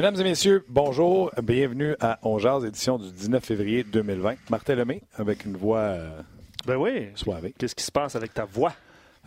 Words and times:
Mesdames 0.00 0.18
et 0.18 0.24
messieurs, 0.24 0.64
bonjour. 0.66 1.30
Bienvenue 1.42 1.94
à 2.00 2.18
On 2.22 2.38
Jazz, 2.38 2.64
édition 2.64 2.96
du 2.96 3.12
19 3.12 3.44
février 3.44 3.84
2020. 3.84 4.36
Martin 4.48 4.74
Lemay, 4.74 5.02
avec 5.16 5.44
une 5.44 5.58
voix 5.58 5.80
euh, 5.80 6.22
Ben 6.66 6.76
oui. 6.76 7.08
soivée. 7.16 7.54
Qu'est-ce 7.58 7.74
qui 7.74 7.84
se 7.84 7.92
passe 7.92 8.16
avec 8.16 8.32
ta 8.32 8.46
voix? 8.46 8.72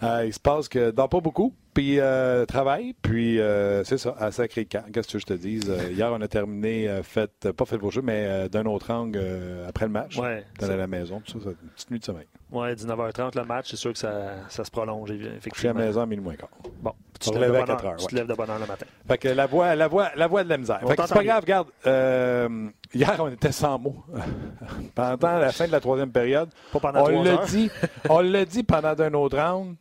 Euh, 0.01 0.23
il 0.25 0.33
se 0.33 0.39
passe 0.39 0.67
que 0.67 0.91
dans 0.91 1.07
pas 1.07 1.21
beaucoup, 1.21 1.53
puis 1.73 1.99
euh, 1.99 2.45
travail, 2.45 2.93
puis 3.01 3.39
euh, 3.39 3.83
c'est 3.83 3.97
ça, 3.97 4.15
à 4.19 4.31
sacré 4.31 4.65
camp. 4.65 4.83
Qu'est-ce 4.91 5.07
que 5.13 5.19
je 5.19 5.25
te 5.25 5.33
dis? 5.33 5.61
Euh, 5.69 5.91
hier, 5.91 6.11
on 6.11 6.19
a 6.19 6.27
terminé, 6.27 6.89
euh, 6.89 7.03
fait, 7.03 7.51
pas 7.51 7.65
fait 7.65 7.77
beau 7.77 7.89
jeu, 7.91 8.01
mais 8.01 8.49
d'un 8.49 8.65
autre 8.65 8.91
angle 8.91 9.21
après 9.67 9.85
le 9.85 9.91
match. 9.91 10.17
Ouais. 10.17 10.43
À 10.61 10.67
la 10.67 10.87
maison, 10.87 11.21
tout 11.25 11.39
ça, 11.39 11.49
une 11.49 11.69
petite 11.69 11.91
nuit 11.91 11.99
de 11.99 12.05
sommeil. 12.05 12.25
Ouais, 12.51 12.73
19h30 12.75 13.37
le 13.37 13.45
match, 13.45 13.69
c'est 13.71 13.77
sûr 13.77 13.93
que 13.93 13.97
ça, 13.99 14.33
ça 14.49 14.63
se 14.63 14.69
prolonge, 14.71 15.09
Je 15.09 15.13
suis 15.15 15.25
à 15.25 15.29
la 15.29 15.35
effectivement. 15.37 15.73
maison 15.75 16.01
à 16.01 16.05
minuit 16.05 16.23
moins 16.23 16.35
quart. 16.35 16.49
Bon, 16.81 16.91
tu 17.19 17.31
te, 17.31 17.37
lèves 17.37 17.55
à 17.55 17.59
bonne 17.59 17.67
4 17.67 17.85
heure, 17.85 17.91
heures, 17.91 17.97
tu 17.97 18.05
te 18.07 18.15
lèves 18.15 18.27
de 18.27 18.33
bonne 18.33 18.49
heure 18.49 18.59
le 18.59 18.65
matin. 18.67 18.85
Fait 19.07 19.17
que 19.17 19.27
la 19.29 19.45
voix, 19.47 19.73
la 19.75 19.87
voix, 19.87 20.09
la 20.15 20.27
voix 20.27 20.43
de 20.43 20.49
la 20.49 20.57
misère. 20.57 20.79
On 20.83 20.87
Fait 20.87 20.95
que 20.97 21.07
c'est 21.07 21.13
pas 21.13 21.23
grave, 21.23 21.41
regarde. 21.41 21.67
euh, 21.87 22.67
hier, 22.93 23.15
on 23.19 23.29
était 23.29 23.51
sans 23.51 23.79
mots. 23.79 24.03
pendant 24.95 25.39
la 25.39 25.51
fin 25.51 25.65
de 25.65 25.71
la 25.71 25.79
troisième 25.79 26.11
période. 26.11 26.49
Pas 26.71 26.79
pendant 26.79 27.05
On 27.05 27.23
l'a 27.23 27.37
dit, 27.45 27.71
on 28.09 28.19
l'a 28.19 28.45
dit 28.45 28.63
pendant 28.63 28.99
un 28.99 29.13
autre 29.13 29.37
round. 29.39 29.75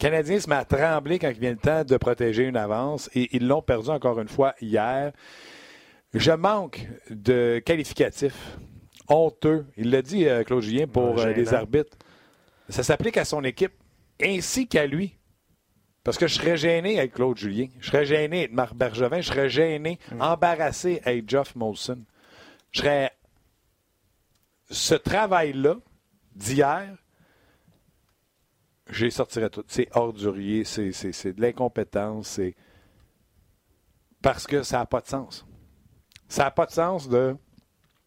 Le 0.00 0.06
Canadien 0.08 0.40
se 0.40 0.48
met 0.48 0.56
à 0.56 0.64
trembler 0.64 1.18
quand 1.18 1.28
il 1.28 1.38
vient 1.38 1.50
le 1.50 1.58
temps 1.58 1.84
de 1.84 1.96
protéger 1.98 2.44
une 2.44 2.56
avance 2.56 3.10
et 3.14 3.36
ils 3.36 3.46
l'ont 3.46 3.60
perdu 3.60 3.90
encore 3.90 4.18
une 4.18 4.28
fois 4.30 4.54
hier. 4.62 5.12
Je 6.14 6.32
manque 6.32 6.88
de 7.10 7.60
qualificatifs. 7.62 8.56
Honteux. 9.08 9.66
Il 9.76 9.90
l'a 9.90 10.00
dit, 10.00 10.26
euh, 10.26 10.42
Claude 10.42 10.62
Julien, 10.62 10.86
pour 10.86 11.18
euh, 11.18 11.32
les 11.34 11.52
arbitres. 11.52 11.98
Ça 12.70 12.82
s'applique 12.82 13.18
à 13.18 13.26
son 13.26 13.44
équipe 13.44 13.74
ainsi 14.22 14.66
qu'à 14.66 14.86
lui. 14.86 15.18
Parce 16.02 16.16
que 16.16 16.26
je 16.26 16.34
serais 16.36 16.56
gêné 16.56 16.98
avec 16.98 17.12
Claude 17.12 17.36
Julien. 17.36 17.66
Je 17.78 17.88
serais 17.88 18.06
gêné 18.06 18.38
avec 18.38 18.52
Marc 18.54 18.74
Bergevin. 18.74 19.20
Je 19.20 19.26
serais 19.28 19.50
gêné, 19.50 19.98
Mm. 20.12 20.22
embarrassé 20.22 21.02
avec 21.04 21.28
Geoff 21.28 21.54
Molson. 21.56 21.98
Je 22.72 22.80
serais. 22.80 23.10
Ce 24.70 24.94
travail-là 24.94 25.76
d'hier, 26.34 26.96
j'ai 28.92 29.10
sortirais 29.10 29.50
tout. 29.50 29.64
C'est 29.66 29.88
ordurier, 29.96 30.64
c'est, 30.64 30.92
c'est, 30.92 31.12
c'est 31.12 31.32
de 31.32 31.40
l'incompétence, 31.40 32.28
c'est. 32.28 32.54
Parce 34.22 34.46
que 34.46 34.62
ça 34.62 34.78
n'a 34.78 34.86
pas 34.86 35.00
de 35.00 35.06
sens. 35.06 35.46
Ça 36.28 36.44
n'a 36.44 36.50
pas 36.50 36.66
de 36.66 36.72
sens 36.72 37.08
de. 37.08 37.36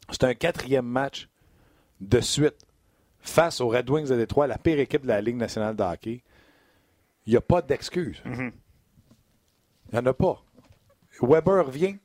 C'est 0.09 0.23
un 0.23 0.33
quatrième 0.35 0.85
match 0.85 1.29
de 2.01 2.19
suite 2.19 2.57
face 3.19 3.61
aux 3.61 3.69
Red 3.69 3.89
Wings 3.89 4.07
de 4.09 4.15
Détroit, 4.15 4.47
la 4.47 4.57
pire 4.57 4.79
équipe 4.79 5.03
de 5.03 5.07
la 5.07 5.21
Ligue 5.21 5.37
nationale 5.37 5.75
de 5.75 5.83
hockey. 5.83 6.23
Il 7.25 7.31
n'y 7.31 7.37
a 7.37 7.41
pas 7.41 7.61
d'excuse. 7.61 8.21
Mhm. 8.25 8.51
Il 9.91 9.93
n'y 9.93 9.99
en 9.99 10.05
a 10.05 10.13
pas. 10.13 10.43
Weber 11.21 11.65
revient. 11.65 11.97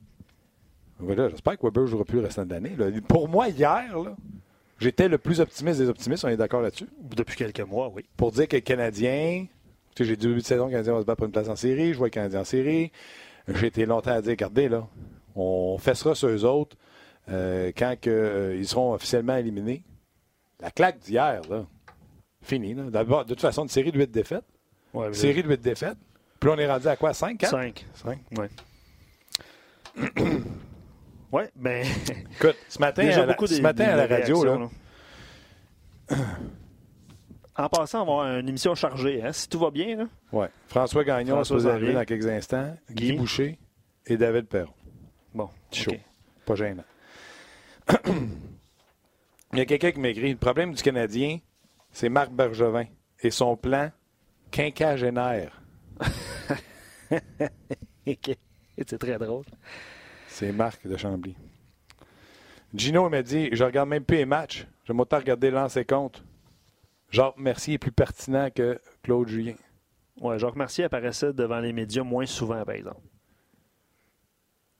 Voilà, 1.00 1.28
J'espère 1.28 1.56
que 1.58 1.64
Weber 1.66 1.82
ne 1.82 1.86
jouera 1.88 2.04
plus 2.04 2.18
le 2.18 2.24
restant 2.24 2.44
de 2.44 2.50
l'année. 2.50 2.76
là. 2.76 2.86
Pour 3.08 3.28
moi, 3.28 3.48
hier, 3.48 3.98
là, 3.98 4.16
j'étais 4.78 5.08
le 5.08 5.18
plus 5.18 5.40
optimiste 5.40 5.78
des 5.80 5.88
optimistes, 5.88 6.24
on 6.24 6.28
est 6.28 6.36
d'accord 6.36 6.60
là-dessus? 6.60 6.88
Depuis 7.16 7.36
quelques 7.36 7.60
mois, 7.60 7.90
oui. 7.94 8.04
Pour 8.16 8.32
dire 8.32 8.48
que 8.48 8.56
les 8.56 8.62
Canadiens, 8.62 9.46
tu 9.94 10.04
sais, 10.04 10.08
j'ai 10.08 10.16
dit 10.16 10.26
au 10.26 10.30
début 10.30 10.42
de 10.42 10.46
saison, 10.46 10.66
le 10.66 10.72
Canadien 10.72 10.94
va 10.94 11.00
se 11.00 11.06
battre 11.06 11.18
pour 11.18 11.26
une 11.26 11.32
place 11.32 11.48
en 11.48 11.56
série, 11.56 11.92
je 11.92 11.98
vois 11.98 12.06
les 12.08 12.12
Canadiens 12.12 12.40
en 12.40 12.44
série. 12.44 12.92
J'ai 13.48 13.66
été 13.66 13.86
longtemps 13.86 14.12
à 14.12 14.20
dire, 14.20 14.30
regardez, 14.30 14.68
là, 14.68 14.86
on 15.34 15.78
fessera 15.78 16.14
sur 16.14 16.28
eux 16.28 16.44
autres 16.44 16.76
euh, 17.30 17.72
quand 17.76 17.96
que, 18.00 18.10
euh, 18.10 18.56
ils 18.56 18.66
seront 18.66 18.92
officiellement 18.92 19.36
éliminés. 19.36 19.82
La 20.60 20.70
claque 20.70 20.98
d'hier, 20.98 21.40
là, 21.48 21.64
fini. 22.42 22.74
Là. 22.74 22.84
D'abord, 22.90 23.24
de 23.24 23.30
toute 23.30 23.40
façon, 23.40 23.62
une 23.62 23.68
série 23.68 23.92
de 23.92 23.98
8 23.98 24.10
défaites. 24.10 24.44
Ouais, 24.92 25.12
Série 25.12 25.42
de 25.42 25.48
8 25.48 25.60
défaites. 25.60 25.98
Puis 26.40 26.50
on 26.50 26.56
est 26.56 26.70
rendu 26.70 26.88
à 26.88 26.96
quoi? 26.96 27.12
5, 27.12 27.38
4? 27.38 27.50
5. 27.50 27.86
5. 27.94 28.18
Ouais. 28.38 28.48
Ouais, 31.32 31.50
ben. 31.54 31.86
Écoute, 32.40 32.56
ce 32.68 32.78
matin, 32.78 33.02
déjà 33.02 33.22
à 33.22 33.26
la, 33.26 33.32
beaucoup 33.32 33.46
ce 33.46 33.60
matin 33.60 33.84
à 33.84 33.96
la 33.96 34.06
radio, 34.06 34.44
là. 34.44 34.68
En 37.60 37.68
passant, 37.68 38.02
on 38.02 38.06
va 38.06 38.12
avoir 38.12 38.38
une 38.38 38.48
émission 38.48 38.76
chargée. 38.76 39.20
Hein? 39.20 39.32
Si 39.32 39.48
tout 39.48 39.58
va 39.58 39.72
bien, 39.72 39.96
là. 39.96 40.04
ouais, 40.30 40.46
François 40.68 41.02
Gagnon 41.02 41.34
François 41.34 41.56
va 41.56 41.62
se 41.64 41.68
arriver 41.68 41.92
dans 41.92 42.04
quelques 42.04 42.28
instants, 42.28 42.76
Guy, 42.88 43.10
Guy. 43.10 43.16
Boucher 43.16 43.58
et 44.06 44.16
David 44.16 44.46
Perron. 44.46 44.72
Bon, 45.34 45.50
Chaud. 45.72 45.90
Pas 46.46 46.54
gênant. 46.54 46.84
Il 49.52 49.58
y 49.58 49.60
a 49.60 49.64
quelqu'un 49.64 49.90
qui 49.90 49.98
m'écrit. 49.98 50.30
Le 50.30 50.36
problème 50.36 50.72
du 50.72 50.80
Canadien, 50.80 51.38
c'est 51.90 52.08
Marc 52.08 52.30
Bergevin 52.30 52.84
et 53.20 53.30
son 53.32 53.56
plan 53.56 53.90
quinquagénaire. 54.52 55.60
C'est 58.86 58.98
très 58.98 59.18
drôle. 59.18 59.44
C'est 60.38 60.52
Marc 60.52 60.86
de 60.86 60.96
Chambly. 60.96 61.34
Gino 62.72 63.08
m'a 63.08 63.24
dit 63.24 63.48
Je 63.50 63.64
regarde 63.64 63.88
même 63.88 64.04
plus 64.04 64.18
les 64.18 64.24
matchs. 64.24 64.68
J'aime 64.84 65.00
autant 65.00 65.16
regarder 65.16 65.50
lancer 65.50 65.84
compte. 65.84 66.22
Jacques 67.10 67.38
Mercier 67.38 67.74
est 67.74 67.78
plus 67.78 67.90
pertinent 67.90 68.48
que 68.54 68.80
Claude 69.02 69.26
Julien. 69.26 69.56
Ouais, 70.20 70.38
Jacques 70.38 70.54
Mercier 70.54 70.84
apparaissait 70.84 71.32
devant 71.32 71.58
les 71.58 71.72
médias 71.72 72.04
moins 72.04 72.24
souvent, 72.24 72.64
par 72.64 72.76
exemple. 72.76 73.00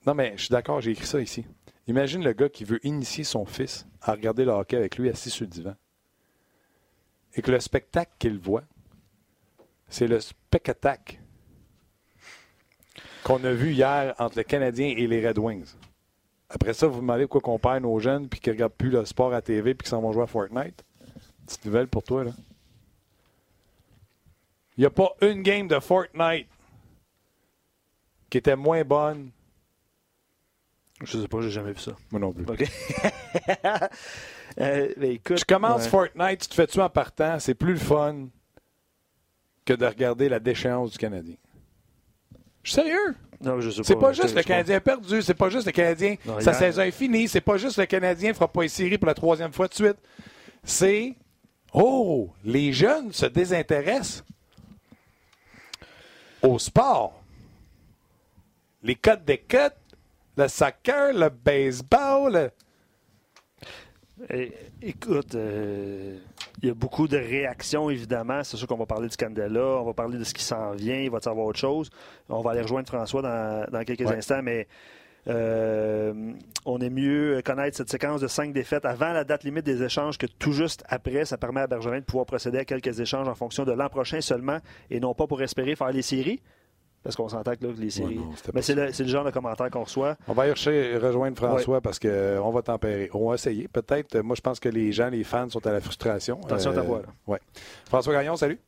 Non, 0.07 0.15
mais 0.15 0.35
je 0.37 0.43
suis 0.43 0.53
d'accord, 0.53 0.81
j'ai 0.81 0.93
écrit 0.93 1.07
ça 1.07 1.21
ici. 1.21 1.45
Imagine 1.89 2.23
le 2.23 2.35
gars 2.35 2.49
qui 2.49 2.63
veut 2.63 2.79
initier 2.87 3.25
son 3.25 3.45
fils 3.45 3.85
à 4.01 4.13
regarder 4.13 4.45
le 4.45 4.53
hockey 4.53 4.77
avec 4.77 4.97
lui 4.97 5.09
assis 5.09 5.31
sur 5.31 5.43
le 5.43 5.51
divan. 5.51 5.75
Et 7.35 7.43
que 7.43 7.51
le 7.51 7.59
spectacle 7.59 8.13
qu'il 8.21 8.39
voit, 8.39 8.63
c'est 9.89 10.07
le 10.07 10.21
spectacle 10.21 11.19
qu'on 13.29 13.45
a 13.45 13.53
vu 13.53 13.73
hier 13.73 14.15
entre 14.19 14.39
le 14.39 14.43
Canadien 14.43 14.95
et 14.97 15.07
les 15.07 15.27
Red 15.27 15.39
Wings. 15.39 15.75
Après 16.49 16.73
ça, 16.73 16.87
vous 16.87 16.95
vous 16.95 17.01
demandez 17.03 17.27
pourquoi 17.27 17.43
qu'on 17.43 17.59
perd 17.59 17.83
nos 17.83 17.99
jeunes 17.99 18.27
puis 18.27 18.41
qu'ils 18.41 18.53
ne 18.53 18.57
regardent 18.57 18.73
plus 18.73 18.89
le 18.89 19.05
sport 19.05 19.35
à 19.35 19.43
TV 19.43 19.75
puis 19.75 19.85
qu'ils 19.85 19.91
s'en 19.91 20.01
vont 20.01 20.13
jouer 20.13 20.23
à 20.23 20.27
Fortnite. 20.27 20.83
Petite 21.47 21.65
nouvelle 21.67 21.89
pour 21.89 22.03
toi, 22.03 22.25
là. 22.25 22.31
Il 24.77 24.81
n'y 24.81 24.87
a 24.87 24.91
pas 24.91 25.11
une 25.21 25.43
game 25.43 25.69
de 25.69 25.79
Fortnite 25.79 26.47
qui 28.31 28.39
était 28.39 28.57
moins 28.57 28.83
bonne. 28.83 29.31
Je 31.03 31.19
sais 31.19 31.29
pas, 31.29 31.41
j'ai 31.43 31.51
jamais 31.51 31.73
vu 31.73 31.81
ça. 31.81 31.93
Moi 32.11 32.21
non 32.21 32.33
plus. 32.33 32.47
OK. 32.49 32.65
Euh, 34.61 34.93
ben, 34.97 35.13
écoute. 35.13 35.37
Tu 35.37 35.45
commences 35.45 35.85
ouais. 35.85 35.89
Fortnite, 35.89 36.41
tu 36.41 36.49
te 36.49 36.55
fais-tu 36.55 36.81
en 36.81 36.89
partant, 36.89 37.39
c'est 37.39 37.55
plus 37.55 37.75
le 37.75 37.79
fun 37.79 38.27
que 39.65 39.73
de 39.73 39.87
regarder 39.87 40.29
la 40.29 40.41
déchéance 40.41 40.91
du 40.91 40.99
Canadien. 40.99 41.37
Je 42.69 42.73
suis 42.75 42.83
sérieux. 42.83 43.15
Non, 43.41 43.61
je 43.63 43.71
sais 43.71 43.83
C'est 43.83 43.97
pas 43.97 44.13
juste 44.13 44.35
le 44.35 44.43
Canadien 44.43 44.79
perdu, 44.81 45.23
c'est 45.23 45.33
pas 45.33 45.49
juste 45.49 45.65
le 45.65 45.73
Canadien, 45.73 46.17
Non, 46.27 46.39
sa 46.41 46.51
hier- 46.51 46.59
saison 46.59 46.83
est 46.83 46.91
finie, 46.91 47.27
c'est 47.29 47.41
pas 47.41 47.57
juste 47.57 47.79
le 47.79 47.87
Canadien 47.87 48.35
fera 48.35 48.47
pas 48.49 48.63
une 48.63 48.69
série 48.69 48.99
pour 48.99 49.07
la 49.07 49.15
troisième 49.15 49.53
fois 49.55 49.69
de 49.69 49.75
suite. 49.75 49.97
C'est 50.65 51.15
oh, 51.73 52.29
les 52.45 52.73
jeunes 52.75 53.11
se 53.13 53.25
désintéressent 53.25 54.23
au 56.43 56.59
sport. 56.59 57.23
Les 58.83 58.97
codes 58.97 59.25
des 59.25 59.39
cotes, 59.39 59.77
le 60.37 60.47
soccer, 60.49 61.15
le 61.15 61.31
baseball, 61.31 62.33
le- 62.35 62.51
Écoute, 64.83 65.35
euh, 65.35 66.19
il 66.63 66.69
y 66.69 66.71
a 66.71 66.75
beaucoup 66.75 67.09
de 67.09 67.17
réactions, 67.17 67.89
évidemment. 67.91 68.45
C'est 68.45 68.57
sûr 68.57 68.67
qu'on 68.67 68.77
va 68.77 68.87
parler 68.87 69.09
du 69.09 69.17
Candela, 69.17 69.81
on 69.81 69.85
va 69.85 69.95
parler 69.95 70.19
de 70.19 70.25
ce 70.25 70.35
qui 70.35 70.43
s'en 70.45 70.73
vient, 70.73 70.99
il 71.01 71.11
va 71.11 71.19
y 71.25 71.29
avoir 71.29 71.47
autre 71.47 71.59
chose. 71.59 71.91
On 72.29 72.41
va 72.43 72.51
aller 72.51 72.61
rejoindre 72.63 72.89
François 72.89 73.23
dans, 73.23 73.67
dans 73.71 73.85
quelques 73.85 74.01
Ouais. 74.09 74.17
instants, 74.17 74.43
mais 74.43 74.69
euh, 75.29 76.33
on 76.65 76.79
est 76.81 76.91
mieux 76.91 77.43
connaître 77.45 77.77
cette 77.77 77.91
séquence 77.91 78.21
de 78.21 78.29
cinq 78.29 78.53
défaites 78.53 78.85
avant 78.85 79.13
la 79.13 79.25
date 79.25 79.45
limite 79.45 79.65
des 79.65 79.83
échanges 79.83 80.17
que 80.19 80.27
tout 80.27 80.53
juste 80.53 80.85
après. 80.89 81.25
Ça 81.25 81.37
permet 81.39 81.61
à 81.63 81.67
Bergevin 81.67 81.99
de 82.01 82.05
pouvoir 82.05 82.27
procéder 82.27 82.59
à 82.59 82.65
quelques 82.65 83.01
échanges 83.01 83.29
en 83.29 83.35
fonction 83.35 83.65
de 83.65 83.73
l'an 83.73 83.89
prochain 83.89 84.21
seulement 84.21 84.59
et 84.91 85.01
non 85.01 85.15
pas 85.15 85.27
pour 85.27 85.43
espérer 85.43 85.75
faire 85.77 85.91
les 85.91 86.03
séries. 86.03 86.41
Parce 87.03 87.15
qu'on 87.17 87.29
s'entend 87.29 87.55
que 87.55 87.65
là, 87.65 87.73
les 87.79 87.91
séries. 87.91 88.17
non, 88.17 88.33
mais 88.53 88.61
c'est 88.61 88.75
le, 88.75 88.91
genre 89.07 89.25
de 89.25 89.31
commentaire 89.31 89.71
qu'on 89.71 89.85
reçoit. 89.85 90.17
On 90.27 90.33
va 90.33 90.47
chercher- 90.47 90.97
rejoindre 90.99 91.37
François 91.37 91.81
parce 91.81 91.99
qu'on 91.99 92.51
va 92.51 92.63
tempérer. 92.63 93.09
On 93.15 93.29
va 93.29 93.35
essayer. 93.37 93.69
Peut-être, 93.69 94.17
euh, 94.17 94.23
moi, 94.23 94.35
je 94.37 94.41
pense 94.41 94.59
que 94.61 94.69
les 94.69 94.93
gens, 94.93 95.09
les 95.09 95.25
fans 95.25 95.49
sont 95.49 95.65
à 95.67 95.73
la 95.73 95.81
frustration. 95.81 96.41
Attention 96.45 96.73
à 96.73 96.75
ta 96.75 96.83
voix, 96.83 96.99
là. 97.03 97.09
ouais. 97.27 97.39
François 97.87 98.13
Gagnon, 98.13 98.37
salut. 98.37 98.59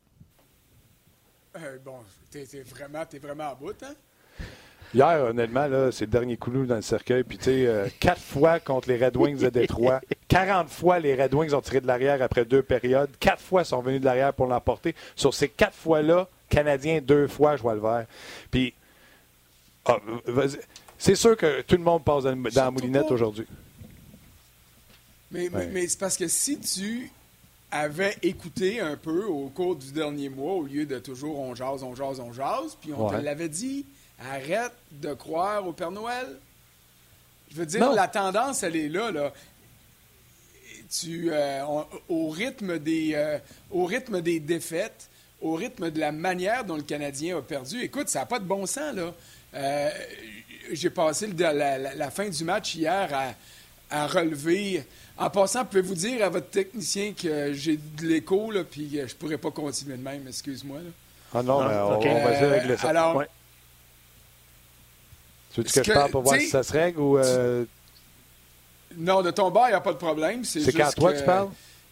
Euh, 1.57 1.77
bon, 1.83 1.95
t'es 2.31 2.45
vraiment, 2.63 3.05
t'es 3.05 3.19
vraiment 3.19 3.51
à 3.51 3.55
bout, 3.55 3.75
hein? 3.83 3.93
Hier, 4.93 5.23
honnêtement, 5.23 5.67
là, 5.67 5.91
c'est 5.91 6.05
le 6.05 6.11
dernier 6.11 6.35
coup 6.35 6.51
dans 6.65 6.75
le 6.75 6.81
cercueil. 6.81 7.23
Puis, 7.23 7.37
tu 7.37 7.45
sais, 7.45 7.65
euh, 7.67 7.87
quatre 7.99 8.19
fois 8.21 8.59
contre 8.59 8.89
les 8.89 9.03
Red 9.03 9.15
Wings 9.15 9.39
de 9.39 9.49
Détroit. 9.49 10.01
40 10.27 10.69
fois, 10.69 10.99
les 10.99 11.21
Red 11.21 11.33
Wings 11.33 11.53
ont 11.53 11.61
tiré 11.61 11.79
de 11.81 11.87
l'arrière 11.87 12.21
après 12.21 12.43
deux 12.43 12.61
périodes. 12.61 13.09
Quatre 13.19 13.41
fois, 13.41 13.61
ils 13.61 13.65
sont 13.65 13.81
venus 13.81 14.01
de 14.01 14.05
l'arrière 14.05 14.33
pour 14.33 14.47
l'emporter. 14.47 14.95
Sur 15.15 15.33
ces 15.33 15.47
quatre 15.49 15.75
fois-là, 15.75 16.27
Canadiens, 16.51 17.01
deux 17.01 17.27
fois, 17.27 17.55
je 17.57 17.61
vois 17.63 17.73
le 17.73 17.81
vert. 17.81 18.05
Puis, 18.51 18.73
ah, 19.85 19.97
c'est 20.97 21.15
sûr 21.15 21.35
que 21.35 21.61
tout 21.61 21.75
le 21.77 21.83
monde 21.83 22.03
passe 22.03 22.23
dans, 22.25 22.35
dans 22.35 22.51
la 22.65 22.71
moulinette 22.71 23.09
aujourd'hui. 23.09 23.47
Mais, 25.31 25.49
mais- 25.49 25.57
Ouais. 25.57 25.67
mais 25.71 25.87
c'est 25.87 25.97
parce 25.99 26.17
que 26.17 26.27
si 26.27 26.59
tu 26.59 27.09
avais 27.71 28.17
écouté 28.21 28.81
un 28.81 28.97
peu 28.97 29.23
au 29.25 29.47
cours 29.47 29.75
du 29.77 29.91
dernier 29.93 30.27
mois, 30.29 30.53
au 30.53 30.63
lieu 30.63 30.85
de 30.85 30.99
toujours 30.99 31.39
on 31.39 31.55
jase, 31.55 31.83
on 31.83 31.95
jase, 31.95 32.19
on 32.19 32.33
jase, 32.33 32.77
puis 32.81 32.91
on 32.93 33.07
Ouais. 33.09 33.17
te 33.17 33.23
l'avait 33.23 33.47
dit, 33.49 33.85
arrête 34.29 34.73
de 34.91 35.13
croire 35.13 35.65
au 35.65 35.71
Père 35.73 35.91
Noël. 35.91 36.27
Je 37.49 37.55
veux 37.55 37.65
dire, 37.65 37.91
la 37.93 38.07
tendance, 38.07 38.63
elle 38.63 38.75
est 38.75 38.89
là. 38.89 39.11
là. 39.11 39.33
Tu, 40.89 41.29
euh, 41.31 41.63
au, 42.09 42.29
rythme 42.29 42.77
des, 42.77 43.13
euh, 43.15 43.39
au 43.71 43.85
rythme 43.85 44.19
des 44.21 44.39
défaites, 44.41 45.09
au 45.41 45.55
rythme 45.55 45.89
de 45.89 45.99
la 45.99 46.11
manière 46.11 46.63
dont 46.63 46.75
le 46.75 46.83
Canadien 46.83 47.37
a 47.37 47.41
perdu, 47.41 47.81
écoute, 47.81 48.09
ça 48.09 48.19
n'a 48.19 48.25
pas 48.25 48.39
de 48.39 48.45
bon 48.45 48.65
sens. 48.65 48.95
là. 48.95 49.13
Euh, 49.53 49.89
j'ai 50.71 50.89
passé 50.89 51.27
la, 51.37 52.11
fin 52.11 52.29
du 52.29 52.43
match 52.43 52.75
hier 52.75 53.35
à, 53.89 54.07
relever. 54.07 54.83
En 55.17 55.29
passant, 55.29 55.65
pouvez-vous 55.65 55.95
dire 55.95 56.23
à 56.23 56.29
votre 56.29 56.49
technicien 56.49 57.13
que 57.13 57.51
j'ai 57.53 57.77
de 57.77 58.05
l'écho, 58.05 58.51
puis 58.69 58.89
je 58.93 59.01
ne 59.01 59.07
pourrais 59.07 59.37
pas 59.37 59.51
continuer 59.51 59.97
de 59.97 60.03
même, 60.03 60.27
excuse-moi. 60.27 60.79
Ah 61.33 61.43
non, 61.43 61.67
mais 61.67 61.75
on, 61.75 61.99
va 61.99 62.31
essayer 62.31 62.47
de 62.47 62.51
régler 62.51 62.77
ça. 62.77 62.89
Alors, 62.89 63.23
tu 65.53 65.61
veux 65.61 65.63
que, 65.63 65.83
je 65.83 65.91
parle 65.91 66.11
pour 66.11 66.21
voir 66.21 66.39
si 66.39 66.47
ça 66.47 66.63
se 66.63 66.71
règle 66.71 66.99
ou. 66.99 67.17
Euh, 67.17 67.65
non, 68.97 69.21
de 69.21 69.31
ton 69.31 69.49
bord, 69.51 69.65
il 69.67 69.71
n'y 69.71 69.75
a 69.75 69.81
pas 69.81 69.93
de 69.93 69.97
problème. 69.97 70.43
C'est 70.43 70.71
quand 70.73 70.91
toi 70.95 71.13
tu 71.13 71.23
parles? 71.23 71.49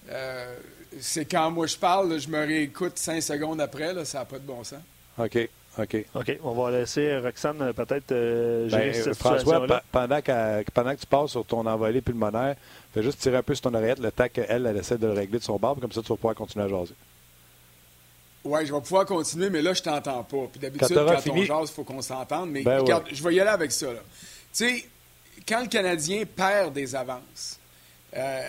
Euh, 0.10 0.56
c'est 1.00 1.26
quand 1.26 1.52
moi 1.52 1.68
je 1.68 1.78
parle, 1.78 2.20
je 2.20 2.30
me 2.30 2.40
réécoute 2.40 2.98
cinq 2.98 3.22
secondes 3.22 3.62
après, 3.62 3.94
là, 3.94 4.06
ça 4.06 4.20
n'a 4.20 4.26
pas 4.26 4.40
de 4.40 4.46
bon 4.46 4.64
sens. 4.64 4.80
OK. 5.18 5.50
OK. 5.78 6.06
OK. 6.16 6.40
On 6.44 6.52
va 6.54 6.72
laisser 6.72 7.18
Roxane 7.20 7.62
euh, 7.62 7.74
peut-être 7.74 8.10
gérer 8.70 8.92
ben, 8.92 8.94
cette 8.94 9.18
François, 9.18 9.66
pendant, 9.92 10.22
pendant 10.74 10.96
que 10.96 11.00
tu 11.00 11.06
passes 11.06 11.32
sur 11.32 11.46
ton 11.46 11.66
envolée 11.66 12.02
pulmonaire, 12.02 12.56
fais 12.94 13.04
juste 13.04 13.20
tirer 13.20 13.38
un 13.38 13.44
peu 13.44 13.56
sur 13.56 13.70
ton 13.70 13.74
oreillette 13.76 14.00
le 14.00 14.12
temps 14.12 14.28
qu'elle 14.32 14.66
elle 14.66 14.78
essaie 14.78 14.98
de 14.98 15.08
le 15.08 15.14
régler 15.14 15.40
de 15.40 15.44
son 15.44 15.58
barbe, 15.58 15.80
comme 15.80 15.92
ça 15.92 16.02
tu 16.02 16.10
vas 16.10 16.16
pouvoir 16.16 16.36
continuer 16.36 16.66
à 16.66 16.68
jaser. 16.68 16.96
Oui, 18.44 18.66
je 18.66 18.74
vais 18.74 18.82
pouvoir 18.82 19.06
continuer, 19.06 19.50
mais 19.50 19.62
là, 19.62 19.74
je 19.74 19.82
t'entends 19.82 20.24
pas. 20.24 20.48
Puis 20.52 20.60
d'habitude, 20.60 20.96
quand, 20.96 21.32
on 21.32 21.44
jase, 21.44 21.70
il 21.70 21.74
faut 21.74 21.84
qu'on 21.84 22.02
s'entende. 22.02 22.50
Mais 22.50 22.64
ben 22.64 22.80
regarde, 22.80 23.06
je 23.12 23.22
vais 23.22 23.36
y 23.36 23.40
aller 23.40 23.50
avec 23.50 23.72
ça. 23.72 23.88
Tu 23.88 23.98
sais, 24.54 24.86
quand 25.48 25.62
le 25.62 25.68
Canadien 25.68 26.24
perd 26.26 26.74
des 26.74 26.96
avances, 26.96 27.60
euh, 28.16 28.42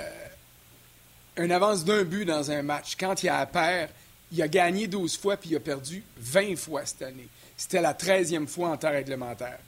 une 1.45 1.53
avance 1.53 1.85
d'un 1.85 2.05
but 2.05 2.25
dans 2.25 2.51
un 2.51 2.63
match, 2.63 2.97
quand 2.99 3.23
il 3.23 3.29
a 3.29 3.39
à 3.39 3.47
perdre, 3.47 3.93
il 4.33 4.43
a 4.43 4.49
gagné 4.49 4.87
12 4.87 5.17
fois 5.17 5.37
puis 5.37 5.51
il 5.51 5.57
a 5.57 5.61
perdu 5.61 6.03
20 6.19 6.57
fois 6.57 6.85
cette 6.85 7.03
année. 7.03 7.29
C'était 7.57 7.81
la 7.81 7.95
13e 7.95 8.47
fois 8.47 8.71
en 8.71 8.77
temps 8.77 8.91
réglementaire. 8.91 9.59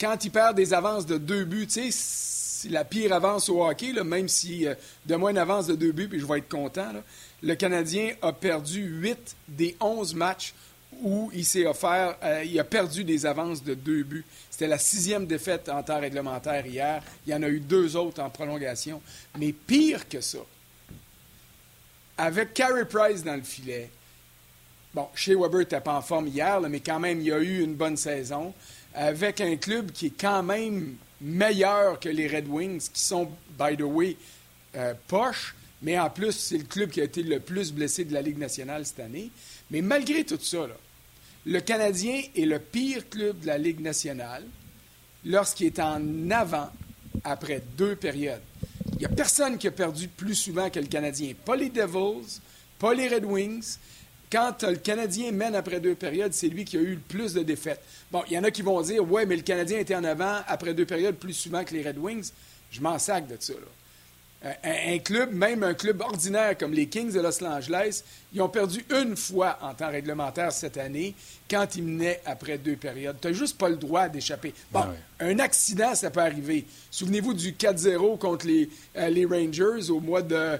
Quand 0.00 0.24
il 0.24 0.30
perd 0.30 0.56
des 0.56 0.72
avances 0.72 1.06
de 1.06 1.18
deux 1.18 1.44
buts, 1.44 1.66
tu 1.66 1.90
sais, 1.90 1.90
c'est 1.90 2.68
la 2.68 2.84
pire 2.84 3.12
avance 3.12 3.48
au 3.48 3.64
hockey, 3.64 3.92
même 4.04 4.28
si 4.28 4.66
euh, 4.66 4.74
de 5.06 5.16
moins 5.16 5.30
une 5.30 5.38
avance 5.38 5.66
de 5.66 5.74
deux 5.74 5.92
buts, 5.92 6.08
puis 6.08 6.20
je 6.20 6.26
vais 6.26 6.38
être 6.38 6.48
content. 6.48 6.92
Le 7.42 7.54
Canadien 7.54 8.12
a 8.22 8.32
perdu 8.32 8.82
8 8.82 9.36
des 9.48 9.76
11 9.80 10.14
matchs 10.14 10.54
où 11.02 11.30
il 11.34 11.44
s'est 11.44 11.66
offert, 11.66 12.16
euh, 12.22 12.44
il 12.44 12.58
a 12.58 12.64
perdu 12.64 13.04
des 13.04 13.24
avances 13.24 13.62
de 13.62 13.74
deux 13.74 14.02
buts. 14.02 14.24
C'était 14.50 14.66
la 14.66 14.78
sixième 14.78 15.26
défaite 15.26 15.68
en 15.68 15.82
temps 15.82 16.00
réglementaire 16.00 16.66
hier. 16.66 17.02
Il 17.26 17.32
y 17.32 17.34
en 17.34 17.42
a 17.42 17.48
eu 17.48 17.60
deux 17.60 17.96
autres 17.96 18.22
en 18.22 18.28
prolongation. 18.28 19.00
Mais 19.38 19.52
pire 19.52 20.08
que 20.08 20.20
ça, 20.20 20.40
avec 22.20 22.52
Carey 22.52 22.84
Price 22.84 23.24
dans 23.24 23.36
le 23.36 23.42
filet, 23.42 23.88
bon, 24.92 25.08
chez 25.14 25.34
Weber 25.34 25.60
n'était 25.60 25.80
pas 25.80 25.94
en 25.94 26.02
forme 26.02 26.28
hier, 26.28 26.60
mais 26.60 26.80
quand 26.80 27.00
même, 27.00 27.20
il 27.20 27.28
y 27.28 27.32
a 27.32 27.38
eu 27.38 27.62
une 27.62 27.74
bonne 27.74 27.96
saison. 27.96 28.52
Avec 28.92 29.40
un 29.40 29.56
club 29.56 29.90
qui 29.90 30.06
est 30.06 30.20
quand 30.20 30.42
même 30.42 30.96
meilleur 31.22 31.98
que 31.98 32.10
les 32.10 32.28
Red 32.28 32.46
Wings, 32.46 32.90
qui 32.92 33.00
sont, 33.00 33.30
by 33.58 33.74
the 33.74 33.82
way, 33.82 34.18
euh, 34.76 34.92
poches, 35.08 35.54
mais 35.80 35.98
en 35.98 36.10
plus, 36.10 36.32
c'est 36.32 36.58
le 36.58 36.64
club 36.64 36.90
qui 36.90 37.00
a 37.00 37.04
été 37.04 37.22
le 37.22 37.40
plus 37.40 37.72
blessé 37.72 38.04
de 38.04 38.12
la 38.12 38.20
Ligue 38.20 38.38
nationale 38.38 38.84
cette 38.84 39.00
année. 39.00 39.30
Mais 39.70 39.80
malgré 39.80 40.24
tout 40.24 40.38
ça, 40.38 40.66
le 41.46 41.60
Canadien 41.60 42.20
est 42.36 42.44
le 42.44 42.58
pire 42.58 43.08
club 43.08 43.40
de 43.40 43.46
la 43.46 43.56
Ligue 43.56 43.80
nationale 43.80 44.44
lorsqu'il 45.24 45.68
est 45.68 45.78
en 45.78 46.30
avant 46.30 46.68
après 47.24 47.62
deux 47.78 47.96
périodes. 47.96 48.42
Il 49.00 49.06
n'y 49.06 49.14
a 49.14 49.16
personne 49.16 49.56
qui 49.56 49.66
a 49.66 49.70
perdu 49.70 50.08
plus 50.08 50.34
souvent 50.34 50.68
que 50.68 50.78
le 50.78 50.84
Canadien. 50.84 51.32
Pas 51.46 51.56
les 51.56 51.70
Devils, 51.70 52.38
pas 52.78 52.92
les 52.92 53.08
Red 53.08 53.24
Wings. 53.24 53.78
Quand 54.30 54.62
le 54.62 54.76
Canadien 54.76 55.32
mène 55.32 55.54
après 55.54 55.80
deux 55.80 55.94
périodes, 55.94 56.34
c'est 56.34 56.48
lui 56.48 56.66
qui 56.66 56.76
a 56.76 56.80
eu 56.80 56.96
le 56.96 57.00
plus 57.00 57.32
de 57.32 57.42
défaites. 57.42 57.80
Bon, 58.12 58.22
il 58.26 58.34
y 58.34 58.38
en 58.38 58.44
a 58.44 58.50
qui 58.50 58.60
vont 58.60 58.78
dire 58.82 59.10
Ouais, 59.10 59.24
mais 59.24 59.36
le 59.36 59.42
Canadien 59.42 59.78
était 59.78 59.94
en 59.94 60.04
avant 60.04 60.40
après 60.46 60.74
deux 60.74 60.84
périodes 60.84 61.16
plus 61.16 61.32
souvent 61.32 61.64
que 61.64 61.72
les 61.72 61.82
Red 61.82 61.96
Wings. 61.96 62.30
Je 62.70 62.82
m'en 62.82 62.98
sac 62.98 63.26
de 63.26 63.38
ça. 63.40 63.54
Là 63.54 63.60
un, 64.42 64.98
club, 65.00 65.32
même 65.32 65.62
un 65.62 65.74
club 65.74 66.00
ordinaire 66.00 66.56
comme 66.56 66.72
les 66.72 66.86
Kings 66.86 67.12
de 67.12 67.20
Los 67.20 67.44
Angeles, 67.44 68.02
ils 68.32 68.40
ont 68.40 68.48
perdu 68.48 68.84
une 68.90 69.14
fois 69.14 69.58
en 69.60 69.74
temps 69.74 69.90
réglementaire 69.90 70.50
cette 70.50 70.78
année 70.78 71.14
quand 71.50 71.76
ils 71.76 71.82
menaient 71.82 72.22
après 72.24 72.56
deux 72.56 72.76
périodes. 72.76 73.18
Tu 73.20 73.28
n'as 73.28 73.34
juste 73.34 73.58
pas 73.58 73.68
le 73.68 73.76
droit 73.76 74.08
d'échapper. 74.08 74.54
Bon, 74.72 74.80
ah 74.80 74.94
un 75.20 75.38
accident, 75.40 75.94
ça 75.94 76.10
peut 76.10 76.20
arriver. 76.20 76.64
Souvenez-vous 76.90 77.34
du 77.34 77.52
4-0 77.52 78.18
contre 78.18 78.46
les, 78.46 78.70
euh, 78.96 79.10
les, 79.10 79.26
Rangers 79.26 79.90
au 79.90 80.00
mois 80.00 80.22
de, 80.22 80.58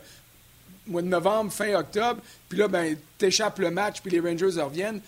mois 0.87 1.01
de 1.03 1.09
novembre, 1.09 1.51
fin 1.51 1.75
octobre. 1.75 2.21
Puis 2.51 2.59
là, 2.59 2.69
ben, 2.69 2.97
tu 3.19 3.27
échappes 3.27 3.61
le 3.61 3.71
match, 3.71 4.03
puis 4.03 4.11
les 4.11 4.21
Rangers 4.21 4.61
reviennent. 4.61 5.01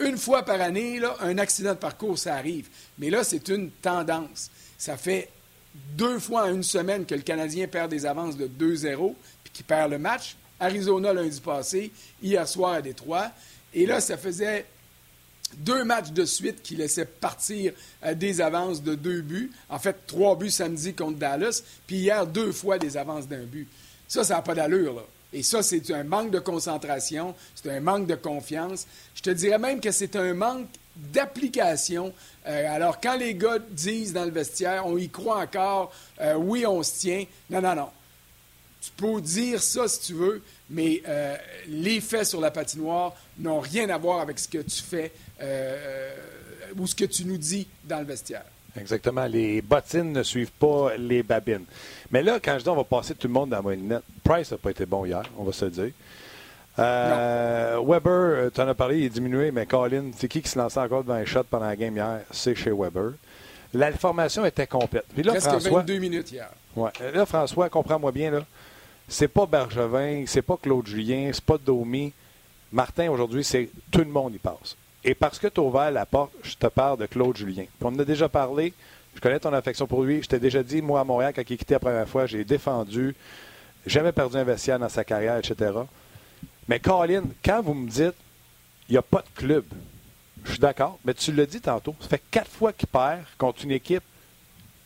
Une 0.00 0.18
fois 0.18 0.42
par 0.44 0.60
année, 0.60 1.00
là, 1.00 1.16
un 1.20 1.38
accident 1.38 1.72
de 1.72 1.78
parcours, 1.78 2.18
ça 2.18 2.34
arrive. 2.34 2.68
Mais 2.98 3.08
là, 3.08 3.24
c'est 3.24 3.48
une 3.48 3.70
tendance. 3.70 4.50
Ça 4.76 4.98
fait 4.98 5.30
deux 5.96 6.18
fois 6.18 6.44
en 6.44 6.54
une 6.54 6.62
semaine 6.62 7.04
que 7.04 7.14
le 7.14 7.22
Canadien 7.22 7.66
perd 7.66 7.90
des 7.90 8.06
avances 8.06 8.36
de 8.36 8.46
2-0, 8.46 9.14
puis 9.44 9.52
qu'il 9.52 9.64
perd 9.64 9.90
le 9.90 9.98
match. 9.98 10.36
Arizona 10.60 11.12
lundi 11.12 11.40
passé, 11.40 11.92
hier 12.22 12.46
soir 12.48 12.72
à 12.72 12.82
Détroit. 12.82 13.30
Et 13.72 13.86
là, 13.86 14.00
ça 14.00 14.16
faisait 14.16 14.66
deux 15.56 15.84
matchs 15.84 16.10
de 16.10 16.24
suite 16.24 16.62
qui 16.62 16.76
laissaient 16.76 17.06
partir 17.06 17.72
euh, 18.04 18.14
des 18.14 18.40
avances 18.40 18.82
de 18.82 18.94
deux 18.94 19.22
buts. 19.22 19.50
En 19.68 19.78
fait, 19.78 19.96
trois 20.06 20.36
buts 20.36 20.50
samedi 20.50 20.94
contre 20.94 21.18
Dallas, 21.18 21.62
puis 21.86 21.96
hier, 21.96 22.26
deux 22.26 22.52
fois 22.52 22.78
des 22.78 22.96
avances 22.96 23.26
d'un 23.26 23.44
but. 23.44 23.68
Ça, 24.06 24.24
ça 24.24 24.34
n'a 24.34 24.42
pas 24.42 24.54
d'allure, 24.54 24.94
là. 24.94 25.02
Et 25.32 25.42
ça, 25.42 25.62
c'est 25.62 25.90
un 25.90 26.04
manque 26.04 26.30
de 26.30 26.38
concentration, 26.38 27.34
c'est 27.54 27.70
un 27.70 27.80
manque 27.80 28.06
de 28.06 28.14
confiance. 28.14 28.86
Je 29.14 29.20
te 29.20 29.30
dirais 29.30 29.58
même 29.58 29.78
que 29.78 29.90
c'est 29.90 30.16
un 30.16 30.32
manque 30.32 30.68
d'application. 31.12 32.12
Euh, 32.46 32.74
alors, 32.74 33.00
quand 33.00 33.16
les 33.16 33.34
gars 33.34 33.58
disent 33.70 34.12
dans 34.12 34.24
le 34.24 34.30
vestiaire, 34.30 34.86
on 34.86 34.96
y 34.96 35.08
croit 35.08 35.40
encore, 35.40 35.92
euh, 36.20 36.34
oui, 36.34 36.66
on 36.66 36.82
se 36.82 37.00
tient. 37.00 37.24
Non, 37.50 37.60
non, 37.60 37.74
non. 37.74 37.88
Tu 38.80 38.90
peux 38.96 39.20
dire 39.20 39.62
ça 39.62 39.88
si 39.88 40.00
tu 40.00 40.14
veux, 40.14 40.42
mais 40.70 41.02
euh, 41.08 41.36
les 41.68 42.00
faits 42.00 42.26
sur 42.26 42.40
la 42.40 42.50
patinoire 42.50 43.14
n'ont 43.38 43.60
rien 43.60 43.88
à 43.90 43.98
voir 43.98 44.20
avec 44.20 44.38
ce 44.38 44.48
que 44.48 44.58
tu 44.58 44.82
fais 44.82 45.12
ou 46.76 46.86
ce 46.86 46.94
que 46.94 47.04
tu 47.04 47.24
nous 47.24 47.38
dis 47.38 47.66
dans 47.84 47.98
le 47.98 48.04
vestiaire. 48.04 48.44
Exactement. 48.76 49.26
Les 49.26 49.62
bottines 49.62 50.12
ne 50.12 50.22
suivent 50.22 50.52
pas 50.52 50.96
les 50.96 51.22
babines. 51.22 51.64
Mais 52.10 52.22
là, 52.22 52.38
quand 52.42 52.56
je 52.58 52.64
dis 52.64 52.68
on 52.68 52.76
va 52.76 52.84
passer 52.84 53.14
tout 53.14 53.26
le 53.26 53.32
monde 53.32 53.50
dans 53.50 53.56
la 53.56 53.62
moyenne 53.62 54.00
Price 54.22 54.52
n'a 54.52 54.58
pas 54.58 54.70
été 54.70 54.86
bon 54.86 55.04
hier, 55.04 55.22
on 55.36 55.44
va 55.44 55.52
se 55.52 55.64
le 55.64 55.70
dire. 55.70 55.90
Euh, 56.78 57.80
Weber, 57.84 58.12
euh, 58.12 58.50
tu 58.54 58.60
en 58.60 58.68
as 58.68 58.74
parlé, 58.74 58.98
il 58.98 59.04
est 59.06 59.10
diminué, 59.10 59.50
mais 59.50 59.66
Colin, 59.66 60.10
c'est 60.16 60.28
qui 60.28 60.42
qui 60.42 60.48
se 60.48 60.58
lançait 60.58 60.80
encore 60.80 61.02
devant 61.02 61.14
un 61.14 61.24
shot 61.24 61.44
pendant 61.44 61.66
la 61.66 61.76
game 61.76 61.96
hier? 61.96 62.20
C'est 62.30 62.54
chez 62.54 62.70
Weber. 62.70 63.12
La 63.74 63.92
formation 63.92 64.44
était 64.44 64.66
complète. 64.66 65.04
Puis 65.12 65.22
là, 65.22 65.32
Presque 65.32 65.48
François, 65.48 65.80
22 65.80 65.98
minutes 65.98 66.32
hier. 66.32 66.48
Ouais. 66.76 66.90
Là, 67.12 67.26
François, 67.26 67.68
comprends-moi 67.68 68.12
bien, 68.12 68.30
là. 68.30 68.40
C'est 69.08 69.28
pas 69.28 69.46
Bergevin, 69.46 70.24
c'est 70.26 70.42
pas 70.42 70.56
Claude 70.60 70.86
Julien, 70.86 71.30
c'est 71.32 71.44
pas 71.44 71.56
Domi. 71.58 72.12
Martin, 72.70 73.10
aujourd'hui, 73.10 73.42
c'est 73.42 73.70
tout 73.90 74.00
le 74.00 74.04
monde 74.04 74.34
y 74.34 74.38
passe. 74.38 74.76
Et 75.02 75.14
parce 75.14 75.38
que 75.38 75.46
tu 75.46 75.60
as 75.60 75.62
ouvert 75.62 75.90
la 75.90 76.04
porte, 76.04 76.32
je 76.42 76.54
te 76.54 76.66
parle 76.66 76.98
de 76.98 77.06
Claude 77.06 77.36
Julien. 77.36 77.64
on 77.80 77.88
en 77.88 77.98
a 77.98 78.04
déjà 78.04 78.28
parlé. 78.28 78.74
Je 79.14 79.20
connais 79.20 79.40
ton 79.40 79.52
affection 79.52 79.86
pour 79.86 80.04
lui. 80.04 80.22
Je 80.22 80.28
t'ai 80.28 80.38
déjà 80.38 80.62
dit, 80.62 80.82
moi, 80.82 81.00
à 81.00 81.04
Montréal, 81.04 81.32
quand 81.34 81.42
il 81.48 81.56
quitté 81.56 81.74
la 81.74 81.80
première 81.80 82.08
fois, 82.08 82.26
j'ai 82.26 82.44
défendu, 82.44 83.14
jamais 83.86 84.12
perdu 84.12 84.36
un 84.36 84.44
vestiaire 84.44 84.78
dans 84.78 84.88
sa 84.88 85.04
carrière, 85.04 85.38
etc. 85.38 85.72
Mais 86.68 86.80
Colin, 86.80 87.24
quand 87.44 87.62
vous 87.62 87.74
me 87.74 87.88
dites 87.88 88.14
il 88.88 88.92
n'y 88.92 88.98
a 88.98 89.02
pas 89.02 89.22
de 89.22 89.40
club, 89.40 89.64
je 90.44 90.52
suis 90.52 90.60
d'accord, 90.60 90.98
mais 91.04 91.14
tu 91.14 91.32
l'as 91.32 91.46
dit 91.46 91.60
tantôt, 91.60 91.94
ça 92.00 92.08
fait 92.08 92.22
quatre 92.30 92.50
fois 92.50 92.72
qu'il 92.72 92.88
perd 92.88 93.20
contre 93.36 93.64
une 93.64 93.72
équipe. 93.72 94.02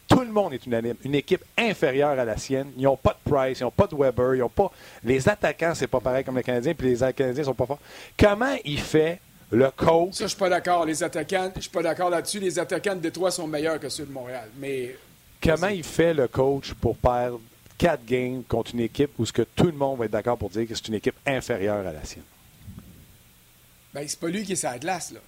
Tout 0.09 0.21
le 0.21 0.33
monde 0.33 0.53
est 0.53 0.67
unanime. 0.67 0.97
Une 1.05 1.15
équipe 1.15 1.43
inférieure 1.57 2.19
à 2.19 2.25
la 2.25 2.37
sienne. 2.37 2.71
Ils 2.77 2.83
n'ont 2.83 2.97
pas 2.97 3.17
de 3.25 3.31
Price, 3.31 3.61
ils 3.61 3.62
n'ont 3.62 3.71
pas 3.71 3.87
de 3.87 3.95
Weber, 3.95 4.35
ils 4.35 4.41
n'ont 4.41 4.49
pas. 4.49 4.71
Les 5.05 5.27
attaquants, 5.29 5.73
c'est 5.75 5.87
pas 5.87 6.01
pareil 6.01 6.23
comme 6.23 6.37
les 6.37 6.43
Canadiens, 6.43 6.75
puis 6.75 6.95
les 6.95 7.12
Canadiens 7.12 7.45
sont 7.45 7.55
pas 7.55 7.65
forts. 7.65 7.79
Comment 8.19 8.57
il 8.65 8.79
fait 8.79 9.21
le 9.51 9.71
coach? 9.71 10.15
Ça, 10.15 10.25
je 10.25 10.29
suis 10.29 10.39
pas 10.39 10.51
d'accord. 10.51 10.85
Les 10.85 11.03
attaquants, 11.03 11.51
je 11.57 11.62
suis 11.62 11.71
pas 11.71 11.83
d'accord 11.83 12.11
là-dessus. 12.11 12.41
Les 12.41 12.59
attaquants 12.59 12.95
de 12.95 13.01
Détroit 13.01 13.31
sont 13.31 13.47
meilleurs 13.47 13.81
que 13.81 13.89
ceux 13.89 14.05
de 14.05 14.12
Montréal. 14.12 14.49
Mais. 14.59 14.97
Comment 15.43 15.69
il 15.69 15.85
fait 15.85 16.12
le 16.12 16.29
coach 16.29 16.75
pour 16.75 16.97
perdre 16.97 17.41
quatre 17.83 18.05
games 18.05 18.45
contre 18.45 18.75
une 18.75 18.81
équipe 18.81 19.11
où 19.19 19.27
ce 19.27 19.33
que 19.33 19.43
tout 19.43 19.67
le 19.67 19.73
monde 19.73 19.99
va 19.99 20.05
être 20.05 20.12
d'accord 20.12 20.39
pour 20.39 20.51
dire 20.51 20.69
que 20.69 20.75
c'est 20.75 20.87
une 20.87 20.95
équipe 20.95 21.17
inférieure 21.27 21.85
à 21.85 21.93
la 21.93 22.05
sienne? 22.05 22.23
Bien, 23.93 24.05
c'est 24.07 24.21
pas 24.21 24.29
lui 24.29 24.45
qui 24.45 24.53
est 24.53 24.57
sa 24.57 24.79
glace, 24.79 25.11
là. 25.11 25.19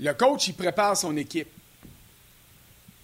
Le 0.00 0.12
coach, 0.14 0.48
il 0.48 0.54
prépare 0.54 0.96
son 0.96 1.16
équipe. 1.16 1.48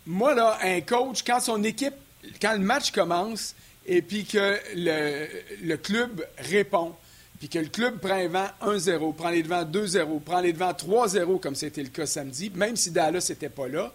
Moi, 0.07 0.35
là, 0.35 0.59
un 0.62 0.81
coach, 0.81 1.23
quand 1.25 1.38
son 1.38 1.62
équipe, 1.62 1.95
quand 2.43 2.53
le 2.55 2.59
match 2.59 2.91
commence 2.91 3.55
et 3.87 4.03
puis 4.03 4.25
que 4.25 4.59
le, 4.75 5.29
le 5.62 5.76
club 5.76 6.26
répond, 6.38 6.93
puis 7.38 7.49
que 7.49 7.59
le 7.61 7.69
club 7.69 8.00
prend 8.00 8.17
les 8.17 8.29
devants 8.29 8.50
1-0, 8.62 9.14
prend 9.14 9.31
les 9.31 9.43
devants 9.45 9.64
2-0, 9.64 10.21
prend 10.21 10.41
les 10.41 10.53
devants 10.53 10.73
3-0, 10.73 11.38
comme 11.41 11.55
c'était 11.55 11.83
le 11.83 11.88
cas 11.88 12.07
samedi, 12.07 12.50
même 12.55 12.75
si 12.75 12.91
Dallas 12.91 13.26
n'était 13.29 13.49
pas 13.49 13.69
là, 13.69 13.93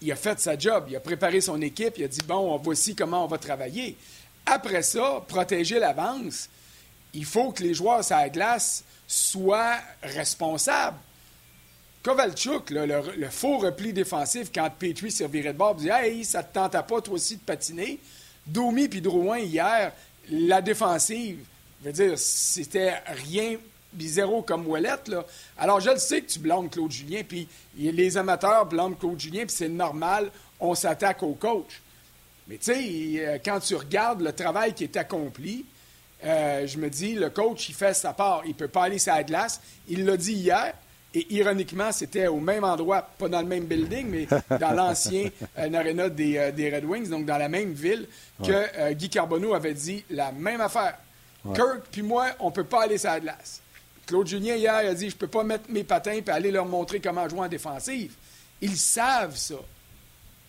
il 0.00 0.12
a 0.12 0.16
fait 0.16 0.38
sa 0.40 0.58
job. 0.58 0.86
Il 0.88 0.96
a 0.96 1.00
préparé 1.00 1.40
son 1.40 1.60
équipe. 1.60 1.94
Il 1.98 2.04
a 2.04 2.08
dit 2.08 2.22
bon, 2.26 2.56
voici 2.58 2.94
comment 2.94 3.24
on 3.24 3.28
va 3.28 3.38
travailler. 3.38 3.96
Après 4.46 4.82
ça, 4.82 5.22
protéger 5.28 5.78
l'avance, 5.78 6.48
il 7.12 7.24
faut 7.24 7.52
que 7.52 7.62
les 7.62 7.74
joueurs 7.74 8.04
sur 8.04 8.16
la 8.16 8.28
glace 8.28 8.84
soient 9.06 9.78
responsables. 10.02 10.98
Kovalchuk, 12.02 12.70
le, 12.70 13.28
faux 13.28 13.58
repli 13.58 13.92
défensif, 13.92 14.50
quand 14.54 14.70
Petrie 14.78 15.10
servirait 15.10 15.52
de 15.52 15.58
bord, 15.58 15.74
dit 15.74 15.90
Hey, 15.90 16.24
ça 16.24 16.42
te 16.42 16.54
tente 16.54 16.72
pas, 16.72 17.00
toi 17.00 17.14
aussi, 17.14 17.36
de 17.36 17.42
patiner? 17.42 18.00
Domi 18.46 18.88
puis 18.88 19.02
Drouin, 19.02 19.38
hier, 19.38 19.92
la 20.30 20.62
défensive, 20.62 21.44
je 21.84 21.90
dire, 21.90 22.18
c'était 22.18 22.94
rien 23.06 23.58
zéro 23.98 24.42
comme 24.42 24.66
Ouellette. 24.66 25.08
Là. 25.08 25.24
Alors, 25.58 25.80
je 25.80 25.90
le 25.90 25.98
sais 25.98 26.20
que 26.22 26.30
tu 26.30 26.38
blâmes 26.38 26.68
Claude 26.68 26.90
Julien, 26.90 27.22
puis 27.26 27.48
les 27.76 28.16
amateurs 28.16 28.66
blâment 28.66 28.94
Claude 28.94 29.18
Julien, 29.18 29.40
puis 29.40 29.54
c'est 29.56 29.68
normal, 29.68 30.30
on 30.58 30.74
s'attaque 30.74 31.22
au 31.22 31.34
coach. 31.34 31.80
Mais 32.50 32.56
tu 32.58 32.72
sais, 32.72 33.24
euh, 33.24 33.38
quand 33.44 33.60
tu 33.60 33.76
regardes 33.76 34.22
le 34.22 34.32
travail 34.32 34.74
qui 34.74 34.84
est 34.84 34.96
accompli, 34.96 35.64
euh, 36.24 36.66
je 36.66 36.78
me 36.78 36.90
dis, 36.90 37.14
le 37.14 37.30
coach, 37.30 37.68
il 37.68 37.74
fait 37.74 37.94
sa 37.94 38.12
part. 38.12 38.42
Il 38.44 38.50
ne 38.50 38.54
peut 38.54 38.68
pas 38.68 38.84
aller 38.84 38.98
sur 38.98 39.14
la 39.14 39.22
glace. 39.22 39.60
Il 39.88 40.04
l'a 40.04 40.16
dit 40.16 40.32
hier. 40.32 40.74
Et 41.12 41.26
ironiquement, 41.34 41.90
c'était 41.90 42.28
au 42.28 42.38
même 42.38 42.62
endroit, 42.62 43.02
pas 43.02 43.28
dans 43.28 43.40
le 43.40 43.46
même 43.46 43.64
building, 43.64 44.06
mais 44.08 44.28
dans 44.58 44.70
l'ancien 44.76 45.28
euh, 45.58 45.72
arena 45.72 46.08
des, 46.08 46.72
Red 46.72 46.84
Wings, 46.84 47.08
donc 47.08 47.24
dans 47.24 47.38
la 47.38 47.48
même 47.48 47.72
ville, 47.72 48.06
que 48.44 48.92
Guy 48.92 49.08
Carbonneau 49.10 49.54
avait 49.54 49.74
dit 49.74 50.04
la 50.10 50.30
même 50.30 50.60
affaire. 50.60 50.96
Kirk 51.54 51.82
puis 51.90 52.02
moi, 52.02 52.28
on 52.38 52.50
ne 52.50 52.52
peut 52.52 52.64
pas 52.64 52.84
aller 52.84 52.98
sur 52.98 53.10
la 53.10 53.20
glace. 53.20 53.60
Claude 54.10 54.26
Julien, 54.26 54.56
hier, 54.56 54.74
a 54.74 54.92
dit 54.92 55.08
Je 55.08 55.14
ne 55.14 55.18
peux 55.20 55.28
pas 55.28 55.44
mettre 55.44 55.70
mes 55.70 55.84
patins 55.84 56.14
et 56.14 56.30
aller 56.30 56.50
leur 56.50 56.66
montrer 56.66 56.98
comment 56.98 57.28
jouer 57.28 57.42
en 57.42 57.48
défensive. 57.48 58.12
Ils 58.60 58.76
savent 58.76 59.36
ça. 59.36 59.54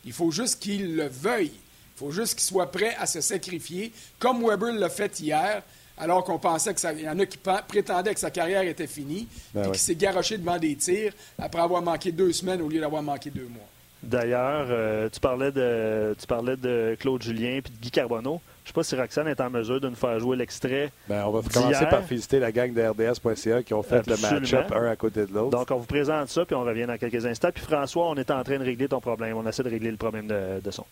Il 0.04 0.14
faut 0.14 0.32
juste 0.32 0.60
qu'ils 0.60 0.96
le 0.96 1.08
veuillent. 1.08 1.54
Il 1.96 2.00
faut 2.00 2.10
juste 2.10 2.34
qu'ils 2.34 2.48
soient 2.48 2.72
prêts 2.72 2.96
à 2.98 3.06
se 3.06 3.22
sacrifier, 3.22 3.92
comme 4.18 4.44
Weber 4.44 4.74
l'a 4.74 4.90
fait 4.90 5.20
hier, 5.20 5.62
alors 5.96 6.24
qu'on 6.24 6.40
pensait 6.40 6.74
que 6.74 6.80
ça. 6.80 6.92
Il 6.92 7.02
y 7.02 7.10
en 7.10 7.20
a 7.20 7.26
qui 7.28 7.38
prétendaient 7.38 8.16
que 8.16 8.20
sa 8.20 8.32
carrière 8.32 8.64
était 8.64 8.88
finie, 8.88 9.28
ben 9.54 9.68
et 9.68 9.72
qui 9.74 9.80
s'est 9.80 9.94
garoché 9.94 10.40
devant 10.40 10.58
des 10.58 10.76
tirs 10.76 11.14
après 11.38 11.62
avoir 11.62 11.84
manqué 11.84 12.12
deux 12.12 12.34
semaines 12.34 12.64
au 12.64 12.68
lieu 12.68 12.80
d'avoir 12.80 13.04
manqué 13.04 13.30
deux 13.30 13.48
mois. 13.48 13.70
D'ailleurs, 14.02 14.66
euh, 14.72 15.08
tu, 15.10 15.20
parlais 15.20 15.52
de, 15.52 16.16
tu 16.20 16.26
parlais 16.26 16.58
de 16.58 16.98
Claude 17.00 17.22
Julien 17.22 17.58
et 17.58 17.62
de 17.62 17.70
Guy 17.80 17.92
Carbonneau. 17.92 18.42
Je 18.64 18.70
ne 18.70 18.74
sais 18.74 18.74
pas 18.74 18.84
si 18.84 18.96
Roxane 18.96 19.28
est 19.28 19.42
en 19.42 19.50
mesure 19.50 19.82
de 19.82 19.90
nous 19.90 19.96
faire 19.96 20.20
jouer 20.20 20.38
l'extrait. 20.38 20.92
Ben, 21.10 21.24
on 21.26 21.32
va 21.32 21.42
commencer 21.50 21.86
par 21.88 22.04
féliciter 22.04 22.40
la 22.40 22.52
gang 22.52 22.72
de 22.72 22.82
RDS.ca 22.82 23.64
qui 23.64 23.74
ont 23.74 23.82
fait 23.82 24.06
le 24.08 24.18
match-up 24.18 24.72
un 24.72 24.86
à 24.86 24.96
côté 24.96 25.26
de 25.26 25.34
l'autre. 25.34 25.58
Donc, 25.58 25.72
on 25.72 25.78
vous 25.78 25.86
présente 25.86 26.30
ça, 26.30 26.46
puis 26.46 26.56
on 26.56 26.64
revient 26.64 26.86
dans 26.86 26.98
quelques 26.98 27.26
instants. 27.26 27.50
Puis 27.54 27.64
François, 27.64 28.08
on 28.10 28.16
est 28.16 28.30
en 28.30 28.44
train 28.44 28.60
de 28.60 28.64
régler 28.64 28.88
ton 28.88 29.02
problème. 29.02 29.36
On 29.36 29.48
essaie 29.48 29.64
de 29.64 29.70
régler 29.70 29.92
le 29.92 29.98
problème 29.98 30.28
de, 30.28 30.72
son. 30.72 30.86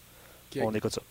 On 0.62 0.74
écoute 0.74 0.94
ça. 0.94 1.02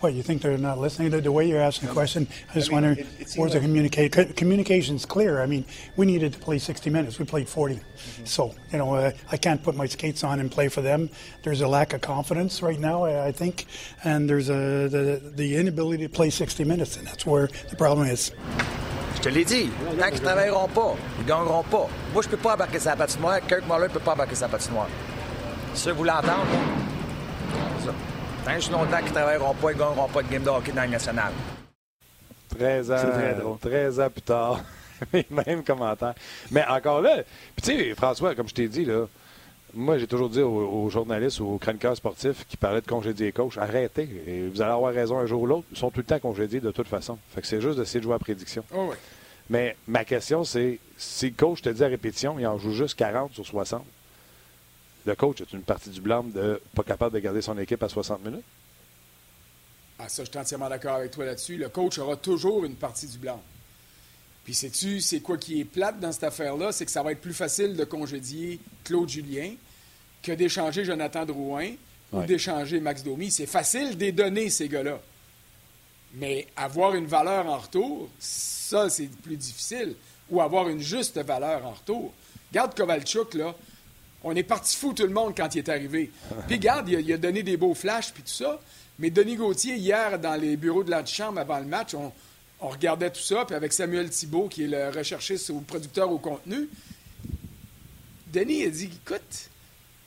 What, 0.00 0.14
you 0.14 0.22
think 0.22 0.42
they're 0.42 0.56
not 0.56 0.78
listening 0.78 1.10
to 1.10 1.20
the 1.20 1.32
way 1.32 1.48
you're 1.48 1.60
asking 1.60 1.88
the 1.88 1.94
question? 1.94 2.28
I 2.50 2.54
just 2.54 2.68
I 2.68 2.70
mean, 2.70 2.82
wonder, 2.82 3.00
it, 3.00 3.06
it 3.18 3.34
where's 3.34 3.52
like 3.52 3.54
the 3.54 3.60
communication? 3.60 4.32
Communication's 4.34 5.04
clear. 5.04 5.42
I 5.42 5.46
mean, 5.46 5.64
we 5.96 6.06
needed 6.06 6.32
to 6.34 6.38
play 6.38 6.58
60 6.58 6.88
minutes. 6.88 7.18
We 7.18 7.24
played 7.24 7.48
40. 7.48 7.74
Mm-hmm. 7.74 8.24
So, 8.24 8.54
you 8.70 8.78
know, 8.78 8.94
uh, 8.94 9.10
I 9.32 9.36
can't 9.36 9.60
put 9.60 9.74
my 9.74 9.86
skates 9.86 10.22
on 10.22 10.38
and 10.38 10.52
play 10.52 10.68
for 10.68 10.82
them. 10.82 11.10
There's 11.42 11.62
a 11.62 11.66
lack 11.66 11.94
of 11.94 12.00
confidence 12.00 12.62
right 12.62 12.78
now, 12.78 13.04
I, 13.04 13.26
I 13.26 13.32
think, 13.32 13.66
and 14.04 14.30
there's 14.30 14.48
a, 14.48 14.88
the, 14.88 15.32
the 15.34 15.56
inability 15.56 16.04
to 16.04 16.08
play 16.08 16.30
60 16.30 16.62
minutes, 16.62 16.96
and 16.96 17.04
that's 17.04 17.26
where 17.26 17.48
the 17.68 17.76
problem 17.76 18.06
is. 18.06 18.30
Je 19.16 19.22
te 19.22 19.30
l'ai 19.30 19.44
dit, 19.44 19.68
tant 19.98 20.10
qu'ils 20.10 20.20
ne 20.20 20.26
travailleront 20.26 20.68
pas, 20.68 20.94
ils 21.18 21.24
ne 21.24 21.28
gagneront 21.28 21.64
pas. 21.64 21.88
Moi, 22.12 22.22
je 22.22 22.28
ne 22.28 22.30
peux 22.30 22.36
pas 22.36 22.54
embarquer 22.54 22.78
sa 22.78 22.94
patinoire. 22.94 23.44
Kirk 23.48 23.66
Muller 23.66 23.88
ne 23.88 23.92
peut 23.92 23.98
pas 23.98 24.12
embarquer 24.12 24.36
sa 24.36 24.46
patinoire. 24.46 24.86
Si 25.74 25.90
vous 25.90 26.04
l'entendez, 26.04 26.30
c'est 27.80 27.86
ça. 27.86 27.94
Tant 28.48 28.56
que 28.58 28.72
longtemps 28.72 28.96
qu'ils 28.96 29.08
ne 29.08 29.12
travailleront 29.12 29.54
pas, 29.54 29.72
ils 29.72 29.74
ne 29.74 29.78
gagneront 29.78 30.08
pas 30.08 30.22
de 30.22 30.28
game 30.28 30.42
de 30.42 30.48
hockey 30.48 30.72
dans 30.72 30.82
le 30.82 30.88
national. 30.88 31.32
13 32.58 32.90
ans, 32.90 32.96
très 32.96 33.34
drôle. 33.34 33.58
13 33.58 34.00
ans 34.00 34.08
plus 34.08 34.22
tard. 34.22 34.64
Même 35.30 35.62
commentaire. 35.62 36.14
Mais 36.50 36.64
encore 36.66 37.02
là, 37.02 37.18
puis 37.54 37.62
tu 37.62 37.78
sais, 37.78 37.94
François, 37.94 38.34
comme 38.34 38.48
je 38.48 38.54
t'ai 38.54 38.66
dit, 38.66 38.86
là, 38.86 39.04
moi, 39.74 39.98
j'ai 39.98 40.06
toujours 40.06 40.30
dit 40.30 40.40
aux, 40.40 40.88
journalistes 40.88 41.40
ou 41.40 41.46
aux 41.46 41.58
chroniqueurs 41.58 41.94
sportifs 41.94 42.46
qui 42.48 42.56
parlaient 42.56 42.80
de 42.80 42.86
congédier 42.86 43.26
les 43.26 43.32
coachs, 43.32 43.58
arrêtez. 43.58 44.08
Et 44.26 44.48
vous 44.48 44.62
allez 44.62 44.72
avoir 44.72 44.94
raison 44.94 45.18
un 45.18 45.26
jour 45.26 45.42
ou 45.42 45.46
l'autre. 45.46 45.66
Ils 45.72 45.76
sont 45.76 45.90
tout 45.90 46.00
le 46.00 46.06
temps 46.06 46.18
congédiés 46.18 46.60
de 46.60 46.70
toute 46.70 46.88
façon. 46.88 47.18
Fait 47.34 47.42
que 47.42 47.46
c'est 47.46 47.60
juste 47.60 47.78
d'essayer 47.78 48.00
de 48.00 48.04
jouer 48.04 48.14
à 48.14 48.18
prédiction. 48.18 48.64
Oh 48.74 48.94
Mais 49.50 49.76
ma 49.86 50.06
question, 50.06 50.42
c'est 50.42 50.78
si 50.96 51.26
le 51.28 51.34
coach 51.36 51.60
te 51.60 51.68
dit 51.68 51.84
à 51.84 51.88
répétition, 51.88 52.38
il 52.38 52.46
en 52.46 52.56
joue 52.56 52.72
juste 52.72 52.94
40 52.94 53.34
sur 53.34 53.44
60, 53.44 53.84
le 55.08 55.16
coach 55.16 55.40
est 55.40 55.52
une 55.54 55.62
partie 55.62 55.88
du 55.88 56.02
blâme 56.02 56.30
de 56.32 56.60
pas 56.74 56.82
capable 56.82 57.14
de 57.14 57.20
garder 57.20 57.40
son 57.40 57.58
équipe 57.58 57.82
à 57.82 57.88
60 57.88 58.22
minutes? 58.24 58.44
Ah, 59.98 60.08
ça, 60.08 60.22
je 60.22 60.30
suis 60.30 60.38
entièrement 60.38 60.68
d'accord 60.68 60.96
avec 60.96 61.10
toi 61.10 61.24
là-dessus. 61.24 61.56
Le 61.56 61.70
coach 61.70 61.98
aura 61.98 62.16
toujours 62.16 62.64
une 62.66 62.74
partie 62.74 63.06
du 63.06 63.16
blâme. 63.16 63.40
Puis 64.44 64.54
sais-tu, 64.54 65.00
c'est 65.00 65.20
quoi 65.20 65.38
qui 65.38 65.60
est 65.60 65.64
plate 65.64 65.98
dans 65.98 66.12
cette 66.12 66.24
affaire-là? 66.24 66.72
C'est 66.72 66.84
que 66.84 66.90
ça 66.90 67.02
va 67.02 67.12
être 67.12 67.20
plus 67.20 67.32
facile 67.32 67.74
de 67.74 67.84
congédier 67.84 68.60
Claude 68.84 69.08
Julien 69.08 69.54
que 70.22 70.32
d'échanger 70.32 70.84
Jonathan 70.84 71.24
Drouin 71.24 71.72
ou 72.12 72.22
d'échanger 72.22 72.78
Max 72.78 73.02
Domi. 73.02 73.30
C'est 73.30 73.46
facile 73.46 73.96
de 73.96 74.10
donner, 74.10 74.50
ces 74.50 74.68
gars-là. 74.68 75.00
Mais 76.14 76.46
avoir 76.54 76.94
une 76.94 77.06
valeur 77.06 77.46
en 77.46 77.58
retour, 77.58 78.08
ça, 78.18 78.90
c'est 78.90 79.10
plus 79.22 79.36
difficile. 79.36 79.94
Ou 80.30 80.42
avoir 80.42 80.68
une 80.68 80.80
juste 80.80 81.18
valeur 81.18 81.64
en 81.64 81.72
retour. 81.72 82.12
Garde 82.52 82.74
Kovalchuk, 82.74 83.34
là. 83.34 83.54
On 84.24 84.34
est 84.34 84.42
parti 84.42 84.76
fou 84.76 84.92
tout 84.92 85.04
le 85.04 85.12
monde 85.12 85.34
quand 85.36 85.54
il 85.54 85.58
est 85.58 85.68
arrivé. 85.68 86.10
Puis 86.48 86.58
garde, 86.58 86.88
il 86.88 87.12
a, 87.12 87.16
donné 87.16 87.42
des 87.42 87.56
beaux 87.56 87.74
flashs 87.74 88.12
puis 88.12 88.22
tout 88.22 88.32
ça. 88.32 88.60
Mais 88.98 89.10
Denis 89.10 89.36
Gauthier, 89.36 89.76
hier, 89.76 90.18
dans 90.18 90.34
les 90.34 90.56
bureaux 90.56 90.82
de 90.82 90.90
l'antichambre 90.90 91.38
avant 91.38 91.58
le 91.60 91.66
match, 91.66 91.94
on, 91.94 92.12
regardait 92.60 93.10
tout 93.10 93.20
ça. 93.20 93.44
Puis 93.44 93.54
avec 93.54 93.72
Samuel 93.72 94.10
Thibault, 94.10 94.48
qui 94.48 94.64
est 94.64 94.68
le 94.68 94.88
recherchiste 94.90 95.50
ou 95.50 95.60
producteur 95.60 96.10
au 96.10 96.18
contenu, 96.18 96.68
Denis 98.32 98.64
a 98.64 98.70
dit 98.70 98.90
Écoute, 99.06 99.48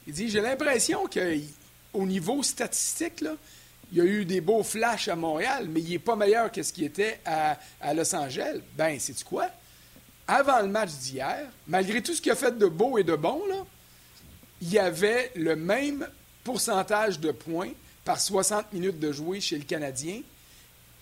il 0.08 0.14
dit 0.14 0.30
J'ai 0.30 0.42
l'impression 0.42 1.08
qu'au 1.08 2.06
niveau 2.06 2.44
statistique, 2.44 3.24
il 3.92 3.98
y 3.98 4.02
a 4.02 4.06
eu 4.06 4.26
des 4.26 4.42
beaux 4.42 4.64
flashs 4.64 5.08
à 5.08 5.16
Montréal, 5.16 5.68
mais 5.70 5.82
il 5.82 5.92
n'est 5.92 6.00
pas 6.00 6.18
meilleur 6.18 6.52
que 6.52 6.62
ce 6.62 6.74
qui 6.74 6.84
était 6.84 7.20
à, 7.26 7.58
Los 7.94 8.14
Angeles. 8.14 8.60
Ben, 8.76 9.00
sais-tu 9.00 9.24
quoi? 9.24 9.48
Avant 10.28 10.62
le 10.62 10.68
match 10.68 10.92
d'hier, 10.92 11.50
malgré 11.68 12.02
tout 12.02 12.14
ce 12.14 12.22
qu'il 12.22 12.32
a 12.32 12.36
fait 12.36 12.58
de 12.58 12.68
beau 12.68 12.98
et 12.98 13.04
de 13.04 13.16
bon, 13.16 13.42
là, 13.50 13.66
il 14.62 14.72
y 14.72 14.80
avait 14.80 15.32
le 15.36 15.56
même 15.56 16.08
pourcentage 16.44 17.20
de 17.20 17.32
points 17.32 17.72
par 18.06 18.20
60 18.20 18.74
minutes 18.74 19.00
de 19.00 19.12
jouer 19.12 19.42
chez 19.42 19.58
le 19.58 19.64
Canadien 19.64 20.22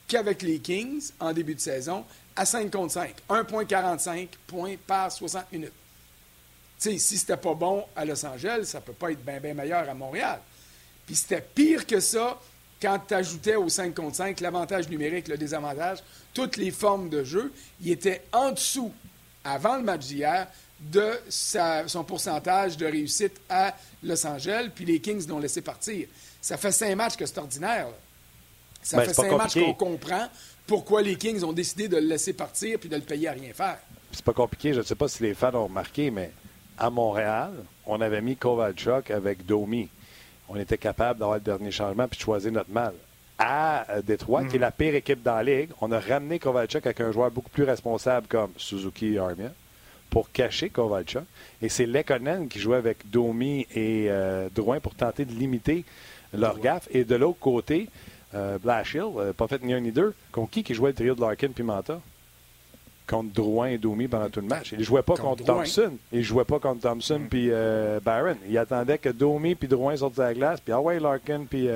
qu'avec 0.08 0.42
les 0.42 0.60
Kings 0.60 1.12
en 1.20 1.34
début 1.34 1.56
de 1.56 1.60
saison 1.60 2.04
à 2.36 2.46
5 2.46 2.72
contre 2.72 2.94
5. 2.94 3.14
1,45 3.30 4.28
points 4.48 4.76
par 4.88 5.12
60 5.12 5.52
minutes. 5.52 5.74
sais, 6.78 6.98
si 6.98 7.18
c'était 7.18 7.38
pas 7.38 7.54
bon 7.54 7.86
à 7.96 8.06
Los 8.06 8.26
Angeles, 8.26 8.66
ça 8.66 8.82
peut 8.82 8.94
pas 8.94 9.12
être 9.12 9.24
bien 9.24 9.54
meilleur 9.54 9.88
à 9.88 9.94
Montréal. 9.94 10.40
Puis 11.06 11.16
c'était 11.16 11.42
pire 11.42 11.86
que 11.86 12.00
ça 12.00 12.40
quand 12.82 13.00
tu 13.08 13.14
ajoutais 13.14 13.56
au 13.56 13.68
5 13.68 13.94
contre 13.94 14.16
5 14.16 14.40
l'avantage 14.40 14.88
numérique, 14.90 15.28
le 15.28 15.38
désavantage, 15.38 16.00
toutes 16.34 16.56
les 16.56 16.72
formes 16.72 17.10
de 17.10 17.24
jeu, 17.24 17.52
il 17.82 17.92
était 17.92 18.24
en 18.32 18.52
dessous 18.52 18.94
avant 19.44 19.78
le 19.78 19.84
match 19.84 20.06
d'hier 20.06 20.48
de 20.80 21.20
son 21.88 22.04
pourcentage 22.04 22.78
de 22.78 22.86
réussite 22.86 23.42
à 23.50 23.76
Los 24.04 24.26
Angeles, 24.26 24.70
puis 24.74 24.86
les 24.86 25.00
Kings 25.00 25.28
l'ont 25.28 25.40
laissé 25.40 25.62
partir. 25.62 26.08
Ça 26.42 26.58
fait 26.58 26.72
cinq 26.72 26.96
matchs 26.96 27.18
que 27.18 27.26
c'est 27.26 27.38
ordinaire. 27.38 27.88
Ça 28.82 28.98
ben, 28.98 29.06
fait 29.06 29.14
cinq 29.14 29.38
matchs 29.38 29.56
qu'on 29.56 29.74
comprend 29.74 30.28
pourquoi 30.66 31.02
les 31.02 31.16
Kings 31.16 31.44
ont 31.44 31.52
décidé 31.52 31.88
de 31.88 31.98
le 31.98 32.08
laisser 32.08 32.34
partir 32.34 32.80
puis 32.80 32.90
de 32.90 32.96
le 32.96 33.02
payer 33.02 33.28
à 33.28 33.34
rien 33.34 33.52
faire. 33.54 33.80
C'est 34.12 34.24
pas 34.24 34.34
compliqué. 34.34 34.74
Je 34.74 34.80
ne 34.80 34.84
sais 34.84 34.96
pas 34.96 35.08
si 35.08 35.22
les 35.24 35.34
fans 35.34 35.54
ont 35.54 35.66
remarqué, 35.66 36.12
mais 36.12 36.32
à 36.78 36.90
Montréal, 36.90 37.52
on 37.86 38.00
avait 38.00 38.22
mis 38.22 38.38
Kovalchuk 38.38 39.12
avec 39.12 39.46
Domi. 39.46 39.90
On 40.48 40.56
était 40.56 40.78
capable 40.78 41.20
d'avoir 41.20 41.38
le 41.38 41.44
dernier 41.44 41.72
changement 41.72 42.08
puis 42.08 42.18
de 42.18 42.24
choisir 42.24 42.52
notre 42.52 42.72
mal. 42.72 42.94
À 43.38 43.90
euh, 43.92 44.02
Détroit, 44.02 44.46
qui 44.46 44.56
est 44.56 44.60
mm. 44.60 44.62
la 44.62 44.72
pire 44.72 44.96
équipe 44.96 45.24
dans 45.24 45.36
la 45.36 45.44
ligue, 45.44 45.70
on 45.82 45.92
a 45.92 46.00
ramené 46.00 46.40
Kovalchuk 46.40 46.86
avec 46.86 47.02
un 47.02 47.12
joueur 47.12 47.32
beaucoup 47.32 47.50
plus 47.50 47.64
responsable 47.64 48.28
comme 48.28 48.52
Suzuki 48.58 49.18
Armia 49.18 49.52
pour 50.10 50.32
cacher 50.32 50.70
Kovalchuk. 50.70 51.24
Et 51.62 51.70
c'est 51.70 51.86
Lekonen 51.86 52.48
qui 52.48 52.60
jouait 52.60 52.78
avec 52.78 53.10
Domi 53.10 53.68
et 53.74 54.08
euh, 54.10 54.50
Drouin 54.54 54.80
pour 54.80 54.96
tenter 54.96 55.26
de 55.26 55.34
limiter 55.34 55.86
leur 56.34 56.60
gaffe. 56.60 56.88
Et 56.92 57.04
de 57.04 57.16
l'autre 57.16 57.40
côté, 57.40 57.90
euh, 58.36 58.58
Blashill, 58.60 59.04
euh, 59.18 59.34
pas 59.34 59.48
fait 59.48 59.62
ni 59.64 59.74
un 59.74 59.80
ni 59.80 59.92
deux, 59.92 60.14
contre 60.32 60.52
qui 60.52 60.64
qui 60.64 60.74
jouait 60.74 60.90
le 60.90 60.96
trio 60.96 61.16
de 61.16 61.22
Larkin 61.22 61.50
puis 61.50 61.64
Manta? 61.64 62.00
Contre 63.08 63.34
Drouin 63.34 63.70
et 63.70 63.80
Domi 63.80 64.08
pendant 64.08 64.30
tout 64.30 64.40
le 64.40 64.46
match. 64.46 64.72
Il 64.72 64.80
ne 64.80 64.84
jouait 64.84 65.02
pas 65.02 65.16
contre, 65.16 65.44
Thompson. 65.44 65.94
Il 66.12 66.20
ne 66.20 66.24
jouait 66.24 66.46
pas 66.46 66.60
contre 66.60 66.82
Thompson 66.82 67.18
mm. 67.18 67.28
puis 67.28 67.48
euh, 67.50 68.00
Barron. 68.00 68.36
Il 68.48 68.56
attendait 68.56 69.00
que 69.00 69.10
Domi 69.10 69.56
puis 69.56 69.68
Drouin 69.68 69.98
sortent 69.98 70.18
de 70.18 70.22
la 70.22 70.34
glace, 70.36 70.60
puis 70.62 70.72
ah 70.72 70.80
ouais, 70.80 71.00
Larkin 71.00 71.46
puis 71.50 71.68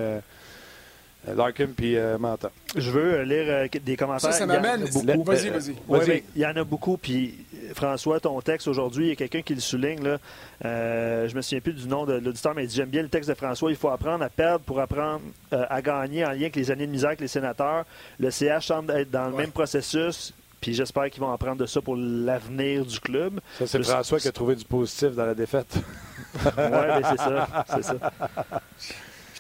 Larkin 1.28 1.68
puis 1.76 1.96
Manta. 2.20 2.52
Je 2.76 2.90
veux 2.92 3.24
lire 3.24 3.70
des 3.84 3.96
commentaires. 3.96 4.34
Ça, 4.34 4.40
ça 4.40 4.46
m'amène. 4.46 4.84
Vas-y, 4.86 5.50
vas-y. 5.50 6.24
Il 6.36 6.42
y 6.42 6.46
en 6.46 6.56
a 6.56 6.64
beaucoup. 6.64 6.98
Puis, 6.98 7.36
François, 7.74 8.20
ton 8.20 8.40
texte 8.42 8.68
aujourd'hui, 8.68 9.06
il 9.06 9.10
y 9.10 9.12
a 9.14 9.16
quelqu'un 9.16 9.42
qui 9.42 9.56
le 9.56 9.62
souligne. 9.62 10.04
Là. 10.04 10.18
Euh, 10.66 11.28
je 11.28 11.36
me 11.36 11.42
souviens 11.42 11.62
plus 11.62 11.74
du 11.74 11.88
nom 11.88 12.06
de 12.06 12.14
l'auditeur, 12.14 12.54
mais 12.56 12.64
il 12.64 12.68
dit 12.68 12.76
J'aime 12.76 12.90
bien 12.90 13.02
le 13.02 13.10
texte 13.10 13.30
de 13.30 13.36
François. 13.36 13.72
Il 13.72 13.78
faut 13.78 13.90
apprendre 13.90 14.24
à 14.24 14.30
perdre 14.30 14.66
pour 14.66 14.80
apprendre 14.80 15.22
à 15.52 15.82
gagner 15.82 16.26
en 16.26 16.32
lien 16.32 16.42
avec 16.42 16.56
les 16.56 16.72
années 16.72 16.88
de 16.88 16.92
misère 16.92 17.10
avec 17.10 17.22
les 17.22 17.28
sénateurs. 17.28 17.86
Le 18.20 18.30
CH 18.30 18.68
semble 18.68 18.92
être 18.92 19.12
dans 19.12 19.30
le 19.30 19.36
même 19.36 19.52
processus. 19.52 20.34
Puis 20.64 20.74
j'espère 20.74 21.10
qu'ils 21.10 21.22
vont 21.22 21.32
apprendre 21.34 21.58
de 21.58 21.66
ça 21.66 21.82
pour 21.82 21.98
l'avenir 21.98 22.86
du 22.86 22.98
club. 23.02 23.42
Ça, 23.60 23.68
c'est 23.68 23.84
François 23.84 24.18
qui 24.18 24.30
a 24.30 24.32
trouvé 24.32 24.56
du 24.56 24.64
positif 24.64 25.10
dans 25.10 25.26
la 25.26 25.36
défaite. 25.36 25.76
oui, 25.76 26.52
mais 26.58 27.02
c'est 27.10 27.18
ça. 27.18 27.66
C'est 27.68 27.84
ça. 27.84 27.96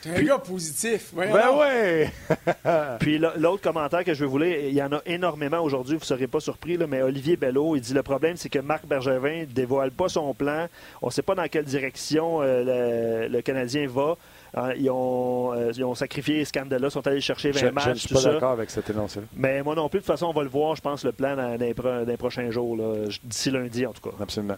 un 0.05 0.23
gars 0.23 0.37
positif. 0.37 1.13
ben 1.15 1.29
oui! 1.31 2.37
Puis 2.99 3.17
l'autre 3.17 3.61
commentaire 3.61 4.03
que 4.03 4.13
je 4.13 4.25
vous 4.25 4.37
lire, 4.37 4.57
il 4.59 4.73
y 4.73 4.81
en 4.81 4.91
a 4.91 5.01
énormément 5.05 5.59
aujourd'hui, 5.59 5.95
vous 5.95 6.01
ne 6.01 6.05
serez 6.05 6.27
pas 6.27 6.39
surpris, 6.39 6.77
là, 6.77 6.87
mais 6.87 7.01
Olivier 7.01 7.37
Bello, 7.37 7.75
il 7.75 7.81
dit 7.81 7.93
le 7.93 8.03
problème, 8.03 8.37
c'est 8.37 8.49
que 8.49 8.59
Marc 8.59 8.85
Bergevin 8.85 9.41
ne 9.41 9.45
dévoile 9.45 9.91
pas 9.91 10.09
son 10.09 10.33
plan. 10.33 10.67
On 11.01 11.07
ne 11.07 11.11
sait 11.11 11.21
pas 11.21 11.35
dans 11.35 11.47
quelle 11.47 11.65
direction 11.65 12.41
euh, 12.41 13.27
le, 13.29 13.41
Canadien 13.41 13.87
va. 13.87 14.17
Hein, 14.55 14.73
ils, 14.77 14.89
ont, 14.89 15.53
euh, 15.53 15.71
ils, 15.75 15.83
ont, 15.83 15.95
sacrifié 15.95 16.45
Scandella, 16.45 16.89
sont 16.89 17.05
allés 17.07 17.21
chercher 17.21 17.51
20 17.51 17.71
matchs. 17.71 17.85
Je 17.85 17.89
ne 17.89 17.95
suis 17.95 18.13
pas 18.13 18.21
d'accord 18.21 18.51
avec 18.51 18.69
cet 18.69 18.89
énoncé. 18.89 19.21
Mais 19.35 19.63
moi 19.63 19.75
non 19.75 19.89
plus, 19.89 19.99
de 19.99 20.03
toute 20.03 20.11
façon, 20.13 20.27
on 20.27 20.33
va 20.33 20.43
le 20.43 20.49
voir, 20.49 20.75
je 20.75 20.81
pense, 20.81 21.03
le 21.03 21.11
plan 21.11 21.35
dans, 21.35 21.59
les, 21.59 22.17
prochains 22.17 22.51
jours, 22.51 22.77
d'ici 23.23 23.51
lundi 23.51 23.85
en 23.85 23.93
tout 23.93 24.09
cas. 24.09 24.15
Absolument. 24.21 24.57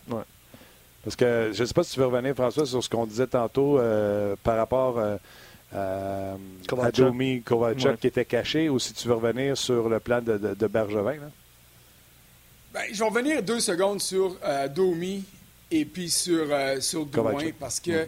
Parce 1.05 1.15
que 1.15 1.51
je 1.53 1.61
ne 1.61 1.67
sais 1.67 1.73
pas 1.73 1.83
si 1.83 1.93
tu 1.93 1.99
veux 1.99 2.07
revenir, 2.07 2.33
François, 2.33 2.65
sur 2.65 2.83
ce 2.83 2.89
qu'on 2.89 3.05
disait 3.05 3.27
tantôt 3.27 3.77
euh, 3.77 4.35
par 4.41 4.57
rapport 4.57 4.97
euh, 4.97 5.17
à 5.71 6.91
Domi 6.91 7.43
Kovalchuk 7.43 7.99
qui 7.99 8.07
était 8.07 8.25
caché, 8.25 8.69
ou 8.69 8.79
si 8.79 8.91
tu 8.91 9.07
veux 9.07 9.13
revenir 9.13 9.55
sur 9.55 9.87
le 9.87 9.99
plan 9.99 10.19
de, 10.19 10.37
de, 10.37 10.67
Bergevin. 10.67 11.19
Ben, 12.73 12.81
je 12.91 12.97
vais 12.97 13.05
revenir 13.05 13.43
deux 13.43 13.59
secondes 13.59 14.01
sur 14.01 14.35
euh, 14.43 14.67
Domi 14.67 15.23
et 15.69 15.85
puis 15.85 16.09
sur, 16.09 16.47
sur 16.79 17.07
parce 17.59 17.79
que 17.79 18.07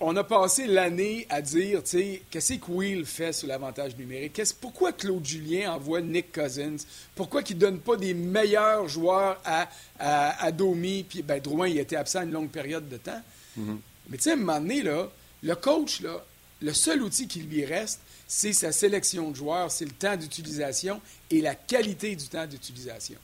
on 0.00 0.16
a 0.16 0.24
passé 0.24 0.66
l'année 0.66 1.26
à 1.30 1.40
dire, 1.40 1.82
tu 1.82 1.90
sais, 1.90 2.22
qu'est-ce 2.30 2.54
que 2.54 2.70
Will 2.70 3.06
fait 3.06 3.32
sur 3.32 3.46
l'avantage 3.46 3.96
numérique? 3.96 4.40
pourquoi 4.60 4.92
Claude 4.92 5.24
Julien 5.24 5.72
envoie 5.72 6.00
Nick 6.00 6.32
Cousins? 6.32 6.76
Pourquoi 7.14 7.42
il 7.48 7.54
ne 7.54 7.60
donne 7.60 7.78
pas 7.78 7.96
des 7.96 8.12
meilleurs 8.12 8.88
joueurs 8.88 9.40
à, 9.44 9.68
à, 9.98 10.50
Domi? 10.52 11.04
Puis, 11.08 11.22
ben, 11.22 11.40
Drouin, 11.40 11.68
il 11.68 11.78
était 11.78 11.96
absent 11.96 12.22
une 12.22 12.32
longue 12.32 12.50
période 12.50 12.88
de 12.88 12.96
temps. 12.96 13.22
Mm-hmm. 13.58 13.78
Mais 14.10 14.16
tu 14.16 14.24
sais, 14.24 14.30
à 14.30 14.32
un 14.34 14.36
moment 14.36 14.60
donné, 14.60 14.82
là, 14.82 15.08
le 15.42 15.54
coach, 15.54 16.00
là, 16.00 16.24
le 16.60 16.72
seul 16.72 17.02
outil 17.02 17.28
qui 17.28 17.40
lui 17.42 17.64
reste, 17.64 18.00
c'est 18.26 18.52
sa 18.52 18.72
sélection 18.72 19.30
de 19.30 19.36
joueurs, 19.36 19.70
c'est 19.70 19.84
le 19.84 19.92
temps 19.92 20.16
d'utilisation 20.16 21.00
et 21.30 21.40
la 21.40 21.54
qualité 21.54 22.16
du 22.16 22.26
temps 22.28 22.46
d'utilisation. 22.46 23.18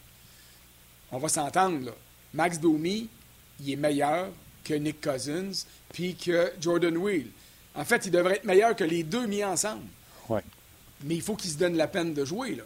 On 1.11 1.19
va 1.19 1.29
s'entendre, 1.29 1.87
là. 1.87 1.93
Max 2.33 2.61
Domi, 2.61 3.09
il 3.61 3.73
est 3.73 3.77
meilleur 3.77 4.29
que 4.65 4.75
Nick 4.75 5.01
Cousins, 5.01 5.67
puis 5.93 6.15
que 6.15 6.53
Jordan 6.61 6.97
Wheel. 6.97 7.27
En 7.75 7.85
fait, 7.85 8.07
il 8.07 8.11
devrait 8.11 8.37
être 8.37 8.45
meilleur 8.45 8.75
que 8.75 8.85
les 8.85 9.03
deux 9.03 9.27
mis 9.27 9.45
ensemble. 9.45 9.85
Ouais. 10.29 10.43
Mais 11.05 11.15
il 11.17 11.23
faut 11.23 11.37
qu'il 11.37 11.51
se 11.51 11.57
donne 11.57 11.77
la 11.77 11.89
peine 11.89 12.15
de 12.15 12.25
jouer, 12.25 12.55
là. 12.55 12.65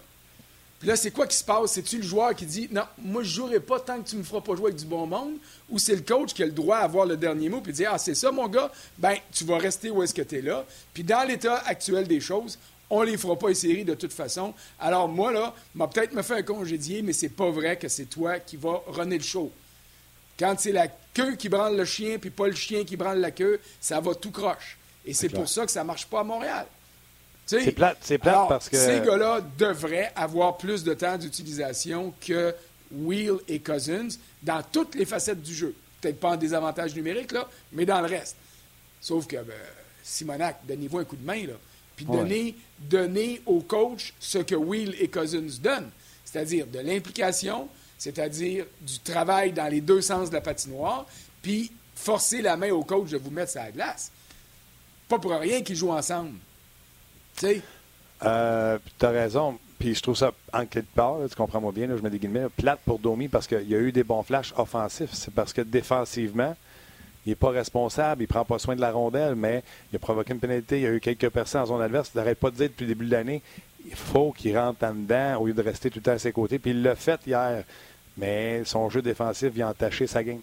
Puis 0.85 0.89
là, 0.91 0.97
c'est 0.97 1.13
quoi 1.13 1.27
qui 1.27 1.37
se 1.37 1.45
passe? 1.45 1.73
C'est-tu 1.73 1.97
le 1.97 2.03
joueur 2.03 2.35
qui 2.35 2.45
dit 2.45 2.69
Non, 2.71 2.83
moi, 2.99 3.23
je 3.23 3.29
ne 3.29 3.35
jouerai 3.35 3.61
pas 3.61 3.81
tant 3.81 4.03
que 4.03 4.09
tu 4.09 4.17
ne 4.17 4.21
me 4.21 4.25
feras 4.25 4.43
pas 4.43 4.55
jouer 4.55 4.67
avec 4.67 4.77
du 4.77 4.85
bon 4.85 5.07
monde? 5.07 5.37
Ou 5.71 5.79
c'est 5.79 5.95
le 5.95 6.03
coach 6.03 6.35
qui 6.35 6.43
a 6.43 6.47
le 6.47 6.53
droit 6.53 6.77
à 6.77 6.81
avoir 6.81 7.07
le 7.07 7.17
dernier 7.17 7.49
mot 7.49 7.63
puis 7.63 7.73
dire 7.73 7.91
Ah, 7.93 7.97
c'est 7.97 8.15
ça, 8.15 8.31
mon 8.31 8.49
gars, 8.49 8.71
ben, 8.99 9.15
tu 9.33 9.45
vas 9.45 9.57
rester 9.57 9.91
où 9.91 10.03
est-ce 10.03 10.13
que 10.13 10.21
tu 10.21 10.39
es 10.39 10.43
là. 10.43 10.67
Puis 10.93 11.03
dans 11.03 11.27
l'état 11.27 11.63
actuel 11.65 12.07
des 12.07 12.21
choses, 12.21 12.59
on 12.91 13.01
ne 13.01 13.07
les 13.07 13.17
fera 13.17 13.39
pas 13.39 13.49
les 13.49 13.55
séries 13.55 13.85
de 13.85 13.95
toute 13.95 14.13
façon. 14.13 14.53
Alors, 14.79 15.09
moi, 15.09 15.33
là, 15.33 15.55
m'a 15.75 15.89
peut-être 15.89 16.13
me 16.13 16.23
fait 16.23 16.35
un 16.35 16.43
congédier, 16.43 17.01
mais 17.01 17.13
c'est 17.15 17.31
pas 17.31 17.51
vrai 17.51 17.79
que 17.79 17.89
c'est 17.89 18.05
toi 18.05 18.39
qui 18.39 18.57
vas 18.57 18.83
runner 18.89 19.17
le 19.17 19.25
show. 19.25 19.51
Quand 20.39 20.55
c'est 20.59 20.73
la 20.73 20.89
queue 20.89 21.37
qui 21.37 21.49
branle 21.49 21.77
le 21.77 21.85
chien, 21.85 22.19
puis 22.19 22.31
pas 22.31 22.47
le 22.47 22.55
chien 22.55 22.85
qui 22.85 22.97
branle 22.97 23.21
la 23.21 23.31
queue, 23.31 23.61
ça 23.81 24.01
va 24.01 24.15
tout 24.15 24.31
croche. 24.31 24.79
Et 25.07 25.15
c'est 25.15 25.29
pour 25.29 25.49
ça 25.49 25.67
que 25.67 25.73
ça 25.73 25.83
ne 25.83 25.87
marche 25.87 26.07
pas 26.07 26.21
à 26.21 26.25
Montréal. 26.25 26.67
C'est 27.47 27.73
plate, 27.73 27.99
plate 28.19 28.49
parce 28.49 28.69
que. 28.69 28.77
Ces 28.77 29.01
gars-là 29.01 29.41
devraient 29.59 30.13
avoir 30.17 30.57
plus 30.57 30.83
de 30.83 30.95
temps 30.95 31.19
d'utilisation 31.19 32.15
que 32.21 32.55
Wheel 32.91 33.37
et 33.49 33.61
Cousins 33.61 34.09
dans 34.43 34.63
toutes 34.63 34.95
les 34.95 35.05
facettes 35.05 35.43
du 35.43 35.55
jeu. 35.55 35.75
Peut-être 36.01 36.21
pas 36.21 36.31
en 36.31 36.37
désavantage 36.37 36.95
numérique, 36.95 37.33
là, 37.33 37.49
mais 37.73 37.85
dans 37.85 38.01
le 38.01 38.07
reste. 38.07 38.37
Sauf 39.01 39.27
que 39.27 39.37
ben, 39.37 39.55
Simonac, 40.03 40.61
donnez-vous 40.67 40.99
un 40.99 41.05
coup 41.05 41.17
de 41.17 41.25
main, 41.25 41.47
là. 41.47 41.55
Puis 41.97 42.07
donnez, 42.07 42.57
donnez 42.79 43.41
au 43.47 43.61
coach 43.61 44.15
ce 44.19 44.39
que 44.39 44.55
Wheel 44.55 44.97
et 44.99 45.09
Cousins 45.09 45.61
donnent, 45.63 45.91
c'est-à-dire 46.25 46.67
de 46.67 46.81
l'implication, 46.81 47.69
c'est-à-dire 47.99 48.67
du 48.81 48.99
travail 49.01 49.53
dans 49.53 49.69
les 49.69 49.81
deux 49.81 50.01
sens 50.01 50.29
de 50.29 50.35
la 50.35 50.41
patinoire, 50.41 51.07
puis 51.43 51.73
forcer 51.95 52.43
la 52.43 52.57
main 52.57 52.71
au 52.71 52.85
coach 52.85 53.11
de 53.11 53.19
vous 53.19 53.31
mettre 53.31 53.53
sur 53.53 53.63
la 53.63 53.71
glace. 53.71 54.11
Pas 55.09 55.19
pour 55.19 55.33
rien 55.33 55.63
qu'ils 55.63 55.77
jouent 55.77 55.93
ensemble. 55.93 56.39
Tu 57.37 57.47
sais? 57.47 57.63
Euh, 58.25 58.79
tu 58.99 59.07
as 59.07 59.11
raison. 59.11 59.59
Puis 59.79 59.95
je 59.95 60.03
trouve 60.03 60.17
ça, 60.17 60.33
en 60.53 60.67
quelque 60.67 60.95
part, 60.95 61.19
tu 61.29 61.35
comprends-moi 61.35 61.73
bien, 61.73 61.89
je 61.89 62.03
mets 62.03 62.11
des 62.11 62.19
guillemets, 62.19 62.49
plate 62.57 62.81
pour 62.85 62.99
Domi 62.99 63.29
parce 63.29 63.47
qu'il 63.47 63.69
y 63.69 63.75
a 63.75 63.79
eu 63.79 63.93
des 63.93 64.05
bons 64.05 64.23
flashs 64.23 64.55
offensifs. 64.57 65.11
C'est 65.13 65.35
parce 65.35 65.53
que 65.53 65.61
défensivement, 65.61 66.57
il 67.27 67.31
n'est 67.31 67.37
pas 67.37 67.51
responsable, 67.51 68.23
il 68.23 68.25
ne 68.25 68.29
prend 68.29 68.45
pas 68.45 68.59
soin 68.59 68.77
de 68.77 68.81
la 68.81 68.93
rondelle, 68.93 69.35
mais 69.35 69.63
il 69.93 69.97
a 69.97 69.99
provoqué 69.99 70.33
une 70.33 70.41
pénalité, 70.41 70.79
il 70.79 70.83
y 70.83 70.87
a 70.87 70.93
eu 70.93 71.01
quelques 71.01 71.29
personnes 71.31 71.63
en 71.63 71.67
zone 71.67 71.83
adverse. 71.83 72.11
Il 72.15 72.19
n'arrête 72.19 72.39
pas 72.39 72.51
de 72.51 72.57
dire 72.57 72.69
depuis 72.69 72.85
le 72.85 72.89
début 72.89 73.07
de 73.07 73.11
l'année, 73.11 73.43
il 73.85 73.95
faut 73.95 74.33
qu'il 74.33 74.57
rentre 74.57 74.85
en 74.85 74.95
dedans 74.95 75.41
au 75.41 75.47
lieu 75.47 75.53
de 75.53 75.63
rester 75.63 75.91
tout 75.91 75.99
le 75.99 76.03
temps 76.03 76.13
à 76.13 76.19
ses 76.19 76.33
côtés. 76.33 76.59
Puis 76.59 76.71
il 76.71 76.83
l'a 76.83 76.97
fait 76.97 77.21
hier. 77.27 77.65
Mais 78.17 78.65
son 78.65 78.89
jeu 78.91 79.03
défensif 79.03 79.53
vient 79.53 79.69
entacher 79.69 80.07
sa 80.07 80.23
game. 80.23 80.41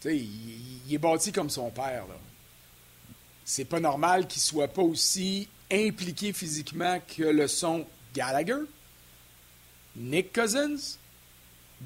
Tu 0.00 0.08
sais, 0.08 0.16
il, 0.16 0.94
est 0.94 0.98
bâti 0.98 1.32
comme 1.32 1.50
son 1.50 1.70
père. 1.70 2.04
C'est 3.44 3.64
pas 3.64 3.80
normal 3.80 4.26
qu'il 4.26 4.40
soit 4.40 4.68
pas 4.68 4.82
aussi 4.82 5.48
impliqué 5.70 6.32
physiquement 6.32 7.00
que 7.16 7.24
le 7.24 7.48
son 7.48 7.84
Gallagher, 8.14 8.62
Nick 9.96 10.32
Cousins, 10.32 10.98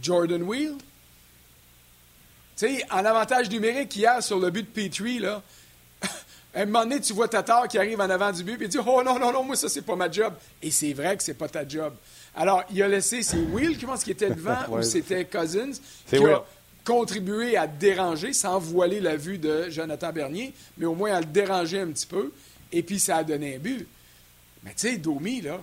Jordan 0.00 0.42
Wheel. 0.42 0.76
Tu 2.56 2.66
sais, 2.66 2.84
en 2.90 3.04
avantage 3.04 3.48
numérique 3.48 3.96
hier 3.96 4.22
sur 4.22 4.38
le 4.38 4.50
but 4.50 4.62
de 4.62 4.88
Petrie, 4.88 5.18
là, 5.18 5.42
à 6.54 6.62
un 6.62 6.66
moment 6.66 6.82
donné, 6.82 7.00
tu 7.00 7.12
vois 7.12 7.28
Tatar 7.28 7.68
qui 7.68 7.78
arrive 7.78 8.00
en 8.00 8.10
avant 8.10 8.32
du 8.32 8.42
but 8.42 8.60
et 8.60 8.68
dit 8.68 8.78
Oh 8.84 9.02
non, 9.04 9.18
non, 9.18 9.32
non, 9.32 9.44
moi, 9.44 9.56
ça, 9.56 9.68
c'est 9.68 9.82
pas 9.82 9.94
ma 9.94 10.10
job. 10.10 10.34
Et 10.62 10.70
c'est 10.70 10.92
vrai 10.92 11.16
que 11.16 11.22
c'est 11.22 11.34
pas 11.34 11.48
ta 11.48 11.66
job. 11.66 11.94
Alors, 12.34 12.64
il 12.70 12.82
a 12.82 12.88
laissé, 12.88 13.22
c'est 13.22 13.38
Will, 13.38 13.78
je 13.78 13.86
pense, 13.86 14.02
qui 14.02 14.10
était 14.10 14.30
devant, 14.30 14.58
ou 14.70 14.82
c'était 14.82 15.24
Cousins, 15.24 15.72
qui 16.08 16.16
a 16.16 16.44
contribué 16.84 17.56
à 17.56 17.66
déranger, 17.66 18.32
sans 18.32 18.58
voiler 18.58 19.00
la 19.00 19.16
vue 19.16 19.38
de 19.38 19.70
Jonathan 19.70 20.12
Bernier, 20.12 20.52
mais 20.76 20.86
au 20.86 20.94
moins 20.94 21.12
à 21.14 21.20
le 21.20 21.26
déranger 21.26 21.80
un 21.80 21.88
petit 21.88 22.06
peu. 22.06 22.32
Et 22.72 22.82
puis, 22.82 22.98
ça 22.98 23.18
a 23.18 23.24
donné 23.24 23.56
un 23.56 23.58
but. 23.58 23.86
Mais 24.64 24.70
tu 24.70 24.88
sais, 24.88 24.96
Domi, 24.96 25.40
là, 25.40 25.60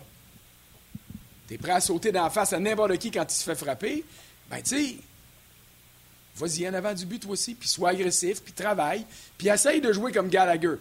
t'es 1.48 1.58
prêt 1.58 1.74
à 1.74 1.82
sauter 1.82 2.12
dans 2.12 2.24
la 2.24 2.30
face 2.30 2.54
à 2.54 2.60
n'importe 2.60 2.98
qui 2.98 3.12
quand 3.12 3.26
il 3.30 3.36
se 3.36 3.44
fait 3.44 3.56
frapper. 3.56 4.04
Ben, 4.50 4.62
tu 4.62 4.76
sais, 4.76 4.96
vas-y 6.38 6.68
en 6.68 6.74
avant 6.74 6.94
du 6.94 7.06
but, 7.06 7.26
aussi, 7.28 7.56
puis 7.56 7.68
sois 7.68 7.90
agressif, 7.90 8.42
puis 8.44 8.54
travaille, 8.54 9.06
puis 9.38 9.48
essaye 9.48 9.82
de 9.82 9.92
jouer 9.92 10.12
comme 10.12 10.30
Gallagher. 10.30 10.76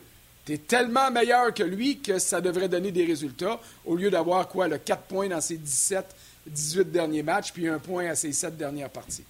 Tu 0.44 0.52
es 0.52 0.58
tellement 0.58 1.10
meilleur 1.10 1.52
que 1.52 1.62
lui 1.62 1.98
que 1.98 2.18
ça 2.18 2.40
devrait 2.40 2.68
donner 2.68 2.92
des 2.92 3.04
résultats 3.04 3.58
au 3.84 3.96
lieu 3.96 4.10
d'avoir 4.10 4.46
quoi, 4.46 4.68
le 4.68 4.78
4 4.78 5.02
points 5.02 5.28
dans 5.28 5.40
ses 5.40 5.56
17, 5.56 6.04
18 6.46 6.92
derniers 6.92 7.22
matchs, 7.22 7.52
puis 7.52 7.66
un 7.68 7.78
point 7.78 8.06
à 8.06 8.14
ses 8.14 8.32
7 8.32 8.56
dernières 8.56 8.90
parties. 8.90 9.24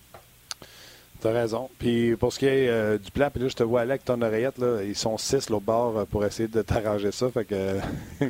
Tu 1.20 1.26
as 1.26 1.32
raison. 1.32 1.70
Puis 1.78 2.14
pour 2.16 2.32
ce 2.32 2.38
qui 2.38 2.46
est 2.46 2.68
euh, 2.68 2.98
du 2.98 3.10
plan, 3.10 3.30
puis 3.30 3.42
là, 3.42 3.48
je 3.48 3.54
te 3.54 3.62
vois 3.62 3.80
aller 3.80 3.92
avec 3.92 4.04
ton 4.04 4.20
oreillette, 4.20 4.58
là, 4.58 4.82
ils 4.82 4.94
sont 4.94 5.16
six 5.16 5.50
au 5.50 5.60
bord 5.60 5.96
euh, 5.96 6.04
pour 6.04 6.24
essayer 6.24 6.48
de 6.48 6.60
t'arranger 6.60 7.12
ça. 7.12 7.30
Fait 7.30 7.46
que 7.46 7.78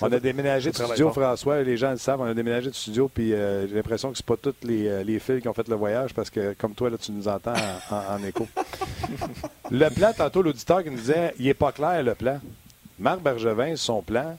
On 0.00 0.12
a 0.12 0.20
déménagé 0.20 0.70
de 0.70 0.76
studio, 0.76 1.10
François. 1.10 1.62
Les 1.62 1.76
gens 1.76 1.90
le 1.90 1.96
savent, 1.96 2.20
on 2.20 2.24
a 2.24 2.34
déménagé 2.34 2.70
de 2.70 2.74
studio, 2.74 3.10
puis 3.12 3.32
euh, 3.32 3.66
j'ai 3.66 3.74
l'impression 3.74 4.10
que 4.10 4.16
c'est 4.16 4.26
pas 4.26 4.36
tous 4.36 4.54
les, 4.62 4.86
euh, 4.86 5.02
les 5.02 5.18
fils 5.18 5.42
qui 5.42 5.48
ont 5.48 5.54
fait 5.54 5.68
le 5.68 5.74
voyage, 5.76 6.14
parce 6.14 6.30
que 6.30 6.54
comme 6.54 6.74
toi, 6.74 6.90
là, 6.90 6.98
tu 6.98 7.12
nous 7.12 7.26
entends 7.26 7.54
en, 7.90 8.22
écho. 8.24 8.46
le 9.70 9.88
plan, 9.90 10.12
tantôt, 10.16 10.42
l'auditeur 10.42 10.82
qui 10.82 10.90
nous 10.90 10.96
disait, 10.96 11.34
il 11.38 11.48
est 11.48 11.54
pas 11.54 11.72
clair, 11.72 12.02
le 12.02 12.14
plan. 12.14 12.40
Marc 12.98 13.20
Bergevin, 13.20 13.76
son 13.76 14.02
plan, 14.02 14.36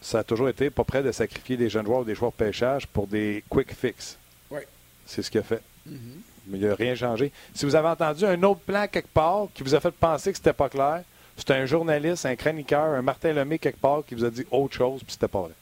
ça 0.00 0.20
a 0.20 0.24
toujours 0.24 0.48
été 0.48 0.70
pas 0.70 0.84
prêt 0.84 1.02
de 1.02 1.12
sacrifier 1.12 1.56
des 1.56 1.68
jeunes 1.68 1.86
joueurs 1.86 2.00
ou 2.00 2.04
des 2.04 2.14
joueurs 2.14 2.32
de 2.32 2.36
pêchage 2.36 2.86
pour 2.86 3.06
des 3.06 3.44
quick 3.48 3.72
fix. 3.74 4.18
Oui. 4.50 4.60
C'est 5.06 5.22
ce 5.22 5.30
qu'il 5.30 5.40
a 5.40 5.44
fait. 5.44 5.62
Mm-hmm. 5.88 6.18
Mais 6.48 6.58
il 6.58 6.66
n'a 6.66 6.74
rien 6.74 6.94
changé. 6.94 7.30
Si 7.54 7.64
vous 7.64 7.76
avez 7.76 7.88
entendu 7.88 8.24
un 8.24 8.42
autre 8.42 8.60
plan 8.60 8.86
quelque 8.88 9.08
part 9.08 9.46
qui 9.54 9.62
vous 9.62 9.74
a 9.74 9.80
fait 9.80 9.92
penser 9.92 10.32
que 10.32 10.38
c'était 10.38 10.52
pas 10.52 10.68
clair, 10.68 11.04
c'est 11.36 11.50
un 11.50 11.66
journaliste, 11.66 12.26
un 12.26 12.36
chroniqueur, 12.36 12.94
un 12.94 13.02
Martin 13.02 13.32
Lemay 13.32 13.58
quelque 13.58 13.80
part 13.80 14.04
qui 14.04 14.14
vous 14.14 14.24
a 14.24 14.30
dit 14.30 14.44
autre 14.50 14.74
chose, 14.74 15.02
puis 15.02 15.12
c'était 15.12 15.28
pas 15.28 15.42
vrai. 15.42 15.54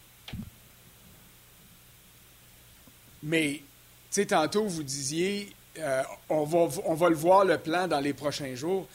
Mais, 3.23 3.55
tu 3.55 3.63
sais, 4.11 4.27
tantôt, 4.27 4.67
vous 4.67 4.83
disiez, 4.83 5.53
euh, 5.79 6.03
on, 6.29 6.45
va, 6.45 6.69
on 6.85 6.95
va 6.95 7.09
le 7.09 7.15
voir, 7.15 7.45
le 7.45 7.59
plan, 7.59 7.87
dans 7.87 8.01
les 8.01 8.15
prochains 8.15 8.55
jours. 8.55 8.89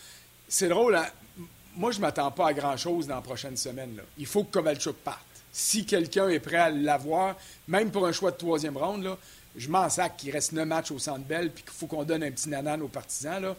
C'est 0.47 0.67
drôle, 0.67 0.95
hein? 0.95 1.07
moi, 1.75 1.91
je 1.91 1.99
m'attends 1.99 2.31
pas 2.31 2.47
à 2.47 2.53
grand-chose 2.53 3.07
dans 3.07 3.15
la 3.15 3.21
prochaine 3.21 3.57
semaine. 3.57 3.99
Il 4.17 4.25
faut 4.25 4.43
que 4.43 4.51
Kovalchuk 4.51 4.95
parte. 4.95 5.21
Si 5.51 5.85
quelqu'un 5.85 6.29
est 6.29 6.39
prêt 6.39 6.57
à 6.57 6.69
l'avoir, 6.69 7.35
même 7.67 7.91
pour 7.91 8.05
un 8.05 8.11
choix 8.11 8.31
de 8.31 8.37
troisième 8.37 8.77
ronde, 8.77 9.03
là, 9.03 9.17
je 9.55 9.69
m'en 9.69 9.89
sac 9.89 10.17
qu'il 10.17 10.31
reste 10.31 10.51
neuf 10.51 10.67
matchs 10.67 10.91
au 10.91 10.99
Centre 10.99 11.25
Bell 11.25 11.49
puis 11.49 11.63
qu'il 11.63 11.71
faut 11.71 11.87
qu'on 11.87 12.03
donne 12.03 12.23
un 12.23 12.31
petit 12.31 12.49
nanan 12.49 12.81
aux 12.81 12.89
partisans. 12.89 13.41
Là. 13.41 13.55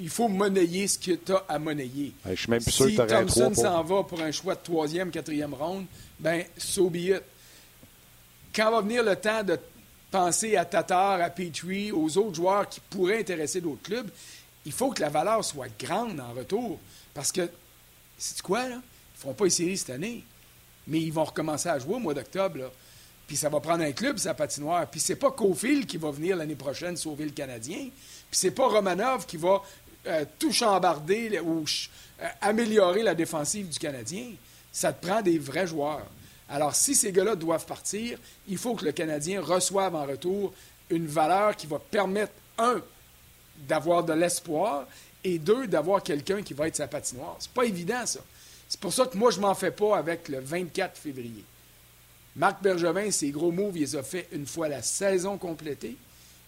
Il 0.00 0.08
faut 0.08 0.28
monnayer 0.28 0.88
ce 0.88 0.98
que 0.98 1.12
tu 1.12 1.32
as 1.32 1.44
à 1.48 1.58
monnayer. 1.58 2.12
je 2.26 2.34
suis 2.34 2.50
même 2.50 2.62
plus 2.62 2.72
sûr 2.72 2.86
si 2.88 2.96
que 2.96 3.02
Thompson 3.02 3.54
s'en 3.54 3.82
va 3.82 4.02
pour 4.02 4.20
un 4.20 4.32
choix 4.32 4.54
de 4.54 4.60
troisième, 4.62 5.10
quatrième 5.10 5.54
ronde, 5.54 5.84
ben 6.18 6.44
so 6.56 6.88
be 6.88 6.96
it. 6.96 7.22
Quand 8.54 8.70
va 8.70 8.80
venir 8.80 9.04
le 9.04 9.14
temps 9.16 9.44
de 9.44 9.58
penser 10.10 10.56
à 10.56 10.64
Tatar, 10.64 11.20
à 11.20 11.30
Petrie, 11.30 11.92
aux 11.92 12.18
autres 12.18 12.34
joueurs 12.34 12.68
qui 12.68 12.80
pourraient 12.80 13.20
intéresser 13.20 13.60
d'autres 13.60 13.82
clubs, 13.82 14.10
il 14.66 14.72
faut 14.72 14.90
que 14.90 15.00
la 15.00 15.08
valeur 15.08 15.44
soit 15.44 15.68
grande 15.78 16.20
en 16.20 16.32
retour. 16.32 16.78
Parce 17.14 17.32
que, 17.32 17.48
c'est 18.18 18.42
quoi, 18.42 18.68
là? 18.68 18.76
Ils 18.76 18.76
ne 18.76 19.20
feront 19.20 19.34
pas 19.34 19.44
une 19.44 19.50
série 19.50 19.76
cette 19.76 19.90
année. 19.90 20.24
Mais 20.86 21.00
ils 21.00 21.12
vont 21.12 21.24
recommencer 21.24 21.68
à 21.68 21.78
jouer 21.78 21.94
au 21.94 21.98
mois 21.98 22.14
d'octobre, 22.14 22.70
Puis 23.26 23.36
ça 23.36 23.48
va 23.48 23.60
prendre 23.60 23.84
un 23.84 23.92
club, 23.92 24.18
sa 24.18 24.34
patinoire. 24.34 24.86
Puis 24.88 25.00
c'est 25.00 25.16
pas 25.16 25.30
Cofield 25.30 25.86
qui 25.86 25.96
va 25.96 26.10
venir 26.10 26.36
l'année 26.36 26.56
prochaine 26.56 26.96
sauver 26.96 27.24
le 27.24 27.30
Canadien. 27.30 27.88
Puis 28.30 28.38
c'est 28.38 28.50
pas 28.50 28.66
Romanov 28.66 29.26
qui 29.26 29.36
va 29.36 29.62
euh, 30.06 30.24
tout 30.38 30.52
chambarder 30.52 31.40
ou 31.40 31.64
euh, 32.20 32.26
améliorer 32.40 33.02
la 33.02 33.14
défensive 33.14 33.68
du 33.68 33.78
Canadien. 33.78 34.26
Ça 34.72 34.92
te 34.92 35.06
prend 35.06 35.20
des 35.22 35.38
vrais 35.38 35.66
joueurs. 35.66 36.06
Alors, 36.48 36.74
si 36.74 36.94
ces 36.94 37.12
gars-là 37.12 37.36
doivent 37.36 37.66
partir, 37.66 38.18
il 38.48 38.58
faut 38.58 38.74
que 38.74 38.84
le 38.84 38.92
Canadien 38.92 39.40
reçoive 39.40 39.94
en 39.94 40.04
retour 40.04 40.52
une 40.90 41.06
valeur 41.06 41.54
qui 41.54 41.66
va 41.66 41.78
permettre, 41.78 42.32
un, 42.58 42.80
d'avoir 43.68 44.02
de 44.02 44.12
l'espoir 44.12 44.86
et 45.22 45.38
deux, 45.38 45.66
d'avoir 45.66 46.02
quelqu'un 46.02 46.42
qui 46.42 46.54
va 46.54 46.66
être 46.66 46.76
sa 46.76 46.88
patinoire. 46.88 47.36
C'est 47.38 47.52
pas 47.52 47.64
évident, 47.64 48.04
ça. 48.04 48.20
C'est 48.68 48.80
pour 48.80 48.92
ça 48.92 49.06
que 49.06 49.16
moi, 49.16 49.30
je 49.30 49.40
m'en 49.40 49.54
fais 49.54 49.70
pas 49.70 49.96
avec 49.96 50.28
le 50.28 50.40
24 50.40 50.96
février. 50.96 51.44
Marc 52.36 52.62
Bergevin, 52.62 53.10
ses 53.10 53.30
gros 53.30 53.50
moves, 53.50 53.76
il 53.76 53.82
les 53.82 53.96
a 53.96 54.02
fait 54.02 54.28
une 54.32 54.46
fois 54.46 54.68
la 54.68 54.82
saison 54.82 55.36
complétée. 55.38 55.96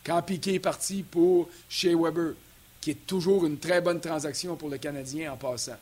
Quand 0.05 0.23
Piquet 0.23 0.55
est 0.55 0.61
parti 0.61 1.03
pour 1.03 1.49
Shea 1.69 1.97
Weber, 1.97 2.35
qui 2.83 2.91
est 2.91 3.07
toujours 3.07 3.47
une 3.47 3.59
très 3.59 3.81
bonne 3.81 4.01
transaction 4.01 4.57
pour 4.57 4.69
le 4.69 4.77
Canadien 4.77 5.33
en 5.33 5.37
passant. 5.37 5.77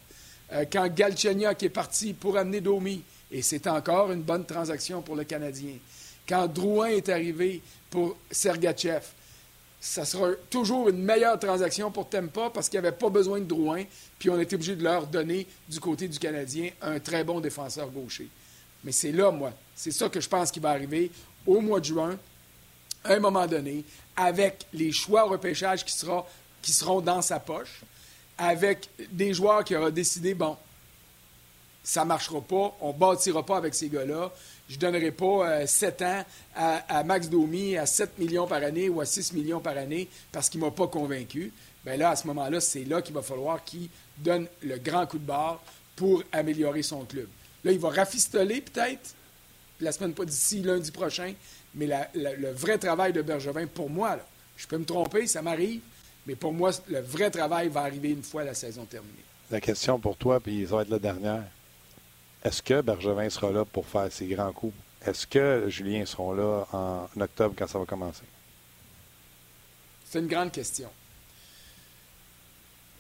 Euh, 0.53 0.65
quand 0.71 0.87
Galchenyuk 0.95 1.63
est 1.63 1.71
parti 1.71 2.13
pour 2.13 2.37
amener 2.37 2.61
Domi, 2.61 3.03
et 3.33 3.43
c'est 3.43 3.67
encore 3.67 4.13
une 4.13 4.23
bonne 4.23 4.45
transaction 4.45 5.03
pour 5.03 5.17
le 5.17 5.25
Canadien. 5.25 5.75
Quand 6.29 6.47
Drouin 6.47 6.89
est 6.89 7.09
arrivé 7.09 7.63
pour 7.89 8.17
Sergachev, 8.31 9.03
ça 9.81 10.05
sera 10.05 10.33
toujours 10.51 10.91
une 10.91 11.03
meilleure 11.03 11.39
transaction 11.39 11.91
pour 11.91 12.09
Tempa 12.09 12.51
parce 12.51 12.69
qu'il 12.69 12.79
n'y 12.79 12.87
avait 12.87 12.97
pas 12.97 13.09
besoin 13.09 13.41
de 13.41 13.45
Drouin, 13.47 13.85
puis 14.19 14.29
on 14.29 14.39
était 14.39 14.55
obligé 14.55 14.77
de 14.77 14.85
leur 14.85 15.07
donner 15.07 15.47
du 15.69 15.81
côté 15.81 16.07
du 16.07 16.19
Canadien 16.19 16.71
un 16.83 17.01
très 17.01 17.25
bon 17.25 17.41
défenseur 17.41 17.89
gaucher. 17.89 18.29
Mais 18.85 18.93
c'est 18.93 19.13
là, 19.13 19.31
moi, 19.31 19.53
c'est 19.75 19.91
ça 19.91 20.09
que 20.09 20.21
je 20.21 20.29
pense 20.29 20.51
qui 20.51 20.61
va 20.61 20.71
arriver 20.71 21.11
au 21.47 21.61
mois 21.61 21.81
de 21.81 21.87
juin, 21.87 22.19
à 23.05 23.15
un 23.15 23.21
moment 23.21 23.47
donné, 23.47 23.85
avec 24.17 24.67
les 24.75 24.93
choix 24.93 25.25
au 25.27 25.31
repêchage 25.31 25.85
qui, 25.85 25.93
sera, 25.93 26.27
qui 26.62 26.73
seront 26.73 27.01
dans 27.01 27.23
sa 27.23 27.40
poche, 27.40 27.81
avec 28.38 28.88
des 29.11 29.35
joueurs 29.35 29.64
qui 29.64 29.77
auront 29.77 29.90
décidé, 29.90 30.35
bon, 30.35 30.57
ça 31.83 32.03
ne 32.03 32.09
marchera 32.09 32.40
pas, 32.40 32.77
on 32.81 32.92
ne 32.92 32.99
bâtira 32.99 33.44
pas 33.44 33.57
avec 33.57 33.75
ces 33.75 33.88
gars-là. 33.88 34.31
Je 34.68 34.77
ne 34.77 34.81
donnerai 34.81 35.11
pas 35.11 35.66
7 35.66 36.03
euh, 36.03 36.05
ans 36.05 36.25
à, 36.55 37.05
Max 37.05 37.29
Domi 37.29 37.77
à 37.77 37.87
7 37.87 38.18
millions 38.18 38.46
par 38.46 38.62
année 38.62 38.88
ou 38.88 39.01
à 39.01 39.07
6 39.07 39.33
millions 39.33 39.61
par 39.61 39.77
année 39.77 40.09
parce 40.31 40.49
qu'il 40.49 40.61
ne 40.61 40.66
m'a 40.66 40.70
pas 40.70 40.87
convaincu. 40.87 41.53
Bien 41.85 41.96
là, 41.96 42.11
à 42.11 42.16
ce 42.16 42.27
moment-là, 42.29 42.61
c'est 42.61 42.85
là, 42.85 43.03
qu'il 43.03 43.14
va 43.14 43.23
falloir 43.23 43.64
qu'il 43.64 43.88
donne 44.18 44.46
le 44.62 44.77
grand 44.79 45.07
coup 45.07 45.18
de 45.18 45.25
barre 45.25 45.61
pour 45.96 46.23
améliorer 46.33 46.83
son 46.83 47.05
club. 47.05 47.27
Là, 47.64 47.73
il 47.73 47.79
va 47.79 47.90
rafistoler 47.90 48.61
peut-être 48.61 49.14
la 49.81 49.92
semaine 49.92 50.12
pas 50.12 50.25
d'ici 50.25 50.61
lundi 50.61 50.90
prochain, 50.90 51.33
mais 51.75 51.88
le 52.14 52.51
vrai 52.53 52.77
travail 52.79 53.12
de 53.12 53.23
Bergevin, 53.23 53.66
pour 53.66 53.88
moi, 53.88 54.18
je 54.57 54.66
peux 54.66 54.77
me 54.77 54.85
tromper, 54.85 55.27
ça 55.27 55.40
m'arrive, 55.40 55.81
mais 56.31 56.37
pour 56.37 56.53
moi, 56.53 56.71
le 56.87 57.01
vrai 57.01 57.29
travail 57.29 57.66
va 57.66 57.81
arriver 57.81 58.11
une 58.11 58.23
fois 58.23 58.45
la 58.45 58.55
saison 58.55 58.85
terminée. 58.85 59.25
La 59.51 59.61
question 59.61 59.99
pour 59.99 60.16
toi, 60.16 60.38
puis 60.38 60.64
ça 60.64 60.77
va 60.77 60.83
être 60.83 60.88
la 60.88 61.01
dernière. 61.01 61.43
Est-ce 62.45 62.62
que 62.62 62.83
Bergevin 62.83 63.29
sera 63.29 63.51
là 63.51 63.64
pour 63.64 63.85
faire 63.85 64.12
ses 64.12 64.29
grands 64.29 64.53
coups? 64.53 64.77
Est-ce 65.05 65.27
que 65.27 65.64
Julien 65.66 66.07
sera 66.07 66.33
là 66.37 66.66
en 66.73 67.21
octobre 67.21 67.57
quand 67.59 67.66
ça 67.66 67.81
va 67.81 67.85
commencer? 67.85 68.23
C'est 70.05 70.21
une 70.21 70.29
grande 70.29 70.53
question. 70.53 70.88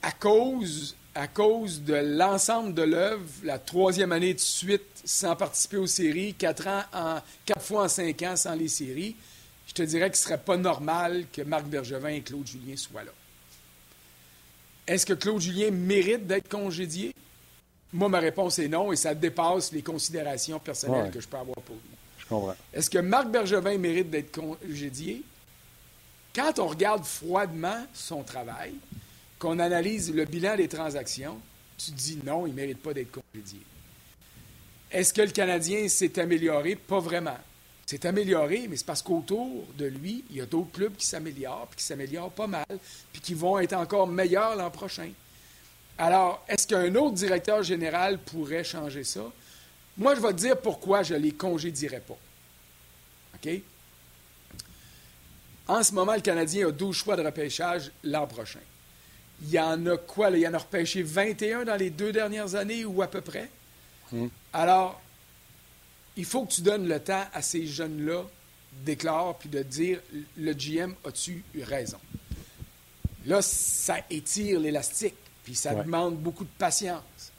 À 0.02 0.10
cause, 0.10 0.96
à 1.14 1.28
cause 1.28 1.82
de 1.84 1.94
l'ensemble 1.94 2.74
de 2.74 2.82
l'œuvre, 2.82 3.30
la 3.44 3.60
troisième 3.60 4.10
année 4.10 4.34
de 4.34 4.40
suite 4.40 5.02
sans 5.04 5.36
participer 5.36 5.76
aux 5.76 5.86
séries, 5.86 6.34
quatre, 6.34 6.66
ans 6.66 6.82
en, 6.92 7.20
quatre 7.44 7.64
fois 7.64 7.84
en 7.84 7.88
cinq 7.88 8.22
ans 8.22 8.34
sans 8.34 8.56
les 8.56 8.66
séries, 8.66 9.14
je 9.68 9.72
te 9.72 9.82
dirais 9.82 10.10
que 10.10 10.16
ce 10.16 10.24
ne 10.24 10.30
serait 10.30 10.42
pas 10.42 10.56
normal 10.56 11.26
que 11.32 11.42
Marc 11.42 11.66
Bergevin 11.66 12.08
et 12.08 12.22
Claude 12.22 12.44
Julien 12.44 12.74
soient 12.76 13.04
là. 13.04 13.12
Est-ce 14.90 15.06
que 15.06 15.12
Claude 15.12 15.40
Julien 15.40 15.70
mérite 15.70 16.26
d'être 16.26 16.48
congédié? 16.48 17.14
Moi, 17.92 18.08
ma 18.08 18.18
réponse 18.18 18.58
est 18.58 18.66
non 18.66 18.92
et 18.92 18.96
ça 18.96 19.14
dépasse 19.14 19.70
les 19.70 19.82
considérations 19.82 20.58
personnelles 20.58 21.12
que 21.12 21.20
je 21.20 21.28
peux 21.28 21.36
avoir 21.36 21.60
pour 21.60 21.76
lui. 21.76 21.96
Je 22.18 22.26
comprends. 22.26 22.56
Est-ce 22.74 22.90
que 22.90 22.98
Marc 22.98 23.28
Bergevin 23.28 23.78
mérite 23.78 24.10
d'être 24.10 24.32
congédié? 24.32 25.22
Quand 26.34 26.58
on 26.58 26.66
regarde 26.66 27.04
froidement 27.04 27.86
son 27.94 28.24
travail, 28.24 28.74
qu'on 29.38 29.60
analyse 29.60 30.12
le 30.12 30.24
bilan 30.24 30.56
des 30.56 30.66
transactions, 30.66 31.38
tu 31.78 31.92
te 31.92 31.96
dis 31.96 32.18
non, 32.26 32.48
il 32.48 32.50
ne 32.50 32.56
mérite 32.56 32.82
pas 32.82 32.92
d'être 32.92 33.12
congédié. 33.12 33.60
Est-ce 34.90 35.14
que 35.14 35.22
le 35.22 35.30
Canadien 35.30 35.86
s'est 35.86 36.18
amélioré? 36.18 36.74
Pas 36.74 36.98
vraiment. 36.98 37.38
C'est 37.90 38.04
amélioré, 38.04 38.68
mais 38.68 38.76
c'est 38.76 38.86
parce 38.86 39.02
qu'autour 39.02 39.66
de 39.76 39.86
lui, 39.86 40.24
il 40.30 40.36
y 40.36 40.40
a 40.40 40.46
d'autres 40.46 40.70
clubs 40.70 40.94
qui 40.94 41.04
s'améliorent, 41.04 41.66
puis 41.66 41.78
qui 41.78 41.84
s'améliorent 41.84 42.30
pas 42.30 42.46
mal, 42.46 42.64
puis 43.12 43.20
qui 43.20 43.34
vont 43.34 43.58
être 43.58 43.72
encore 43.72 44.06
meilleurs 44.06 44.54
l'an 44.54 44.70
prochain. 44.70 45.10
Alors, 45.98 46.44
est-ce 46.46 46.68
qu'un 46.68 46.94
autre 46.94 47.16
directeur 47.16 47.64
général 47.64 48.18
pourrait 48.18 48.62
changer 48.62 49.02
ça? 49.02 49.22
Moi, 49.98 50.14
je 50.14 50.20
vais 50.20 50.28
te 50.28 50.38
dire 50.38 50.56
pourquoi 50.60 51.02
je 51.02 51.14
ne 51.14 51.18
les 51.18 51.32
congédierais 51.32 51.98
pas. 51.98 52.16
OK? 53.34 53.60
En 55.66 55.82
ce 55.82 55.92
moment, 55.92 56.14
le 56.14 56.20
Canadien 56.20 56.68
a 56.68 56.70
12 56.70 56.94
choix 56.94 57.16
de 57.16 57.24
repêchage 57.24 57.90
l'an 58.04 58.28
prochain. 58.28 58.60
Il 59.42 59.50
y 59.50 59.58
en 59.58 59.84
a 59.86 59.96
quoi? 59.96 60.30
Il 60.30 60.38
y 60.38 60.46
en 60.46 60.54
a 60.54 60.58
repêché 60.58 61.02
21 61.02 61.64
dans 61.64 61.74
les 61.74 61.90
deux 61.90 62.12
dernières 62.12 62.54
années 62.54 62.84
ou 62.84 63.02
à 63.02 63.08
peu 63.08 63.20
près? 63.20 63.50
Hmm. 64.12 64.28
Alors, 64.52 65.02
il 66.16 66.24
faut 66.24 66.44
que 66.44 66.52
tu 66.52 66.62
donnes 66.62 66.88
le 66.88 67.00
temps 67.00 67.24
à 67.32 67.42
ces 67.42 67.66
jeunes-là 67.66 68.24
d'éclore 68.84 69.38
puis 69.38 69.48
de 69.48 69.62
dire 69.62 70.00
le 70.36 70.52
GM, 70.52 70.94
as-tu 71.04 71.44
eu 71.54 71.62
raison? 71.62 71.98
Là, 73.26 73.42
ça 73.42 73.96
étire 74.10 74.60
l'élastique. 74.60 75.14
Puis 75.44 75.54
ça 75.54 75.74
demande 75.74 76.16
beaucoup 76.16 76.44
de 76.44 76.50
patience. 76.58 77.32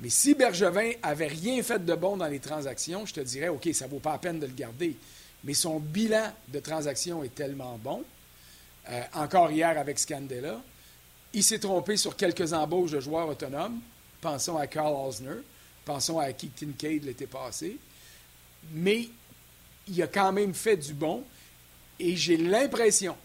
Mais 0.00 0.10
si 0.10 0.34
Bergevin 0.34 0.92
avait 1.02 1.26
rien 1.26 1.62
fait 1.62 1.84
de 1.84 1.94
bon 1.94 2.16
dans 2.16 2.26
les 2.26 2.38
transactions, 2.38 3.06
je 3.06 3.14
te 3.14 3.20
dirais, 3.20 3.48
OK, 3.48 3.68
ça 3.72 3.86
ne 3.86 3.90
vaut 3.90 3.98
pas 3.98 4.12
la 4.12 4.18
peine 4.18 4.38
de 4.38 4.46
le 4.46 4.52
garder. 4.52 4.96
Mais 5.44 5.54
son 5.54 5.80
bilan 5.80 6.32
de 6.48 6.60
transactions 6.60 7.24
est 7.24 7.34
tellement 7.34 7.78
bon. 7.82 8.04
Euh, 8.90 9.02
encore 9.14 9.50
hier 9.50 9.76
avec 9.76 9.98
Scandella. 9.98 10.60
Il 11.32 11.42
s'est 11.42 11.58
trompé 11.58 11.96
sur 11.96 12.16
quelques 12.16 12.52
embauches 12.52 12.92
de 12.92 13.00
joueurs 13.00 13.28
autonomes. 13.28 13.80
Pensons 14.20 14.56
à 14.56 14.66
Carl 14.66 14.94
Osner. 14.94 15.42
Pensons 15.84 16.18
à 16.18 16.32
Keith 16.32 16.54
Kincaid 16.54 17.04
l'été 17.04 17.26
passé. 17.26 17.78
Mais 18.72 19.08
il 19.88 20.02
a 20.02 20.06
quand 20.06 20.32
même 20.32 20.54
fait 20.54 20.76
du 20.76 20.94
bon. 20.94 21.24
Et 22.00 22.16
j'ai 22.16 22.36
l'impression 22.36 23.16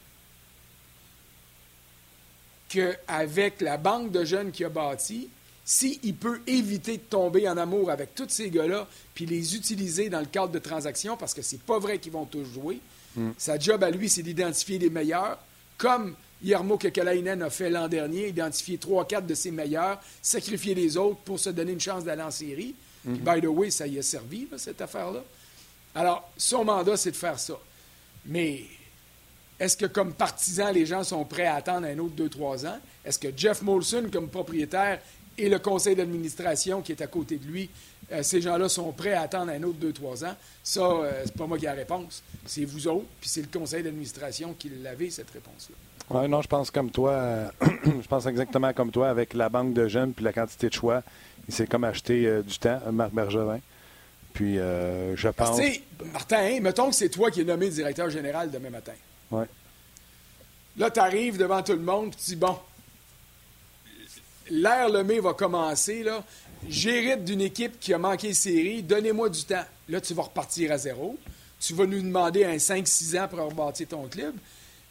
qu'avec 2.70 3.62
la 3.62 3.78
banque 3.78 4.12
de 4.12 4.26
jeunes 4.26 4.52
qu'il 4.52 4.66
a 4.66 4.70
bâtie, 4.70 5.30
s'il 5.66 6.16
peut 6.16 6.42
éviter 6.48 6.98
de 6.98 7.04
tomber 7.04 7.48
en 7.48 7.58
amour 7.58 7.92
avec 7.92 8.16
tous 8.16 8.30
ces 8.30 8.50
gars-là, 8.50 8.88
puis 9.14 9.26
les 9.26 9.56
utiliser 9.56 10.10
dans 10.10 10.20
le 10.20 10.26
cadre 10.26 10.52
de 10.52 10.60
transactions, 10.60 11.16
parce 11.16 11.34
que 11.34 11.42
c'est 11.42 11.62
pas 11.62 11.80
vrai 11.80 12.00
qu'ils 12.00 12.12
vont 12.12 12.26
tous 12.26 12.46
jouer, 12.46 12.80
hmm. 13.16 13.32
sa 13.38 13.58
job 13.60 13.84
à 13.84 13.92
lui, 13.92 14.10
c'est 14.10 14.24
d'identifier 14.24 14.80
les 14.80 14.90
meilleurs, 14.90 15.38
comme 15.78 16.16
Yermo 16.44 16.78
Kekalainen 16.78 17.42
a 17.42 17.50
fait 17.50 17.70
l'an 17.70 17.88
dernier, 17.88 18.28
identifier 18.28 18.78
trois, 18.78 19.06
quatre 19.08 19.26
de 19.26 19.34
ses 19.34 19.52
meilleurs, 19.52 20.00
sacrifier 20.22 20.76
les 20.76 20.98
autres 20.98 21.20
pour 21.24 21.40
se 21.40 21.50
donner 21.50 21.72
une 21.72 21.80
chance 21.80 22.04
d'aller 22.04 22.24
en 22.24 22.32
série. 22.32 22.76
Hmm. 23.06 23.16
by 23.18 23.42
the 23.42 23.48
way, 23.48 23.70
ça 23.70 23.88
y 23.88 24.00
a 24.00 24.04
servi, 24.04 24.48
cette 24.58 24.82
affaire-là. 24.82 25.24
Alors, 25.96 26.32
son 26.38 26.64
mandat, 26.64 26.98
c'est 26.98 27.12
de 27.12 27.16
faire 27.16 27.40
ça. 27.40 27.60
Mais 28.26 28.64
est-ce 29.60 29.78
que, 29.78 29.86
comme 29.86 30.14
partisan, 30.14 30.72
les 30.72 30.86
gens 30.86 31.04
sont 31.04 31.24
prêts 31.26 31.46
à 31.46 31.56
attendre 31.56 31.88
un 31.88 31.98
autre 32.00 32.16
2-3 32.16 32.68
ans? 32.68 32.80
Est-ce 33.06 33.20
que 33.20 33.28
Jeff 33.36 33.62
Molson, 33.62 34.10
comme 34.12 34.30
propriétaire, 34.30 35.00
et 35.38 35.50
le 35.50 35.60
conseil 35.60 35.96
d'administration 35.96 36.82
qui 36.82 36.92
est 36.92 37.02
à 37.02 37.08
côté 37.08 37.38
de 37.38 37.46
lui, 37.46 37.70
euh, 38.12 38.22
ces 38.24 38.42
gens-là 38.42 38.70
sont 38.70 38.92
prêts 38.92 39.14
à 39.14 39.22
attendre 39.22 39.52
un 39.52 39.64
autre 39.64 39.80
2-3 39.80 40.26
ans? 40.26 40.36
Ça, 40.64 40.82
euh, 40.82 41.22
c'est 41.26 41.36
pas 41.36 41.48
moi 41.48 41.58
qui 41.58 41.66
ai 41.66 41.70
la 41.70 41.74
réponse. 41.74 42.24
C'est 42.46 42.66
vous 42.66 42.88
autres, 42.88 43.06
puis 43.20 43.30
c'est 43.30 43.42
le 43.42 43.48
conseil 43.48 43.84
d'administration 43.84 44.56
qui 44.58 44.70
l'avait, 44.82 45.10
cette 45.10 45.32
réponse-là. 45.32 45.76
Oui, 46.10 46.28
non, 46.28 46.42
je 46.42 46.48
pense 46.48 46.70
comme 46.70 46.92
toi. 46.92 47.52
je 47.86 48.08
pense 48.08 48.26
exactement 48.26 48.74
comme 48.74 48.92
toi 48.92 49.10
avec 49.10 49.34
la 49.34 49.50
banque 49.50 49.74
de 49.74 49.88
jeunes 49.88 50.14
puis 50.14 50.26
la 50.26 50.34
quantité 50.34 50.68
de 50.68 50.74
choix. 50.74 51.02
Il 51.48 51.54
s'est 51.54 51.68
comme 51.68 51.84
acheté 51.84 52.26
euh, 52.26 52.42
du 52.42 52.58
temps, 52.58 52.80
Marc 52.92 53.12
Bergevin. 53.12 53.60
Puis 54.34 54.58
euh, 54.58 55.16
je 55.16 55.28
pense. 55.30 55.58
Tu 55.58 55.64
sais, 55.64 55.82
Martin, 56.12 56.38
hein, 56.40 56.60
mettons 56.62 56.90
que 56.90 56.96
c'est 56.96 57.10
toi 57.10 57.30
qui 57.30 57.42
es 57.42 57.44
nommé 57.44 57.70
directeur 57.70 58.10
général 58.10 58.50
demain 58.50 58.70
matin. 58.72 58.94
Ouais. 59.32 59.46
Là, 60.78 60.90
tu 60.90 61.00
arrives 61.00 61.38
devant 61.38 61.62
tout 61.62 61.74
le 61.74 61.80
monde 61.80 62.08
et 62.08 62.16
tu 62.16 62.26
dis 62.32 62.36
bon, 62.36 62.58
l'ère 64.50 64.90
Lemay 64.90 65.20
va 65.20 65.34
commencer. 65.34 66.04
là. 66.04 66.24
J'hérite 66.68 67.26
d'une 67.26 67.42
équipe 67.42 67.80
qui 67.80 67.94
a 67.94 67.98
manqué 67.98 68.34
série. 68.34 68.82
Donnez-moi 68.82 69.30
du 69.30 69.44
temps. 69.44 69.66
Là, 69.90 70.00
tu 70.02 70.14
vas 70.14 70.24
repartir 70.24 70.72
à 70.72 70.78
zéro. 70.78 71.18
Tu 71.60 71.74
vas 71.74 71.86
nous 71.86 72.02
demander 72.02 72.46
un 72.46 72.56
5-6 72.56 73.20
ans 73.22 73.28
pour 73.28 73.40
rebâtir 73.40 73.88
ton 73.88 74.08
club. 74.08 74.34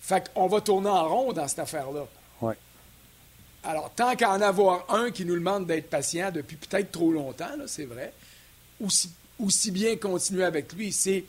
Fait 0.01 0.31
qu'on 0.33 0.47
va 0.47 0.61
tourner 0.61 0.89
en 0.91 1.09
rond 1.09 1.33
dans 1.33 1.49
cette 1.49 1.61
affaire-là. 1.61 2.07
Alors, 3.65 3.91
tant 3.95 4.17
qu'à 4.17 4.33
en 4.33 4.41
avoir 4.41 4.87
un 4.93 5.11
qui 5.11 5.25
nous 5.25 5.35
demande 5.35 5.67
d'être 5.67 5.89
patient 5.89 6.31
depuis 6.33 6.57
peut-être 6.57 6.91
trop 6.91 7.13
longtemps, 7.13 7.51
c'est 7.67 7.85
vrai, 7.85 8.13
aussi, 8.81 9.11
aussi 9.39 9.71
bien 9.71 9.97
continuer 9.97 10.45
avec 10.45 10.73
lui. 10.73 10.93
C'est, 10.93 11.25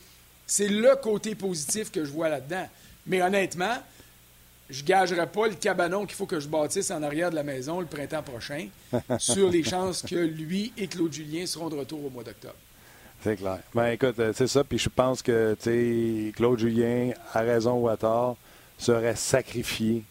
c'est 0.47 0.67
le 0.67 0.95
côté 0.95 1.35
positif 1.35 1.91
que 1.91 2.03
je 2.03 2.11
vois 2.11 2.29
là-dedans. 2.29 2.67
Mais 3.05 3.21
honnêtement, 3.21 3.77
je 4.69 4.83
gagerais 4.83 5.27
pas 5.27 5.47
le 5.47 5.55
cabanon 5.55 6.05
qu'il 6.05 6.15
faut 6.15 6.25
que 6.25 6.39
je 6.39 6.47
bâtisse 6.47 6.89
en 6.89 7.03
arrière 7.03 7.29
de 7.29 7.35
la 7.35 7.43
maison 7.43 7.79
le 7.79 7.85
printemps 7.85 8.23
prochain 8.23 8.67
sur 9.19 9.49
les 9.49 9.63
chances 9.63 10.01
que 10.01 10.15
lui 10.15 10.73
et 10.77 10.87
Claude 10.87 11.13
Julien 11.13 11.45
seront 11.45 11.69
de 11.69 11.75
retour 11.75 12.03
au 12.05 12.09
mois 12.09 12.23
d'octobre. 12.23 12.55
C'est 13.23 13.37
clair. 13.37 13.59
Ben 13.73 13.87
écoute, 13.87 14.19
euh, 14.19 14.33
c'est 14.35 14.47
ça. 14.47 14.65
Puis 14.65 14.77
je 14.77 14.89
pense 14.89 15.21
que 15.21 15.55
Claude 16.31 16.59
Julien, 16.59 17.11
à 17.33 17.39
raison 17.39 17.79
ou 17.79 17.87
à 17.87 17.95
tort, 17.95 18.35
serait 18.77 19.15
sacrifié 19.15 20.03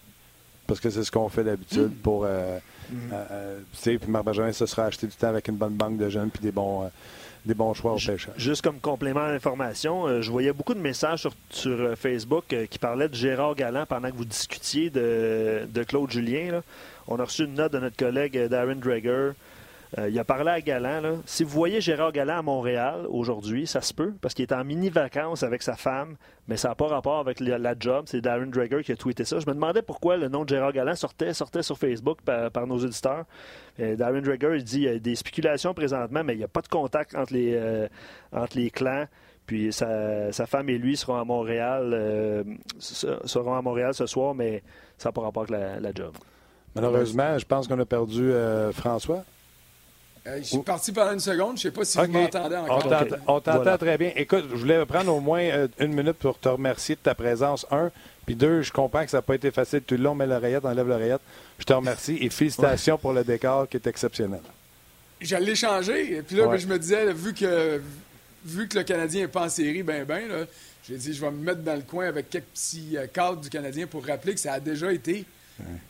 parce 0.73 0.81
que 0.81 0.91
c'est 0.91 1.05
ce 1.05 1.11
qu'on 1.13 1.29
fait 1.29 1.45
d'habitude 1.45 1.91
Mm. 1.91 2.03
pour. 2.03 2.25
euh, 2.25 2.59
euh, 2.93 3.25
euh, 3.31 3.59
tu 3.73 3.79
sais, 3.79 3.99
puis 3.99 4.11
Marc 4.11 4.27
se 4.53 4.67
sera 4.67 4.85
acheté 4.87 5.07
du 5.07 5.15
temps 5.15 5.29
avec 5.29 5.49
une 5.49 5.57
bonne 5.57 5.75
banque 5.75 5.97
de 5.97 6.09
jeunes 6.11 6.29
puis 6.31 6.43
des 6.43 6.53
bons, 6.53 6.83
euh, 6.85 6.89
des 7.47 7.55
bons 7.55 7.73
choix 7.75 7.93
au 7.93 7.97
pêchage. 7.97 8.29
Juste 8.37 8.63
comme 8.63 8.81
complément 8.81 9.27
d'information, 9.29 10.07
euh, 10.07 10.21
je 10.21 10.31
voyais 10.31 10.53
beaucoup 10.53 10.75
de 10.75 10.81
messages 10.81 11.21
sur, 11.21 11.33
sur, 11.51 11.71
euh, 11.71 11.97
Facebook 11.97 12.45
euh, 12.53 12.67
qui 12.67 12.79
parlaient 12.79 13.09
de 13.09 13.15
Gérard 13.15 13.55
Galland 13.55 13.87
pendant 13.89 14.11
que 14.11 14.17
vous 14.17 14.25
discutiez 14.27 14.91
de, 14.91 15.67
de 15.73 15.83
Claude 15.85 16.11
Julien. 16.11 16.53
là. 16.53 16.63
On 17.09 17.19
a 17.19 17.25
reçu 17.25 17.45
une 17.45 17.55
note 17.55 17.73
de 17.73 17.79
notre 17.79 17.97
collègue 17.97 18.37
euh, 18.37 18.49
Darren 18.49 18.77
Drager. 18.77 19.31
Euh, 19.99 20.09
il 20.09 20.19
a 20.19 20.25
parlé 20.25 20.51
à 20.51 20.61
Galland. 20.61 21.01
là. 21.03 21.13
Si 21.27 21.45
vous 21.45 21.51
voyez 21.51 21.81
Gérard 21.83 22.13
Galland 22.13 22.39
à 22.39 22.43
Montréal 22.43 23.07
aujourd'hui, 23.11 23.67
ça 23.67 23.83
se 23.83 23.93
peut, 23.93 24.15
parce 24.23 24.33
qu'il 24.33 24.43
est 24.43 24.53
en 24.53 24.65
mini-vacances 24.65 25.43
avec 25.43 25.63
sa 25.63 25.75
femme, 25.75 26.17
mais 26.49 26.57
ça 26.57 26.71
n'a 26.71 26.75
pas 26.75 26.87
rapport 26.87 27.19
avec 27.19 27.41
la, 27.41 27.75
job. 27.79 28.05
C'est 28.07 28.23
Darren 28.23 28.47
Drager 28.47 28.83
qui 28.83 28.93
a 28.93 28.97
tweeté 28.97 29.25
ça. 29.25 29.39
Je 29.39 29.47
me 29.47 29.53
demandais 29.53 29.83
pourquoi 29.83 30.17
le 30.17 30.29
nom 30.29 30.45
de 30.45 30.49
Gérard 30.49 30.73
Galland 30.73 30.95
sortait, 30.95 31.35
sortait 31.35 31.63
sur 31.63 31.77
Facebook 31.77 32.21
par, 32.23 32.67
nos 32.67 32.79
auditeurs. 32.79 33.25
Euh, 33.81 33.95
Darren 33.97 34.23
Drager, 34.23 34.57
il 34.57 34.65
dit 34.65 34.79
il 34.79 34.85
y 34.85 34.89
a 34.89 34.99
des 34.99 35.15
spéculations 35.15 35.75
présentement, 35.75 36.25
mais 36.25 36.35
il 36.35 36.39
n'y 36.39 36.45
a 36.45 36.49
pas 36.49 36.63
de 36.63 36.69
contact 36.69 37.15
entre 37.15 37.35
les, 37.35 37.55
euh, 37.55 37.87
entre 38.33 38.57
les 38.57 38.71
clans. 38.71 39.07
Puis 39.45 39.73
sa, 39.73 40.47
femme 40.47 40.71
et 40.71 40.79
lui 40.79 40.97
seront 40.97 41.17
à 41.17 41.25
Montréal, 41.25 42.47
se- 42.79 43.19
seront 43.27 43.55
à 43.55 43.61
Montréal 43.61 43.93
ce 43.93 44.07
soir, 44.07 44.35
mais 44.35 44.63
ça 44.97 45.09
n'a 45.09 45.13
pas 45.13 45.21
rapport 45.21 45.43
avec 45.43 45.81
la, 45.83 45.93
job. 45.93 46.15
Malheureusement, 46.77 47.37
je 47.37 47.45
pense 47.45 47.67
qu'on 47.69 47.79
a 47.79 47.85
perdu 47.85 48.33
François. 48.73 49.25
Euh, 50.27 50.39
je 50.39 50.45
suis 50.45 50.59
parti 50.59 50.93
pendant 50.93 51.13
une 51.13 51.21
seconde. 51.21 51.59
Je 51.59 51.69
ne 51.69 51.73
sais 51.73 51.77
pas 51.77 51.85
si 51.85 51.99
vous 51.99 52.07
m'entendez 52.07 52.57
On 52.57 52.71
encore. 52.71 53.07
on 53.27 53.41
t'entend 53.41 53.57
Voilà. 53.57 53.79
très 53.79 53.99
bien. 53.99 54.13
Écoute, 54.15 54.45
je 54.51 54.57
voulais 54.57 54.87
prendre 54.87 55.13
au 55.15 55.21
moins 55.21 55.41
euh, 55.43 55.67
une 55.81 55.93
minute 55.95 56.13
pour 56.13 56.39
te 56.39 56.49
remercier 56.49 56.95
de 56.95 57.01
ta 57.01 57.15
présence, 57.15 57.67
un. 57.73 57.91
Puis 58.25 58.37
deux, 58.37 58.63
je 58.63 58.71
comprends 58.73 59.05
que 59.05 59.11
ça 59.11 59.19
n'a 59.19 59.23
pas 59.23 59.35
été 59.35 59.51
facile 59.51 59.81
tout 59.83 59.97
le 59.97 60.03
long, 60.05 60.15
mais 60.15 60.27
l'oreillette, 60.29 60.65
enlève 60.65 60.87
l'oreillette. 60.87 61.21
Je 61.59 61.65
te 61.65 61.73
remercie 61.73 62.19
et 62.21 62.31
félicitations 62.31 62.97
pour 62.99 63.13
le 63.13 63.25
décor 63.25 63.69
qui 63.69 63.79
est 63.79 63.87
exceptionnel. 63.89 64.41
Je 65.21 65.35
l'ai 65.37 65.57
changé. 65.57 66.17
Et 66.19 66.23
puis 66.23 66.37
là, 66.37 66.45
Ouais. 66.47 66.53
ben, 66.53 66.57
je 66.59 66.67
me 66.69 66.79
disais, 66.79 67.05
là, 67.05 67.13
vu 67.13 67.35
que, 67.35 67.81
vu 68.45 68.69
que 68.69 68.79
le 68.79 68.85
Canadien 68.85 69.23
n'est 69.23 69.29
pas 69.29 69.47
en 69.47 69.49
série, 69.49 69.83
ben, 69.83 70.05
ben, 70.05 70.29
là, 70.29 70.45
j'ai 70.89 70.97
dit, 70.97 71.13
je 71.15 71.21
vais 71.21 71.31
me 71.33 71.43
mettre 71.43 71.63
dans 71.63 71.75
le 71.75 71.83
coin 71.83 72.07
avec 72.07 72.31
quelques 72.31 72.45
petits 72.47 72.97
euh, 72.97 73.07
cadres 73.13 73.41
du 73.41 73.51
Canadien 73.51 73.89
pour 73.89 74.07
rappeler 74.07 74.35
que 74.35 74.41
ça 74.41 74.53
a 74.53 74.61
déjà 74.61 74.93
été 74.93 75.25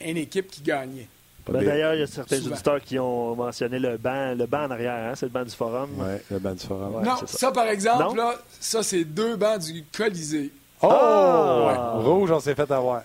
une 0.00 0.16
équipe 0.16 0.50
qui 0.50 0.62
gagnait. 0.62 1.08
Ben, 1.48 1.64
D'ailleurs, 1.64 1.94
il 1.94 2.00
y 2.00 2.02
a 2.02 2.06
certains 2.06 2.36
Souvent. 2.36 2.50
auditeurs 2.52 2.80
qui 2.80 2.98
ont 2.98 3.34
mentionné 3.34 3.78
le 3.78 3.96
banc, 3.96 4.34
le 4.36 4.46
banc 4.46 4.64
en 4.66 4.70
arrière, 4.70 5.10
hein, 5.10 5.12
c'est 5.16 5.26
le 5.26 5.32
banc 5.32 5.42
du 5.44 5.50
forum. 5.50 5.90
Ouais, 5.98 6.22
le 6.30 6.38
banc 6.38 6.52
du 6.52 6.64
forum. 6.66 6.94
Ouais. 6.96 7.02
non, 7.02 7.16
ça. 7.16 7.26
ça. 7.26 7.50
par 7.52 7.66
exemple, 7.66 8.02
Non? 8.04 8.14
là, 8.14 8.34
ça, 8.60 8.82
c'est 8.82 9.04
deux 9.04 9.36
bancs 9.36 9.58
du 9.60 9.84
Colisée. 9.96 10.50
Oh! 10.82 10.88
Ah! 10.90 11.94
Rouge, 11.96 12.30
on 12.30 12.40
s'est 12.40 12.54
fait 12.54 12.70
avoir. 12.70 13.02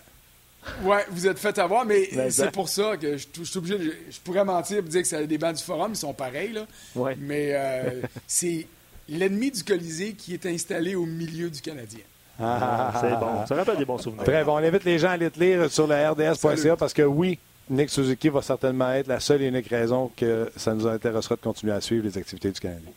Ouais, 0.82 1.04
vous 1.10 1.26
êtes 1.26 1.38
fait 1.38 1.56
avoir, 1.58 1.84
mais 1.84 2.08
Ben, 2.14 2.30
c'est 2.30 2.44
ben. 2.44 2.50
pour 2.50 2.68
ça 2.68 2.96
que 2.96 3.16
je, 3.16 3.26
je 3.38 3.42
suis 3.44 3.58
obligé 3.58 3.78
de- 3.78 3.94
Je 4.10 4.20
pourrais 4.22 4.44
mentir 4.44 4.78
et 4.78 4.82
dire 4.82 5.02
que 5.02 5.08
c'est 5.08 5.26
des 5.26 5.38
bancs 5.38 5.56
du 5.56 5.62
forum, 5.64 5.92
ils 5.92 5.96
sont 5.96 6.12
pareils, 6.12 6.52
là. 6.52 6.62
Ouais. 6.94 7.16
Mais 7.18 7.52
euh, 7.54 8.02
c'est 8.26 8.66
l'ennemi 9.08 9.50
du 9.50 9.64
Colisée 9.64 10.12
qui 10.12 10.34
est 10.34 10.44
installé 10.46 10.94
au 10.94 11.06
milieu 11.06 11.48
du 11.50 11.60
Canadien. 11.60 12.00
Ah, 12.40 12.92
C'est 13.00 13.10
bon. 13.18 13.46
Ça 13.46 13.54
rappelle 13.56 13.78
des 13.78 13.84
bons 13.84 13.98
souvenirs. 13.98 14.22
Très 14.24 14.44
bon. 14.44 14.54
On 14.54 14.58
invite 14.58 14.84
les 14.84 14.98
gens 14.98 15.08
à 15.08 15.12
aller 15.12 15.28
te 15.30 15.40
lire 15.40 15.68
sur 15.72 15.86
le 15.88 15.94
RDS.ca 16.10 16.76
parce 16.76 16.92
que 16.92 17.02
oui, 17.02 17.38
Nick 17.70 17.90
Suzuki 17.90 18.28
va 18.28 18.42
certainement 18.42 18.90
être 18.92 19.08
la 19.08 19.20
seule 19.20 19.42
et 19.42 19.48
unique 19.48 19.68
raison 19.68 20.10
que 20.16 20.50
ça 20.56 20.74
nous 20.74 20.86
intéressera 20.86 21.36
de 21.36 21.40
continuer 21.40 21.72
à 21.72 21.80
suivre 21.80 22.04
les 22.04 22.16
activités 22.16 22.50
du 22.50 22.60
Canadien. 22.60 22.90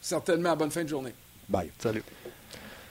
Certainement, 0.00 0.56
bonne 0.56 0.70
fin 0.70 0.82
de 0.82 0.88
journée. 0.88 1.12
Bye. 1.48 1.70
Salut. 1.78 2.02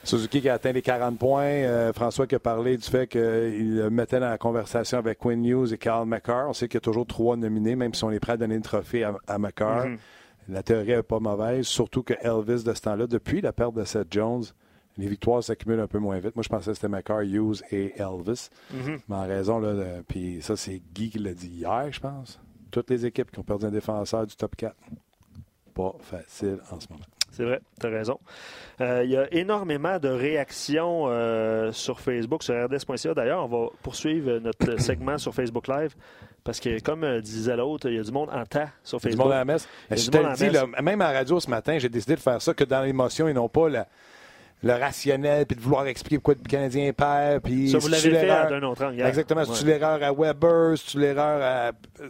Suzuki 0.04 0.40
qui 0.40 0.48
a 0.48 0.54
atteint 0.54 0.72
les 0.72 0.82
40 0.82 1.18
points. 1.18 1.44
Euh, 1.44 1.92
François 1.92 2.26
qui 2.26 2.34
a 2.34 2.38
parlé 2.40 2.76
du 2.76 2.88
fait 2.88 3.06
qu'il 3.06 3.76
le 3.76 3.90
mettait 3.90 4.18
dans 4.18 4.30
la 4.30 4.38
conversation 4.38 4.98
avec 4.98 5.18
Quinn 5.18 5.44
Hughes 5.44 5.72
et 5.72 5.78
Carl 5.78 6.08
McCarr. 6.08 6.48
On 6.48 6.52
sait 6.52 6.66
qu'il 6.66 6.74
y 6.74 6.78
a 6.78 6.80
toujours 6.80 7.06
trois 7.06 7.36
nominés, 7.36 7.76
même 7.76 7.94
si 7.94 8.02
on 8.04 8.10
est 8.10 8.20
prêt 8.20 8.32
à 8.32 8.36
donner 8.36 8.56
le 8.56 8.62
trophée 8.62 9.04
à, 9.04 9.14
à 9.28 9.38
McCarr. 9.38 9.86
Mhm. 9.86 9.98
La 10.48 10.62
théorie 10.62 10.88
n'est 10.88 11.02
pas 11.02 11.20
mauvaise, 11.20 11.66
surtout 11.66 12.02
que 12.02 12.14
Elvis, 12.20 12.64
de 12.64 12.74
ce 12.74 12.80
temps-là, 12.82 13.06
depuis 13.06 13.40
la 13.40 13.52
perte 13.52 13.74
de 13.74 13.84
Seth 13.84 14.08
Jones, 14.10 14.42
les 14.98 15.06
victoires 15.06 15.42
s'accumulent 15.42 15.80
un 15.80 15.86
peu 15.86 15.98
moins 15.98 16.18
vite. 16.18 16.34
Moi, 16.36 16.42
je 16.42 16.48
pensais 16.48 16.70
que 16.70 16.74
c'était 16.74 16.88
McCarr, 16.88 17.22
Hughes 17.22 17.62
et 17.70 17.94
Elvis. 17.98 18.48
Mhm. 18.72 18.98
Mais 19.08 19.16
en 19.16 19.26
raison, 19.26 19.58
là, 19.58 19.72
de- 19.74 20.02
puis 20.06 20.40
ça, 20.42 20.56
c'est 20.56 20.82
Guy 20.94 21.10
qui 21.10 21.18
l'a 21.18 21.32
dit 21.34 21.48
hier, 21.48 21.88
je 21.90 22.00
pense. 22.00 22.38
Toutes 22.70 22.90
les 22.90 23.04
équipes 23.06 23.30
qui 23.30 23.38
ont 23.38 23.42
perdu 23.44 23.66
un 23.66 23.70
défenseur 23.70 24.26
du 24.26 24.34
top 24.36 24.54
4. 24.56 24.74
Pas 25.74 25.94
facile 26.00 26.58
en 26.70 26.78
ce 26.80 26.86
moment. 26.90 27.04
C'est 27.30 27.44
vrai, 27.44 27.60
tu 27.80 27.86
as 27.86 27.88
raison. 27.90 28.18
Euh, 28.82 29.02
Il 29.04 29.10
y 29.10 29.16
a 29.16 29.32
énormément 29.32 29.98
de 29.98 30.08
réactions 30.08 31.04
euh, 31.08 31.72
sur 31.72 31.98
Facebook, 31.98 32.42
sur 32.42 32.54
rds.ca. 32.54 33.14
D'ailleurs, 33.14 33.44
on 33.44 33.48
va 33.48 33.68
poursuivre 33.82 34.38
notre 34.38 34.76
segment 34.80 35.16
sur 35.16 35.34
Facebook 35.34 35.66
Live 35.68 35.94
parce 36.44 36.60
que, 36.60 36.78
comme 36.82 37.04
euh, 37.04 37.22
disait 37.22 37.56
l'autre, 37.56 37.88
il 37.88 37.96
y 37.96 37.98
a 37.98 38.02
du 38.02 38.12
monde 38.12 38.28
en 38.30 38.44
tas 38.44 38.68
sur 38.84 38.98
Du 38.98 39.04
Facebook. 39.04 39.24
monde 39.24 39.32
à 39.32 39.38
la 39.38 39.44
messe. 39.46 39.66
Je 39.90 39.94
du 39.96 40.10
te 40.10 40.18
le 40.18 40.34
dis, 40.34 40.50
là, 40.50 40.66
même 40.82 41.00
à 41.00 41.10
la 41.12 41.18
radio 41.20 41.40
ce 41.40 41.48
matin, 41.48 41.78
j'ai 41.78 41.88
décidé 41.88 42.16
de 42.16 42.20
faire 42.20 42.42
ça 42.42 42.52
que 42.52 42.64
dans 42.64 42.82
l'émotion 42.82 43.26
et 43.28 43.32
non 43.32 43.48
pas 43.48 43.70
la- 43.70 43.88
le 44.62 44.72
rationnel, 44.74 45.46
puis 45.46 45.56
de 45.56 45.60
vouloir 45.60 45.86
expliquer 45.86 46.18
pourquoi 46.18 46.34
le 46.42 46.48
Canadien 46.48 46.92
perd. 46.92 47.42
Puis 47.42 47.70
Ça, 47.70 47.78
vous 47.78 47.88
l'avez 47.88 48.10
fait 48.10 48.26
d'un 48.26 48.62
autre 48.62 48.84
angle. 48.84 49.02
Exactement. 49.02 49.44
C'est-tu 49.44 49.64
Ouais. 49.66 49.78
l'erreur 49.78 50.02
à 50.02 50.12
Weber? 50.12 50.78
C'est-tu 50.78 50.98
l'erreur 51.00 51.40
à. 51.42 51.72
Tu 51.98 52.08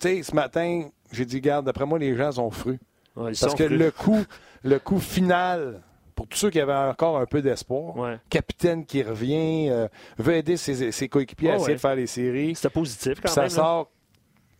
sais, 0.00 0.22
ce 0.22 0.34
matin, 0.34 0.88
j'ai 1.12 1.24
dit, 1.24 1.40
garde, 1.40 1.64
d'après 1.66 1.86
moi, 1.86 1.98
les 1.98 2.16
gens 2.16 2.32
sont 2.32 2.50
frus. 2.50 2.80
Ouais, 3.14 3.32
Parce 3.40 3.54
que 3.54 3.62
le 3.64 3.90
coup, 3.90 4.24
le 4.64 4.78
coup 4.78 4.98
final, 4.98 5.80
pour 6.16 6.26
tous 6.26 6.38
ceux 6.38 6.50
qui 6.50 6.58
avaient 6.60 6.72
encore 6.74 7.18
un 7.18 7.26
peu 7.26 7.40
d'espoir, 7.42 7.96
Ouais. 7.96 8.18
capitaine 8.30 8.84
qui 8.86 9.02
revient, 9.02 9.68
euh, 9.70 9.86
veut 10.18 10.34
aider 10.34 10.56
ses, 10.56 10.90
ses 10.90 11.08
coéquipiers 11.08 11.50
à 11.50 11.54
essayer 11.56 11.68
ouais. 11.68 11.74
de 11.74 11.80
faire 11.80 11.94
les 11.94 12.06
séries. 12.06 12.54
C'était 12.56 12.70
positif 12.70 13.20
quand 13.20 13.28
ça 13.28 13.42
même. 13.42 13.50
là. 13.50 13.54
sort 13.56 13.90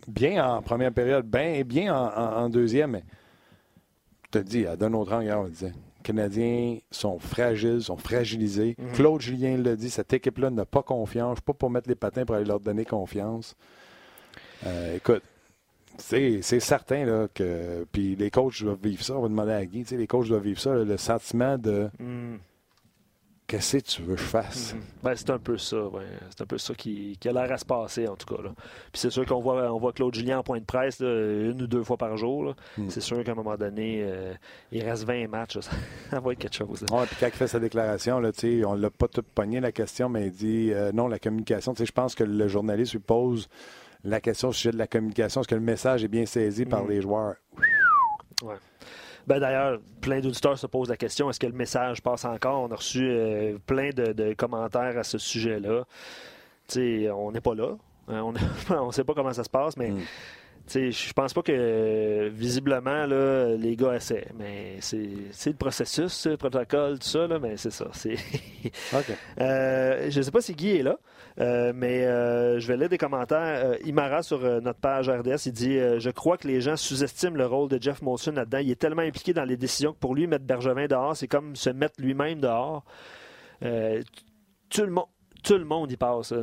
bien 0.07 0.45
en 0.47 0.61
première 0.61 0.91
période, 0.93 1.25
bien, 1.25 1.61
bien 1.65 1.93
en, 1.95 2.05
en- 2.07 2.43
en 2.43 2.49
deuxième, 2.49 2.91
mais 2.91 3.03
je 4.25 4.39
te 4.39 4.43
dis, 4.43 4.65
à 4.65 4.75
d'un 4.75 4.93
autre 4.93 5.13
angle, 5.13 5.31
on 5.33 5.43
le 5.43 5.49
disait. 5.49 5.73
Canadiens 6.03 6.77
sont 6.91 7.17
fragiles, 7.17 7.81
sont 7.81 7.97
fragilisés. 7.97 8.75
Mhm. 8.77 8.91
Claude 8.93 9.21
Julien 9.21 9.57
l'a 9.57 9.75
dit, 9.75 9.89
cette 9.89 10.13
équipe-là 10.13 10.49
n'a 10.51 10.65
pas 10.65 10.83
confiance. 10.83 11.27
Je 11.27 11.31
ne 11.31 11.35
suis 11.37 11.41
pas 11.43 11.53
pour 11.53 11.69
mettre 11.71 11.89
les 11.89 11.95
patins 11.95 12.25
pour 12.25 12.35
aller 12.35 12.45
leur 12.45 12.59
donner 12.59 12.85
confiance. 12.85 13.55
Euh, 14.65 14.95
écoute, 14.97 15.23
c'est 15.97 16.41
certain 16.41 17.05
là, 17.05 17.27
que. 17.33 17.85
Puis 17.91 18.15
les 18.15 18.29
coachs 18.31 18.61
doivent 18.63 18.79
vivre 18.81 19.03
ça. 19.03 19.15
On 19.17 19.21
va 19.21 19.27
demander 19.29 19.51
à 19.53 19.65
Guy. 19.65 19.83
tu 19.83 19.89
sais, 19.89 19.97
Les 19.97 20.07
coachs 20.07 20.27
doivent 20.27 20.43
vivre 20.43 20.59
ça, 20.59 20.73
là, 20.73 20.83
le 20.83 20.97
sentiment 20.97 21.57
de 21.57 21.89
Mm. 21.99 22.35
Qu'est-ce 23.47 23.77
que 23.77 23.83
tu 23.83 24.01
veux 24.03 24.15
que 24.15 24.21
je 24.21 24.25
fasse? 24.25 24.73
Mhm. 24.73 24.81
Ben, 25.03 25.15
c'est 25.15 25.29
un 25.29 25.37
peu 25.39 25.57
ça, 25.57 25.85
ouais. 25.87 26.05
C'est 26.29 26.41
un 26.41 26.45
peu 26.45 26.57
ça 26.57 26.73
qui, 26.73 27.17
qui 27.19 27.29
a 27.29 27.31
l'air 27.33 27.51
à 27.51 27.57
se 27.57 27.65
passer, 27.65 28.07
en 28.07 28.15
tout 28.15 28.33
cas. 28.35 28.41
Là. 28.41 28.49
Puis 28.91 28.99
c'est 29.01 29.09
sûr 29.09 29.25
qu'on 29.25 29.41
voit, 29.41 29.71
on 29.73 29.77
voit 29.79 29.93
Claude 29.93 30.13
Julien 30.15 30.39
en 30.39 30.43
point 30.43 30.59
de 30.59 30.65
presse 30.65 30.99
là, 30.99 31.07
une 31.09 31.61
ou 31.61 31.67
deux 31.67 31.83
fois 31.83 31.97
par 31.97 32.15
jour. 32.17 32.43
là. 32.45 32.53
Mm. 32.77 32.89
C'est 32.89 33.01
sûr 33.01 33.23
qu'à 33.23 33.31
un 33.31 33.35
moment 33.35 33.55
donné, 33.57 34.01
euh, 34.03 34.33
il 34.71 34.83
reste 34.83 35.03
20 35.05 35.27
matchs. 35.27 35.55
là. 35.57 35.61
Ça 36.09 36.19
va 36.19 36.31
être 36.31 36.39
quelque 36.39 36.55
chose. 36.55 36.83
Ouais, 36.91 37.05
puis 37.05 37.15
quand 37.19 37.27
il 37.27 37.31
fait 37.33 37.47
sa 37.47 37.59
déclaration, 37.59 38.19
là, 38.19 38.31
on 38.65 38.73
l'a 38.75 38.89
pas 38.89 39.07
tout 39.07 39.23
pogné 39.23 39.59
la 39.59 39.71
question, 39.71 40.09
mais 40.09 40.27
il 40.27 40.31
dit 40.31 40.71
euh, 40.73 40.91
non, 40.91 41.07
la 41.07 41.19
communication. 41.19 41.73
Je 41.77 41.91
pense 41.91 42.15
que 42.15 42.23
le 42.23 42.47
journaliste 42.47 42.93
lui 42.93 42.99
pose 42.99 43.47
la 44.03 44.19
question 44.19 44.49
au 44.49 44.53
sujet 44.53 44.71
de 44.71 44.77
la 44.77 44.87
communication. 44.87 45.41
Est-ce 45.41 45.47
que 45.47 45.55
le 45.55 45.61
message 45.61 46.03
est 46.03 46.07
bien 46.09 46.25
saisi 46.25 46.65
par 46.65 46.83
Mm. 46.85 46.89
les 46.89 47.01
joueurs? 47.01 47.35
Ouais. 48.41 48.55
Ben, 49.27 49.39
D'ailleurs, 49.39 49.79
plein 50.01 50.19
d'auditeurs 50.19 50.57
se 50.57 50.67
posent 50.67 50.89
la 50.89 50.97
question 50.97 51.29
est-ce 51.29 51.39
que 51.39 51.47
le 51.47 51.53
message 51.53 52.01
passe 52.01 52.25
encore? 52.25 52.63
On 52.63 52.71
a 52.71 52.75
reçu 52.75 53.07
euh, 53.09 53.57
plein 53.65 53.89
de, 53.89 54.33
commentaires 54.33 54.97
à 54.97 55.03
ce 55.03 55.17
sujet-là. 55.17 55.83
on 57.13 57.31
n'est 57.31 57.41
pas 57.41 57.55
là. 57.55 57.75
on 58.07 58.33
ne 58.87 58.91
sait 58.91 59.03
pas 59.03 59.13
comment 59.13 59.33
ça 59.33 59.43
se 59.43 59.49
passe, 59.49 59.77
mais. 59.77 59.91
Mm. 59.91 60.01
Je 60.67 61.13
pense 61.13 61.33
pas 61.33 61.41
que 61.41 62.29
visiblement 62.29 63.05
là, 63.05 63.55
les 63.55 63.75
gars 63.75 63.95
essaient, 63.95 64.27
mais 64.37 64.77
c'est 64.79 65.49
le 65.49 65.55
processus, 65.55 66.25
le 66.25 66.37
protocole, 66.37 66.99
tout 66.99 67.07
ça, 67.07 67.27
là, 67.27 67.37
mais 67.39 67.57
c'est 67.57 67.71
ça. 67.71 67.85
okay. 68.93 69.13
euh, 69.41 70.09
je 70.09 70.21
sais 70.21 70.31
pas 70.31 70.41
si 70.41 70.53
Guy 70.53 70.77
est 70.77 70.83
là, 70.83 70.97
euh, 71.39 71.73
mais 71.75 72.05
euh, 72.05 72.59
je 72.59 72.67
vais 72.67 72.77
lire 72.77 72.89
des 72.89 72.97
commentaires. 72.97 73.65
Euh, 73.65 73.77
Imara 73.85 74.23
sur 74.23 74.39
notre 74.61 74.79
page 74.79 75.09
RDS, 75.09 75.47
il 75.47 75.51
dit 75.51 75.77
Je 75.77 76.09
crois 76.09 76.37
que 76.37 76.47
les 76.47 76.61
gens 76.61 76.77
sous-estiment 76.77 77.35
le 77.35 77.45
rôle 77.45 77.69
de 77.69 77.81
Jeff 77.81 78.01
Molson 78.01 78.31
là-dedans. 78.31 78.59
Il 78.59 78.71
est 78.71 78.79
tellement 78.79 79.01
impliqué 79.01 79.33
dans 79.33 79.45
les 79.45 79.57
décisions 79.57 79.93
que 79.93 79.99
pour 79.99 80.15
lui, 80.15 80.27
mettre 80.27 80.45
Bergevin 80.45 80.87
dehors, 80.87 81.15
c'est 81.15 81.27
comme 81.27 81.55
se 81.55 81.69
mettre 81.69 81.95
lui-même 81.99 82.39
dehors. 82.39 82.83
tout 83.61 84.81
le 84.81 84.91
monde 84.91 85.05
tout 85.43 85.57
le 85.57 85.65
monde 85.65 85.91
y 85.91 85.97
passe. 85.97 86.33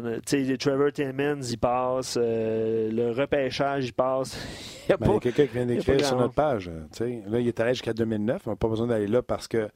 Trevor 0.58 0.92
Timmons 0.92 1.42
y 1.42 1.56
passe, 1.56 2.18
euh, 2.20 2.90
le 2.90 3.10
repêchage 3.10 3.86
y 3.88 3.92
passe. 3.92 4.38
il 4.86 4.90
y 4.90 4.92
a, 4.92 4.96
ben, 4.96 5.18
quelqu'un 5.18 5.46
qui 5.46 5.54
vient 5.54 5.66
d'écrire 5.66 6.04
sur 6.04 6.16
notre 6.16 6.34
page. 6.34 6.70
Là, 7.00 7.40
il 7.40 7.48
est 7.48 7.60
allé 7.60 7.74
jusqu'à 7.74 7.92
2009. 7.92 8.42
On 8.46 8.50
n'a 8.50 8.56
pas 8.56 8.68
besoin 8.68 8.86
d'aller 8.86 9.06
là 9.06 9.22
parce 9.22 9.48
que 9.48 9.68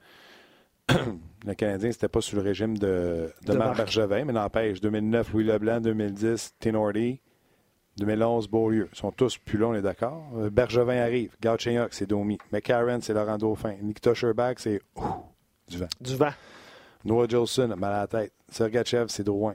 le 1.46 1.54
Canadien, 1.54 1.90
c'était 1.90 2.08
pas 2.08 2.20
sous 2.20 2.36
le 2.36 2.42
régime 2.42 2.76
de, 2.76 3.32
de, 3.46 3.52
Marc 3.54 3.76
Bergevin, 3.78 4.26
mais 4.26 4.34
n'empêche, 4.34 4.80
2009, 4.82 5.32
Louis 5.32 5.44
Leblanc, 5.44 5.80
2010, 5.80 6.56
Tinordi, 6.60 7.20
2011, 7.96 8.48
Beaulieu. 8.48 8.88
Ils 8.92 8.96
sont 8.96 9.10
tous 9.10 9.38
plus 9.38 9.56
longs, 9.56 9.70
on 9.70 9.74
est 9.74 9.82
d'accord. 9.82 10.24
Euh, 10.36 10.50
Bergevin 10.50 10.98
arrive. 10.98 11.36
Gauthier, 11.42 11.86
c'est 11.90 12.06
Domi. 12.06 12.38
McCarron, 12.52 12.98
c'est 13.00 13.14
Laurent 13.14 13.38
Dauphin. 13.38 13.74
Nikita 13.80 14.12
Sherbach, 14.12 14.56
c'est 14.58 14.80
du 15.68 15.78
vent. 15.78 15.88
Du 16.00 16.16
vent. 16.16 16.32
Noah 17.04 17.26
Jolson, 17.28 17.68
mal 17.76 17.92
à 17.92 18.00
la 18.00 18.06
tête. 18.06 18.32
Sergachev, 18.48 19.06
c'est 19.08 19.24
Drouin. 19.24 19.54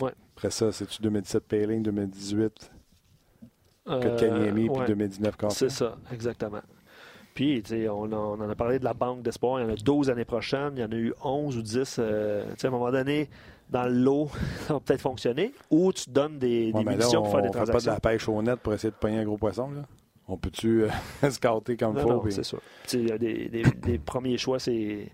Ouais. 0.00 0.12
Après 0.36 0.50
ça, 0.50 0.72
c'est-tu 0.72 1.02
2017 1.02 1.44
Payling, 1.44 1.82
2018 1.82 2.70
euh, 3.86 4.16
puis 4.16 4.86
2019 4.86 5.36
C'est 5.50 5.70
ça, 5.70 5.96
exactement. 6.10 6.62
Puis, 7.34 7.62
on, 7.90 8.12
on 8.12 8.40
en 8.40 8.48
a 8.48 8.54
parlé 8.54 8.78
de 8.78 8.84
la 8.84 8.94
banque 8.94 9.22
d'espoir. 9.22 9.60
Il 9.60 9.64
y 9.64 9.66
en 9.66 9.72
a 9.72 9.76
12 9.76 10.08
années 10.08 10.24
prochaines. 10.24 10.74
Il 10.76 10.80
y 10.80 10.84
en 10.84 10.92
a 10.92 10.94
eu 10.94 11.12
11 11.22 11.56
ou 11.56 11.62
10. 11.62 11.96
Euh, 11.98 12.46
à 12.62 12.66
un 12.66 12.70
moment 12.70 12.92
donné, 12.92 13.28
dans 13.68 13.82
le 13.84 13.92
lot, 13.92 14.28
ça 14.66 14.74
va 14.74 14.80
peut-être 14.80 15.00
fonctionner. 15.00 15.52
Ou 15.70 15.92
tu 15.92 16.08
donnes 16.10 16.38
des, 16.38 16.72
des 16.72 16.84
munitions 16.84 17.22
pour 17.22 17.32
faire 17.32 17.42
des 17.42 17.50
transactions. 17.50 17.60
On 17.60 17.66
fait 17.66 17.72
pas 17.72 17.80
de 17.80 17.86
la 17.86 18.00
pêche 18.00 18.28
au 18.28 18.40
net 18.40 18.60
pour 18.60 18.72
essayer 18.72 18.92
de 18.92 18.96
pogner 18.96 19.18
un 19.18 19.24
gros 19.24 19.36
poisson. 19.36 19.70
Là. 19.70 19.82
On 20.28 20.38
peut-tu 20.38 20.84
euh, 20.84 20.88
comme 21.42 21.60
il 21.66 22.00
faut? 22.00 22.08
Non, 22.08 22.22
c'est 22.30 22.44
ça. 22.44 22.56
Il 22.94 23.08
y 23.08 23.12
a 23.12 23.18
des, 23.18 23.48
des 23.48 23.98
premiers 23.98 24.38
choix, 24.38 24.58
c'est 24.58 25.08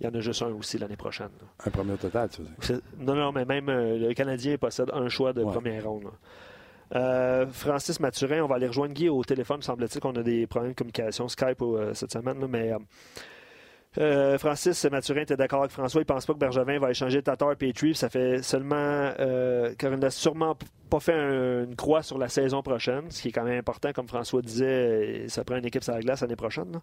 il 0.00 0.06
y 0.06 0.08
en 0.08 0.14
a 0.14 0.20
juste 0.20 0.42
un 0.42 0.52
aussi 0.52 0.78
l'année 0.78 0.96
prochaine. 0.96 1.30
Un 1.64 1.70
premier 1.70 1.96
total, 1.96 2.28
tu 2.28 2.42
veux 2.42 2.48
dire? 2.48 2.80
Non, 2.98 3.14
non, 3.14 3.32
mais 3.32 3.44
même 3.44 3.68
euh, 3.68 3.98
le 3.98 4.14
Canadien 4.14 4.56
possède 4.58 4.90
un 4.92 5.08
choix 5.08 5.32
de 5.32 5.42
première 5.42 5.84
ronde. 5.88 6.10
Euh, 6.94 7.46
Francis 7.48 7.98
Mathurin, 7.98 8.42
on 8.42 8.46
va 8.46 8.56
aller 8.56 8.68
rejoindre 8.68 8.94
Guy 8.94 9.08
au 9.08 9.24
téléphone. 9.24 9.62
Semble-t-il 9.62 10.00
qu'on 10.00 10.14
a 10.14 10.22
des 10.22 10.46
problèmes 10.46 10.72
de 10.72 10.76
communication 10.76 11.28
Skype 11.28 11.62
euh, 11.62 11.94
cette 11.94 12.12
semaine, 12.12 12.46
mais 12.46 12.72
euh, 13.98 14.38
Francis 14.38 14.84
Mathurin 14.86 15.22
était 15.22 15.36
d'accord 15.36 15.60
avec 15.60 15.72
François? 15.72 16.00
Il 16.00 16.04
pense 16.04 16.26
pas 16.26 16.34
que 16.34 16.38
Bergevin 16.38 16.78
va 16.78 16.90
échanger 16.90 17.22
Tatar 17.22 17.52
et 17.52 17.56
Petrie. 17.56 17.94
Ça 17.94 18.08
fait 18.08 18.42
seulement. 18.42 18.76
Euh, 18.76 19.74
car 19.78 19.92
il 19.92 19.98
n'a 19.98 20.10
sûrement 20.10 20.56
pas 20.90 21.00
fait 21.00 21.14
une 21.14 21.74
croix 21.74 22.02
sur 22.02 22.18
la 22.18 22.28
saison 22.28 22.62
prochaine, 22.62 23.10
ce 23.10 23.22
qui 23.22 23.28
est 23.28 23.32
quand 23.32 23.44
même 23.44 23.58
important. 23.58 23.92
Comme 23.92 24.08
François 24.08 24.42
disait, 24.42 25.24
ça 25.28 25.44
prend 25.44 25.56
une 25.56 25.66
équipe 25.66 25.82
sur 25.82 25.94
la 25.94 26.00
glace 26.00 26.20
l'année 26.20 26.36
prochaine. 26.36 26.80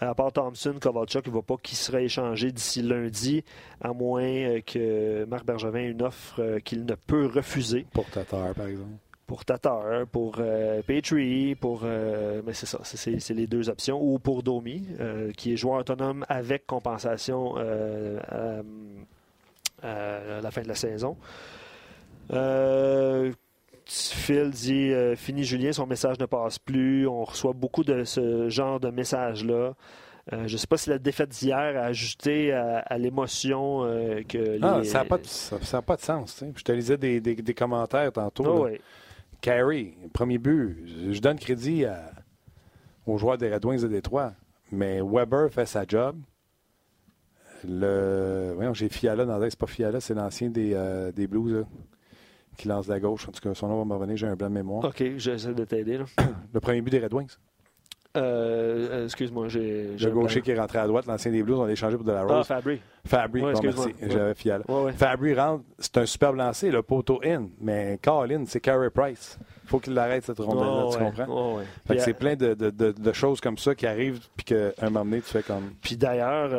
À 0.00 0.14
part 0.14 0.32
Thompson, 0.32 0.74
Kovalchuk, 0.80 1.26
il 1.26 1.30
ne 1.30 1.36
va 1.36 1.42
pas 1.42 1.56
qu'il 1.62 1.76
serait 1.76 2.04
échangé 2.04 2.50
d'ici 2.52 2.82
lundi, 2.82 3.44
à 3.80 3.92
moins 3.92 4.22
euh, 4.22 4.60
que 4.60 5.24
Marc 5.26 5.44
Bergevin 5.44 5.80
ait 5.80 5.90
une 5.90 6.02
offre 6.02 6.58
qu'il 6.64 6.84
ne 6.84 6.94
peut 6.94 7.26
refuser. 7.26 7.86
Pour 7.92 8.06
Tatar, 8.06 8.54
par 8.54 8.66
exemple 8.66 9.03
pour 9.26 9.44
Tatar, 9.44 10.06
pour 10.06 10.36
euh, 10.38 10.82
Petrie, 10.82 11.54
pour. 11.54 11.82
Euh, 11.84 12.42
mais 12.44 12.52
c'est 12.52 12.66
ça, 12.66 12.80
c'est 12.84 13.34
les 13.34 13.46
deux 13.46 13.68
options. 13.68 14.00
Ou 14.02 14.18
pour 14.18 14.42
Domi, 14.42 14.86
euh, 15.00 15.32
qui 15.32 15.52
est 15.52 15.56
joueur 15.56 15.80
autonome 15.80 16.24
avec 16.28 16.66
compensation 16.66 17.56
à, 17.56 18.62
la 19.82 20.50
fin 20.50 20.62
de 20.62 20.68
la 20.68 20.74
saison. 20.74 21.16
Phil 23.86 24.50
dit 24.50 24.92
Fini 25.16 25.44
Julien, 25.44 25.72
son 25.72 25.86
message 25.86 26.18
ne 26.18 26.26
passe 26.26 26.58
plus. 26.58 27.06
On 27.06 27.24
reçoit 27.24 27.52
beaucoup 27.52 27.84
de 27.84 28.04
ce 28.04 28.48
genre 28.48 28.80
de 28.80 28.88
messages-là. 28.88 29.74
je 30.32 30.40
ne 30.40 30.56
sais 30.56 30.66
pas 30.66 30.78
si 30.78 30.88
la 30.88 30.98
défaite 30.98 31.28
d'hier 31.30 31.58
a 31.58 31.84
ajouté 31.84 32.52
à, 32.52 32.96
l'émotion 32.98 33.80
que. 34.28 34.58
Ah, 34.62 34.82
ça 34.84 35.00
n'a 35.00 35.04
pas, 35.04 35.18
pas, 35.82 35.96
de 35.96 36.00
sens. 36.02 36.44
Je 36.56 36.62
te 36.62 36.72
lisais 36.72 36.96
des, 36.96 37.20
des, 37.20 37.54
commentaires 37.54 38.12
tantôt. 38.12 38.66
Ah 38.66 38.70
Carey, 39.44 39.92
premier 40.14 40.38
but. 40.38 40.74
Je 41.12 41.20
donne 41.20 41.38
crédit 41.38 41.84
aux 43.04 43.18
joueurs 43.18 43.36
des 43.36 43.52
Red 43.52 43.62
Wings 43.66 43.82
de 43.82 43.88
Détroit. 43.88 44.32
Mais 44.72 45.02
Weber 45.02 45.50
fait 45.50 45.66
sa 45.66 45.84
job. 45.86 46.16
Le... 47.62 48.52
Voyons, 48.54 48.72
j'ai 48.72 48.88
Fiala 48.88 49.26
dans 49.26 49.38
C'est 49.42 49.58
pas 49.58 49.66
Fiala, 49.66 50.00
c'est 50.00 50.14
l'ancien 50.14 50.48
des, 50.48 50.72
euh, 50.72 51.12
des 51.12 51.26
Blues 51.26 51.66
qui 52.56 52.68
lance 52.68 52.86
de 52.86 52.92
la 52.92 53.00
gauche. 53.00 53.28
En 53.28 53.32
tout 53.32 53.40
cas, 53.42 53.52
son 53.52 53.68
nom 53.68 53.76
va 53.80 53.84
me 53.84 53.92
revenir, 53.92 54.16
j'ai 54.16 54.26
un 54.26 54.34
blanc 54.34 54.48
de 54.48 54.54
mémoire. 54.54 54.82
OK, 54.82 55.04
j'essaie 55.18 55.52
de 55.52 55.64
t'aider. 55.66 56.00
Le 56.54 56.60
premier 56.60 56.80
but 56.80 56.90
des 56.90 57.00
Red 57.00 57.12
Wings. 57.12 57.36
Euh, 58.16 58.88
euh, 58.90 59.04
excuse-moi, 59.04 59.48
j'ai. 59.48 59.96
Le 59.98 60.10
gaucher 60.10 60.40
qui 60.40 60.52
est 60.52 60.58
rentré 60.58 60.78
à 60.78 60.86
droite, 60.86 61.06
l'ancien 61.06 61.32
des 61.32 61.42
Blues, 61.42 61.58
on 61.58 61.64
l'a 61.64 61.72
échangé 61.72 61.96
pour 61.96 62.04
de 62.04 62.12
la 62.12 62.22
Rose. 62.22 62.36
Ah, 62.40 62.44
Fabry. 62.44 62.80
Fabry, 63.04 63.40
bon, 63.40 63.52
merci. 63.60 63.94
J'avais 64.00 64.34
Fiala. 64.34 64.64
Fabry 64.96 65.34
rentre, 65.34 65.64
c'est 65.78 65.98
un 65.98 66.06
superbe 66.06 66.36
lancé, 66.36 66.70
le 66.70 66.82
poteau 66.82 67.20
in, 67.24 67.48
mais 67.60 67.98
Carlin, 68.00 68.44
c'est 68.46 68.60
Carey 68.60 68.90
Price. 68.90 69.38
Il 69.64 69.68
faut 69.68 69.80
qu'il 69.80 69.94
l'arrête 69.94 70.24
cette 70.24 70.38
rondelle-là, 70.38 70.88
tu 70.92 70.98
comprends? 70.98 71.60
c'est 71.88 72.10
euh, 72.10 72.14
plein 72.14 72.36
de, 72.36 72.54
de, 72.54 72.70
de, 72.70 73.12
choses 73.12 73.40
comme 73.40 73.58
ça 73.58 73.74
qui 73.74 73.86
arrivent, 73.86 74.20
puis 74.36 74.44
qu'à 74.44 74.72
un 74.80 74.90
moment 74.90 75.04
donné, 75.04 75.20
tu 75.20 75.30
fais 75.30 75.42
comme. 75.42 75.72
Puis 75.80 75.96
d'ailleurs, 75.96 76.50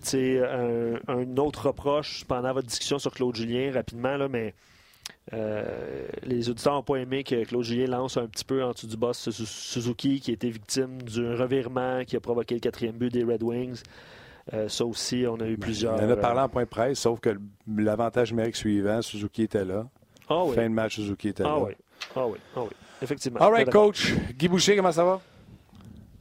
c'est 0.00 0.40
un, 0.40 0.94
un, 1.06 1.36
autre 1.36 1.68
reproche 1.68 2.24
pendant 2.26 2.52
votre 2.52 2.66
discussion 2.66 2.98
sur 2.98 3.12
Claude 3.12 3.36
Julien, 3.36 3.70
rapidement, 3.72 4.16
là, 4.16 4.28
mais 4.28 4.54
euh, 5.32 6.06
les 6.22 6.50
auditeurs 6.50 6.74
n'ont 6.74 6.82
pas 6.82 6.96
aimé 6.96 7.24
que 7.24 7.44
Claude 7.44 7.62
Julien 7.62 7.86
lance 7.86 8.16
un 8.16 8.26
petit 8.26 8.44
peu 8.44 8.62
en 8.62 8.72
dessous 8.72 8.86
du 8.86 8.96
boss 8.96 9.30
Suzuki, 9.30 10.20
qui 10.20 10.30
a 10.30 10.34
été 10.34 10.50
victime 10.50 11.00
d'un 11.02 11.36
revirement 11.36 12.04
qui 12.04 12.16
a 12.16 12.20
provoqué 12.20 12.54
le 12.54 12.60
quatrième 12.60 12.96
but 12.96 13.10
des 13.10 13.24
Red 13.24 13.42
Wings. 13.42 13.82
Euh, 14.52 14.68
ça 14.68 14.84
aussi, 14.84 15.24
on 15.26 15.40
a 15.40 15.46
eu 15.46 15.56
plusieurs. 15.56 15.94
On 15.94 16.06
en 16.06 16.10
a 16.10 16.16
parlé 16.16 16.40
en 16.40 16.48
point 16.50 16.64
de 16.64 16.68
presse, 16.68 16.98
sauf 16.98 17.20
que 17.20 17.30
l'avantage 17.74 18.32
numérique 18.32 18.56
suivant, 18.56 19.00
Suzuki 19.00 19.44
était 19.44 19.64
là. 19.64 19.86
Ah 20.28 20.44
oui. 20.44 20.54
Fin 20.54 20.64
de 20.64 20.74
match, 20.74 20.96
Suzuki 20.96 21.28
était 21.28 21.44
ah 21.44 21.48
là. 21.48 21.58
Oui. 21.60 21.72
Ah 22.14 22.26
oui, 22.26 22.38
ah 22.54 22.60
oui, 22.62 22.70
effectivement. 23.00 23.40
All 23.40 23.52
right, 23.52 23.70
coach. 23.70 24.12
Guy 24.36 24.48
Boucher, 24.48 24.76
comment 24.76 24.92
ça 24.92 25.04
va? 25.04 25.20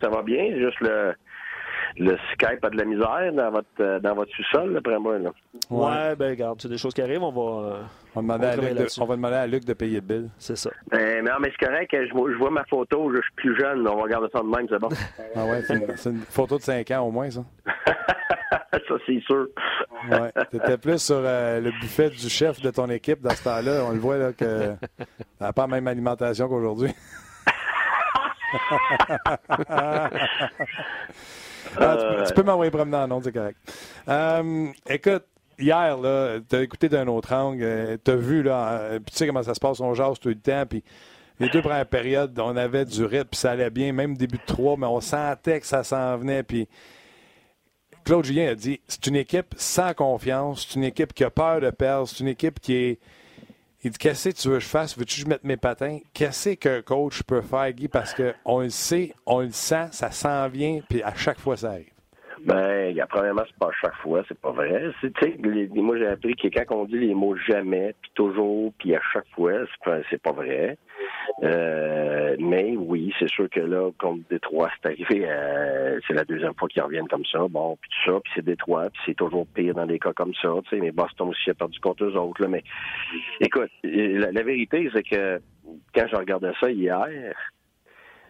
Ça 0.02 0.08
va 0.08 0.22
bien, 0.22 0.58
juste 0.58 0.80
le, 0.80 1.13
le 1.97 2.17
Skype 2.34 2.63
a 2.63 2.69
de 2.69 2.77
la 2.77 2.86
misère 2.86 3.34
dans 3.34 3.51
votre, 3.51 3.67
euh, 3.79 3.99
dans 3.99 4.15
votre 4.15 4.32
sous-sol, 4.36 4.77
après 4.77 4.97
moi. 4.99 5.19
Là. 5.19 5.32
Ouais, 5.69 6.15
ben 6.15 6.32
regarde, 6.32 6.60
c'est 6.62 6.69
des 6.69 6.77
choses 6.77 6.93
qui 6.93 7.01
arrivent, 7.01 7.23
on 7.23 7.32
va. 7.32 7.67
Euh, 7.67 7.82
on, 8.15 8.21
va 8.21 8.38
demander, 8.38 8.47
à 8.47 8.56
Luc 8.56 8.77
de, 8.77 9.01
on 9.01 9.06
va 9.06 9.15
demander 9.15 9.36
à 9.36 9.47
Luc 9.47 9.65
de 9.65 9.73
payer 9.73 9.95
le 9.95 10.01
bill. 10.01 10.29
C'est 10.38 10.58
ça. 10.58 10.69
Ben, 10.89 11.23
non, 11.23 11.34
mais 11.39 11.51
c'est 11.51 11.65
correct, 11.65 11.89
je, 11.91 12.08
je, 12.08 12.38
vois 12.38 12.51
ma 12.51 12.63
photo, 12.65 13.12
je 13.13 13.21
suis 13.21 13.34
plus 13.36 13.60
jeune, 13.60 13.88
on 13.88 13.95
va 13.95 14.03
regarder 14.03 14.27
ça 14.34 14.39
de 14.39 14.45
même, 14.45 14.67
c'est 14.69 14.79
bon. 14.79 14.89
ah 15.36 15.45
ouais, 15.45 15.62
c'est 15.63 16.10
une, 16.10 16.21
photo 16.21 16.58
de 16.58 16.63
5 16.63 16.89
ans 16.91 17.08
au 17.08 17.12
moins, 17.12 17.29
ça. 17.29 17.43
ça, 18.71 18.95
c'est 19.06 19.19
sûr. 19.21 19.48
ouais, 20.12 20.31
t'étais 20.52 20.77
plus 20.77 21.02
sur 21.02 21.19
euh, 21.19 21.60
le 21.60 21.71
buffet 21.71 22.10
du 22.10 22.29
chef 22.29 22.62
de 22.62 22.71
ton 22.71 22.87
équipe 22.87 23.21
dans 23.21 23.31
ce 23.31 23.44
temps-là. 23.44 23.83
On 23.87 23.91
le 23.91 24.00
voit 24.00 24.17
là 24.17 24.33
que 24.33 24.73
n'a 25.39 25.54
pas 25.54 25.63
la 25.63 25.67
même 25.67 25.87
alimentation 25.87 26.48
qu'aujourd'hui. 26.48 26.91
Ah, 31.80 32.26
tu, 32.28 32.34
peux 32.34 32.44
m'envoyer 32.44 32.71
promener 32.71 32.98
en 32.98 33.08
nom, 33.08 33.21
c'est 33.21 33.32
correct. 33.32 33.58
Euh, 34.08 34.67
écoute, 34.90 35.24
hier, 35.60 35.98
tu 36.50 36.56
as 36.56 36.62
écouté 36.62 36.90
d'un 36.90 37.08
autre 37.08 37.34
angle, 37.34 37.63
euh, 37.63 37.98
tu 38.04 38.12
as 38.12 38.15
vu, 38.15 38.44
là, 38.44 38.71
euh, 38.74 39.00
tu 39.06 39.15
sais 39.15 39.28
comment 39.28 39.44
ça 39.44 39.54
se 39.54 39.60
passe, 39.60 39.80
on 39.80 39.94
jase 39.94 40.19
tout 40.19 40.30
le 40.30 40.36
temps, 40.36 40.65
puis 40.67 40.84
les 41.40 41.50
deux 41.50 41.62
premières 41.62 41.86
périodes, 41.86 42.38
on 42.40 42.56
avait 42.56 42.86
du 42.86 43.04
rythme, 43.04 43.30
puis 43.32 43.40
ça 43.40 43.52
allait 43.52 43.69
bien, 43.69 43.92
même 43.92 44.15
début 44.15 44.38
de 44.38 44.46
trois, 44.46 44.78
mais 44.78 44.88
on 44.88 45.02
sentait 45.02 45.60
que 45.60 45.65
ça 45.65 45.84
s'en 45.84 46.17
venait, 46.17 46.44
puis 46.44 46.67
Claude 48.04 48.26
Julien 48.26 48.50
a 48.50 48.56
dit, 48.56 48.82
c'est 48.88 49.08
une 49.08 49.15
équipe 49.15 49.54
sans 49.58 49.94
confiance, 49.94 50.67
c'est 50.67 50.76
une 50.76 50.84
équipe 50.84 51.13
qui 51.13 51.24
a 51.24 51.30
peur 51.30 51.62
de 51.62 51.69
perdre, 51.69 52.08
c'est 52.08 52.19
une 52.19 52.28
équipe 52.28 52.60
qui 52.60 52.76
est 52.76 53.00
il 53.84 53.92
dit 53.92 53.98
Qu'est-ce 53.98 54.29
que 54.29 54.36
tu 54.36 54.48
veux 54.50 54.58
que 54.58 54.63
je 54.63 54.67
fasse? 54.67 54.98
Veux-tu 54.98 55.15
que 55.15 55.21
je 55.21 55.27
mette 55.27 55.44
mes 55.44 55.58
patins? 55.58 56.00
Qu'est-ce 56.13 56.52
qu'un 56.52 56.81
coach 56.81 57.23
peut 57.23 57.42
faire, 57.42 57.71
Guy? 57.71 57.88
Parce 57.88 58.13
qu'on 58.13 58.60
le 58.62 58.69
sait, 58.69 59.13
on 59.25 59.42
le 59.42 59.52
sent, 59.52 59.88
ça 59.92 60.12
s'en 60.12 60.48
vient, 60.50 60.79
puis 60.88 61.04
à 61.04 61.13
chaque 61.13 61.40
fois, 61.40 61.58
ça 61.58 61.71
arrive. 61.71 61.92
Ben, 62.46 62.94
premièrement, 63.10 63.44
c'est 63.48 63.58
pas 63.58 63.67
à 63.67 63.71
chaque 63.81 63.96
fois, 63.98 64.23
c'est 64.27 64.39
pas 64.39 64.52
vrai. 64.52 64.91
Moi, 65.75 65.98
j'ai 65.98 66.08
appris 66.08 66.35
que 66.35 66.48
quand 66.48 66.75
on 66.75 66.85
dit 66.85 67.00
les 67.00 67.13
mots 67.13 67.37
jamais, 67.37 67.96
puis 68.02 68.12
toujours, 68.15 68.73
puis 68.77 68.94
à 68.96 69.02
chaque 69.13 69.27
fois, 69.33 69.52
c'est 70.10 70.21
pas, 70.21 70.33
vrai. 70.33 70.77
Euh, 71.44 72.35
mais 72.39 72.75
oui, 72.77 73.13
c'est 73.17 73.29
sûr 73.29 73.50
que 73.50 73.62
là, 73.62 73.91
contre 73.98 74.23
Détroit, 74.29 74.69
c'est 74.75 74.89
arrivé, 74.89 75.25
euh, 75.25 76.00
c'est 76.06 76.13
la 76.13 76.25
deuxième 76.25 76.54
fois 76.56 76.67
qu'ils 76.67 76.81
reviennent 76.81 77.08
comme 77.08 77.25
ça. 77.25 77.48
Bon, 77.50 77.77
puis 77.79 77.89
tout 77.89 78.12
ça, 78.12 78.19
puis 78.19 78.33
c'est 78.35 78.46
Détroit, 78.46 78.89
puis 78.89 79.02
c'est 79.06 79.15
toujours 79.15 79.48
pire 79.48 79.73
dans 79.73 79.85
des 79.85 80.00
cas 80.00 80.13
comme 80.13 80.33
ça. 80.35 80.50
Tu 80.63 80.69
sais, 80.69 80.81
mais 80.81 80.91
Boston 80.91 81.29
aussi 81.29 81.50
a 81.50 81.54
perdu 81.54 81.79
contre 81.79 82.04
eux 82.04 82.17
autres. 82.17 82.41
Là, 82.41 82.50
mais 82.50 82.63
écoute, 83.39 83.71
la, 83.83 84.31
la 84.31 84.44
vérité, 84.44 84.89
c'est 84.94 85.04
que 85.04 85.39
quand 85.96 86.08
je 86.12 86.15
regardais 86.15 86.52
ça 86.60 86.69
hier, 86.69 87.08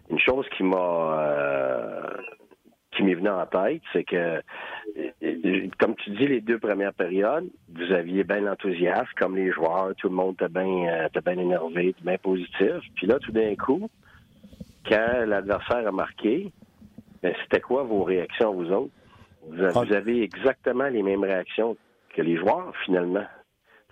une 0.09 0.19
chose 0.19 0.45
qui 0.55 0.63
m'a 0.63 2.09
qui 2.95 3.03
m'est 3.03 3.15
venu 3.15 3.29
en 3.29 3.45
tête, 3.45 3.81
c'est 3.91 4.03
que, 4.03 4.41
comme 5.79 5.95
tu 5.95 6.11
dis, 6.11 6.27
les 6.27 6.41
deux 6.41 6.59
premières 6.59 6.93
périodes, 6.93 7.49
vous 7.73 7.91
aviez 7.91 8.23
bien 8.23 8.41
l'enthousiasme, 8.41 9.09
comme 9.17 9.35
les 9.35 9.51
joueurs, 9.51 9.93
tout 9.97 10.09
le 10.09 10.15
monde 10.15 10.35
était 10.35 10.49
bien, 10.49 10.87
euh, 10.87 11.21
bien 11.25 11.37
énervé, 11.37 11.95
bien 12.01 12.17
positif. 12.17 12.81
Puis 12.95 13.07
là, 13.07 13.19
tout 13.19 13.31
d'un 13.31 13.55
coup, 13.55 13.89
quand 14.87 15.25
l'adversaire 15.25 15.87
a 15.87 15.91
marqué, 15.91 16.51
ben, 17.21 17.33
c'était 17.43 17.61
quoi 17.61 17.83
vos 17.83 18.03
réactions, 18.03 18.53
vous 18.53 18.71
autres? 18.71 18.91
Vous 19.47 19.63
ah. 19.63 19.95
avez 19.95 20.23
exactement 20.23 20.87
les 20.87 21.03
mêmes 21.03 21.23
réactions 21.23 21.75
que 22.15 22.21
les 22.21 22.37
joueurs, 22.37 22.73
finalement 22.85 23.25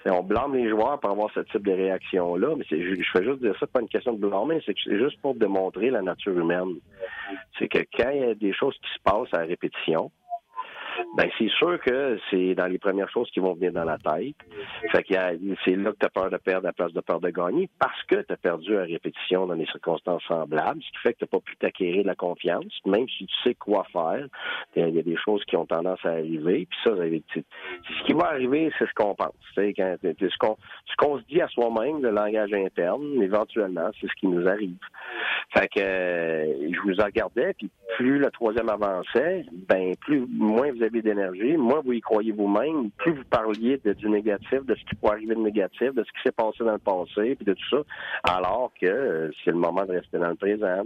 on 0.06 0.24
blâme 0.24 0.56
les 0.56 0.70
joueurs 0.70 1.00
pour 1.00 1.12
avoir 1.12 1.32
ce 1.34 1.42
type 1.42 1.66
de 1.66 1.72
réaction-là, 1.72 2.56
mais 2.58 2.66
je, 2.70 2.96
je 2.96 3.12
fais 3.12 3.24
juste 3.24 3.42
dire 3.42 3.56
ça, 3.60 3.68
pas 3.68 3.82
une 3.82 3.88
question 3.88 4.14
de 4.14 4.20
blâmer, 4.20 4.62
c'est 4.66 4.76
juste 4.78 5.20
pour 5.22 5.36
démontrer 5.36 5.90
la 5.90 6.02
nature 6.02 6.38
humaine. 6.38 6.76
C'est 7.58 7.68
que 7.68 7.80
quand 7.96 8.10
il 8.10 8.22
y 8.22 8.24
a 8.24 8.36
des 8.36 8.54
choses 8.54 8.76
qui 8.78 8.90
se 8.94 9.00
passent 9.04 9.34
à 9.34 9.46
répétition, 9.46 10.12
ben 11.16 11.30
c'est 11.38 11.50
sûr 11.50 11.80
que 11.80 12.20
c'est 12.30 12.56
dans 12.56 12.68
les 12.68 12.78
premières 12.78 13.10
choses 13.10 13.30
qui 13.32 13.40
vont 13.40 13.54
venir 13.54 13.72
dans 13.72 13.84
la 13.84 13.98
tête. 13.98 14.36
Fait 14.92 15.04
que 15.04 15.14
c'est 15.66 15.76
là 15.76 15.92
que 15.92 15.98
tu 16.00 16.06
as 16.06 16.10
peur 16.10 16.30
de 16.30 16.38
perdre 16.38 16.68
à 16.68 16.70
la 16.70 16.74
place 16.74 16.94
de 16.94 17.02
peur 17.02 17.20
de 17.20 17.30
gagner 17.30 17.70
parce 17.80 18.02
que 18.04 18.16
tu 18.22 18.34
as 18.34 18.38
perdu 18.38 18.78
à 18.78 18.84
répétition 18.84 19.48
dans 19.48 19.56
des 19.56 19.66
circonstances 19.68 20.24
semblables, 20.28 20.82
ce 20.82 20.92
qui 20.92 20.98
fait 21.04 21.14
que 21.14 21.20
tu 21.20 21.26
pas 21.26 21.40
pu 21.40 21.56
t'acquérir 21.58 22.04
de 22.04 22.08
la 22.08 22.16
confiance, 22.16 22.74
même 22.86 23.08
si 23.08 23.26
tu 23.26 23.36
sais 23.44 23.56
quoi 23.56 23.86
faire. 23.92 24.28
Il 24.76 24.90
y 24.90 25.00
a 25.00 25.04
des 25.04 25.18
choses 25.18 25.44
qui 25.46 25.56
ont 25.56 25.66
tendance 25.66 26.00
à 26.04 26.10
arriver. 26.10 26.68
Puis 26.70 26.80
ça, 26.84 26.92
ce 26.96 28.06
qui 28.06 28.14
va 28.14 28.28
arriver, 28.28 28.72
c'est 28.78 28.88
ce 28.88 28.94
qu'on 28.94 29.16
pense. 29.16 29.34
Quand, 29.56 29.96
ce 30.02 30.38
qu'on 30.38 30.58
ce 30.86 30.96
qu'on 30.98 31.18
se 31.20 31.24
dit 31.26 31.42
à 31.42 31.48
soi-même, 31.48 32.02
le 32.02 32.12
langage 32.12 32.54
interne, 32.54 33.22
éventuellement, 33.22 33.90
c'est 34.00 34.08
ce 34.08 34.14
qui 34.20 34.28
nous 34.28 34.48
arrive. 34.48 34.78
Fait 35.54 35.68
que 35.68 35.80
euh, 35.80 36.72
je 36.72 36.80
vous 36.82 37.00
en 37.00 37.06
regardais, 37.06 37.54
puis 37.54 37.70
plus 37.98 38.20
le 38.20 38.30
troisième 38.32 38.70
avançait, 38.70 39.46
ben 39.68 39.96
plus 39.98 40.26
moins 40.30 40.72
vous 40.72 40.84
avez 40.84 41.02
d'énergie, 41.02 41.58
moins 41.58 41.82
vous 41.82 41.94
y 41.94 42.02
croyez 42.02 42.32
vous-même, 42.32 42.92
plus 42.98 43.14
vous 43.14 43.24
parliez 43.26 43.78
de, 43.84 43.94
du 43.94 44.10
négatif, 44.10 44.66
de 44.66 44.76
ce 44.76 44.84
qui 44.86 44.96
pourrait 44.96 45.14
arriver 45.14 45.36
de 45.36 45.42
négatif, 45.42 45.94
de 45.94 46.04
ce 46.04 46.12
qui 46.12 46.22
s'est 46.24 46.32
passé 46.32 46.64
dans 46.64 46.74
le 46.74 46.78
passé, 46.80 47.36
puis 47.36 47.46
de 47.46 47.54
tout 47.54 47.70
ça, 47.70 47.84
alors 48.24 48.72
que 48.80 48.86
euh, 48.86 49.32
c'est 49.44 49.52
le 49.52 49.58
moment 49.58 49.86
de 49.86 49.94
rester 49.94 50.18
dans 50.18 50.30
le 50.30 50.36
présent. 50.36 50.84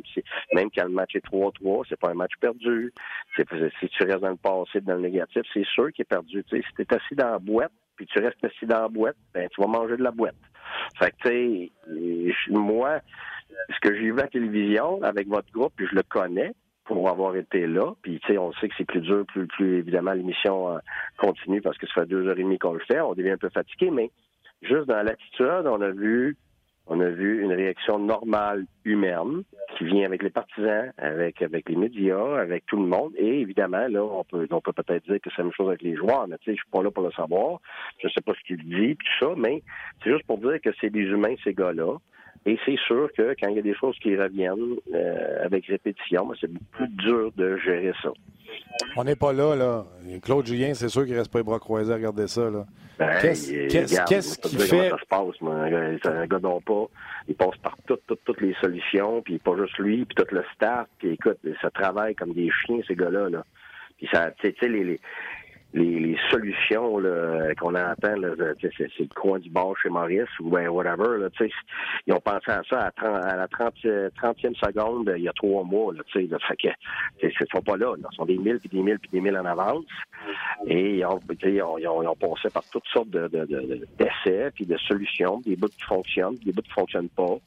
Même 0.54 0.70
quand 0.76 0.84
le 0.84 0.90
match 0.90 1.16
est 1.16 1.26
3-3, 1.26 1.86
c'est 1.90 2.00
pas 2.00 2.10
un 2.10 2.16
match 2.16 2.34
perdu. 2.40 2.94
si 3.36 3.90
tu 3.90 4.04
restes 4.04 4.22
dans 4.22 4.30
le 4.30 4.36
passé, 4.36 4.82
dans 4.82 4.96
le 4.96 5.02
négatif, 5.02 5.44
c'est 5.54 5.66
sûr 5.66 5.92
qu'il 5.92 6.04
est 6.04 6.06
perdu. 6.06 6.44
si 6.50 6.62
tu 6.76 6.82
es 6.82 6.94
assis 6.94 7.16
dans 7.16 7.32
la 7.32 7.40
boîte, 7.40 7.72
puis 7.96 8.06
tu 8.08 8.20
restes 8.20 8.44
assis 8.44 8.66
dans 8.66 8.82
la 8.82 8.88
boîte, 8.90 9.16
ben 9.34 9.48
tu 9.54 9.62
vas 9.62 9.68
manger 9.68 9.98
de 9.98 10.04
la 10.04 10.12
boîte. 10.12 10.36
Fait 11.00 11.12
que, 11.12 11.30
tu 11.30 11.72
sais, 11.88 12.52
moi, 12.52 13.00
ce 13.70 13.80
que 13.82 13.96
j'ai 13.96 14.12
vu 14.12 14.20
à 14.20 14.24
la 14.24 14.28
télévision 14.28 15.02
avec 15.04 15.28
votre 15.28 15.52
groupe, 15.52 15.74
puis 15.76 15.88
je 15.90 15.96
le 15.96 16.04
connais, 16.04 16.54
pour 16.86 17.10
avoir 17.10 17.36
été 17.36 17.68
là. 17.68 17.94
Puis, 18.02 18.20
tu 18.20 18.28
sais, 18.28 18.38
on 18.38 18.54
sait 18.54 18.70
que 18.70 18.76
c'est 18.78 18.86
plus 18.86 19.02
dur, 19.02 19.26
plus, 19.26 19.48
plus 19.48 19.80
évidemment, 19.80 20.14
l'émission 20.14 20.70
euh, 20.72 20.78
continue 21.18 21.62
parce 21.62 21.78
que 21.78 21.88
ça 21.88 22.02
fait 22.02 22.06
deux 22.06 22.28
heures 22.28 22.38
et 22.38 22.44
demie 22.44 22.60
qu'on 22.60 22.74
le 22.74 22.80
fait. 22.80 23.02
On 23.02 23.14
devient 23.14 23.32
un 23.32 23.38
peu 23.38 23.50
fatigué, 23.50 23.90
mais 23.90 24.12
juste 24.62 24.88
dans 24.88 25.02
l'attitude, 25.02 25.66
on 25.66 25.82
a 25.82 25.90
vu 25.90 26.38
on 26.88 27.00
a 27.00 27.10
vu 27.10 27.42
une 27.42 27.52
réaction 27.52 27.98
normale 27.98 28.66
humaine 28.84 29.42
qui 29.76 29.86
vient 29.86 30.06
avec 30.06 30.22
les 30.22 30.30
partisans, 30.30 30.92
avec 31.00 31.42
avec 31.42 31.68
les 31.68 31.76
médias, 31.76 32.38
avec 32.38 32.64
tout 32.68 32.78
le 32.78 32.86
monde. 32.86 33.12
Et 33.18 33.42
évidemment, 33.42 33.88
là, 33.88 34.04
on 34.04 34.24
peut 34.24 34.48
on 34.52 34.62
peut 34.62 34.72
peut-être 34.72 35.04
dire 35.06 35.20
que 35.20 35.32
c'est 35.32 35.40
la 35.40 35.46
même 35.46 35.54
chose 35.54 35.70
avec 35.70 35.82
les 35.82 35.96
joueurs, 35.96 36.28
mais 36.28 36.38
tu 36.38 36.52
sais, 36.52 36.52
je 36.52 36.62
suis 36.62 36.72
pas 36.72 36.84
là 36.84 36.92
pour 36.92 37.04
le 37.04 37.12
savoir. 37.12 37.60
Je 38.04 38.08
sais 38.10 38.22
pas 38.22 38.34
ce 38.34 38.46
qu'il 38.46 38.64
dit, 38.64 38.96
tout 38.96 39.26
ça, 39.26 39.34
mais 39.36 39.64
c'est 40.04 40.12
juste 40.12 40.28
pour 40.28 40.38
dire 40.38 40.62
que 40.64 40.70
c'est 40.80 40.92
des 40.92 41.02
humains, 41.02 41.34
ces 41.44 41.56
gars-là. 41.56 41.98
Et 42.46 42.60
c'est 42.66 42.78
sûr 42.78 43.10
que 43.18 43.36
quand 43.40 43.48
il 43.50 43.56
y 43.56 43.60
a 43.60 43.64
des 43.64 43.74
choses 43.74 43.98
qui 44.00 44.16
reviennent 44.16 44.76
euh, 44.94 45.46
avec 45.46 45.66
répétition, 45.66 46.28
ben, 46.28 46.36
c'est 46.40 46.52
beaucoup 46.52 46.66
plus 46.74 46.90
dur 46.90 47.32
de 47.36 47.58
gérer 47.58 47.94
ça. 48.04 48.12
On 48.96 49.04
n'est 49.04 49.16
pas 49.16 49.34
là, 49.34 49.56
là. 49.56 49.86
Claude 50.22 50.46
Julien, 50.46 50.74
c'est 50.76 50.90
sûr 50.90 51.06
qu'il 51.06 51.18
reste 51.18 51.32
pas 51.32 51.40
les 51.40 51.44
bras 51.44 51.60
croisés 51.60 51.92
à 51.92 51.96
regarder 51.96 52.28
ça, 52.28 52.50
là. 52.50 52.66
Ben, 53.00 53.20
qu'est-ce 53.20 54.40
qui 54.40 54.58
fait... 54.58 54.90
ça 54.90 54.98
se 54.98 55.06
passe. 55.06 55.36
C'est 56.04 56.10
un 56.10 56.28
gars 56.28 56.40
dont 56.40 56.62
pas. 56.62 56.86
Il 57.28 57.36
passe 57.36 57.58
par 57.62 57.76
toutes, 57.88 58.06
toutes, 58.08 58.24
toutes 58.24 58.42
les 58.42 58.54
solutions, 58.62 59.22
puis 59.22 59.40
pas 59.40 59.58
juste 59.58 59.78
lui, 59.80 60.06
puis 60.06 60.16
tout 60.16 60.34
le 60.34 60.44
staff. 60.54 60.88
Puis 61.00 61.14
écoute, 61.14 61.40
ça 61.62 61.70
travaille 61.72 62.16
comme 62.16 62.34
des 62.34 62.50
chiens, 62.52 62.80
ces 62.88 62.96
gars-là, 62.96 63.30
là. 63.30 63.44
Puis 63.98 64.08
ça, 64.14 64.32
tu 64.40 64.54
sais, 64.60 64.68
les, 64.68 64.84
les, 64.84 65.00
solutions 66.32 67.02
qu'on 67.60 67.76
entend, 67.76 68.16
c'est, 68.62 69.00
le 69.00 69.14
coin 69.14 69.40
du 69.40 69.50
bord 69.50 69.76
chez 69.78 69.90
Maurice 69.90 70.30
ou 70.40 70.50
ben, 70.50 70.70
whatever. 70.70 71.18
Là, 71.20 71.30
ils 72.08 72.14
ont 72.14 72.20
pensé 72.20 72.52
à 72.52 72.62
ça 72.70 72.92
à, 72.98 73.36
la 73.36 73.48
30, 73.48 73.74
e 73.86 74.10
seconde 74.16 75.14
il 75.18 75.24
y 75.24 75.28
a 75.28 75.34
trois 75.34 75.64
mois. 75.64 75.94
Là, 75.94 76.02
fait 76.14 76.28
que, 76.28 76.68
ils 77.22 77.28
ne 77.28 77.46
sont 77.52 77.62
pas 77.62 77.78
là, 77.78 77.94
Ils 77.98 78.16
sont 78.16 78.26
des 78.26 78.38
mille, 78.38 78.60
puis 78.60 78.70
des 78.70 78.82
mille, 78.82 79.00
puis 79.00 79.10
des 79.12 79.22
mille 79.22 79.38
en 79.38 79.46
avance. 79.46 79.86
Et 80.68 80.98
ils 80.98 81.06
ont, 81.06 81.20
ils 81.44 81.62
ont, 81.62 81.78
ils 81.78 81.88
ont, 81.88 82.16
passé 82.16 82.50
par 82.54 82.64
toutes 82.72 82.88
sortes 82.88 83.10
de, 83.10 83.28
d'essais, 83.98 84.52
puis 84.56 84.66
de 84.66 84.78
solutions, 84.78 85.42
des 85.46 85.56
bouts 85.56 85.68
qui 85.68 85.84
fonctionnent, 85.84 86.36
des 86.46 86.52
bouts 86.52 86.62
qui 86.62 86.70
ne 86.70 86.74
fonctionnent 86.74 87.10
pas 87.10 87.38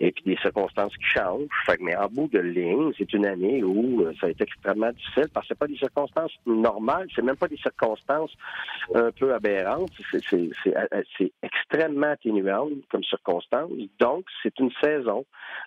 et 0.00 0.12
puis 0.12 0.24
des 0.24 0.36
circonstances 0.36 0.96
qui 0.96 1.04
changent. 1.04 1.46
Mais 1.80 1.96
en 1.96 2.08
bout 2.08 2.28
de 2.28 2.38
ligne, 2.38 2.92
c'est 2.98 3.12
une 3.12 3.26
année 3.26 3.62
où 3.62 4.02
euh, 4.02 4.12
ça 4.20 4.26
a 4.26 4.30
été 4.30 4.44
extrêmement 4.44 4.92
difficile 4.92 5.28
parce 5.32 5.46
que 5.46 5.54
c'est 5.54 5.58
pas 5.58 5.66
des 5.66 5.76
circonstances 5.76 6.32
normales, 6.46 7.08
c'est 7.14 7.22
même 7.22 7.36
pas 7.36 7.48
des 7.48 7.56
circonstances 7.56 8.32
un 8.94 9.10
peu 9.12 9.34
aberrantes, 9.34 9.90
c'est 10.10 10.34
euh, 10.34 11.28
extrêmement 11.42 12.08
atténuant 12.08 12.68
comme 12.90 13.04
circonstances. 13.04 13.70
Donc, 13.98 14.24
c'est 14.42 14.58
une 14.58 14.70
saison 14.82 15.24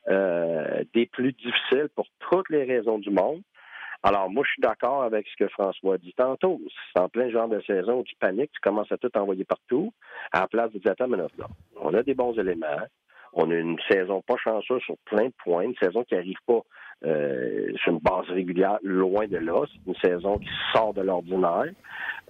euh, 0.08 0.84
des 0.94 1.06
plus 1.06 1.34
difficiles 1.34 1.90
pour 1.96 2.08
toutes 2.20 2.50
les 2.50 2.64
raisons 2.64 3.00
du 3.00 3.10
monde. 3.10 3.42
Alors, 4.04 4.30
moi, 4.30 4.44
je 4.46 4.52
suis 4.52 4.62
d'accord 4.62 5.02
avec 5.02 5.28
ce 5.28 5.36
que 5.44 5.50
François 5.50 5.98
dit 5.98 6.14
tantôt. 6.16 6.62
C'est 6.94 7.02
en 7.02 7.10
plein 7.10 7.30
genre 7.30 7.48
de 7.48 7.60
saison 7.62 8.02
où 8.02 8.04
tu 8.04 8.16
paniques, 8.18 8.52
tu 8.52 8.62
commences 8.62 8.92
à 8.92 8.98
tout 8.98 9.10
envoyer 9.18 9.46
partout, 9.46 9.92
à 10.32 10.42
la 10.42 10.48
place 10.48 10.72
de 10.74 10.80
dire, 10.80 10.92
attends, 10.92 11.08
mais 11.08 11.18
là, 11.18 11.28
on 11.82 11.92
a 11.92 12.04
des 12.04 12.14
bons 12.14 12.38
éléments, 12.38 12.68
on 13.36 13.52
a 13.52 13.54
une 13.54 13.78
saison 13.90 14.22
pas 14.22 14.38
chanceuse 14.38 14.82
sur 14.82 14.98
plein 15.06 15.26
de 15.26 15.34
points, 15.44 15.64
une 15.64 15.76
saison 15.76 16.04
qui 16.04 16.16
n'arrive 16.16 16.38
pas 16.48 16.62
euh, 17.06 17.74
sur 17.84 17.92
une 17.92 18.00
base 18.00 18.28
régulière, 18.30 18.80
loin 18.82 19.28
de 19.28 19.38
là. 19.38 19.66
C'est 19.68 19.92
une 19.92 19.96
saison 19.96 20.38
qui 20.40 20.50
sort 20.74 20.94
de 20.94 21.02
l'ordinaire. 21.02 21.72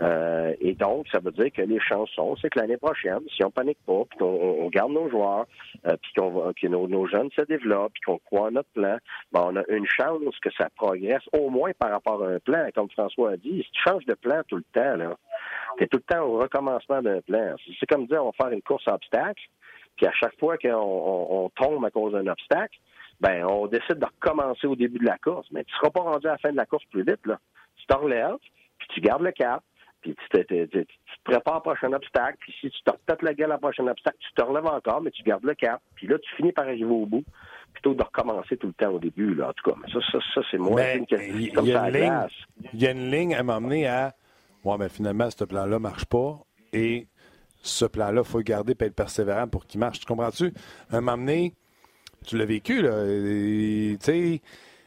Euh, 0.01 0.53
et 0.59 0.73
donc, 0.73 1.07
ça 1.11 1.19
veut 1.19 1.31
dire 1.31 1.51
que 1.53 1.61
les 1.61 1.79
chansons, 1.79 2.35
c'est 2.41 2.49
que 2.49 2.59
l'année 2.59 2.77
prochaine, 2.77 3.21
si 3.33 3.45
on 3.45 3.51
panique 3.51 3.77
pas, 3.85 4.03
puis 4.09 4.17
qu'on 4.19 4.67
garde 4.69 4.91
nos 4.91 5.09
joueurs, 5.09 5.45
euh, 5.85 5.95
puis 6.01 6.11
qu'on 6.17 6.51
que 6.53 6.67
nos, 6.67 7.07
jeunes 7.07 7.29
se 7.31 7.43
développent, 7.43 7.93
puis 7.93 8.01
qu'on 8.05 8.17
croit 8.17 8.47
à 8.47 8.51
notre 8.51 8.69
plan, 8.69 8.97
ben, 9.31 9.41
on 9.45 9.55
a 9.55 9.63
une 9.69 9.85
chance 9.85 10.37
que 10.41 10.49
ça 10.57 10.67
progresse, 10.75 11.23
au 11.31 11.49
moins 11.49 11.71
par 11.79 11.91
rapport 11.91 12.23
à 12.23 12.27
un 12.27 12.39
plan. 12.39 12.67
Comme 12.73 12.89
François 12.89 13.31
a 13.31 13.37
dit, 13.37 13.63
si 13.63 13.71
tu 13.71 13.81
changes 13.87 14.05
de 14.05 14.15
plan 14.15 14.41
tout 14.47 14.57
le 14.57 14.65
temps, 14.73 14.97
là, 14.97 15.15
es 15.79 15.87
tout 15.87 15.97
le 15.97 16.13
temps 16.13 16.23
au 16.23 16.39
recommencement 16.39 17.01
d'un 17.01 17.21
plan. 17.21 17.55
C'est 17.79 17.85
comme 17.85 18.07
dire, 18.07 18.23
on 18.23 18.31
va 18.31 18.45
faire 18.45 18.51
une 18.51 18.61
course 18.61 18.87
à 18.87 18.95
obstacles, 18.95 19.43
puis 19.95 20.05
à 20.05 20.11
chaque 20.11 20.37
fois 20.39 20.57
qu'on 20.57 21.51
tombe 21.55 21.85
à 21.85 21.91
cause 21.91 22.13
d'un 22.13 22.27
obstacle, 22.27 22.77
ben 23.19 23.45
on 23.45 23.67
décide 23.67 23.99
de 23.99 24.05
recommencer 24.05 24.67
au 24.67 24.75
début 24.75 24.99
de 24.99 25.05
la 25.05 25.17
course. 25.17 25.47
Mais 25.51 25.63
tu 25.63 25.73
ne 25.73 25.77
seras 25.77 25.89
pas 25.89 26.01
rendu 26.01 26.27
à 26.27 26.31
la 26.31 26.37
fin 26.37 26.51
de 26.51 26.57
la 26.57 26.65
course 26.65 26.85
plus 26.91 27.03
vite. 27.03 27.25
Là. 27.25 27.39
Tu 27.77 27.85
te 27.87 27.95
relèves, 27.95 28.37
puis 28.77 28.87
tu 28.93 29.01
gardes 29.01 29.21
le 29.21 29.31
cap, 29.31 29.63
puis 30.01 30.15
tu 30.15 30.43
te, 30.43 30.85
prépares 31.23 31.57
au 31.57 31.61
prochain 31.61 31.91
obstacle, 31.93 32.37
puis 32.39 32.53
si 32.59 32.69
tu 32.69 32.83
te 32.83 32.91
repètes 32.91 33.23
la 33.23 33.33
gueule 33.33 33.51
à 33.51 33.55
la 33.55 33.59
prochaine 33.59 33.89
obstacle, 33.89 34.17
tu 34.19 34.33
te 34.33 34.41
relèves 34.41 34.67
encore, 34.67 35.01
mais 35.01 35.11
tu 35.11 35.23
gardes 35.23 35.43
le 35.43 35.55
cap, 35.55 35.81
puis 35.95 36.07
là, 36.07 36.17
tu 36.19 36.35
finis 36.35 36.51
par 36.51 36.65
arriver 36.65 36.85
au 36.85 37.05
bout, 37.05 37.23
plutôt 37.73 37.93
que 37.93 37.97
de 37.97 38.03
recommencer 38.03 38.57
tout 38.57 38.67
le 38.67 38.73
temps 38.73 38.91
au 38.91 38.99
début. 38.99 39.33
Là. 39.33 39.49
En 39.49 39.53
tout 39.53 39.71
cas, 39.71 39.77
mais 39.81 39.91
ça, 39.91 39.99
ça, 40.11 40.19
ça 40.33 40.41
c'est 40.51 40.57
moi. 40.57 40.75
Ben, 40.75 41.05
il 41.09 41.41
y, 42.73 42.87
a 42.87 42.91
une 42.91 43.09
ligne 43.09 43.35
à 43.35 43.43
m'emmener 43.43 43.87
à 43.87 44.13
Ouais, 44.65 44.77
mais 44.79 44.89
finalement, 44.89 45.29
ce 45.29 45.43
plan-là 45.43 45.75
ne 45.75 45.77
marche 45.77 46.05
pas. 46.05 46.39
Et 46.73 47.07
ce 47.67 47.85
plan-là, 47.85 48.21
il 48.23 48.27
faut 48.27 48.37
le 48.37 48.43
garder 48.43 48.75
et 48.79 48.83
être 48.83 48.95
persévérant 48.95 49.47
pour 49.47 49.65
qu'il 49.65 49.79
marche. 49.79 49.99
Tu 49.99 50.05
comprends-tu? 50.05 50.53
Un 50.91 51.01
moment 51.01 51.17
donné, 51.17 51.53
tu 52.25 52.37
l'as 52.37 52.45
vécu, 52.45 52.81
là. 52.81 53.05
Tu 53.05 53.97
sais. 53.99 54.41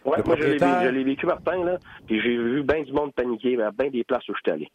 Oui, 0.05 0.17
moi, 0.25 0.37
je 0.37 0.89
l'ai 0.91 1.05
vécu, 1.05 1.27
Martin, 1.27 1.65
là. 1.65 1.79
Puis 2.07 2.21
j'ai 2.21 2.37
vu 2.37 2.63
bien 2.63 2.83
du 2.83 2.93
monde 2.93 3.13
paniquer 3.15 3.61
à 3.61 3.71
bien 3.73 3.91
des 3.91 4.05
places 4.05 4.29
où 4.29 4.35
je 4.35 4.41
suis 4.41 4.51
allé. 4.51 4.71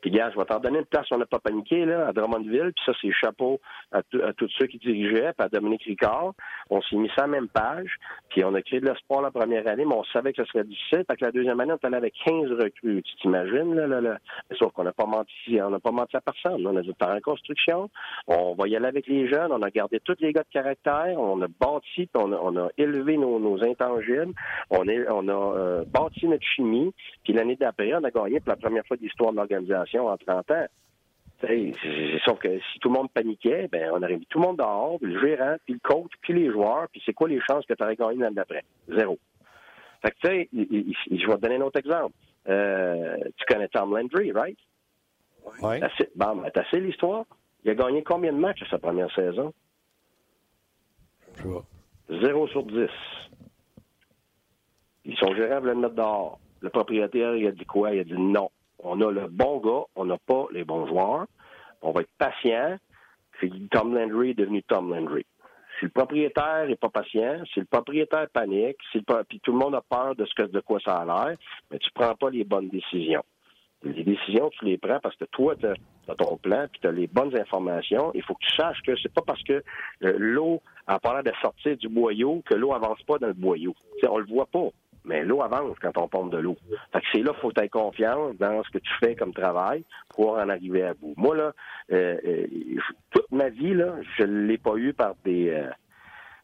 Puis, 0.00 0.10
gars, 0.10 0.30
je 0.30 0.38
vais 0.38 0.44
t'en 0.44 0.60
donner 0.60 0.78
une 0.78 0.86
place 0.86 1.06
on 1.10 1.18
n'a 1.18 1.26
pas 1.26 1.38
paniqué, 1.38 1.84
là, 1.84 2.08
à 2.08 2.12
Drummondville. 2.12 2.72
Puis 2.74 2.84
ça, 2.86 2.92
c'est 3.00 3.12
chapeau 3.12 3.60
à, 3.92 4.02
tous 4.02 4.50
ceux 4.58 4.66
qui 4.66 4.78
dirigeaient, 4.78 5.32
puis 5.36 5.46
à 5.46 5.48
Dominique 5.48 5.82
Ricard. 5.84 6.34
On 6.70 6.80
s'est 6.82 6.96
mis 6.96 7.08
ça 7.16 7.22
la 7.22 7.28
même 7.28 7.48
page. 7.48 7.96
Puis 8.30 8.44
on 8.44 8.54
a 8.54 8.62
créé 8.62 8.80
de 8.80 8.86
l'espoir 8.86 9.22
la 9.22 9.30
première 9.30 9.66
année, 9.66 9.84
mais 9.84 9.94
on 9.94 10.04
savait 10.04 10.32
que 10.32 10.44
ce 10.44 10.50
serait 10.50 10.64
difficile. 10.64 11.04
Fait 11.08 11.16
que 11.16 11.24
la 11.24 11.32
deuxième 11.32 11.58
année, 11.60 11.72
on 11.72 11.76
est 11.76 11.86
allé 11.86 11.96
avec 11.96 12.14
15 12.24 12.52
recrues. 12.52 13.02
Tu 13.02 13.16
t'imagines, 13.22 13.74
là, 13.74 13.86
là, 13.86 14.00
là? 14.00 14.18
Sauf 14.58 14.72
qu'on 14.72 14.84
n'a 14.84 14.92
pas 14.92 15.06
menti, 15.06 15.60
on 15.60 15.70
n'a 15.70 15.80
pas 15.80 15.90
menti 15.90 16.16
à 16.16 16.20
personne. 16.20 16.66
On 16.66 16.76
a 16.76 16.82
dit, 16.82 16.92
par 16.98 17.10
en 17.10 17.20
construction, 17.20 17.90
on 18.26 18.54
va 18.54 18.68
y 18.68 18.76
aller 18.76 18.86
avec 18.86 19.06
les 19.06 19.28
jeunes. 19.28 19.52
On 19.52 19.62
a 19.62 19.70
gardé 19.70 20.00
tous 20.00 20.16
les 20.20 20.32
gars 20.32 20.42
de 20.42 20.52
caractère. 20.52 21.18
On 21.18 21.40
a 21.42 21.48
bâti, 21.48 22.06
puis 22.06 22.08
on 22.14 22.32
a, 22.32 22.36
on 22.36 22.56
a 22.56 22.68
élevé 22.76 23.16
nos, 23.16 23.38
nos 23.38 23.62
intangibles. 23.64 24.32
On, 24.70 24.86
est, 24.88 25.08
on 25.08 25.28
a 25.28 25.56
euh, 25.56 25.84
bâti 25.86 26.28
notre 26.28 26.44
chimie. 26.44 26.92
Puis 27.24 27.32
l'année 27.32 27.56
d'après, 27.56 27.94
on 27.94 28.04
a 28.04 28.10
gagné 28.10 28.40
pour 28.40 28.50
la 28.50 28.56
première 28.56 28.86
fois 28.86 28.96
de 28.96 29.02
l'histoire 29.02 29.32
de 29.32 29.36
l'organisation 29.36 29.87
en 29.96 30.16
30 30.16 30.50
ans. 30.50 30.66
Sauf 32.24 32.38
que 32.40 32.58
si 32.58 32.78
tout 32.80 32.88
le 32.88 32.94
monde 32.94 33.10
paniquait, 33.12 33.68
ben 33.68 33.90
on 33.92 34.02
aurait 34.02 34.16
mis 34.16 34.26
tout 34.26 34.40
le 34.40 34.46
monde 34.46 34.58
dehors, 34.58 34.98
puis 35.00 35.12
le 35.12 35.20
gérant, 35.20 35.56
puis 35.64 35.74
le 35.74 35.80
coach, 35.80 36.10
puis 36.20 36.34
les 36.34 36.50
joueurs, 36.50 36.88
puis 36.90 37.00
c'est 37.06 37.12
quoi 37.12 37.28
les 37.28 37.40
chances 37.48 37.64
que 37.64 37.74
tu 37.74 37.82
aurais 37.82 37.94
gagné 37.94 38.18
l'année 38.18 38.34
d'après? 38.34 38.64
Zéro. 38.88 39.18
Fait 40.02 40.10
que 40.10 40.16
tu 40.20 40.28
sais, 40.28 40.48
je 40.52 41.26
vais 41.26 41.36
te 41.36 41.40
donner 41.40 41.56
un 41.56 41.60
autre 41.60 41.78
exemple. 41.78 42.14
Euh, 42.48 43.16
tu 43.36 43.44
connais 43.46 43.68
Tom 43.68 43.96
Landry, 43.96 44.32
right? 44.32 44.58
Oui. 45.62 45.80
Bon, 46.16 46.36
ben, 46.36 46.50
t'as 46.52 46.62
assez 46.62 46.80
l'histoire? 46.80 47.24
Il 47.64 47.70
a 47.70 47.74
gagné 47.74 48.02
combien 48.02 48.32
de 48.32 48.38
matchs 48.38 48.62
à 48.62 48.70
sa 48.70 48.78
première 48.78 49.12
saison? 49.14 49.52
Zéro 52.08 52.48
sur 52.48 52.64
dix. 52.64 52.90
Ils 55.04 55.16
sont 55.16 55.34
gérants 55.34 55.60
voulait 55.60 55.74
le 55.74 55.80
mettre 55.80 55.94
dehors. 55.94 56.38
Le 56.60 56.70
propriétaire, 56.70 57.36
il 57.36 57.46
a 57.46 57.52
dit 57.52 57.64
quoi? 57.64 57.92
Il 57.94 58.00
a 58.00 58.04
dit 58.04 58.18
non. 58.18 58.50
On 58.80 59.00
a 59.00 59.10
le 59.10 59.28
bon 59.28 59.58
gars, 59.58 59.84
on 59.96 60.04
n'a 60.04 60.18
pas 60.18 60.46
les 60.52 60.64
bons 60.64 60.86
joueurs. 60.86 61.26
On 61.82 61.92
va 61.92 62.02
être 62.02 62.10
patient. 62.18 62.78
Tom 63.70 63.94
Landry 63.94 64.30
est 64.30 64.34
devenu 64.34 64.62
Tom 64.64 64.92
Landry. 64.92 65.24
Si 65.78 65.84
le 65.84 65.90
propriétaire 65.90 66.66
n'est 66.66 66.76
pas 66.76 66.88
patient, 66.88 67.44
si 67.52 67.60
le 67.60 67.66
propriétaire 67.66 68.28
panique, 68.32 68.76
si 68.90 68.98
le, 68.98 69.22
puis 69.24 69.40
tout 69.40 69.52
le 69.52 69.58
monde 69.58 69.76
a 69.76 69.82
peur 69.82 70.16
de 70.16 70.24
ce 70.24 70.34
que 70.34 70.42
de 70.42 70.60
quoi 70.60 70.80
ça 70.80 70.96
a 70.96 71.04
l'air, 71.04 71.36
mais 71.70 71.78
tu 71.78 71.90
prends 71.94 72.14
pas 72.16 72.30
les 72.30 72.42
bonnes 72.42 72.68
décisions. 72.68 73.22
Les 73.84 74.02
décisions, 74.02 74.50
tu 74.50 74.64
les 74.64 74.76
prends 74.76 74.98
parce 74.98 75.14
que 75.14 75.24
toi, 75.26 75.54
tu 75.54 75.66
as, 75.66 76.14
ton 76.16 76.36
plan, 76.36 76.66
puis 76.70 76.80
tu 76.80 76.88
as 76.88 76.92
les 76.92 77.06
bonnes 77.06 77.36
informations. 77.38 78.10
Il 78.14 78.22
faut 78.22 78.34
que 78.34 78.44
tu 78.44 78.56
saches 78.56 78.82
que 78.82 78.96
c'est 78.96 79.12
pas 79.12 79.22
parce 79.24 79.42
que 79.44 79.62
euh, 80.02 80.14
l'eau 80.18 80.60
a 80.88 80.98
pas 80.98 81.14
l'air 81.14 81.22
de 81.22 81.38
sortir 81.40 81.76
du 81.76 81.88
boyau 81.88 82.42
que 82.44 82.54
l'eau 82.54 82.72
avance 82.72 83.00
pas 83.04 83.18
dans 83.18 83.28
le 83.28 83.34
boyau. 83.34 83.74
T'sais, 83.98 84.08
on 84.08 84.18
le 84.18 84.26
voit 84.26 84.46
pas 84.46 84.70
mais 85.04 85.24
l'eau 85.24 85.42
avance 85.42 85.76
quand 85.80 85.96
on 85.96 86.08
pompe 86.08 86.30
de 86.32 86.38
l'eau. 86.38 86.56
Fait 86.92 87.00
que 87.00 87.06
c'est 87.12 87.22
là 87.22 87.32
qu'il 87.32 87.40
faut 87.40 87.52
avoir 87.56 87.70
confiance 87.70 88.36
dans 88.36 88.62
ce 88.62 88.70
que 88.70 88.78
tu 88.78 88.90
fais 89.00 89.14
comme 89.14 89.32
travail 89.32 89.84
pour 90.10 90.34
en 90.38 90.48
arriver 90.48 90.82
à 90.82 90.94
bout. 90.94 91.14
Moi, 91.16 91.36
là, 91.36 91.52
euh, 91.92 92.16
euh, 92.24 92.46
toute 93.10 93.30
ma 93.32 93.48
vie, 93.48 93.74
là, 93.74 93.94
je 94.16 94.24
ne 94.24 94.46
l'ai 94.46 94.58
pas 94.58 94.76
eu 94.76 94.92
par 94.92 95.14
des 95.24 95.50
euh, 95.50 95.70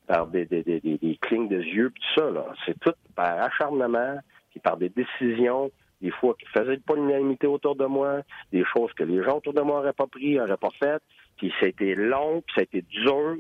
par 0.07 0.27
des, 0.27 0.45
des, 0.45 0.63
des, 0.63 1.19
clignes 1.23 1.49
de 1.49 1.61
yeux 1.61 1.91
puis 1.91 2.03
tout 2.03 2.21
ça. 2.21 2.31
Là. 2.31 2.47
C'est 2.67 2.79
tout 2.81 2.93
par 3.15 3.43
acharnement, 3.43 4.19
puis 4.51 4.61
par 4.61 4.77
des 4.77 4.91
décisions, 4.91 5.71
des 6.01 6.11
fois 6.11 6.35
qui 6.39 6.47
faisaient 6.47 6.79
pas 6.79 6.95
l'unanimité 6.95 7.47
autour 7.47 7.77
de 7.77 7.87
moi, 7.87 8.21
des 8.53 8.65
choses 8.65 8.93
que 8.93 9.05
les 9.05 9.23
gens 9.23 9.39
autour 9.39 9.55
de 9.55 9.63
moi 9.63 9.77
n'auraient 9.77 9.95
pas 9.95 10.07
pris, 10.07 10.35
n'auraient 10.35 10.57
pas 10.57 10.73
faites, 10.79 11.03
puis 11.37 11.53
ça 11.59 11.67
a 11.67 11.69
été 11.69 11.95
long, 11.95 12.43
puis 12.43 12.55
ça 12.55 12.61
a 12.61 12.65
été 12.65 12.83
dur, 12.83 13.37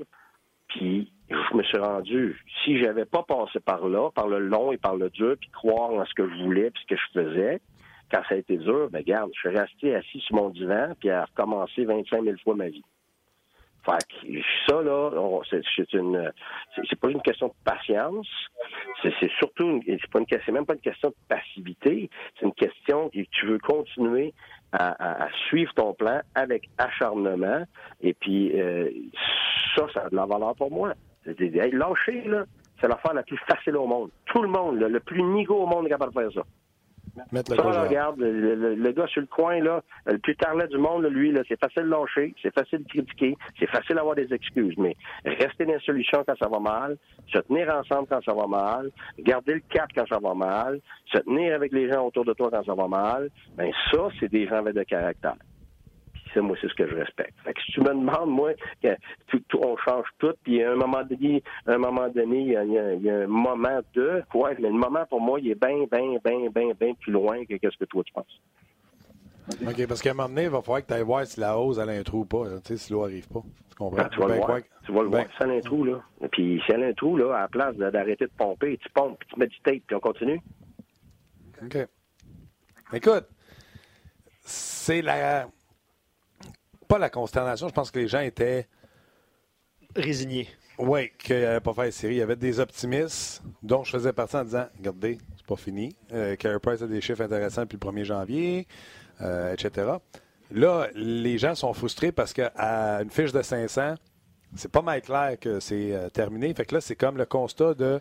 je 0.80 1.56
me 1.56 1.62
suis 1.62 1.78
rendu. 1.78 2.38
Si 2.64 2.78
j'avais 2.78 3.04
pas 3.04 3.22
passé 3.22 3.60
par 3.60 3.88
là, 3.88 4.10
par 4.10 4.28
le 4.28 4.38
long 4.38 4.72
et 4.72 4.76
par 4.76 4.96
le 4.96 5.10
dur, 5.10 5.36
puis 5.40 5.50
croire 5.50 5.90
en 5.90 6.04
ce 6.04 6.14
que 6.14 6.28
je 6.28 6.42
voulais, 6.42 6.70
puis 6.70 6.82
ce 6.82 6.94
que 6.94 7.00
je 7.00 7.20
faisais, 7.20 7.60
quand 8.10 8.22
ça 8.28 8.34
a 8.34 8.38
été 8.38 8.56
dur, 8.58 8.88
ben 8.90 9.02
garde, 9.02 9.30
je 9.34 9.40
suis 9.40 9.58
resté 9.58 9.94
assis 9.94 10.20
sur 10.20 10.36
mon 10.36 10.50
divan, 10.50 10.94
puis 11.00 11.10
à 11.10 11.24
recommencer 11.24 11.84
25 11.84 12.22
000 12.22 12.36
fois 12.44 12.54
ma 12.54 12.68
vie. 12.68 12.84
Fait 13.84 13.98
que 14.08 14.40
ça, 14.66 14.80
là, 14.82 15.10
c'est 15.76 15.92
une 15.92 16.32
c'est 16.88 16.98
pas 16.98 17.10
une 17.10 17.20
question 17.20 17.48
de 17.48 17.54
patience. 17.64 18.26
C'est 19.02 19.30
surtout 19.38 19.64
une 19.64 19.82
c'est 19.84 20.52
même 20.52 20.64
pas 20.64 20.74
une 20.74 20.80
question 20.80 21.10
de 21.10 21.14
passivité. 21.28 22.08
C'est 22.38 22.46
une 22.46 22.54
question 22.54 23.10
que 23.10 23.20
tu 23.30 23.46
veux 23.46 23.58
continuer 23.58 24.32
à, 24.74 25.28
suivre 25.48 25.72
ton 25.74 25.94
plan 25.94 26.20
avec 26.34 26.68
acharnement. 26.78 27.64
Et 28.00 28.14
puis 28.14 28.58
euh, 28.60 28.90
ça, 29.74 29.86
ça 29.92 30.02
a 30.06 30.10
de 30.10 30.16
la 30.16 30.26
valeur 30.26 30.54
pour 30.56 30.70
moi. 30.70 30.94
Hey, 31.26 31.70
lâcher, 31.72 32.22
là, 32.26 32.44
c'est 32.80 32.88
l'affaire 32.88 33.14
la 33.14 33.22
plus 33.22 33.38
facile 33.48 33.76
au 33.76 33.86
monde. 33.86 34.10
Tout 34.26 34.42
le 34.42 34.48
monde, 34.48 34.78
le 34.78 35.00
plus 35.00 35.22
nigo 35.22 35.54
au 35.54 35.66
monde 35.66 35.86
est 35.86 35.90
capable 35.90 36.12
de 36.12 36.20
faire 36.20 36.32
ça. 36.32 36.42
Mettre 37.32 37.54
ça, 37.54 37.62
regarde, 37.62 38.18
le, 38.18 38.92
gars 38.92 39.06
sur 39.06 39.20
le 39.20 39.26
coin, 39.26 39.60
là, 39.60 39.82
le 40.06 40.18
plus 40.18 40.36
tarlet 40.36 40.66
du 40.68 40.78
monde, 40.78 41.04
lui, 41.04 41.32
là, 41.32 41.42
c'est 41.48 41.58
facile 41.58 41.84
de 41.84 41.90
lâcher, 41.90 42.34
c'est 42.42 42.52
facile 42.54 42.82
de 42.84 42.88
critiquer, 42.88 43.36
c'est 43.58 43.68
facile 43.68 43.96
d'avoir 43.96 44.14
des 44.14 44.32
excuses, 44.32 44.74
mais 44.78 44.96
rester 45.24 45.64
dans 45.64 45.74
la 45.74 45.80
solution 45.80 46.24
quand 46.26 46.36
ça 46.36 46.48
va 46.48 46.58
mal, 46.58 46.96
se 47.32 47.38
tenir 47.38 47.72
ensemble 47.74 48.08
quand 48.08 48.22
ça 48.24 48.34
va 48.34 48.46
mal, 48.46 48.90
garder 49.18 49.54
le 49.54 49.62
cap 49.68 49.88
quand 49.94 50.06
ça 50.08 50.18
va 50.18 50.34
mal, 50.34 50.80
se 51.12 51.18
tenir 51.18 51.54
avec 51.54 51.72
les 51.72 51.90
gens 51.90 52.06
autour 52.06 52.24
de 52.24 52.32
toi 52.32 52.50
quand 52.50 52.64
ça 52.64 52.74
va 52.74 52.88
mal, 52.88 53.30
ben 53.56 53.70
ça, 53.92 54.08
c'est 54.18 54.30
des 54.30 54.46
gens 54.46 54.56
avec 54.56 54.74
de 54.74 54.82
caractère 54.82 55.36
moi, 56.40 56.56
c'est 56.60 56.68
ce 56.68 56.74
que 56.74 56.88
je 56.88 56.94
respecte. 56.94 57.34
Fait 57.44 57.54
que 57.54 57.60
si 57.62 57.72
tu 57.72 57.80
me 57.80 57.88
demandes, 57.88 58.30
moi, 58.30 58.52
que, 58.82 58.96
on 59.54 59.76
change 59.76 60.06
tout, 60.18 60.34
puis 60.42 60.62
à 60.62 60.72
un 60.72 60.76
moment 60.76 61.02
donné, 61.02 61.42
un 61.66 61.78
moment 61.78 62.08
donné, 62.08 62.40
il 62.40 62.48
y, 62.48 62.56
a, 63.10 63.14
un 63.14 63.26
moment 63.26 63.80
de, 63.94 64.22
ouais, 64.34 64.56
mais 64.58 64.68
le 64.68 64.74
moment 64.74 65.04
pour 65.06 65.20
moi, 65.20 65.40
il 65.40 65.50
est 65.50 65.60
bien, 65.60 65.84
bien, 65.90 66.18
bien, 66.24 66.48
bien, 66.54 66.72
bien 66.78 66.94
plus 66.94 67.12
loin 67.12 67.44
que 67.44 67.54
ce 67.62 67.76
que 67.78 67.84
toi 67.84 68.02
tu 68.04 68.12
penses. 68.12 68.40
OK, 69.66 69.86
parce 69.86 70.00
qu'à 70.00 70.10
un 70.10 70.14
moment 70.14 70.28
donné, 70.28 70.44
il 70.44 70.50
va 70.50 70.62
falloir 70.62 70.82
que 70.82 70.86
tu 70.86 70.94
ailles 70.94 71.02
voir 71.02 71.26
si 71.26 71.38
la 71.38 71.58
hausse 71.58 71.78
a 71.78 71.82
un 71.82 72.02
trou 72.02 72.20
ou 72.20 72.24
pas, 72.24 72.44
tu 72.64 72.68
sais, 72.68 72.76
si 72.78 72.92
l'eau 72.92 73.02
n'arrive 73.02 73.28
pas. 73.28 73.42
Tu 73.70 73.76
comprends? 73.76 74.02
Ben, 74.02 74.08
tu, 74.08 74.20
vas 74.20 74.28
le 74.28 74.34
voir. 74.36 74.58
tu 74.86 74.92
vas 74.92 75.02
le 75.02 75.08
voir. 75.08 75.24
Si 75.24 75.42
elle 75.42 75.50
a 75.50 75.54
un 75.54 75.60
trou, 75.60 75.84
là. 75.84 76.00
Puis 76.32 76.62
si 76.64 76.72
elle 76.72 76.84
a 76.84 76.86
un 76.86 76.92
trou, 76.94 77.16
là, 77.16 77.36
à 77.36 77.40
la 77.42 77.48
place 77.48 77.76
d'arrêter 77.76 78.26
de 78.26 78.32
pomper, 78.36 78.78
tu 78.78 78.88
pompes, 78.90 79.18
puis 79.18 79.28
tu 79.32 79.38
mets 79.38 79.46
du 79.46 79.60
tape, 79.60 79.82
puis 79.86 79.96
on 79.96 80.00
continue. 80.00 80.40
OK. 81.62 81.76
Écoute, 82.92 83.26
c'est 84.40 85.02
la 85.02 85.48
pas 86.84 86.98
la 86.98 87.10
consternation. 87.10 87.68
Je 87.68 87.74
pense 87.74 87.90
que 87.90 87.98
les 87.98 88.08
gens 88.08 88.20
étaient 88.20 88.68
résignés. 89.96 90.48
Oui, 90.78 91.10
qu'il 91.18 91.40
n'allait 91.40 91.60
pas 91.60 91.72
faire 91.72 91.92
série. 91.92 92.14
Il 92.14 92.18
y 92.18 92.22
avait 92.22 92.36
des 92.36 92.58
optimistes 92.58 93.42
dont 93.62 93.84
je 93.84 93.90
faisais 93.92 94.12
partie 94.12 94.36
en 94.36 94.44
disant 94.44 94.66
Regardez, 94.76 95.18
c'est 95.36 95.46
pas 95.46 95.56
fini. 95.56 95.94
Euh, 96.12 96.34
Carey 96.36 96.58
Price 96.58 96.82
a 96.82 96.86
des 96.86 97.00
chiffres 97.00 97.22
intéressants 97.22 97.62
depuis 97.62 97.78
le 97.80 97.90
1er 97.92 98.04
janvier, 98.04 98.66
euh, 99.20 99.52
etc. 99.52 99.92
Là, 100.50 100.88
les 100.94 101.38
gens 101.38 101.54
sont 101.54 101.72
frustrés 101.72 102.12
parce 102.12 102.32
qu'à 102.32 103.00
une 103.02 103.10
fiche 103.10 103.32
de 103.32 103.42
500, 103.42 103.94
c'est 104.56 104.70
pas 104.70 104.82
mal 104.82 105.00
clair 105.00 105.36
que 105.40 105.60
c'est 105.60 105.92
euh, 105.92 106.08
terminé. 106.10 106.52
Fait 106.54 106.64
que 106.64 106.74
là, 106.74 106.80
c'est 106.80 106.96
comme 106.96 107.16
le 107.16 107.26
constat 107.26 107.74
de 107.74 108.00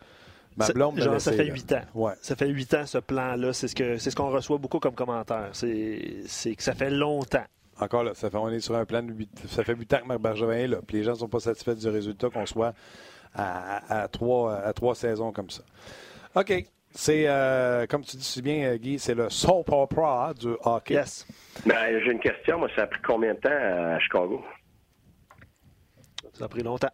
ma 0.57 0.67
blonde. 0.69 0.99
Genre, 0.99 1.21
ça 1.21 1.31
fait 1.31 1.45
huit 1.45 1.71
ans. 1.73 1.83
Ouais. 1.93 2.13
Ça 2.21 2.35
fait 2.35 2.47
huit 2.47 2.73
ans, 2.73 2.85
ce 2.85 2.97
plan-là. 2.97 3.53
C'est 3.53 3.67
ce 3.67 3.75
qu'on 3.75 3.99
ce 3.99 4.15
qu'on 4.15 4.29
reçoit 4.29 4.57
beaucoup 4.57 4.79
comme 4.79 4.95
commentaire. 4.95 5.49
C'est 5.53 6.55
que 6.55 6.63
ça 6.63 6.73
fait 6.73 6.89
longtemps. 6.89 7.45
Encore 7.79 8.03
là, 8.03 8.13
ça 8.13 8.29
fait, 8.29 8.37
on 8.37 8.49
est 8.49 8.59
sur 8.59 8.75
un 8.75 8.85
plan 8.85 9.01
de 9.01 9.11
8, 9.11 9.29
ça 9.47 9.63
fait 9.63 9.75
8 9.75 9.93
ans 9.93 9.99
que 10.01 10.07
Marc 10.07 10.19
Bergevin 10.19 10.53
est 10.53 10.67
là. 10.67 10.77
Puis 10.85 10.97
les 10.97 11.03
gens 11.03 11.13
ne 11.13 11.17
sont 11.17 11.27
pas 11.27 11.39
satisfaits 11.39 11.73
du 11.73 11.87
résultat 11.89 12.29
qu'on 12.29 12.45
soit 12.45 12.73
à, 13.35 14.07
trois, 14.11 14.55
à 14.57 14.73
trois 14.73 14.95
saisons 14.95 15.31
comme 15.31 15.49
ça. 15.49 15.63
OK. 16.35 16.65
C'est, 16.95 17.23
euh, 17.27 17.87
comme 17.87 18.03
tu 18.03 18.17
dis 18.17 18.23
si 18.23 18.43
bien, 18.43 18.75
Guy, 18.75 18.99
c'est 18.99 19.15
le 19.15 19.27
soap 19.31 19.71
opera 19.71 20.31
du 20.39 20.49
hockey. 20.63 20.93
Yes. 20.93 21.25
Ben, 21.65 21.99
j'ai 22.03 22.11
une 22.11 22.19
question. 22.19 22.59
Moi, 22.59 22.69
ça 22.75 22.83
a 22.83 22.87
pris 22.87 23.01
combien 23.01 23.33
de 23.33 23.39
temps 23.39 23.49
à 23.49 23.97
Chicago? 23.97 24.43
Ça 26.33 26.45
a 26.45 26.47
pris 26.47 26.61
longtemps. 26.61 26.91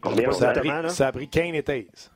Combien 0.00 0.30
ça, 0.30 0.50
a 0.50 0.52
pris, 0.52 0.70
ça 0.90 1.08
a 1.08 1.12
pris 1.12 1.28
Kane 1.28 1.56
et 1.56 1.62
Taze. 1.64 2.11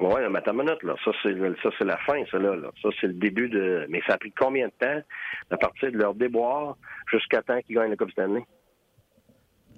Oui, 0.00 0.20
mais 0.30 0.38
attends 0.38 0.52
une 0.52 0.58
minute, 0.64 0.82
là. 0.82 0.94
Ça, 1.04 1.10
c'est, 1.22 1.34
ça, 1.62 1.70
c'est 1.76 1.84
la 1.84 1.96
fin, 1.98 2.22
ça, 2.30 2.38
là, 2.38 2.54
Ça, 2.82 2.88
c'est 3.00 3.08
le 3.08 3.14
début 3.14 3.48
de. 3.48 3.86
Mais 3.88 4.00
ça 4.06 4.14
a 4.14 4.18
pris 4.18 4.32
combien 4.32 4.66
de 4.66 4.72
temps 4.78 5.02
à 5.50 5.56
partir 5.56 5.90
de 5.90 5.98
leur 5.98 6.14
déboire 6.14 6.76
jusqu'à 7.10 7.42
temps 7.42 7.60
qu'ils 7.62 7.76
gagnent 7.76 7.90
le 7.90 7.96
Coupe 7.96 8.12
Stanley? 8.12 8.44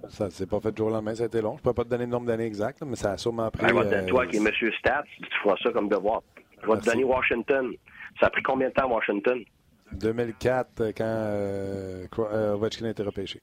Ça 0.09 0.31
s'est 0.31 0.47
pas 0.47 0.61
fait 0.61 0.73
du 0.73 0.79
jour 0.79 0.89
au 0.89 0.91
lendemain, 0.91 1.15
ça 1.15 1.25
a 1.25 1.27
été 1.27 1.41
long. 1.41 1.57
Je 1.59 1.63
peux 1.63 1.75
pas 1.75 1.85
te 1.85 1.91
donner 1.91 2.05
le 2.05 2.11
nombre 2.11 2.27
d'années 2.27 2.47
exact, 2.47 2.83
mais 2.87 2.97
ça 2.97 3.13
a 3.13 3.17
sûrement 3.19 3.51
pris. 3.51 3.67
Ben, 3.67 3.77
euh, 3.77 4.07
toi 4.07 4.27
qui 4.27 4.37
es 4.37 4.41
M. 4.41 4.51
Stats, 4.79 5.05
tu 5.17 5.39
feras 5.43 5.57
ça 5.63 5.71
comme 5.73 5.89
devoir. 5.89 6.23
Je 6.63 6.67
vais 6.71 6.79
te 6.79 6.85
donner 6.87 7.05
Washington. 7.05 7.73
Ça 8.19 8.27
a 8.27 8.31
pris 8.31 8.43
combien 8.43 8.69
de 8.69 8.75
temps 8.75 8.91
Washington? 8.91 9.43
2004, 9.93 10.81
euh, 10.81 10.93
quand 10.97 11.05
euh, 11.05 12.07
euh, 12.19 12.55
Ovechkin 12.55 12.87
a 12.87 12.91
été 12.91 13.03
repêché. 13.03 13.41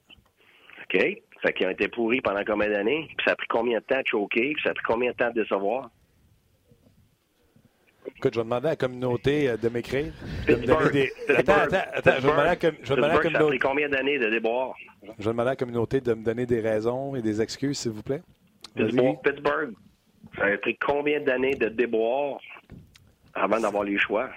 OK. 0.84 1.00
Fait 1.42 1.52
qu'ils 1.52 1.66
ont 1.66 1.70
été 1.70 1.88
pourris 1.88 2.20
pendant 2.20 2.42
combien 2.44 2.68
d'années? 2.68 3.06
Puis 3.16 3.24
ça 3.24 3.32
a 3.32 3.36
pris 3.36 3.46
combien 3.48 3.78
de 3.78 3.84
temps 3.84 4.00
de 4.00 4.06
choquer? 4.06 4.52
Puis 4.54 4.62
ça 4.64 4.70
a 4.70 4.74
pris 4.74 4.84
combien 4.84 5.10
de 5.10 5.16
temps 5.16 5.28
de 5.28 5.42
décevoir? 5.42 5.90
Écoute, 8.16 8.34
je 8.34 8.40
vais 8.40 8.44
demander 8.44 8.66
à 8.66 8.70
la 8.70 8.76
communauté 8.76 9.48
euh, 9.50 9.56
de 9.56 9.68
m'écrire. 9.68 10.12
des... 10.46 11.12
Attends, 11.36 11.52
attends, 11.52 11.76
attends. 11.94 12.10
Je 12.10 12.20
vais 12.20 12.20
demander 12.22 12.40
à, 12.40 12.44
la 12.46 12.56
communauté. 12.56 13.32
Ça 13.32 13.38
a 13.38 13.46
pris 13.46 13.58
combien 13.58 13.88
d'années 13.88 14.18
de 14.18 14.28
déboire? 14.30 14.74
Je 15.18 15.24
vais 15.24 15.30
demander 15.30 15.48
à 15.48 15.52
la 15.52 15.56
communauté 15.56 16.00
de 16.00 16.14
me 16.14 16.24
donner 16.24 16.46
des 16.46 16.60
raisons 16.60 17.14
et 17.14 17.22
des 17.22 17.40
excuses, 17.40 17.78
s'il 17.78 17.92
vous 17.92 18.02
plaît. 18.02 18.22
Pittsburgh. 18.76 19.72
Ça 20.36 20.44
a 20.44 20.58
pris 20.58 20.76
combien 20.76 21.20
d'années 21.20 21.54
de 21.54 21.68
déboire 21.68 22.38
avant 23.34 23.60
d'avoir 23.60 23.84
les 23.84 23.98
choix? 23.98 24.30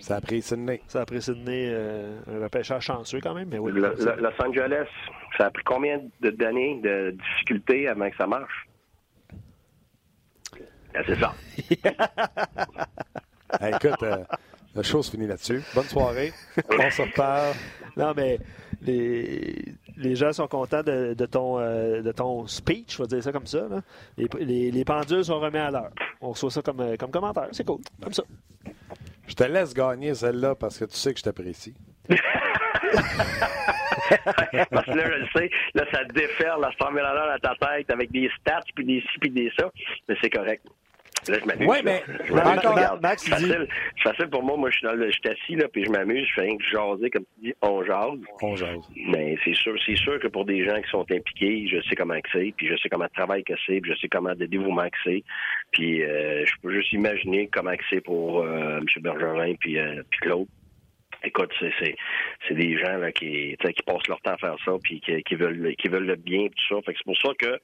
Ça 0.00 0.16
a 0.16 0.20
pris 0.20 0.42
Sydney. 0.42 0.80
Ça 0.88 1.02
a 1.02 1.06
pris 1.06 1.22
Sydney, 1.22 1.68
euh, 1.70 2.18
un 2.28 2.42
repêchage 2.42 2.84
chanceux 2.84 3.20
quand 3.20 3.34
même, 3.34 3.48
mais 3.50 3.58
oui. 3.58 3.72
Le- 3.72 3.80
Los 3.80 4.42
Angeles, 4.44 4.86
ça 5.38 5.46
a 5.46 5.50
pris 5.50 5.62
combien 5.64 6.00
de- 6.20 6.30
d'années 6.30 6.80
de 6.82 7.10
difficultés 7.12 7.86
avant 7.88 8.10
que 8.10 8.16
ça 8.16 8.26
marche? 8.26 8.65
Ben, 10.96 11.04
c'est 11.06 11.20
ça. 11.20 11.34
Hey, 13.60 13.72
écoute, 13.74 14.02
euh, 14.02 14.24
la 14.74 14.82
chose 14.82 15.08
finit 15.08 15.26
là-dessus. 15.28 15.62
Bonne 15.74 15.84
soirée. 15.84 16.32
On 16.78 16.90
se 16.90 17.00
reparle. 17.02 17.54
Non, 17.96 18.12
mais 18.14 18.38
les, 18.82 19.64
les 19.96 20.16
gens 20.16 20.32
sont 20.32 20.48
contents 20.48 20.82
de, 20.82 21.14
de 21.14 21.26
ton, 21.26 21.58
euh, 21.60 22.02
de 22.02 22.12
ton 22.12 22.46
speech, 22.48 22.96
je 22.96 23.02
vais 23.02 23.06
dire 23.08 23.22
ça 23.22 23.30
comme 23.32 23.46
ça. 23.46 23.66
là. 23.70 23.80
Les, 24.18 24.26
les- 24.40 24.70
les 24.72 24.84
pendules 24.84 25.24
sont 25.24 25.38
remis 25.38 25.58
à 25.58 25.70
l'heure. 25.70 25.92
On 26.20 26.30
reçoit 26.30 26.50
ça 26.50 26.60
comme, 26.60 26.80
euh, 26.80 26.96
comme 26.96 27.10
commentaire. 27.12 27.48
C'est 27.52 27.64
cool. 27.64 27.80
Comme 28.02 28.12
ça. 28.12 28.24
Je 29.28 29.34
te 29.34 29.44
laisse 29.44 29.72
gagner 29.72 30.12
celle-là 30.14 30.54
parce 30.56 30.76
que 30.78 30.84
tu 30.86 30.96
sais 30.96 31.12
que 31.14 31.18
je 31.20 31.24
t'apprécie. 31.24 31.74
Parce 34.70 34.86
que 34.86 34.92
là, 34.92 35.04
je 35.10 35.18
le 35.18 35.26
sais, 35.34 35.50
là, 35.74 35.84
ça 35.92 36.04
déferle 36.04 36.64
à 36.64 36.70
100 36.80 36.92
000 36.92 37.04
à 37.04 37.38
ta 37.40 37.54
tête 37.56 37.90
avec 37.90 38.10
des 38.12 38.30
stats, 38.40 38.60
puis 38.74 38.84
des 38.84 39.00
ci, 39.00 39.18
puis 39.20 39.30
des 39.30 39.50
ça. 39.58 39.70
Mais 40.08 40.16
c'est 40.20 40.30
correct. 40.30 40.64
Là, 41.28 41.38
je 41.40 41.46
m'amuse. 41.46 41.68
Là. 41.68 41.82
mais-. 41.84 43.00
Max, 43.02 43.22
c'est 43.22 43.30
facile, 43.30 43.68
facile 44.02 44.28
pour 44.28 44.42
moi. 44.42 44.56
Moi, 44.56 44.70
je 44.70 44.76
suis, 44.76 44.86
dans 44.86 44.94
le, 44.94 45.06
je 45.06 45.12
suis 45.12 45.28
assis, 45.28 45.56
là, 45.56 45.68
puis 45.68 45.84
je 45.84 45.90
m'amuse. 45.90 46.26
Je 46.28 46.34
fais 46.34 46.40
rien 46.42 46.56
que 46.56 46.64
jaser, 46.64 47.10
comme 47.10 47.24
tu 47.34 47.48
dis, 47.48 47.54
on 47.62 47.82
jase. 47.84 48.18
On 48.42 48.56
jase. 48.56 48.88
Mais 49.08 49.36
c'est 49.44 49.54
sûr, 49.54 49.74
c'est 49.84 49.96
sûr 49.96 50.18
que 50.20 50.28
pour 50.28 50.44
des 50.44 50.64
gens 50.64 50.80
qui 50.80 50.90
sont 50.90 51.06
impliqués, 51.10 51.66
je 51.68 51.80
sais 51.88 51.96
comment 51.96 52.20
que 52.20 52.28
c'est, 52.32 52.54
puis 52.56 52.68
je 52.68 52.76
sais 52.76 52.88
comment 52.88 53.06
de 53.06 53.12
travail 53.12 53.44
que 53.44 53.54
c'est, 53.66 53.80
puis 53.80 53.92
je 53.92 53.98
sais 53.98 54.08
comment 54.08 54.34
de 54.34 54.46
dévouement 54.46 54.88
que 54.88 54.98
c'est. 55.04 55.24
Puis 55.72 56.02
euh, 56.02 56.44
je 56.44 56.52
peux 56.62 56.72
juste 56.72 56.92
imaginer 56.92 57.48
comment 57.52 57.74
que 57.74 57.84
c'est 57.90 58.00
pour 58.00 58.40
euh, 58.40 58.78
M. 58.78 58.84
Bergerin 59.00 59.54
puis, 59.60 59.78
euh, 59.78 60.02
puis 60.10 60.20
Claude. 60.20 60.48
Écoute, 61.24 61.50
c'est 61.58 61.72
c'est 61.80 61.96
c'est 62.46 62.54
des 62.54 62.78
gens 62.78 62.98
là 62.98 63.10
qui 63.10 63.56
qui 63.56 63.82
passent 63.82 64.06
leur 64.08 64.20
temps 64.20 64.32
à 64.34 64.36
faire 64.38 64.56
ça 64.64 64.72
puis 64.82 65.00
qui, 65.00 65.22
qui 65.22 65.34
veulent 65.34 65.74
qui 65.76 65.88
veulent 65.88 66.06
le 66.06 66.16
bien 66.16 66.46
tout 66.48 66.74
ça. 66.76 66.82
Fait 66.82 66.92
que 66.92 66.98
c'est 66.98 67.04
pour 67.04 67.16
ça 67.18 67.30
que 67.38 67.58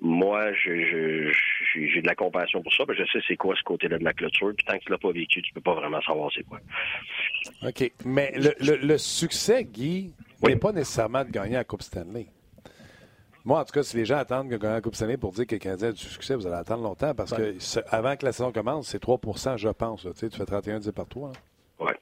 moi 0.00 0.52
je 0.54 0.74
je- 0.80 1.32
j'ai 1.74 1.88
j'ai 1.88 2.02
de 2.02 2.06
la 2.06 2.14
compassion 2.14 2.62
pour 2.62 2.72
ça, 2.74 2.84
que 2.86 2.94
je 2.94 3.04
sais 3.12 3.20
c'est 3.28 3.36
quoi 3.36 3.54
ce 3.56 3.62
côté-là 3.62 3.98
de 3.98 4.04
la 4.04 4.12
clôture. 4.12 4.52
Puis 4.56 4.64
tant 4.66 4.78
que 4.78 4.84
tu 4.84 4.90
l'as 4.90 4.98
pas 4.98 5.12
vécu, 5.12 5.42
tu 5.42 5.52
peux 5.52 5.60
pas 5.60 5.74
vraiment 5.74 6.00
savoir 6.02 6.30
c'est 6.34 6.44
quoi. 6.44 6.60
OK. 7.66 7.92
Mais 8.04 8.32
le, 8.36 8.54
le- 8.60 8.76
le 8.86 8.98
succès, 8.98 9.64
Guy, 9.64 10.12
Oui. 10.42 10.52
n'est 10.52 10.58
pas 10.58 10.72
nécessairement 10.72 11.24
de 11.24 11.30
gagner 11.30 11.54
la 11.54 11.64
Coupe 11.64 11.82
Stanley. 11.82 12.26
Moi, 13.44 13.60
en 13.60 13.64
tout 13.64 13.72
cas, 13.72 13.82
si 13.82 13.96
les 13.96 14.04
gens 14.04 14.18
attendent 14.18 14.50
que 14.50 14.56
gagner 14.56 14.74
la 14.74 14.80
Coupe 14.80 14.94
Stanley 14.94 15.16
pour 15.16 15.32
dire 15.32 15.46
que 15.46 15.54
le 15.54 15.58
Canadien 15.60 15.88
a 15.88 15.92
du 15.92 15.98
succès, 16.02 16.34
vous 16.34 16.46
allez 16.46 16.56
attendre 16.56 16.82
longtemps 16.82 17.14
parce 17.14 17.32
que 17.32 17.58
ce- 17.58 17.80
avant 17.90 18.16
que 18.16 18.24
la 18.26 18.32
saison 18.32 18.52
commence, 18.52 18.88
c'est 18.88 18.98
3% 19.00 19.56
je 19.56 19.68
pense. 19.68 20.04
là. 20.04 20.10
Tu 20.18 20.28
fais 20.30 20.44
31 20.44 20.80
10 20.80 20.92
par 20.92 21.06
toi. 21.06 21.32
Ouais. 21.78 21.94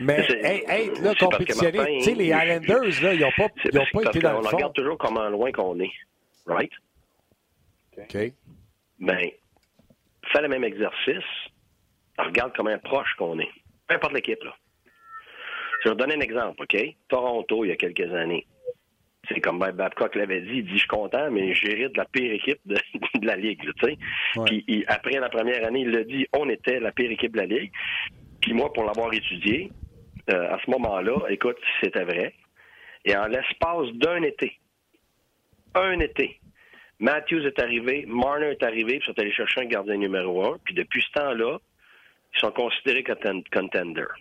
Mais 0.00 0.24
C'est- 0.26 0.40
hey, 0.44 0.64
hey, 0.68 0.90
là, 1.02 1.14
compétitionner, 1.18 1.78
Martin, 1.78 1.92
tu 1.98 2.04
sais, 2.04 2.14
les 2.14 2.26
Islanders, 2.26 3.02
là, 3.02 3.14
ils 3.14 3.20
n'ont 3.20 3.32
pas, 3.36 3.46
C'est 3.62 3.70
ils 3.72 3.78
ont 3.78 3.82
parce, 3.92 3.92
pas 4.04 4.10
été 4.10 4.18
dans 4.20 4.30
qu'on 4.32 4.38
le 4.38 4.44
fond. 4.48 4.56
regarde 4.56 4.74
toujours 4.74 4.98
comment 4.98 5.28
loin 5.28 5.52
qu'on 5.52 5.78
est. 5.80 5.92
Right? 6.46 6.72
OK. 7.98 8.32
Ben, 9.00 9.30
fais 10.32 10.42
le 10.42 10.48
même 10.48 10.64
exercice, 10.64 11.24
regarde 12.18 12.52
comment 12.56 12.76
proche 12.78 13.14
qu'on 13.18 13.38
est. 13.38 13.50
Peu 13.86 13.94
importe 13.94 14.12
l'équipe, 14.14 14.42
là. 14.42 14.54
Je 15.82 15.88
vais 15.88 15.94
vous 15.94 16.00
donner 16.00 16.14
un 16.14 16.20
exemple, 16.20 16.62
OK? 16.62 16.76
Toronto, 17.08 17.64
il 17.64 17.68
y 17.68 17.72
a 17.72 17.76
quelques 17.76 18.12
années. 18.14 18.46
C'est 19.28 19.40
comme 19.40 19.58
ben 19.58 19.72
Babcock 19.72 20.14
l'avait 20.16 20.42
dit, 20.42 20.56
il 20.58 20.64
dit, 20.64 20.72
je 20.74 20.78
suis 20.80 20.86
content, 20.88 21.30
mais 21.30 21.54
j'hérite 21.54 21.92
de 21.92 21.98
la 21.98 22.04
pire 22.04 22.32
équipe 22.32 22.60
de, 22.66 22.74
de 23.20 23.26
la 23.26 23.36
Ligue, 23.36 23.62
là, 23.64 23.72
tu 23.78 23.86
sais. 23.86 23.98
Ouais. 24.36 24.44
Puis 24.46 24.64
il- 24.68 24.84
après 24.86 25.18
la 25.18 25.28
première 25.30 25.64
année, 25.66 25.80
il 25.80 25.90
l'a 25.90 26.04
dit, 26.04 26.26
on 26.36 26.48
était 26.50 26.78
la 26.80 26.92
pire 26.92 27.10
équipe 27.10 27.32
de 27.32 27.38
la 27.38 27.46
Ligue. 27.46 27.72
Puis 28.40 28.52
moi, 28.52 28.70
pour 28.72 28.84
l'avoir 28.84 29.12
étudié, 29.14 29.70
euh, 30.30 30.54
à 30.54 30.58
ce 30.64 30.70
moment-là, 30.70 31.16
écoute, 31.28 31.58
c'était 31.80 32.04
vrai. 32.04 32.34
Et 33.04 33.16
en 33.16 33.26
l'espace 33.26 33.88
d'un 33.94 34.22
été, 34.22 34.58
un 35.74 35.98
été, 36.00 36.40
Matthews 36.98 37.44
est 37.46 37.58
arrivé, 37.58 38.04
Marner 38.06 38.50
est 38.50 38.62
arrivé, 38.62 38.98
puis 38.98 39.08
ils 39.08 39.12
sont 39.14 39.18
allés 39.18 39.32
chercher 39.32 39.60
un 39.62 39.66
gardien 39.66 39.96
numéro 39.96 40.44
un. 40.46 40.58
Puis 40.64 40.74
depuis 40.74 41.02
ce 41.02 41.20
temps-là, 41.20 41.58
ils 42.34 42.40
sont 42.40 42.52
considérés 42.52 43.02
conten- 43.02 43.44
contenders. 43.52 44.14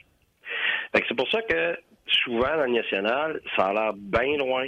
C'est 0.93 1.15
pour 1.15 1.29
ça 1.29 1.41
que 1.43 1.77
souvent 2.07 2.57
dans 2.57 2.65
le 2.65 2.73
national, 2.73 3.41
ça 3.55 3.67
a 3.67 3.73
l'air 3.73 3.93
bien 3.93 4.37
loin, 4.37 4.67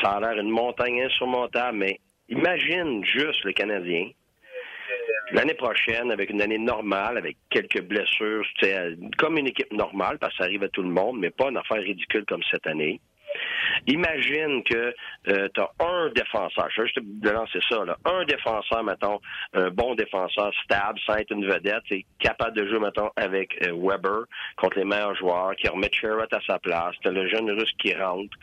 ça 0.00 0.12
a 0.12 0.20
l'air 0.20 0.40
une 0.40 0.50
montagne 0.50 1.02
insurmontable, 1.02 1.78
mais 1.78 2.00
imagine 2.28 3.04
juste 3.04 3.42
le 3.44 3.52
Canadien. 3.52 4.10
L'année 5.32 5.54
prochaine, 5.54 6.10
avec 6.10 6.30
une 6.30 6.42
année 6.42 6.58
normale, 6.58 7.16
avec 7.16 7.36
quelques 7.48 7.80
blessures, 7.82 8.44
tu 8.58 8.66
sais, 8.66 8.96
comme 9.16 9.38
une 9.38 9.46
équipe 9.46 9.72
normale, 9.72 10.18
parce 10.18 10.32
que 10.34 10.38
ça 10.38 10.44
arrive 10.44 10.62
à 10.62 10.68
tout 10.68 10.82
le 10.82 10.90
monde, 10.90 11.18
mais 11.18 11.30
pas 11.30 11.48
une 11.48 11.56
affaire 11.56 11.82
ridicule 11.82 12.24
comme 12.26 12.42
cette 12.50 12.66
année. 12.66 13.00
Imagine 13.86 14.62
que 14.64 14.94
tu 15.24 15.60
as 15.60 15.70
un 15.80 16.10
défenseur, 16.10 16.68
je 16.70 16.82
vais 16.82 16.88
juste 16.88 17.00
te 17.22 17.28
lancer 17.28 17.60
ça, 17.68 17.84
là. 17.84 17.96
un 18.04 18.24
défenseur, 18.24 18.84
mettons, 18.84 19.20
un 19.54 19.70
bon 19.70 19.94
défenseur 19.94 20.52
stable, 20.64 20.98
sans 21.06 21.16
être 21.16 21.30
une 21.30 21.46
vedette, 21.46 21.82
est 21.90 22.04
capable 22.18 22.56
de 22.56 22.68
jouer, 22.68 22.78
mettons, 22.78 23.10
avec 23.16 23.56
euh, 23.66 23.72
Weber 23.74 24.24
contre 24.56 24.78
les 24.78 24.84
meilleurs 24.84 25.16
joueurs, 25.16 25.56
qui 25.56 25.68
remet 25.68 25.90
Sherrod 25.92 26.28
à 26.30 26.40
sa 26.46 26.58
place, 26.58 26.94
t'as 27.02 27.10
le 27.10 27.26
jeune 27.28 27.50
russe 27.50 27.72
qui 27.78 27.94
rentre. 27.94 28.36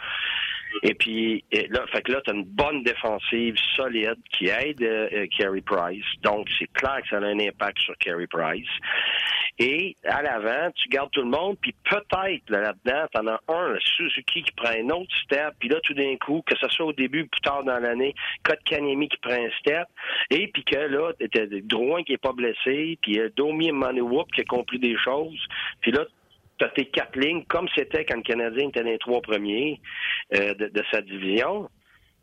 Et 0.84 0.94
puis 0.94 1.44
là, 1.52 1.86
fait 1.92 2.02
que 2.02 2.12
là, 2.12 2.22
tu 2.24 2.32
as 2.32 2.34
une 2.34 2.46
bonne 2.46 2.84
défensive 2.84 3.56
solide 3.76 4.18
qui 4.32 4.48
aide 4.48 4.82
euh, 4.82 5.28
Carey 5.38 5.62
Price. 5.62 6.06
Donc, 6.24 6.48
c'est 6.58 6.72
clair 6.74 7.00
que 7.02 7.10
ça 7.10 7.18
a 7.18 7.26
un 7.26 7.40
impact 7.40 7.80
sur 7.80 7.98
Carey 7.98 8.28
Price. 8.28 8.70
Et 9.62 9.98
à 10.06 10.22
l'avant, 10.22 10.72
tu 10.74 10.88
gardes 10.88 11.12
tout 11.12 11.22
le 11.22 11.30
monde, 11.30 11.58
puis 11.62 11.76
peut-être 11.90 12.50
là, 12.50 12.62
là-dedans, 12.62 13.08
t'en 13.14 13.28
as 13.28 13.42
un, 13.50 13.78
Suzuki 13.82 14.44
qui 14.44 14.52
prend 14.54 14.70
un 14.70 14.90
autre 14.90 15.14
step, 15.26 15.54
puis 15.60 15.68
là, 15.68 15.82
tout 15.84 15.94
d'un 15.94 16.16
coup, 16.16 16.42
que 16.46 16.56
ce 16.58 16.70
soit 16.70 16.86
au 16.86 16.94
début 16.94 17.24
ou 17.24 17.28
plus 17.28 17.42
tard 17.42 17.66
dans 17.66 17.78
l'année, 17.78 18.16
Kotkaniemi 18.44 19.10
qui 19.10 19.18
prend 19.18 19.34
un 19.34 19.50
step, 19.60 19.86
et 20.30 20.48
puis 20.48 20.64
que 20.64 20.78
là, 20.78 21.12
t'as 21.34 21.46
Drouin 21.64 22.04
qui 22.04 22.14
est 22.14 22.18
pas 22.18 22.32
blessé, 22.32 22.98
puis 23.02 23.20
euh, 23.20 23.30
Domi 23.36 23.74
Manewup 23.74 24.32
qui 24.34 24.42
a 24.42 24.46
compris 24.46 24.80
des 24.80 24.98
choses, 24.98 25.46
puis 25.82 25.92
là, 25.92 26.06
tu 26.60 26.66
as 26.66 26.70
tes 26.70 26.86
quatre 26.86 27.18
lignes, 27.18 27.44
comme 27.46 27.68
c'était 27.76 28.06
quand 28.06 28.18
le 28.18 28.22
Canadien 28.24 28.70
était 28.70 28.84
dans 28.84 28.90
les 28.90 28.98
trois 29.00 29.22
premiers 29.22 29.80
euh, 30.36 30.54
de, 30.54 30.84
sa 30.92 31.02
division. 31.02 31.70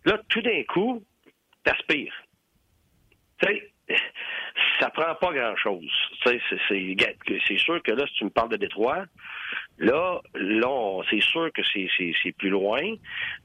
Là, 0.05 0.21
tout 0.29 0.43
d'un 0.43 0.63
coup, 0.65 1.03
t'aspires. 1.65 2.15
Tu 3.43 3.47
sais, 3.49 3.71
ça 4.81 4.91
prend 4.91 5.15
pas 5.15 5.33
grand-chose. 5.33 5.91
C'est- 6.25 6.41
sûr 7.59 7.83
que 7.83 7.93
là, 7.93 8.07
si 8.07 8.15
tu 8.15 8.25
me 8.25 8.31
parles 8.31 8.51
de 8.51 8.57
Détroit, 8.57 9.05
là, 9.79 10.21
là, 10.35 11.03
c'est 11.11 11.23
sûr 11.23 11.51
que 11.53 11.63
c'est- 11.73 11.89
plus 12.33 12.51
loin, 12.51 12.81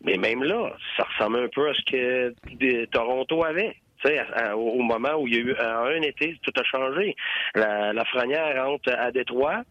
mais 0.01 0.17
même 0.17 0.43
là, 0.43 0.75
ça 0.97 1.03
ressemble 1.03 1.39
un 1.39 1.47
peu 1.47 1.69
à 1.69 1.73
ce 1.73 1.81
que 1.83 2.35
de- 2.51 2.85
Toronto 2.85 3.43
avait. 3.43 3.75
À- 4.03 4.49
à- 4.51 4.55
au 4.55 4.81
moment 4.81 5.15
où 5.15 5.27
il 5.27 5.35
y 5.35 5.37
a 5.37 5.41
eu 5.41 5.55
un 5.57 6.01
été, 6.01 6.37
tout 6.41 6.51
a 6.59 6.63
changé. 6.63 7.15
La, 7.55 7.93
la 7.93 8.05
Frenière 8.05 8.65
rentre 8.65 8.91
à 8.91 9.11
Détroit. 9.11 9.61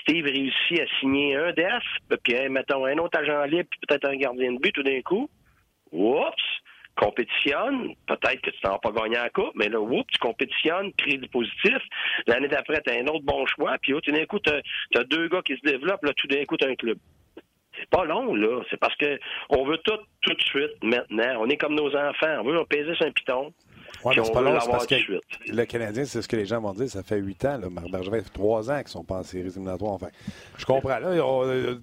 Steve 0.00 0.24
réussit 0.24 0.80
à 0.80 0.86
signer 1.00 1.36
un 1.36 1.52
def, 1.52 1.82
puis 2.24 2.48
mettons 2.48 2.84
un 2.86 2.98
autre 2.98 3.18
agent 3.18 3.44
libre, 3.44 3.68
puis 3.70 3.80
peut-être 3.86 4.08
un 4.08 4.16
gardien 4.16 4.52
de 4.52 4.58
but 4.58 4.72
tout 4.72 4.82
d'un 4.82 5.00
coup. 5.02 5.28
Oups! 5.92 6.42
Compétitionne, 6.96 7.94
peut-être 8.08 8.40
que 8.40 8.50
tu 8.50 8.58
n'auras 8.64 8.78
pas 8.78 8.90
gagné 8.90 9.14
la 9.14 9.30
coupe, 9.30 9.52
mais 9.54 9.68
là, 9.68 9.80
oups, 9.80 10.04
tu 10.12 10.18
compétitionnes, 10.18 10.92
crée 10.94 11.16
du 11.16 11.28
positif. 11.28 11.78
L'année 12.26 12.48
d'après, 12.48 12.80
tu 12.82 12.92
as 12.92 12.96
un 12.98 13.06
autre 13.06 13.22
bon 13.24 13.46
choix, 13.46 13.76
puis 13.80 13.92
là, 13.92 14.00
tout 14.00 14.10
d'un 14.10 14.26
coup, 14.26 14.40
tu 14.40 14.50
as, 14.50 15.04
deux 15.04 15.28
gars 15.28 15.42
qui 15.42 15.54
se 15.56 15.60
développent, 15.62 16.04
là, 16.04 16.12
tout 16.16 16.26
d'un 16.26 16.44
coup, 16.44 16.56
tu 16.56 16.66
as 16.66 16.70
un 16.70 16.74
club. 16.74 16.98
C'est 17.78 17.88
pas 17.90 18.04
long, 18.04 18.34
là. 18.34 18.62
C'est 18.68 18.80
parce 18.80 18.96
que 18.96 19.20
on 19.50 19.64
veut 19.64 19.78
tout, 19.78 19.98
tout 20.22 20.34
de 20.34 20.42
suite, 20.42 20.72
maintenant. 20.82 21.36
On 21.38 21.48
est 21.48 21.56
comme 21.56 21.76
nos 21.76 21.94
enfants. 21.94 22.40
On 22.40 22.42
veut 22.42 22.64
peser 22.68 22.92
sur 22.96 23.06
un 23.06 23.12
piton. 23.12 23.52
Ouais, 24.04 24.14
mais 24.16 24.22
c'est 24.22 24.30
on 24.30 24.34
pas 24.34 24.40
long, 24.42 24.58
parce 24.70 24.86
que 24.86 24.94
le 25.48 25.64
Canadien, 25.64 26.04
c'est 26.04 26.22
ce 26.22 26.28
que 26.28 26.36
les 26.36 26.46
gens 26.46 26.60
vont 26.60 26.72
dire, 26.72 26.88
ça 26.88 27.02
fait 27.02 27.18
huit 27.18 27.44
ans. 27.44 27.58
Là. 27.58 27.68
Marc 27.68 27.90
Bergevin, 27.90 28.18
ça 28.18 28.24
fait 28.24 28.30
trois 28.32 28.70
ans 28.70 28.78
qu'ils 28.78 28.88
sont 28.88 29.02
pas 29.04 29.16
en 29.18 29.22
séries 29.24 29.48
éliminatoires. 29.48 29.92
Enfin, 29.92 30.08
je 30.56 30.64
comprends. 30.64 30.98
Là, 30.98 31.10
on 31.24 31.44
euh, 31.46 31.80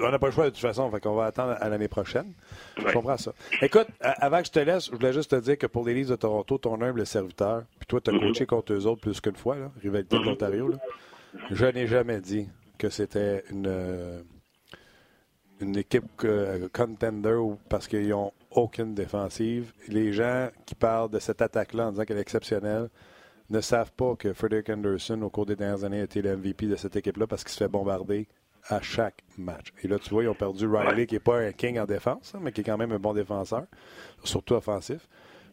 on 0.00 0.10
n'a 0.10 0.18
pas 0.18 0.26
le 0.28 0.32
choix 0.32 0.44
de 0.44 0.50
toute 0.50 0.60
façon, 0.60 0.90
fait 0.90 1.00
qu'on 1.00 1.14
va 1.14 1.26
attendre 1.26 1.56
à 1.60 1.68
l'année 1.68 1.88
prochaine. 1.88 2.32
Je 2.78 2.90
comprends 2.92 3.16
ça. 3.18 3.32
Écoute, 3.60 3.86
euh, 4.04 4.10
avant 4.18 4.40
que 4.40 4.46
je 4.46 4.52
te 4.52 4.58
laisse, 4.60 4.86
je 4.86 4.92
voulais 4.92 5.12
juste 5.12 5.30
te 5.30 5.36
dire 5.36 5.58
que 5.58 5.66
pour 5.66 5.86
les 5.86 5.94
Leafs 5.94 6.08
de 6.08 6.16
Toronto, 6.16 6.56
ton 6.58 6.80
humble 6.80 7.04
serviteur, 7.06 7.64
puis 7.78 7.86
toi, 7.86 8.00
tu 8.00 8.10
as 8.10 8.12
Mhm. 8.14 8.20
coaché 8.20 8.46
contre 8.46 8.72
eux 8.72 8.86
autres 8.86 9.00
plus 9.02 9.20
qu'une 9.20 9.36
fois, 9.36 9.56
là, 9.56 9.70
rivalité 9.82 10.18
de 10.18 10.22
l'Ontario, 10.24 10.68
là. 10.68 10.76
je 11.50 11.66
n'ai 11.66 11.86
jamais 11.86 12.20
dit 12.20 12.48
que 12.78 12.88
c'était 12.88 13.44
une, 13.50 13.66
euh, 13.66 14.20
une 15.60 15.76
équipe 15.76 16.04
euh, 16.24 16.68
contender 16.72 17.36
parce 17.68 17.88
qu'ils 17.88 18.08
n'ont 18.08 18.32
aucune 18.50 18.94
défensive. 18.94 19.72
Les 19.88 20.12
gens 20.12 20.48
qui 20.66 20.74
parlent 20.74 21.10
de 21.10 21.18
cette 21.18 21.42
attaque-là 21.42 21.88
en 21.88 21.90
disant 21.92 22.04
qu'elle 22.04 22.18
est 22.18 22.22
exceptionnelle 22.22 22.88
ne 23.50 23.60
savent 23.60 23.92
pas 23.92 24.14
que 24.16 24.32
Frederick 24.32 24.68
Anderson, 24.70 25.20
au 25.22 25.30
cours 25.30 25.46
des 25.46 25.56
dernières 25.56 25.84
années, 25.84 26.00
a 26.00 26.04
été 26.04 26.22
le 26.22 26.36
MVP 26.36 26.66
de 26.66 26.76
cette 26.76 26.96
équipe-là 26.96 27.26
parce 27.26 27.44
qu'il 27.44 27.52
se 27.52 27.58
fait 27.58 27.68
bombarder 27.68 28.28
à 28.68 28.80
chaque 28.82 29.24
match. 29.36 29.72
Et 29.82 29.88
là, 29.88 29.98
tu 29.98 30.10
vois, 30.10 30.22
ils 30.22 30.28
ont 30.28 30.34
perdu 30.34 30.66
Riley, 30.66 31.06
qui 31.06 31.14
n'est 31.14 31.20
pas 31.20 31.38
un 31.38 31.52
king 31.52 31.78
en 31.78 31.86
défense, 31.86 32.34
hein, 32.34 32.40
mais 32.42 32.52
qui 32.52 32.60
est 32.60 32.64
quand 32.64 32.76
même 32.76 32.92
un 32.92 32.98
bon 32.98 33.14
défenseur, 33.14 33.64
surtout 34.24 34.54
offensif, 34.54 35.08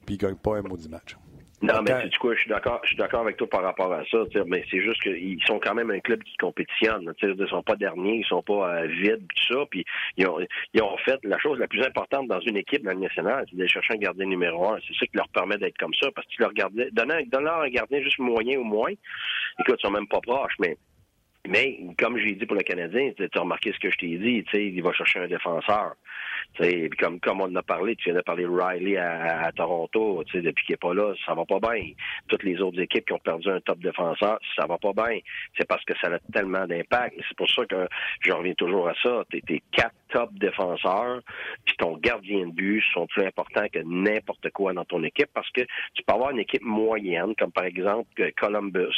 puis 0.06 0.16
il 0.16 0.24
ne 0.24 0.30
gagne 0.30 0.36
pas 0.36 0.58
un 0.58 0.62
maudit 0.62 0.90
match. 0.90 1.18
Non, 1.62 1.82
mais 1.82 2.10
tu 2.10 2.20
quoi, 2.20 2.36
je 2.36 2.42
suis 2.42 2.50
d'accord, 2.50 2.80
je 2.84 2.90
suis 2.90 2.98
d'accord 2.98 3.22
avec 3.22 3.38
toi 3.38 3.50
par 3.50 3.64
rapport 3.64 3.92
à 3.94 4.04
ça. 4.12 4.18
Mais 4.46 4.64
c'est 4.70 4.82
juste 4.82 5.02
qu'ils 5.02 5.42
sont 5.46 5.60
quand 5.60 5.74
même 5.74 5.90
un 5.90 6.00
club 6.00 6.22
qui 6.24 6.36
compétitionne. 6.38 7.14
Ils 7.22 7.30
ne 7.30 7.46
sont 7.48 7.64
pas 7.64 7.76
derniers, 7.76 8.18
ils 8.18 8.26
sont 8.26 8.44
pas 8.44 8.76
euh, 8.76 8.88
vides, 8.88 9.26
tout 9.36 9.54
ça. 9.54 9.66
Puis 9.70 9.86
ils 10.18 10.28
ont, 10.28 10.38
ils 10.74 10.84
ont 10.84 10.98
fait 10.98 11.20
la 11.24 11.40
chose 11.40 11.58
la 11.58 11.68
plus 11.68 11.82
importante 11.84 12.28
dans 12.28 12.42
une 12.42 12.58
équipe 12.58 12.84
nationale, 12.84 13.46
c'est 13.50 13.58
de 13.58 13.68
chercher 13.68 13.94
un 13.94 13.98
gardien 13.98 14.26
numéro 14.26 14.68
un. 14.68 14.78
C'est 14.88 14.94
ça 14.96 15.06
qui 15.06 15.16
leur 15.16 15.30
permet 15.30 15.58
d'être 15.58 15.78
comme 15.78 15.94
ça, 16.00 16.12
parce 16.12 16.28
que 16.28 16.34
tu 16.34 16.42
leur 16.42 16.54
gardais, 16.54 16.90
donne-leur 16.92 17.62
un 17.62 17.70
gardien 17.70 18.02
juste 18.02 18.20
moyen 18.20 18.60
ou 18.60 18.64
moins. 18.64 18.92
Écoute, 19.60 19.76
ils 19.80 19.82
sont 19.82 19.92
même 19.92 20.08
pas 20.08 20.20
proches, 20.22 20.56
mais 20.60 20.78
mais, 21.48 21.80
comme 22.00 22.18
j'ai 22.18 22.34
dit 22.34 22.46
pour 22.46 22.56
le 22.56 22.64
Canadien, 22.64 23.12
tu 23.16 23.30
as 23.32 23.40
remarqué 23.40 23.72
ce 23.72 23.80
que 23.80 23.92
je 23.92 23.98
t'ai 23.98 24.18
dit, 24.18 24.44
il 24.54 24.82
va 24.82 24.92
chercher 24.94 25.20
un 25.20 25.28
défenseur. 25.28 25.96
Comme, 27.00 27.20
comme 27.20 27.42
on 27.42 27.46
en 27.46 27.56
a 27.56 27.64
parlé, 27.64 27.96
tu 27.96 28.06
viens 28.06 28.16
de 28.16 28.22
parler 28.22 28.46
Riley 28.46 28.98
à, 28.98 29.52
Toronto, 29.56 30.24
depuis 30.34 30.66
qu'il 30.66 30.74
n'est 30.74 30.78
pas 30.78 30.94
là, 30.94 31.14
ça 31.26 31.34
va 31.34 31.46
pas 31.46 31.60
bien. 31.60 31.92
Toutes 32.28 32.44
les 32.44 32.60
autres 32.62 32.80
équipes 32.80 33.06
qui 33.06 33.14
ont 33.14 33.20
perdu 33.20 33.50
un 33.50 33.60
top 33.62 33.80
défenseur, 33.80 34.40
ça 34.56 34.66
va 34.66 34.78
pas 34.78 34.94
bien. 34.94 35.20
C'est 35.58 35.68
parce 35.68 35.84
que 35.86 35.94
ça 36.00 36.08
a 36.08 36.20
tellement 36.32 36.66
d'impact. 36.66 37.16
C'est 37.28 37.38
pour 37.38 37.50
ça 37.50 37.66
que 37.66 37.88
je 38.22 38.32
reviens 38.32 38.54
toujours 38.54 38.88
à 38.88 38.94
ça. 39.02 39.24
Tu 39.30 39.42
es, 39.50 39.62
quatre 39.72 39.96
top 40.10 40.34
défenseurs, 40.36 41.22
puis 41.66 41.76
ton 41.78 41.98
gardien 41.98 42.48
de 42.48 42.52
but 42.52 42.84
sont 42.94 43.08
plus 43.08 43.26
importants 43.26 43.68
que 43.72 43.80
n'importe 43.84 44.50
quoi 44.52 44.72
dans 44.74 44.86
ton 44.86 45.04
équipe 45.04 45.30
parce 45.34 45.50
que 45.52 45.62
tu 45.94 46.04
peux 46.06 46.14
avoir 46.14 46.32
une 46.32 46.40
équipe 46.40 46.62
moyenne, 46.62 47.36
comme 47.38 47.52
par 47.52 47.66
exemple 47.66 48.10
Columbus. 48.38 48.96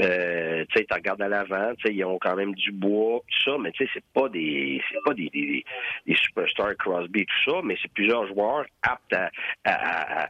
Euh, 0.00 0.64
tu 0.74 0.86
regardes 0.90 1.22
à 1.22 1.28
l'avant, 1.28 1.72
ils 1.84 2.04
ont 2.04 2.18
quand 2.18 2.36
même 2.36 2.54
du 2.54 2.72
bois, 2.72 3.20
tout 3.20 3.50
ça, 3.50 3.58
mais 3.58 3.70
tu 3.72 3.84
sais, 3.84 3.90
c'est 3.94 4.04
pas 4.12 4.28
des 4.28 4.82
c'est 4.90 4.98
pas 5.04 5.14
des, 5.14 5.28
des, 5.30 5.64
des 6.06 6.14
superstars 6.14 6.59
Crosby, 6.78 7.26
tout 7.26 7.50
ça, 7.50 7.60
mais 7.62 7.76
c'est 7.80 7.92
plusieurs 7.92 8.26
joueurs 8.28 8.64
aptes 8.82 9.16
à, 9.64 10.28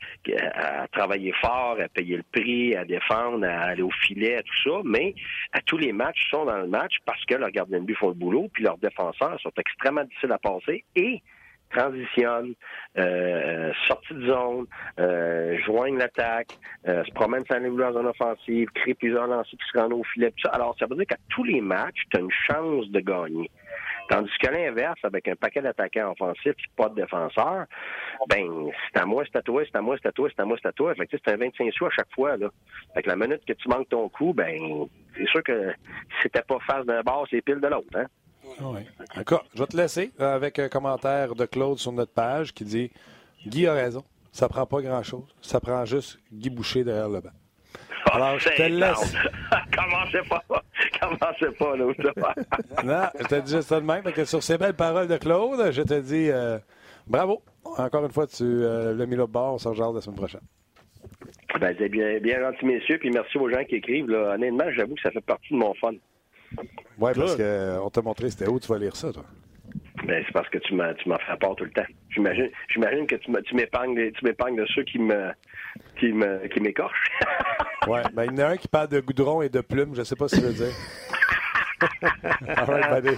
travailler 0.92 1.32
fort, 1.40 1.76
à 1.80 1.88
payer 1.88 2.16
le 2.16 2.24
prix, 2.32 2.76
à 2.76 2.84
défendre, 2.84 3.46
à 3.46 3.62
aller 3.62 3.82
au 3.82 3.90
filet, 3.90 4.42
tout 4.42 4.70
ça, 4.70 4.80
mais 4.84 5.14
à 5.52 5.60
tous 5.62 5.78
les 5.78 5.92
matchs, 5.92 6.26
ils 6.26 6.30
sont 6.30 6.44
dans 6.44 6.58
le 6.58 6.66
match 6.68 6.96
parce 7.04 7.24
que 7.24 7.34
leurs 7.34 7.50
gardiens 7.50 7.80
de 7.80 7.84
but 7.84 7.96
font 7.96 8.08
le 8.08 8.14
boulot, 8.14 8.48
puis 8.52 8.64
leurs 8.64 8.78
défenseurs 8.78 9.38
sont 9.40 9.52
extrêmement 9.56 10.04
difficiles 10.04 10.32
à 10.32 10.38
passer 10.38 10.84
et 10.96 11.22
transitionnent, 11.70 12.54
euh, 12.98 13.72
de 14.10 14.26
zone, 14.26 14.66
euh, 14.98 15.56
joignent 15.64 15.98
l'attaque, 15.98 16.58
euh, 16.88 17.04
se 17.04 17.10
promènent 17.12 17.44
sans 17.50 17.58
les 17.58 17.70
en 17.70 18.06
offensive, 18.06 18.68
créent 18.74 18.94
plusieurs 18.94 19.26
lancers 19.26 19.50
qui 19.50 19.66
se 19.72 19.78
rendent 19.78 19.92
au 19.92 20.04
filet. 20.04 20.30
Tout 20.32 20.48
ça. 20.48 20.50
Alors, 20.50 20.76
ça 20.78 20.86
veut 20.86 20.96
dire 20.96 21.06
qu'à 21.06 21.16
tous 21.28 21.44
les 21.44 21.60
matchs, 21.60 22.02
tu 22.10 22.18
as 22.18 22.20
une 22.20 22.30
chance 22.48 22.88
de 22.90 23.00
gagner. 23.00 23.50
Tandis 24.10 24.30
qu'à 24.40 24.50
l'inverse, 24.50 24.98
avec 25.04 25.28
un 25.28 25.36
paquet 25.36 25.62
d'attaquants 25.62 26.10
offensifs 26.10 26.46
et 26.48 26.70
pas 26.76 26.88
de 26.88 26.96
défenseurs, 26.96 27.66
ben, 28.28 28.70
c'est 28.92 29.00
à 29.00 29.06
moi, 29.06 29.22
c'est 29.24 29.38
à 29.38 29.42
toi, 29.42 29.62
c'est 29.64 29.78
à 29.78 29.80
moi, 29.80 29.96
c'est 30.02 30.08
à 30.08 30.12
toi, 30.12 30.28
c'est 30.28 30.42
à 30.42 30.44
moi, 30.44 30.56
c'est 30.60 30.68
à 30.68 30.72
toi. 30.72 30.92
Fait 30.96 31.06
que 31.06 31.16
c'est 31.16 31.32
un 31.32 31.36
25 31.36 31.72
sous 31.72 31.86
à 31.86 31.90
chaque 31.90 32.12
fois, 32.12 32.36
là. 32.36 32.48
Fait 32.92 33.02
que 33.02 33.08
la 33.08 33.14
minute 33.14 33.44
que 33.46 33.52
tu 33.52 33.68
manques 33.68 33.88
ton 33.88 34.08
coup, 34.08 34.32
ben, 34.32 34.88
c'est 35.16 35.28
sûr 35.28 35.44
que 35.44 35.72
c'était 36.22 36.42
pas 36.42 36.58
face 36.66 36.84
d'un 36.86 37.02
bord, 37.02 37.24
c'est 37.30 37.40
pile 37.40 37.60
de 37.60 37.68
l'autre, 37.68 37.86
hein. 37.94 38.06
Oui. 38.60 38.80
D'accord. 39.14 39.44
Je 39.54 39.60
vais 39.60 39.66
te 39.66 39.76
laisser 39.76 40.10
avec 40.18 40.58
un 40.58 40.68
commentaire 40.68 41.36
de 41.36 41.46
Claude 41.46 41.78
sur 41.78 41.92
notre 41.92 42.12
page 42.12 42.52
qui 42.52 42.64
dit 42.64 42.90
Guy 43.46 43.68
a 43.68 43.74
raison. 43.74 44.02
Ça 44.32 44.48
prend 44.48 44.66
pas 44.66 44.82
grand-chose. 44.82 45.24
Ça 45.40 45.60
prend 45.60 45.84
juste 45.84 46.18
Guy 46.32 46.50
Boucher 46.50 46.82
derrière 46.82 47.08
le 47.08 47.20
banc. 47.20 47.30
Alors, 48.12 48.38
je 48.38 48.48
te 48.48 48.62
laisse. 48.62 49.14
Commencez 49.76 50.28
pas. 50.28 50.42
Commencez 51.00 51.56
pas, 51.58 51.76
là. 51.76 51.84
non, 52.84 53.20
je 53.20 53.26
te 53.26 53.40
dis 53.40 53.62
ça 53.62 53.80
de 53.80 53.86
même. 53.86 54.02
Que 54.02 54.24
sur 54.24 54.42
ces 54.42 54.58
belles 54.58 54.74
paroles 54.74 55.08
de 55.08 55.16
Claude, 55.16 55.72
je 55.72 55.82
te 55.82 56.00
dis 56.00 56.30
euh, 56.30 56.58
bravo. 57.06 57.42
Encore 57.64 58.04
une 58.04 58.12
fois, 58.12 58.26
tu 58.26 58.44
euh, 58.44 58.94
l'as 58.94 59.06
mis 59.06 59.16
là 59.16 59.26
bord. 59.26 59.54
On 59.54 59.58
s'en 59.58 59.74
genre 59.74 59.92
la 59.92 60.00
semaine 60.00 60.16
prochaine. 60.16 60.40
Ben, 61.60 61.74
c'est 61.78 61.88
bien, 61.88 62.18
bien 62.18 62.40
gentil, 62.40 62.66
messieurs. 62.66 62.98
Puis 62.98 63.10
merci 63.10 63.38
aux 63.38 63.48
gens 63.48 63.64
qui 63.64 63.76
écrivent. 63.76 64.10
Là. 64.10 64.34
Honnêtement, 64.34 64.70
j'avoue 64.70 64.94
que 64.94 65.02
ça 65.02 65.10
fait 65.10 65.24
partie 65.24 65.52
de 65.52 65.58
mon 65.58 65.74
fun. 65.74 65.92
Oui, 66.98 67.12
parce 67.14 67.36
qu'on 67.36 67.90
t'a 67.90 68.02
montré 68.02 68.30
c'était 68.30 68.48
où 68.48 68.58
tu 68.58 68.68
vas 68.68 68.78
lire 68.78 68.96
ça, 68.96 69.12
toi. 69.12 69.24
Ben, 70.04 70.24
c'est 70.26 70.32
parce 70.32 70.48
que 70.48 70.58
tu 70.58 70.74
m'as, 70.74 70.94
tu 70.94 71.08
m'as 71.08 71.18
fait 71.18 71.36
part 71.38 71.54
tout 71.54 71.64
le 71.64 71.70
temps. 71.70 71.86
J'imagine, 72.10 72.50
j'imagine 72.72 73.06
que 73.06 73.16
tu, 73.16 73.30
tu 73.44 73.54
m'épargnes, 73.54 74.10
tu 74.12 74.24
m'épargnes 74.24 74.56
de 74.56 74.66
ceux 74.74 74.82
qui 74.82 74.98
me, 74.98 75.30
qui 75.98 76.12
me, 76.12 76.46
qui 76.48 76.60
ouais, 77.88 78.02
ben, 78.12 78.24
il 78.24 78.38
y 78.38 78.42
en 78.42 78.46
a 78.46 78.50
un 78.50 78.56
qui 78.56 78.68
parle 78.68 78.88
de 78.88 79.00
goudron 79.00 79.42
et 79.42 79.48
de 79.48 79.60
plumes, 79.60 79.94
je 79.94 80.02
sais 80.02 80.16
pas 80.16 80.28
ce 80.28 80.36
que 80.36 80.40
tu 80.40 80.46
veux 80.46 80.52
dire. 80.52 80.74
All 82.56 82.66
right, 82.66 83.02
buddy. 83.02 83.16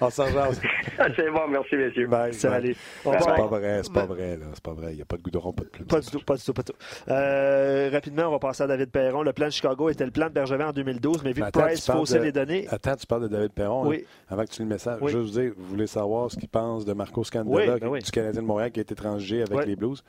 On 0.00 0.10
s'en 0.10 0.26
C'est 0.26 1.30
bon, 1.30 1.48
merci, 1.48 1.76
messieurs. 1.76 2.06
Bye. 2.06 2.32
C'est 2.32 2.48
pas 2.48 3.46
vrai, 3.46 3.80
c'est 3.82 3.92
pas 3.92 4.06
vrai, 4.06 4.36
là. 4.36 4.46
C'est 4.52 4.62
pas 4.62 4.72
vrai. 4.72 4.92
Il 4.92 4.96
n'y 4.96 5.02
a 5.02 5.04
pas 5.04 5.16
de 5.16 5.22
goudron, 5.22 5.52
pas 5.52 5.64
de 5.64 5.68
plumes. 5.68 5.86
Pas 5.86 6.00
du 6.00 6.10
tout, 6.10 6.20
pas 6.20 6.36
du 6.36 6.42
tout, 6.44 6.52
pas 6.52 6.62
du 6.62 6.72
tout. 6.72 6.78
Euh, 7.08 7.90
rapidement, 7.92 8.28
on 8.28 8.30
va 8.30 8.38
passer 8.38 8.62
à 8.62 8.66
David 8.66 8.90
Perron. 8.90 9.22
Le 9.22 9.32
plan 9.32 9.46
de 9.46 9.52
Chicago 9.52 9.88
était 9.88 10.04
le 10.04 10.10
plan 10.10 10.26
de 10.26 10.32
Bergevin 10.32 10.68
en 10.68 10.72
2012, 10.72 11.22
mais 11.24 11.32
vu 11.32 11.42
que 11.42 11.50
Price 11.50 11.90
faussait 11.90 12.20
les 12.20 12.32
données. 12.32 12.66
Attends, 12.70 12.96
tu 12.96 13.06
parles 13.06 13.22
de 13.22 13.28
David 13.28 13.52
Perron. 13.52 13.86
Oui. 13.86 14.04
avant 14.28 14.44
que 14.44 14.50
tu 14.50 14.62
le 14.62 14.68
message. 14.68 14.98
Oui. 15.00 15.12
Juste 15.12 15.38
dire, 15.38 15.52
vous 15.56 15.66
voulez 15.66 15.86
savoir 15.86 16.30
ce 16.30 16.36
qu'il 16.36 16.48
pense 16.48 16.84
de 16.84 16.92
Marco 16.92 17.24
Scandella, 17.24 17.74
oui, 17.74 17.80
ben 17.80 17.98
du 17.98 18.10
Canadien 18.10 18.40
de 18.40 18.46
Montréal, 18.46 18.70
qui 18.70 18.80
a 18.80 18.82
été 18.82 18.92
étranger 18.92 19.42
avec 19.42 19.66
les 19.66 19.76
Blues. 19.76 20.02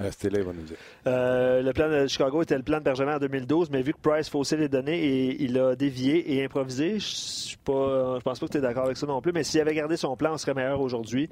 Euh, 0.00 0.10
C'était 0.10 0.40
va 0.40 0.52
nous 0.52 0.62
dire. 0.62 0.76
Euh, 1.06 1.62
le 1.62 1.72
plan 1.72 1.88
de 1.88 2.06
Chicago 2.06 2.42
était 2.42 2.56
le 2.56 2.62
plan 2.62 2.78
de 2.78 2.82
Bergevin 2.84 3.16
en 3.16 3.18
2012, 3.18 3.70
mais 3.70 3.82
vu 3.82 3.92
que 3.92 3.98
Price 4.00 4.28
faussait 4.28 4.56
les 4.56 4.68
données 4.68 4.98
et 4.98 5.42
il 5.42 5.58
a 5.58 5.76
dévié 5.76 6.34
et 6.34 6.44
improvisé, 6.44 6.98
je 6.98 7.54
ne 7.56 8.20
pense 8.20 8.40
pas 8.40 8.46
que 8.46 8.52
tu 8.52 8.58
es 8.58 8.60
d'accord 8.60 8.86
avec 8.86 8.96
ça 8.96 9.06
non 9.06 9.20
plus, 9.20 9.32
mais 9.32 9.44
s'il 9.44 9.60
avait 9.60 9.74
gardé 9.74 9.96
son 9.96 10.16
plan, 10.16 10.34
on 10.34 10.38
serait 10.38 10.54
meilleur 10.54 10.80
aujourd'hui. 10.80 11.28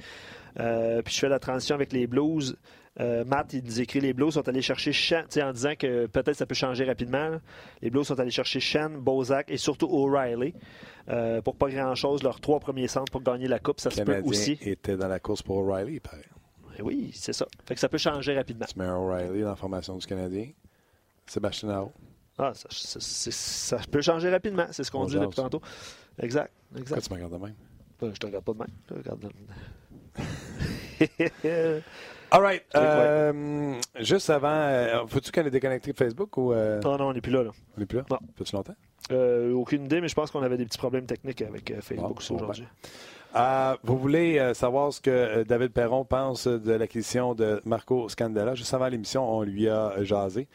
Euh, 0.61 1.03
puis 1.03 1.15
je 1.15 1.21
fais 1.21 1.29
la 1.29 1.41
transition 1.41 1.75
avec 1.75 1.93
les 1.93 2.07
Blues. 2.07 2.57
Matt, 2.99 3.55
il 3.55 3.65
nous 3.65 3.81
écrit 3.81 4.01
les 4.01 4.13
Blues 4.13 4.35
sont 4.35 4.47
allés 4.49 4.61
chercher 4.61 4.93
Shen, 4.93 5.25
en 5.43 5.53
disant 5.53 5.75
que 5.77 6.07
peut-être 6.07 6.37
ça 6.37 6.45
peut 6.45 6.55
changer 6.55 6.85
rapidement. 6.85 7.39
Les 7.81 7.89
Blues 7.89 8.07
sont 8.07 8.21
allés 8.21 8.31
chercher 8.31 8.61
Shen, 8.61 8.99
Bozak 8.99 9.51
et 9.51 9.57
surtout 9.57 9.89
O'Reilly. 9.91 10.55
pour 11.43 11.57
pas 11.57 11.69
grand-chose, 11.71 12.23
leurs 12.23 12.39
trois 12.39 12.61
premiers 12.61 12.89
centres 12.89 13.11
pour 13.11 13.23
gagner 13.23 13.49
la 13.49 13.59
Coupe, 13.59 13.81
ça 13.81 13.91
se 13.91 14.03
peut 14.03 14.21
aussi. 14.25 14.59
était 14.61 14.97
dans 14.97 15.09
la 15.09 15.19
course 15.19 15.43
pour 15.43 15.57
O'Reilly, 15.57 16.01
pareil. 16.01 16.23
Ben 16.77 16.85
oui, 16.85 17.11
c'est 17.15 17.33
ça. 17.33 17.47
Fait 17.67 17.75
que 17.75 17.81
ça 17.81 17.89
peut 17.89 17.99
changer 17.99 18.35
rapidement. 18.35 18.67
Tu 18.67 18.79
mets 18.79 18.89
O'Reilly 18.89 19.43
dans 19.43 19.51
la 19.51 19.57
formation 19.57 19.97
du 19.97 20.07
Canadien. 20.07 20.51
Sébastien 21.27 21.71
Ao. 21.71 21.93
Ah, 22.39 22.53
ça, 22.55 22.69
ça, 23.01 23.79
peut 23.91 24.01
changer 24.01 24.31
rapidement. 24.31 24.67
C'est 24.71 24.85
ce 24.85 24.91
qu'on 24.91 25.05
dit 25.05 25.19
depuis 25.19 25.37
tantôt. 25.37 25.61
Exact. 26.19 26.51
exact. 26.77 26.87
Pourquoi 26.87 27.03
tu 27.03 27.11
me 27.11 27.15
regardes 27.15 27.33
de 27.33 27.39
même? 27.47 27.55
Ben, 28.01 28.15
je 28.15 28.19
te 28.19 28.27
regarde 28.27 28.45
pas 28.45 28.53
de 28.53 28.59
même. 28.59 28.69
Je 28.89 28.95
te 28.95 28.99
regarde 28.99 29.21
de 29.21 29.27
même. 29.27 29.35
All 32.31 32.41
right. 32.41 32.63
Euh, 32.75 33.75
juste 34.01 34.31
avant, 34.31 34.49
euh, 34.49 35.07
faut-tu 35.07 35.31
qu'elle 35.31 35.47
est 35.47 35.51
déconnectée 35.51 35.93
de 35.93 35.97
Facebook 35.97 36.37
ou. 36.39 36.53
Euh... 36.53 36.81
Non, 36.81 36.97
non, 36.97 37.09
on 37.09 37.13
n'est 37.13 37.21
plus 37.21 37.33
là, 37.33 37.43
là. 37.43 37.51
On 37.77 37.81
n'est 37.81 37.87
plus 37.87 37.99
là? 37.99 38.05
Non. 38.11 38.19
Fait-tu 38.37 38.57
longtemps? 38.57 38.75
Euh, 39.11 39.53
aucune 39.53 39.85
idée, 39.85 40.01
mais 40.01 40.09
je 40.09 40.15
pense 40.15 40.31
qu'on 40.31 40.43
avait 40.43 40.57
des 40.57 40.65
petits 40.65 40.79
problèmes 40.79 41.07
techniques 41.07 41.43
avec 41.43 41.75
Facebook 41.83 42.19
aujourd'hui. 42.19 42.67
Euh, 43.35 43.77
vous 43.83 43.97
voulez 43.97 44.39
euh, 44.39 44.53
savoir 44.53 44.93
ce 44.93 45.01
que 45.01 45.11
euh, 45.11 45.45
David 45.45 45.73
Perron 45.73 46.05
pense 46.05 46.47
de 46.47 46.73
l'acquisition 46.73 47.35
de 47.35 47.61
Marco 47.65 48.09
Scandella? 48.09 48.55
Juste 48.55 48.75
avant 48.75 48.89
l'émission, 48.89 49.27
on 49.27 49.43
lui 49.43 49.69
a 49.69 50.03
jasé 50.05 50.49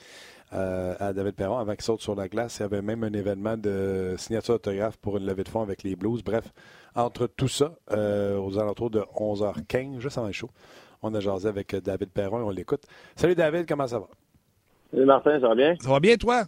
à 0.50 1.12
David 1.12 1.34
Perron 1.34 1.58
avant 1.58 1.74
qu'il 1.74 1.82
saute 1.82 2.00
sur 2.00 2.16
la 2.16 2.30
glace. 2.30 2.60
Il 2.60 2.62
y 2.62 2.66
avait 2.66 2.82
même 2.82 3.04
un 3.04 3.12
événement 3.12 3.58
de 3.58 4.16
signature 4.18 4.56
autographe 4.56 4.96
pour 4.96 5.18
une 5.18 5.26
levée 5.26 5.44
de 5.44 5.50
fonds 5.50 5.62
avec 5.62 5.84
les 5.84 5.98
Blues. 5.98 6.24
Bref, 6.24 6.54
entre 6.96 7.28
tout 7.28 7.50
ça, 7.50 7.74
aux 7.92 8.58
alentours 8.58 8.90
de 8.90 9.02
11h15, 9.18 10.00
juste 10.00 10.18
avant 10.18 10.28
le 10.28 10.34
show, 10.34 10.50
on 11.04 11.14
a 11.14 11.20
jasé 11.20 11.50
avec 11.50 11.76
David 11.76 12.12
Perron 12.12 12.40
et 12.40 12.44
on 12.44 12.50
l'écoute. 12.50 12.84
Salut 13.18 13.36
David, 13.36 13.68
comment 13.68 13.88
ça 13.88 14.00
va? 14.00 14.08
Salut 14.90 15.06
Martin, 15.06 15.38
ça 15.42 15.50
va 15.50 15.56
bien? 15.56 15.76
Ça 15.82 15.90
va 15.90 16.00
bien, 16.00 16.16
toi? 16.16 16.46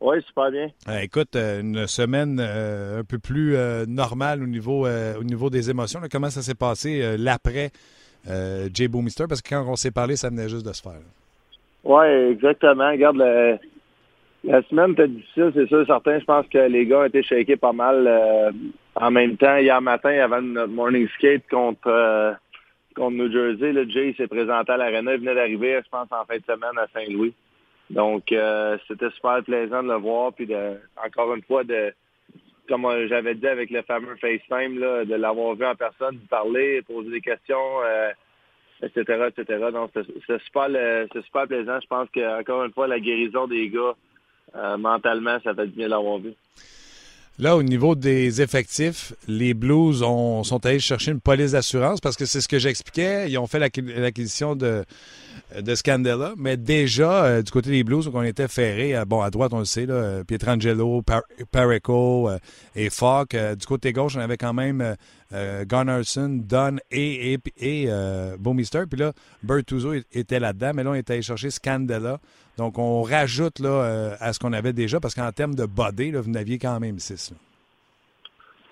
Oui, 0.00 0.22
super 0.22 0.50
bien. 0.50 0.68
Euh, 0.88 1.00
écoute, 1.00 1.34
euh, 1.36 1.60
une 1.60 1.86
semaine 1.86 2.38
euh, 2.38 3.00
un 3.00 3.04
peu 3.04 3.18
plus 3.18 3.56
normale 3.88 4.42
au 4.42 4.46
niveau, 4.46 4.86
au 4.86 5.24
niveau 5.24 5.50
des 5.50 5.70
émotions. 5.70 6.00
comment 6.10 6.30
ça 6.30 6.42
s'est 6.42 6.54
passé 6.54 7.16
l'après 7.18 7.70
Jay 8.72 8.88
Boomister? 8.88 9.24
Parce 9.28 9.40
que 9.40 9.48
quand 9.48 9.64
on 9.66 9.76
s'est 9.76 9.90
parlé, 9.90 10.16
ça 10.16 10.28
venait 10.28 10.48
juste 10.48 10.66
de 10.66 10.72
se 10.72 10.82
faire. 10.82 11.00
Oui, 11.84 12.06
exactement. 12.06 12.90
Regarde, 12.90 13.18
la 14.44 14.62
semaine 14.64 14.92
était 14.92 15.08
difficile, 15.08 15.52
c'est 15.54 15.66
sûr, 15.66 15.86
certain. 15.86 16.18
Je 16.18 16.24
pense 16.24 16.46
que 16.48 16.58
les 16.58 16.86
gars 16.86 17.00
ont 17.00 17.04
été 17.04 17.22
shakés 17.22 17.56
pas 17.56 17.72
mal. 17.72 18.52
en 18.94 19.10
même 19.10 19.36
temps, 19.36 19.56
hier 19.56 19.80
matin, 19.80 20.10
avant 20.10 20.42
notre 20.42 20.72
morning 20.72 21.08
skate 21.16 21.48
contre, 21.48 22.36
contre 22.94 23.16
New 23.16 23.32
Jersey, 23.32 23.72
le 23.72 23.88
Jay 23.88 24.14
s'est 24.16 24.26
présenté 24.26 24.72
à 24.72 24.76
l'Arena. 24.76 25.14
Il 25.14 25.20
venait 25.20 25.34
d'arriver, 25.34 25.80
je 25.82 25.88
pense, 25.88 26.08
en 26.10 26.24
fin 26.26 26.36
de 26.36 26.44
semaine 26.44 26.76
à 26.76 26.86
Saint-Louis. 26.92 27.32
Donc, 27.90 28.32
euh, 28.32 28.76
c'était 28.88 29.10
super 29.10 29.42
plaisant 29.44 29.82
de 29.82 29.88
le 29.88 29.98
voir, 29.98 30.32
puis 30.32 30.46
de, 30.46 30.78
encore 31.04 31.34
une 31.34 31.42
fois, 31.42 31.62
de, 31.62 31.92
comme 32.68 32.86
j'avais 33.08 33.34
dit 33.34 33.46
avec 33.46 33.70
le 33.70 33.82
fameux 33.82 34.16
FaceTime, 34.16 34.80
de 34.80 35.14
l'avoir 35.14 35.54
vu 35.54 35.64
en 35.64 35.74
personne, 35.74 36.16
de 36.16 36.28
parler, 36.28 36.82
poser 36.82 37.10
des 37.10 37.20
questions, 37.20 37.82
euh, 37.84 38.10
etc., 38.82 39.28
etc. 39.28 39.66
Donc, 39.72 39.90
c'est 39.94 40.42
super, 40.42 40.68
super 41.24 41.46
plaisant. 41.46 41.78
Je 41.80 41.86
pense 41.86 42.08
qu'encore 42.12 42.64
une 42.64 42.72
fois, 42.72 42.88
la 42.88 42.98
guérison 42.98 43.46
des 43.46 43.68
gars, 43.68 43.94
euh, 44.56 44.76
mentalement, 44.76 45.38
ça 45.44 45.54
fait 45.54 45.66
du 45.66 45.76
bien 45.76 45.88
l'avoir 45.88 46.18
vu. 46.18 46.32
Là, 47.38 47.54
au 47.54 47.62
niveau 47.62 47.94
des 47.94 48.40
effectifs, 48.40 49.12
les 49.28 49.52
Blues 49.52 50.02
ont, 50.02 50.42
sont 50.42 50.64
allés 50.64 50.78
chercher 50.78 51.10
une 51.10 51.20
police 51.20 51.52
d'assurance 51.52 52.00
parce 52.00 52.16
que 52.16 52.24
c'est 52.24 52.40
ce 52.40 52.48
que 52.48 52.58
j'expliquais. 52.58 53.28
Ils 53.28 53.36
ont 53.36 53.46
fait 53.46 53.58
l'acquisition 53.58 54.56
de 54.56 54.84
de 55.54 55.74
Scandella, 55.74 56.34
mais 56.36 56.56
déjà, 56.56 57.40
du 57.40 57.50
côté 57.50 57.70
des 57.70 57.84
Blues, 57.84 58.10
on 58.12 58.22
était 58.22 58.48
ferré. 58.48 58.94
bon, 59.06 59.20
à 59.20 59.30
droite, 59.30 59.52
on 59.52 59.60
le 59.60 59.64
sait, 59.64 59.86
là, 59.86 60.24
Pietrangelo, 60.24 61.02
Par 61.02 61.22
et 62.74 62.90
Falk. 62.90 63.36
du 63.56 63.66
côté 63.66 63.92
gauche, 63.92 64.16
on 64.16 64.20
avait 64.20 64.36
quand 64.36 64.52
même 64.52 64.96
Gunnarsson, 65.32 66.40
Dunn 66.42 66.80
et, 66.90 67.34
et, 67.34 67.38
et 67.58 67.88
Puis 67.88 68.98
là, 68.98 69.12
Bertuzzo 69.42 69.94
était 70.12 70.40
là-dedans, 70.40 70.72
mais 70.74 70.82
là, 70.82 70.90
on 70.90 70.94
était 70.94 71.14
allé 71.14 71.22
chercher 71.22 71.50
Scandella. 71.50 72.18
Donc, 72.58 72.78
on 72.78 73.02
rajoute 73.02 73.60
là, 73.60 74.16
à 74.18 74.32
ce 74.32 74.40
qu'on 74.40 74.52
avait 74.52 74.72
déjà, 74.72 74.98
parce 74.98 75.14
qu'en 75.14 75.30
termes 75.30 75.54
de 75.54 75.66
body, 75.66 76.10
là, 76.10 76.20
vous 76.20 76.30
n'aviez 76.30 76.58
quand 76.58 76.80
même 76.80 76.98
six. 76.98 77.32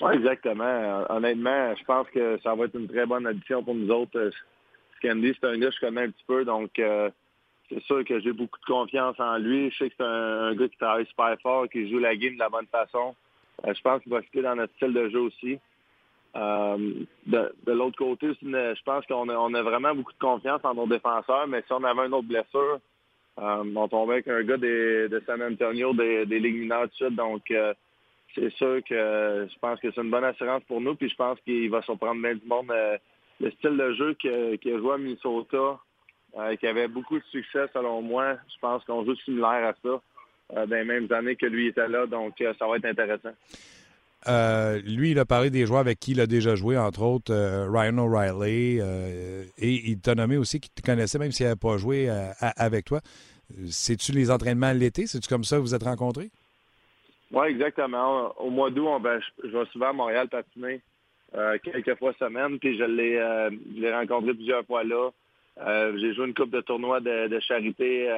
Oui, 0.01 0.15
exactement. 0.15 1.05
Honnêtement, 1.09 1.75
je 1.77 1.85
pense 1.85 2.07
que 2.13 2.39
ça 2.43 2.55
va 2.55 2.65
être 2.65 2.79
une 2.79 2.89
très 2.89 3.07
bonne 3.07 3.27
addition 3.27 3.63
pour 3.63 3.75
nous 3.75 3.89
autres. 3.91 4.31
C'est 5.05 5.45
un 5.45 5.59
gars 5.59 5.69
que 5.69 5.75
je 5.75 5.81
connais 5.81 6.03
un 6.05 6.11
petit 6.11 6.25
peu, 6.27 6.47
donc 6.47 6.79
euh, 6.79 7.11
c'est 7.69 7.83
sûr 7.83 8.03
que 8.05 8.21
j'ai 8.21 8.33
beaucoup 8.33 8.59
de 8.59 8.65
confiance 8.65 9.21
en 9.21 9.37
lui. 9.37 9.71
Je 9.71 9.77
sais 9.77 9.91
que 9.91 9.97
c'est 9.99 10.05
un, 10.05 10.55
gars 10.55 10.69
qui 10.69 10.79
travaille 10.79 11.07
super 11.07 11.37
fort, 11.43 11.69
qui 11.69 11.91
joue 11.91 11.99
la 11.99 12.17
game 12.17 12.35
de 12.35 12.39
la 12.39 12.49
bonne 12.49 12.67
façon. 12.67 13.15
Euh, 13.67 13.75
je 13.75 13.83
pense 13.83 14.03
qu'il 14.03 14.13
va 14.13 14.23
fitter 14.23 14.41
dans 14.41 14.57
notre 14.57 14.73
style 14.77 14.95
de 14.95 15.11
jeu 15.11 15.21
aussi. 15.21 15.59
Euh, 16.37 16.95
de, 17.27 17.53
l'autre 17.67 17.99
côté, 17.99 18.31
je 18.43 18.83
pense 18.83 19.05
qu'on 19.07 19.29
a, 19.29 19.63
vraiment 19.63 19.95
beaucoup 19.95 20.13
de 20.13 20.19
confiance 20.19 20.61
en 20.65 20.75
nos 20.75 20.87
défenseurs, 20.87 21.47
mais 21.49 21.63
si 21.67 21.73
on 21.73 21.85
avait 21.85 22.07
une 22.07 22.15
autre 22.15 22.29
blessure, 22.29 22.81
on 23.37 23.89
tombait 23.89 24.15
avec 24.15 24.29
un 24.29 24.43
gars 24.43 24.57
de 24.57 25.23
San 25.27 25.43
Antonio, 25.43 25.93
des, 25.93 26.25
des 26.25 26.39
Ligues 26.39 26.61
mineures 26.61 26.89
de 26.89 26.93
suite. 26.95 27.15
Donc, 27.15 27.53
c'est 28.35 28.51
sûr 28.55 28.81
que 28.89 29.47
je 29.53 29.59
pense 29.61 29.79
que 29.81 29.93
c'est 29.93 30.01
une 30.01 30.11
bonne 30.11 30.25
assurance 30.25 30.63
pour 30.65 30.81
nous, 30.81 30.95
puis 30.95 31.11
je 31.11 31.15
pense 31.15 31.39
qu'il 31.41 31.69
va 31.69 31.83
surprendre 31.83 32.23
bien 32.23 32.35
du 32.35 32.47
monde. 32.47 32.73
Euh, 33.41 33.45
le 33.45 33.51
style 33.53 33.77
de 33.77 33.93
jeu 33.95 34.15
qu'il 34.15 34.75
a, 34.75 34.79
joué 34.79 34.95
à 34.95 34.99
Minnesota, 34.99 35.79
euh, 36.39 36.57
qui 36.57 36.67
avait 36.67 36.89
beaucoup 36.89 37.19
de 37.19 37.25
succès 37.31 37.67
selon 37.73 38.03
moi, 38.03 38.37
je 38.49 38.59
pense 38.61 38.85
qu'on 38.85 39.05
joue 39.05 39.15
similaire 39.17 39.69
à 39.69 39.75
ça 39.83 40.01
euh, 40.57 40.67
dans 40.67 40.77
les 40.77 40.85
mêmes 40.85 41.11
années 41.13 41.37
que 41.37 41.47
lui 41.47 41.69
était 41.69 41.89
là, 41.89 42.07
donc 42.07 42.35
ça 42.39 42.67
va 42.67 42.77
être 42.77 42.85
intéressant. 42.85 43.35
lui, 44.87 45.13
il 45.13 45.19
a 45.19 45.25
parlé 45.25 45.51
des 45.51 45.67
joueurs 45.67 45.81
avec 45.81 46.01
qui 46.01 46.13
il 46.13 46.21
a 46.21 46.27
déjà 46.27 46.55
joué, 46.55 46.77
entre 46.77 47.03
autres 47.03 47.35
Ryan 47.69 47.99
O'Reilly, 47.99 48.81
et 49.59 49.91
il 49.91 50.01
t'a 50.01 50.15
nommé 50.15 50.37
aussi 50.37 50.61
qu'il 50.61 50.73
te 50.73 50.83
connaissait, 50.83 51.19
même 51.19 51.33
s'il 51.33 51.47
n'avait 51.47 51.57
pas 51.57 51.77
joué 51.77 52.09
avec 52.41 52.85
toi. 52.85 53.01
C'est-tu 53.69 54.13
les 54.13 54.31
entraînements 54.31 54.73
l'été? 54.73 55.07
C'est-tu 55.07 55.29
comme 55.29 55.45
ça 55.45 55.57
que 55.57 55.61
vous 55.61 55.75
êtes 55.75 55.83
rencontrés? 55.83 56.31
Oui, 57.31 57.49
exactement. 57.49 58.33
Au 58.39 58.49
mois 58.49 58.71
d'août, 58.71 59.01
ben, 59.01 59.21
je, 59.43 59.49
vais 59.49 59.65
souvent 59.73 59.89
à 59.89 59.93
Montréal 59.93 60.29
patiner 60.29 60.81
euh, 61.37 61.59
quelques 61.63 61.99
fois 61.99 62.13
semaine, 62.15 62.59
puis 62.61 62.79
je 62.79 62.85
l'ai 62.85 63.17
euh, 63.17 63.51
rencontré 63.93 64.35
plusieurs 64.35 64.65
fois 64.67 64.85
là. 64.85 65.11
Euh, 65.61 65.97
j'ai 65.99 66.15
joué 66.15 66.27
une 66.27 66.35
coupe 66.35 66.51
de 66.51 66.61
tournois 66.61 67.01
de, 67.01 67.41
charité 67.41 68.09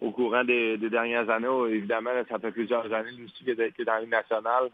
au 0.00 0.10
courant 0.10 0.44
des, 0.44 0.76
dernières 0.76 1.28
années. 1.30 1.48
Évidemment, 1.70 2.10
ça 2.28 2.38
fait 2.38 2.50
plusieurs 2.50 2.92
années 2.92 3.10
aussi 3.24 3.44
qu'il 3.44 3.60
est, 3.60 3.84
dans 3.84 3.98
l'île 3.98 4.08
nationale. 4.08 4.70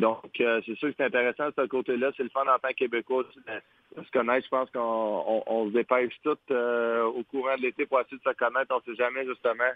donc, 0.00 0.20
c'est 0.36 0.74
sûr 0.76 0.88
que 0.88 0.94
c'est 0.96 1.04
intéressant 1.04 1.48
de 1.48 1.54
ce 1.56 1.66
côté-là. 1.66 2.12
C'est 2.16 2.24
le 2.24 2.30
fun 2.30 2.42
en 2.42 2.58
tant 2.58 2.68
que 2.68 2.74
Québécois 2.74 3.24
aussi 3.24 3.38
de, 3.38 4.02
se 4.02 4.10
connaître. 4.10 4.44
Je 4.44 4.50
pense 4.50 4.70
qu'on 4.70 5.66
se 5.68 5.72
dépêche 5.72 6.14
tout 6.22 6.38
au 6.54 7.22
courant 7.30 7.56
de 7.56 7.62
l'été 7.62 7.86
pour 7.86 8.00
essayer 8.00 8.18
de 8.18 8.30
se 8.30 8.36
connaître. 8.36 8.74
On 8.74 8.76
ne 8.86 8.94
sait 8.94 9.02
jamais 9.02 9.24
justement 9.24 9.72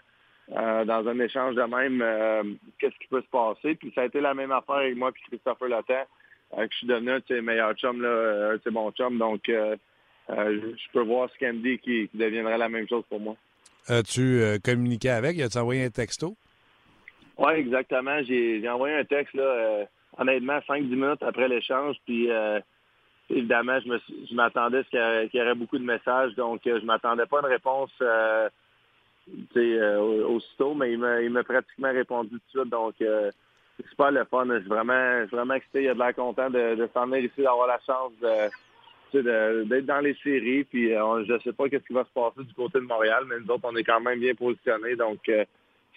euh, 0.57 0.85
dans 0.85 1.07
un 1.07 1.19
échange 1.21 1.55
de 1.55 1.63
même, 1.63 2.03
euh, 2.03 2.43
qu'est-ce 2.79 2.99
qui 2.99 3.07
peut 3.09 3.23
se 3.23 3.31
passer? 3.31 3.77
Puis 3.77 3.93
ça 3.95 4.03
a 4.03 4.07
été 4.07 4.21
la 4.21 4.35
même 4.35 4.51
affaire 4.51 4.77
avec 4.77 4.97
moi 4.97 5.13
puis 5.13 5.23
Christopher 5.29 5.69
Lottin, 5.69 6.03
euh, 6.59 6.67
que 6.67 6.73
je 6.73 6.79
suis 6.79 6.87
devenu 6.89 7.13
un 7.13 7.19
de 7.19 7.25
ses 7.29 7.41
meilleurs 7.41 7.75
chums, 7.75 8.03
là, 8.03 8.51
un 8.51 8.57
de 8.57 8.61
ses 8.65 8.71
bons 8.71 8.91
chums. 8.91 9.17
Donc, 9.17 9.43
je 9.47 10.93
peux 10.93 11.03
voir 11.03 11.31
Scandy 11.35 11.79
qui, 11.79 12.09
qui 12.09 12.19
deviendrait 12.19 12.59
la 12.59 12.69
même 12.69 12.89
chose 12.89 13.05
pour 13.09 13.21
moi. 13.21 13.37
As-tu 13.87 14.43
communiqué 14.65 15.11
avec? 15.11 15.39
As-tu 15.39 15.59
envoyé 15.59 15.85
un 15.85 15.91
texto? 15.91 16.35
Oui, 17.39 17.53
exactement. 17.53 18.21
J'ai 18.25 18.69
envoyé 18.69 18.97
un 18.97 19.05
texte, 19.05 19.35
là, 19.35 19.87
honnêtement, 20.19 20.59
5-10 20.69 20.83
minutes 20.83 21.23
après 21.23 21.49
l'échange. 21.49 21.97
Puis, 22.07 22.29
évidemment, 23.31 23.79
je 23.81 24.35
m'attendais 24.35 24.79
à 24.79 24.83
ce 24.83 25.29
qu'il 25.29 25.41
y, 25.41 25.43
aurait 25.43 25.55
beaucoup 25.55 25.79
de 25.79 25.85
messages. 25.85 26.35
Donc, 26.35 26.61
je 26.65 26.85
m'attendais 26.85 27.27
pas 27.27 27.39
à 27.39 27.41
une 27.41 27.53
réponse 27.53 27.91
aussitôt, 30.29 30.75
mais 30.75 30.93
il 30.93 30.99
m'a 30.99 31.45
pratiquement 31.45 31.93
répondu 31.93 32.31
tout 32.31 32.37
de 32.37 32.61
suite. 32.61 32.71
Donc, 32.71 32.95
euh, 33.01 33.31
c'est 33.77 33.89
super 33.89 34.11
le 34.11 34.25
fun. 34.25 34.47
Je 34.49 34.61
suis 34.61 34.69
vraiment, 34.69 35.25
vraiment 35.27 35.55
excité. 35.55 35.85
Il 35.85 35.89
a 35.89 35.95
de 35.95 35.99
l'air 35.99 36.15
content 36.15 36.51
de, 36.51 36.75
de 36.75 36.89
s'en 36.93 37.07
venir 37.07 37.25
ici, 37.25 37.43
d'avoir 37.43 37.67
la 37.67 37.81
chance 37.87 38.13
d'être 39.13 39.87
dans 39.87 40.01
les 40.01 40.17
séries. 40.23 40.65
Puis 40.65 40.95
euh, 40.95 41.25
je 41.27 41.33
ne 41.35 41.39
sais 41.39 41.53
pas 41.53 41.65
ce 41.65 41.77
qui 41.77 41.93
va 41.93 42.05
se 42.05 42.13
passer 42.15 42.47
du 42.47 42.55
côté 42.55 42.79
de 42.79 42.85
Montréal, 42.85 43.25
mais 43.29 43.37
nous 43.41 43.51
autres, 43.53 43.65
on 43.65 43.77
est 43.77 43.85
quand 43.85 44.01
même 44.01 44.21
bien 44.21 44.35
positionnés. 44.35 44.97
Donc, 44.97 45.19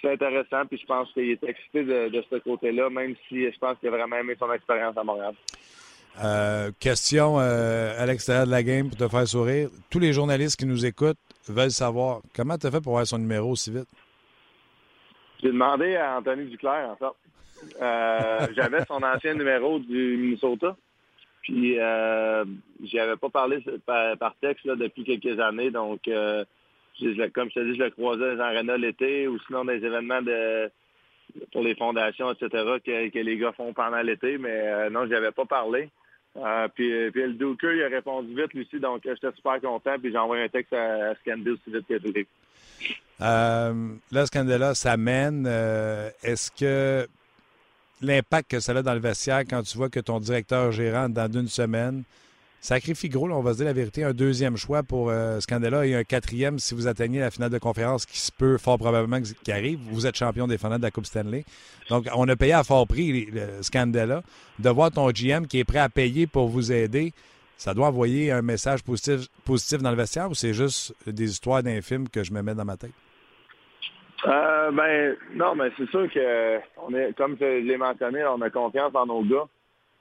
c'est 0.01 0.11
intéressant. 0.11 0.65
Puis 0.67 0.79
je 0.79 0.85
pense 0.85 1.11
qu'il 1.13 1.29
est 1.29 1.43
excité 1.43 1.83
de, 1.83 2.23
ce 2.29 2.35
côté-là, 2.37 2.89
même 2.89 3.15
si 3.27 3.51
je 3.51 3.59
pense 3.59 3.77
qu'il 3.79 3.89
a 3.89 3.91
vraiment 3.91 4.17
aimé 4.17 4.35
son 4.39 4.51
expérience 4.51 4.97
à 4.97 5.03
Montréal. 5.03 5.33
question 6.79 7.37
à 7.37 8.05
l'extérieur 8.05 8.45
de 8.45 8.51
la 8.51 8.63
game 8.63 8.89
pour 8.89 8.97
te 8.97 9.07
faire 9.07 9.27
sourire. 9.27 9.69
Tous 9.89 9.99
les 9.99 10.13
journalistes 10.13 10.57
qui 10.57 10.65
nous 10.65 10.85
écoutent, 10.85 11.17
veulent 11.51 11.71
savoir 11.71 12.21
comment 12.35 12.57
tu 12.57 12.67
as 12.67 12.71
fait 12.71 12.81
pour 12.81 12.93
avoir 12.93 13.07
son 13.07 13.17
numéro 13.17 13.51
aussi 13.51 13.71
vite? 13.71 13.89
J'ai 15.41 15.49
demandé 15.49 15.95
à 15.95 16.17
Anthony 16.17 16.45
Duclair, 16.45 16.89
en 16.91 16.95
fait. 16.95 17.81
Euh, 17.81 18.47
j'avais 18.55 18.85
son 18.85 19.01
ancien 19.03 19.33
numéro 19.33 19.79
du 19.79 20.17
Minnesota. 20.17 20.75
Puis, 21.41 21.77
euh, 21.77 22.45
j'y 22.81 22.99
avais 22.99 23.17
pas 23.17 23.29
parlé 23.29 23.63
par, 23.85 24.35
texte 24.39 24.65
depuis 24.65 25.03
quelques 25.03 25.39
années. 25.39 25.71
Donc, 25.71 26.07
euh, 26.07 26.45
comme 27.33 27.49
je 27.49 27.55
te 27.55 27.71
dis, 27.71 27.77
je 27.77 27.83
le 27.83 27.89
croisais 27.89 28.21
dans 28.21 28.33
les 28.35 28.39
arénas 28.39 28.77
l'été 28.77 29.27
ou 29.27 29.37
sinon 29.47 29.65
des 29.65 29.83
événements 29.83 30.21
de 30.21 30.71
pour 31.51 31.63
les 31.63 31.75
fondations, 31.75 32.31
etc., 32.31 32.49
que, 32.85 33.19
les 33.19 33.37
gars 33.37 33.51
font 33.53 33.73
pendant 33.73 34.01
l'été. 34.01 34.37
Mais 34.37 34.61
euh, 34.67 34.89
non, 34.89 35.05
je 35.07 35.13
avais 35.13 35.31
pas 35.31 35.45
parlé. 35.45 35.89
Euh, 36.35 36.67
puis, 36.73 37.11
puis, 37.11 37.23
le 37.23 37.33
Duker, 37.33 37.75
il 37.75 37.83
a 37.83 37.89
répondu 37.89 38.29
vite, 38.35 38.53
Lucie, 38.53 38.79
donc 38.79 39.01
j'étais 39.03 39.35
super 39.35 39.61
content. 39.61 39.99
Puis 40.01 40.11
j'ai 40.11 40.17
envoyé 40.17 40.43
un 40.43 40.49
texte 40.49 40.73
à, 40.73 41.11
à 41.11 41.11
aussi 41.11 41.61
vite 41.67 41.87
que 41.87 42.25
euh, 43.21 43.93
Là, 44.11 44.25
Scandella, 44.25 44.73
ça 44.73 44.97
mène. 44.97 45.45
Euh, 45.47 46.09
est-ce 46.23 46.51
que 46.51 47.07
l'impact 48.01 48.51
que 48.51 48.59
ça 48.59 48.71
a 48.73 48.81
dans 48.81 48.93
le 48.93 48.99
vestiaire 48.99 49.41
quand 49.41 49.61
tu 49.63 49.77
vois 49.77 49.89
que 49.89 49.99
ton 49.99 50.19
directeur 50.19 50.71
gérant, 50.71 51.07
dans 51.07 51.31
une 51.31 51.47
semaine, 51.47 52.03
Sacrifie 52.63 53.09
gros, 53.09 53.29
on 53.29 53.41
va 53.41 53.51
se 53.51 53.57
dire 53.57 53.65
la 53.65 53.73
vérité, 53.73 54.05
un 54.05 54.13
deuxième 54.13 54.55
choix 54.55 54.83
pour 54.83 55.09
euh, 55.09 55.41
Scandella 55.41 55.85
et 55.85 55.95
un 55.95 56.05
quatrième 56.05 56.59
si 56.59 56.73
vous 56.73 56.87
atteignez 56.87 57.19
la 57.19 57.29
finale 57.29 57.49
de 57.49 57.57
conférence 57.57 58.05
qui 58.05 58.17
se 58.17 58.31
peut 58.31 58.57
fort 58.57 58.77
probablement 58.77 59.19
qui 59.21 59.51
arrive. 59.51 59.79
Vous 59.91 60.07
êtes 60.07 60.15
champion 60.15 60.47
défendant 60.47 60.77
de 60.77 60.83
la 60.83 60.89
Coupe 60.89 61.05
Stanley. 61.05 61.43
Donc, 61.89 62.05
on 62.15 62.25
a 62.29 62.37
payé 62.37 62.53
à 62.53 62.63
fort 62.63 62.87
prix 62.87 63.25
le 63.25 63.61
Scandella. 63.61 64.23
De 64.59 64.69
voir 64.69 64.91
ton 64.91 65.09
GM 65.09 65.45
qui 65.45 65.59
est 65.59 65.65
prêt 65.65 65.79
à 65.79 65.89
payer 65.89 66.25
pour 66.25 66.47
vous 66.47 66.71
aider, 66.71 67.11
ça 67.57 67.73
doit 67.73 67.87
envoyer 67.87 68.31
un 68.31 68.41
message 68.41 68.81
positif, 68.81 69.81
dans 69.81 69.91
le 69.91 69.97
vestiaire 69.97 70.29
ou 70.31 70.33
c'est 70.33 70.53
juste 70.53 70.95
des 71.05 71.31
histoires 71.31 71.63
d'un 71.63 71.81
film 71.81 72.07
que 72.07 72.23
je 72.23 72.31
me 72.31 72.41
mets 72.41 72.55
dans 72.55 72.63
ma 72.63 72.77
tête? 72.77 72.93
Euh, 74.25 74.71
ben 74.71 75.17
non, 75.35 75.53
mais 75.55 75.69
c'est 75.77 75.89
sûr 75.89 76.09
que 76.09 76.59
on 76.77 76.93
est, 76.93 77.13
comme 77.17 77.35
je 77.37 77.67
l'ai 77.67 77.75
mentionné, 77.75 78.23
on 78.23 78.39
a 78.39 78.49
confiance 78.49 78.93
dans 78.93 79.05
nos 79.05 79.21
gars. 79.23 79.49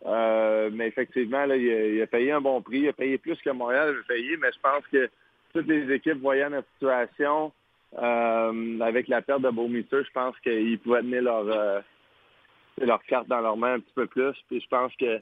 Euh, 0.06 0.70
mais 0.72 0.88
effectivement, 0.88 1.44
là, 1.46 1.56
il, 1.56 2.02
a, 2.02 2.06
payé 2.06 2.32
un 2.32 2.40
bon 2.40 2.60
prix. 2.60 2.80
Il 2.80 2.88
a 2.88 2.92
payé 2.92 3.18
plus 3.18 3.40
que 3.40 3.50
Montréal 3.50 3.90
avait 3.90 4.16
payé, 4.16 4.36
mais 4.36 4.50
je 4.52 4.60
pense 4.60 4.84
que 4.90 5.08
toutes 5.52 5.68
les 5.68 5.92
équipes 5.92 6.20
voyant 6.20 6.48
la 6.48 6.62
situation, 6.74 7.52
euh, 7.98 8.80
avec 8.80 9.08
la 9.08 9.22
perte 9.22 9.42
de 9.42 9.50
Beaumister, 9.50 10.02
je 10.04 10.10
pense 10.12 10.38
qu'ils 10.40 10.78
pouvaient 10.78 11.02
tenir 11.02 11.22
leur, 11.22 11.46
euh, 11.46 11.80
leur 12.80 13.02
carte 13.04 13.28
dans 13.28 13.40
leur 13.40 13.56
main 13.56 13.74
un 13.74 13.80
petit 13.80 13.92
peu 13.94 14.06
plus. 14.06 14.34
Puis 14.48 14.60
je 14.60 14.68
pense 14.68 14.92
que 14.96 15.20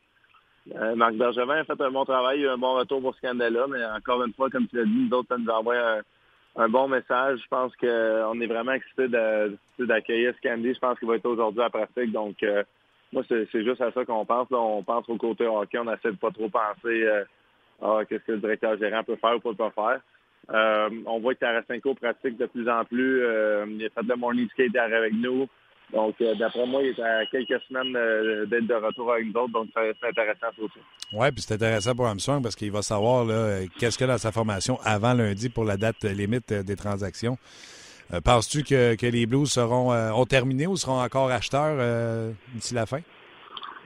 Marc 0.95 1.15
Bergevin 1.15 1.61
a 1.61 1.65
fait 1.65 1.81
un 1.81 1.91
bon 1.91 2.05
travail, 2.05 2.41
il 2.41 2.47
a 2.47 2.51
eu 2.51 2.53
un 2.53 2.59
bon 2.59 2.75
retour 2.75 3.01
pour 3.01 3.15
ce 3.15 3.19
scandale-là, 3.19 3.67
mais 3.69 3.85
encore 3.85 4.23
une 4.25 4.33
fois, 4.35 4.51
comme 4.51 4.69
tu 4.69 4.77
l'as 4.77 4.85
dit, 4.85 5.09
nous 5.11 5.17
autres, 5.17 5.29
ça 5.29 5.39
nous 5.39 5.49
envoie 5.49 5.77
un, 5.77 6.01
un 6.57 6.69
bon 6.69 6.89
message. 6.89 7.41
Je 7.43 7.49
pense 7.49 7.75
qu'on 7.77 8.41
est 8.41 8.47
vraiment 8.47 8.73
excités 8.73 9.09
d'accueillir 9.79 10.35
Scandi. 10.37 10.75
Je 10.75 10.79
pense 10.79 10.99
qu'il 10.99 11.09
va 11.09 11.17
être 11.17 11.27
aujourd'hui 11.27 11.63
à 11.63 11.71
pratique. 11.71 12.13
Donc, 12.13 12.37
moi, 13.13 13.23
c'est 13.29 13.65
juste 13.65 13.81
à 13.81 13.91
ça 13.93 14.05
qu'on 14.05 14.25
pense. 14.25 14.49
On 14.51 14.83
pense 14.83 15.09
au 15.09 15.17
côté 15.17 15.47
hockey. 15.47 15.79
On 15.79 15.93
essaie 15.93 16.13
de 16.13 16.17
pas 16.17 16.31
trop 16.31 16.49
penser 16.49 17.03
euh, 17.03 17.25
à 17.83 18.05
qu'est-ce 18.05 18.25
que 18.25 18.33
le 18.33 18.39
directeur 18.39 18.79
gérant 18.79 19.03
peut 19.03 19.17
faire 19.17 19.37
ou 19.45 19.55
pas 19.55 19.71
faire. 19.71 20.01
Euh, 20.53 20.91
on 21.07 21.21
voit 21.21 21.35
que 21.35 21.41
Tarasenko 21.41 21.95
pratique 21.95 22.37
de 22.37 22.47
plus 22.47 22.69
en 22.69 22.85
plus. 22.85 23.23
Euh, 23.23 23.67
il 23.69 23.85
a 23.85 23.89
fait 23.91 24.07
de 24.07 24.15
morning 24.15 24.49
skate 24.51 24.77
avec 24.77 25.13
nous. 25.15 25.49
Donc, 25.93 26.15
d'après 26.39 26.67
moi, 26.67 26.83
il 26.85 26.91
est 26.91 27.03
à 27.03 27.27
quelques 27.27 27.61
semaines 27.63 27.93
d'être 28.47 28.67
de 28.67 28.75
retour 28.75 29.13
avec 29.13 29.27
nous 29.27 29.41
autres. 29.41 29.53
Donc, 29.53 29.71
c'est 29.75 30.09
intéressant 30.09 30.47
ça 30.57 30.63
aussi. 30.63 30.79
Oui, 31.13 31.33
puis 31.33 31.43
c'est 31.43 31.55
intéressant 31.55 31.97
pour 31.97 32.07
Armstrong 32.07 32.41
parce 32.41 32.55
qu'il 32.55 32.71
va 32.71 32.81
savoir 32.81 33.27
qu'est-ce 33.77 33.99
qu'il 33.99 34.05
a 34.05 34.13
dans 34.13 34.19
sa 34.19 34.31
formation 34.31 34.79
avant 34.85 35.15
lundi 35.15 35.49
pour 35.49 35.65
la 35.65 35.77
date 35.77 36.05
limite 36.05 36.53
des 36.53 36.77
transactions. 36.77 37.37
Euh, 38.13 38.21
penses-tu 38.21 38.65
que, 38.65 39.07
les 39.07 39.27
Blues 39.27 39.51
seront 39.51 39.93
euh, 39.93 40.11
ont 40.11 40.27
terminé 40.27 40.67
ou 40.67 40.77
seront 40.77 41.01
encore 41.01 41.31
acheteurs 41.31 41.77
euh, 41.79 42.33
d'ici 42.55 42.75
la 42.75 42.87
fin? 42.87 43.01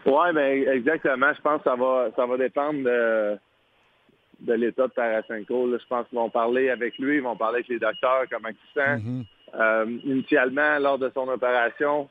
Oui, 0.07 0.33
ben 0.35 0.68
exactement. 0.68 1.33
Je 1.35 1.41
pense 1.41 1.59
que 1.59 1.64
ça 1.64 1.77
va 1.77 2.09
ça 2.16 2.27
va 2.27 2.37
dépendre 2.37 2.85
de 2.85 4.53
l'état 4.53 4.87
de 4.87 4.93
Tarasenko. 4.93 5.70
je 5.79 5.87
pense 5.89 6.07
qu'ils 6.09 6.18
vont 6.18 6.29
parler 6.29 6.68
avec 6.70 6.99
lui, 6.99 7.16
ils 7.16 7.22
vont 7.22 7.37
parler 7.37 7.57
avec 7.57 7.68
les 7.68 7.79
docteurs, 7.79 8.25
comment 8.31 8.49
il 8.49 8.55
se 8.55 8.81
sent. 8.81 8.97
Mhm. 8.99 9.25
Euh, 9.59 9.99
initialement, 10.05 10.79
lors 10.79 10.99
de 10.99 11.11
son 11.14 11.29
opération, 11.29 12.09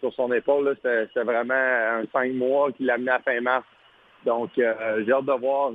sur 0.00 0.12
son 0.14 0.32
épaule, 0.32 0.74
c'était 0.82 1.22
vraiment 1.22 1.54
un 1.54 2.02
cinq 2.12 2.32
mois 2.32 2.72
qui 2.72 2.84
l'a 2.84 2.94
amené 2.94 3.10
à 3.10 3.18
fin 3.20 3.40
mars. 3.40 3.64
Donc, 4.24 4.50
j'ai 4.56 4.64
hâte 4.64 5.24
de 5.24 5.40
voir. 5.40 5.72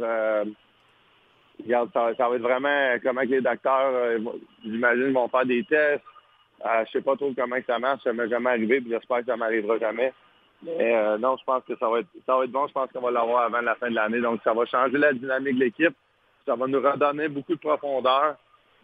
Regarde, 1.64 1.89
ça, 1.93 2.12
va 2.18 2.36
être 2.36 2.41
vraiment 2.41 2.95
comment 3.03 3.22
que 3.22 3.28
les 3.28 3.41
docteurs, 3.41 4.20
j'imagine, 4.64 5.14
vont 5.14 5.28
faire 5.28 5.45
des 5.45 5.64
tests. 5.64 6.03
je 6.64 6.91
sais 6.91 7.01
pas 7.01 7.16
trop 7.16 7.32
comment 7.38 7.56
ça 7.66 7.80
marche. 7.80 8.03
Ça 8.03 8.14
m'est 8.14 8.30
jamais 8.30 8.51
arrivé, 8.51 8.82
puis 8.82 8.91
j'espère 8.91 9.20
que 9.20 9.26
ça 9.26 9.38
m'arrivera 9.38 9.78
jamais. 9.78 10.14
Mais 10.64 11.18
non, 11.18 11.38
je 11.38 11.43
pense 11.43 11.64
que 11.68 11.76
ça 11.78 11.89
va 11.89 11.99
être 11.99 12.08
ça 12.26 12.38
va 12.38 12.43
être 12.43 12.51
bon. 12.51 12.68
Je 12.68 12.74
pense 12.74 12.91
qu'on 12.91 13.01
va 13.01 13.12
l'avoir 13.12 13.43
avant 13.43 13.62
la 13.62 13.76
fin 13.76 13.89
de 13.89 13.95
l'année. 13.95 14.22
Donc, 14.22 14.41
ça 14.43 14.53
va 14.53 14.66
changer 14.66 14.97
la 14.97 15.14
dynamique 15.14 15.56
de 15.56 15.66
l'équipe. 15.66 15.95
Ça 16.45 16.56
va 16.56 16.68
nous 16.68 16.82
redonner 16.82 17.28
beaucoup 17.28 17.56
de 17.56 17.60
profondeur. 17.60 18.38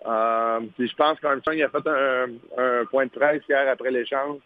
Euh, 0.06 0.60
puis 0.78 0.88
je 0.88 0.96
pense 0.96 1.20
qu'Armstrong 1.20 1.62
a 1.62 1.70
fait 1.70 1.88
un, 1.88 2.86
point 2.86 3.06
de 3.06 3.12
presse 3.12 3.44
hier 3.48 3.70
après 3.70 3.92
l'échange 3.92 4.40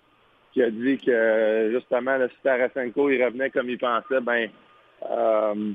qui 0.51 0.61
a 0.61 0.69
dit 0.69 0.97
que 0.97 1.69
justement, 1.73 2.17
le 2.17 2.29
si 2.29 2.35
Tarasenko 2.43 3.09
il 3.09 3.23
revenait 3.23 3.49
comme 3.49 3.69
il 3.69 3.77
pensait, 3.77 4.21
ben 4.21 4.43
euh, 4.43 4.47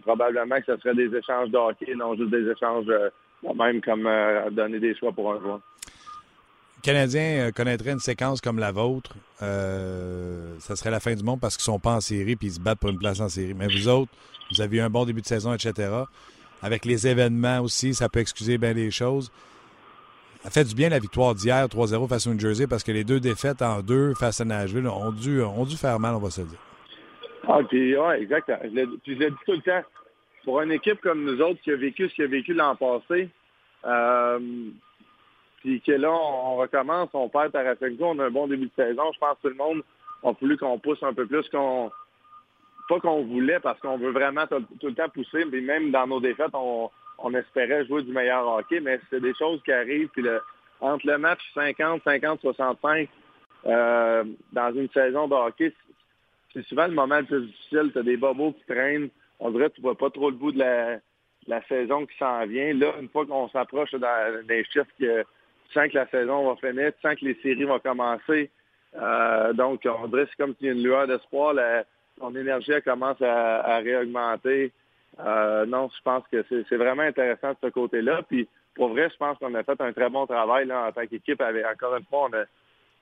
probablement 0.02 0.56
que 0.60 0.66
ce 0.66 0.76
serait 0.78 0.94
des 0.94 1.14
échanges 1.16 1.50
de 1.50 1.94
non 1.94 2.14
juste 2.16 2.30
des 2.30 2.50
échanges 2.50 2.86
euh, 2.88 3.10
même 3.54 3.80
comme 3.80 4.08
donner 4.52 4.80
des 4.80 4.94
choix 4.96 5.12
pour 5.12 5.32
un 5.32 5.40
joueur. 5.40 5.60
Le 6.78 6.82
Canadien 6.82 7.50
connaîtrait 7.52 7.92
une 7.92 8.00
séquence 8.00 8.40
comme 8.40 8.58
la 8.58 8.72
vôtre, 8.72 9.14
ça 9.38 10.76
serait 10.76 10.90
la 10.90 11.00
fin 11.00 11.14
du 11.14 11.22
monde 11.22 11.40
parce 11.40 11.56
qu'ils 11.56 11.64
sont 11.64 11.78
pas 11.78 11.96
en 11.96 12.00
série 12.00 12.36
puis 12.36 12.48
ils 12.48 12.54
se 12.54 12.60
battent 12.60 12.80
pour 12.80 12.90
une 12.90 12.98
place 12.98 13.20
en 13.20 13.28
série. 13.28 13.54
Mais 13.54 13.66
vous 13.66 13.88
autres, 13.88 14.10
vous 14.50 14.60
avez 14.60 14.78
eu 14.78 14.80
un 14.80 14.90
bon 14.90 15.04
début 15.04 15.20
de 15.20 15.26
saison, 15.26 15.54
etc. 15.54 15.90
Avec 16.62 16.84
les 16.84 17.06
événements 17.06 17.60
aussi, 17.60 17.94
ça 17.94 18.08
peut 18.08 18.20
excuser 18.20 18.58
bien 18.58 18.72
les 18.72 18.90
choses 18.90 19.30
a 20.44 20.50
fait 20.50 20.64
du 20.64 20.74
bien 20.74 20.88
la 20.88 20.98
victoire 20.98 21.34
d'hier 21.34 21.66
3-0 21.66 22.08
face 22.08 22.26
au 22.26 22.32
New 22.32 22.40
Jersey 22.40 22.66
parce 22.66 22.82
que 22.82 22.92
les 22.92 23.04
deux 23.04 23.20
défaites 23.20 23.62
en 23.62 23.82
deux 23.82 24.14
face 24.14 24.40
à 24.40 24.44
Nashville 24.44 24.86
ont 24.88 25.12
dû, 25.12 25.42
ont 25.42 25.64
dû 25.64 25.76
faire 25.76 25.98
mal, 26.00 26.14
on 26.14 26.18
va 26.18 26.30
se 26.30 26.40
dire. 26.40 26.58
Ah, 27.48 27.60
puis, 27.68 27.96
ouais, 27.96 28.22
exact. 28.22 28.50
puis, 29.02 29.14
je 29.14 29.18
l'ai 29.18 29.30
dit 29.30 29.36
tout 29.46 29.52
le 29.52 29.62
temps. 29.62 29.82
Pour 30.44 30.60
une 30.62 30.72
équipe 30.72 31.00
comme 31.00 31.24
nous 31.24 31.40
autres 31.42 31.60
qui 31.60 31.70
a 31.70 31.76
vécu 31.76 32.08
ce 32.08 32.14
qui 32.14 32.22
a 32.22 32.26
vécu 32.26 32.54
l'an 32.54 32.74
passé, 32.74 33.28
euh, 33.84 34.70
puis 35.58 35.80
que 35.82 35.92
là, 35.92 36.10
on, 36.10 36.56
recommence, 36.56 37.10
on 37.12 37.28
perd 37.28 37.52
Tarasenko, 37.52 38.04
on 38.04 38.18
a 38.18 38.26
un 38.26 38.30
bon 38.30 38.46
début 38.46 38.66
de 38.66 38.72
saison. 38.74 39.12
Je 39.12 39.18
pense 39.18 39.36
que 39.36 39.42
tout 39.42 39.48
le 39.48 39.54
monde 39.54 39.82
a 40.24 40.32
voulu 40.32 40.56
qu'on 40.56 40.78
pousse 40.78 41.02
un 41.02 41.12
peu 41.12 41.26
plus 41.26 41.48
qu'on. 41.50 41.90
Pas 42.88 42.98
qu'on 42.98 43.24
voulait, 43.24 43.60
parce 43.60 43.78
qu'on 43.80 43.98
veut 43.98 44.10
vraiment 44.10 44.46
tout, 44.48 44.64
le 44.82 44.94
temps 44.94 45.08
pousser, 45.10 45.44
mais 45.44 45.60
même 45.60 45.92
dans 45.92 46.08
nos 46.08 46.20
défaites, 46.20 46.54
on, 46.54 46.90
espérait 47.34 47.86
jouer 47.86 48.02
du 48.02 48.10
meilleur 48.10 48.48
hockey, 48.48 48.80
mais 48.80 48.98
c'est 49.10 49.20
des 49.20 49.34
choses 49.34 49.62
qui 49.62 49.70
arrivent. 49.70 50.08
Puis 50.08 50.22
le, 50.22 50.40
entre 50.80 51.06
le 51.06 51.18
match 51.18 51.40
50, 51.54 52.02
50, 52.02 52.40
65, 52.40 53.08
dans 53.64 54.72
une 54.74 54.88
saison 54.88 55.28
de 55.28 55.34
hockey, 55.34 55.72
c'est 56.52 56.64
souvent 56.66 56.86
le 56.86 56.94
moment 56.94 57.18
le 57.18 57.24
plus 57.24 57.46
difficile. 57.46 57.90
Tu 57.92 57.98
as 57.98 58.02
des 58.02 58.16
bobos 58.16 58.52
qui 58.52 58.64
traînent. 58.64 59.08
On 59.38 59.50
dirait 59.50 59.70
que 59.70 59.76
tu 59.76 59.82
vois 59.82 59.96
pas 59.96 60.10
trop 60.10 60.30
le 60.30 60.36
bout 60.36 60.52
de 60.52 60.58
la, 60.58 61.62
saison 61.68 62.06
qui 62.06 62.16
s'en 62.18 62.46
vient. 62.46 62.74
Là, 62.74 62.94
une 63.00 63.08
fois 63.08 63.26
qu'on 63.26 63.48
s'approche 63.48 63.94
des 64.46 64.64
chiffres 64.64 64.86
que 64.98 65.22
tu 65.22 65.72
sens 65.72 65.88
que 65.88 65.96
la 65.96 66.06
saison 66.08 66.48
va 66.48 66.56
finir, 66.56 66.92
tu 66.94 67.00
sens 67.00 67.18
que 67.18 67.24
les 67.24 67.34
séries 67.42 67.64
vont 67.64 67.78
commencer. 67.78 68.50
Euh, 68.96 69.52
donc, 69.52 69.86
on 69.86 70.08
dirait 70.08 70.26
c'est 70.28 70.36
comme 70.36 70.54
s'il 70.56 70.66
y 70.66 70.70
a 70.70 70.72
une 70.72 70.82
lueur 70.82 71.06
d'espoir. 71.06 71.54
Ton 72.18 72.34
énergie 72.34 72.72
commence 72.84 73.20
à, 73.22 73.60
à 73.60 73.78
réaugmenter. 73.78 74.72
Euh, 75.18 75.66
non, 75.66 75.88
je 75.96 76.02
pense 76.02 76.24
que 76.30 76.44
c'est 76.48 76.76
vraiment 76.76 77.02
intéressant 77.02 77.50
de 77.50 77.56
ce 77.62 77.68
côté-là. 77.68 78.22
Puis 78.28 78.48
pour 78.74 78.90
vrai, 78.90 79.08
je 79.10 79.16
pense 79.16 79.38
qu'on 79.38 79.54
a 79.54 79.62
fait 79.62 79.80
un 79.80 79.92
très 79.92 80.08
bon 80.08 80.26
travail 80.26 80.66
là, 80.66 80.86
en 80.88 80.92
tant 80.92 81.06
qu'équipe. 81.06 81.42
Encore 81.42 81.96
une 81.96 82.04
fois, 82.04 82.28
on 82.30 82.36
a 82.36 82.44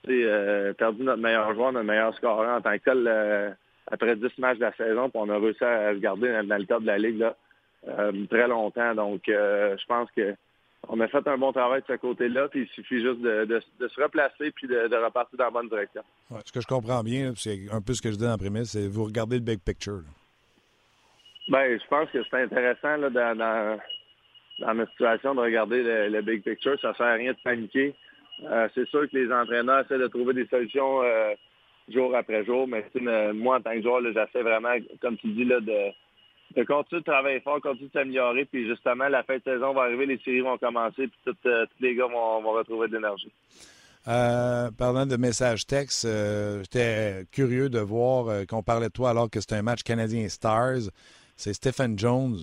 euh, 0.09 0.73
perdu 0.75 1.03
notre 1.03 1.23
meilleur 1.23 1.55
joueur, 1.55 1.73
notre 1.73 1.87
meilleur 1.87 2.15
scoreur 2.17 2.59
en 2.59 2.61
tant 2.61 2.77
que 2.79 2.85
tel 2.85 3.05
euh, 3.07 3.51
après 3.91 4.17
10 4.17 4.39
matchs 4.39 4.59
de 4.59 4.65
la 4.65 4.73
saison. 4.75 5.11
Puis 5.11 5.21
on 5.23 5.29
a 5.29 5.39
réussi 5.39 5.65
à 5.65 5.93
se 5.93 5.99
garder 5.99 6.33
dans, 6.43 6.57
le 6.57 6.67
top 6.67 6.83
de 6.83 6.87
la 6.87 6.99
Ligue 6.99 7.19
là, 7.19 7.35
très 8.31 8.49
longtemps. 8.49 8.95
Donc 8.95 9.23
je 9.27 9.87
pense 9.87 10.09
que 10.17 10.35
on 10.89 11.01
a 11.01 11.09
fait 11.09 11.27
un 11.27 11.37
bon 11.37 11.53
travail 11.53 11.81
de 11.81 11.87
ce 11.89 11.99
côté-là, 11.99 12.49
puis 12.49 12.63
il 12.63 12.69
suffit 12.69 13.03
juste 13.03 13.21
de, 13.21 13.61
se 13.81 14.01
replacer 14.01 14.51
puis 14.53 14.69
de, 14.69 15.05
repartir 15.05 15.37
dans 15.39 15.45
la 15.45 15.51
bonne 15.51 15.69
direction. 15.69 16.03
ce 16.45 16.53
que 16.53 16.61
je 16.61 16.67
comprends 16.67 17.03
bien, 17.03 17.33
c'est 17.37 17.67
un 17.73 17.81
peu 17.81 17.95
ce 17.95 18.03
que 18.03 18.11
je 18.11 18.17
dis 18.17 18.25
dans 18.25 18.31
la 18.31 18.39
prémisse, 18.39 18.71
c'est 18.71 18.87
vous 18.87 19.05
regardez 19.05 19.37
le 19.37 19.43
big 19.43 19.61
picture. 19.61 20.03
Ben, 21.49 21.79
je 21.81 21.87
pense 21.89 22.11
que 22.11 22.19
c'est 22.23 22.43
intéressant 22.43 22.97
là, 22.97 23.11
dans, 23.11 23.37
dans, 23.37 23.79
dans, 24.61 24.75
ma 24.75 24.87
situation 24.87 25.35
de 25.35 25.41
regarder 25.41 26.09
le, 26.09 26.21
big 26.21 26.43
picture. 26.43 26.79
Ça 26.81 26.91
ne 26.91 26.95
sert 26.95 27.07
à 27.07 27.15
rien 27.15 27.33
de 27.33 27.39
paniquer. 27.43 27.95
Euh, 28.45 28.69
c'est 28.75 28.89
sûr 28.89 29.09
que 29.11 29.17
les 29.17 29.33
entraîneurs 29.33 29.85
essaient 29.85 29.99
de 29.99 30.07
trouver 30.07 30.35
des 30.35 30.47
solutions 30.47 31.03
euh, 31.03 31.35
jour 31.89 32.15
après 32.15 32.45
jour, 32.45 32.69
mais 32.69 32.85
moi, 33.33 33.57
en 33.57 33.61
tant 33.61 33.73
que 33.73 33.83
joueur, 33.83 34.01
j'essaie 34.05 34.43
vraiment, 34.43 34.75
comme 35.01 35.17
tu 35.17 35.29
dis, 35.29 35.45
de, 35.45 36.65
continuer 36.65 37.01
de 37.01 37.05
travailler 37.05 37.41
fort, 37.41 37.61
continuer 37.61 37.89
de 37.89 37.93
s'améliorer, 37.93 38.45
puis 38.45 38.67
justement, 38.69 39.09
la 39.09 39.23
fin 39.23 39.39
de 39.39 39.43
saison 39.43 39.73
va 39.73 39.83
arriver, 39.83 40.07
les 40.07 40.19
séries 40.19 40.41
vont 40.41 40.59
commencer, 40.59 41.09
puis 41.09 41.35
euh, 41.47 41.67
tous 41.67 41.83
les 41.83 41.95
gars 41.95 42.07
vont, 42.07 42.41
retrouver 42.53 42.89
de 42.89 42.95
l'énergie. 42.95 43.33
parlant 44.05 45.07
de 45.07 45.17
messages 45.17 45.67
texte, 45.67 46.07
j'étais 46.61 47.25
curieux 47.33 47.69
de 47.69 47.81
voir 47.81 48.47
qu'on 48.47 48.63
parlait 48.63 48.89
de 48.89 48.93
toi 48.93 49.11
alors 49.11 49.31
que 49.31 49.41
c'était 49.41 49.57
un 49.57 49.63
match 49.63 49.83
canadien 49.83 50.29
Stars. 50.29 50.91
C'est 51.37 51.53
Stephen 51.55 51.99
Jones 51.99 52.37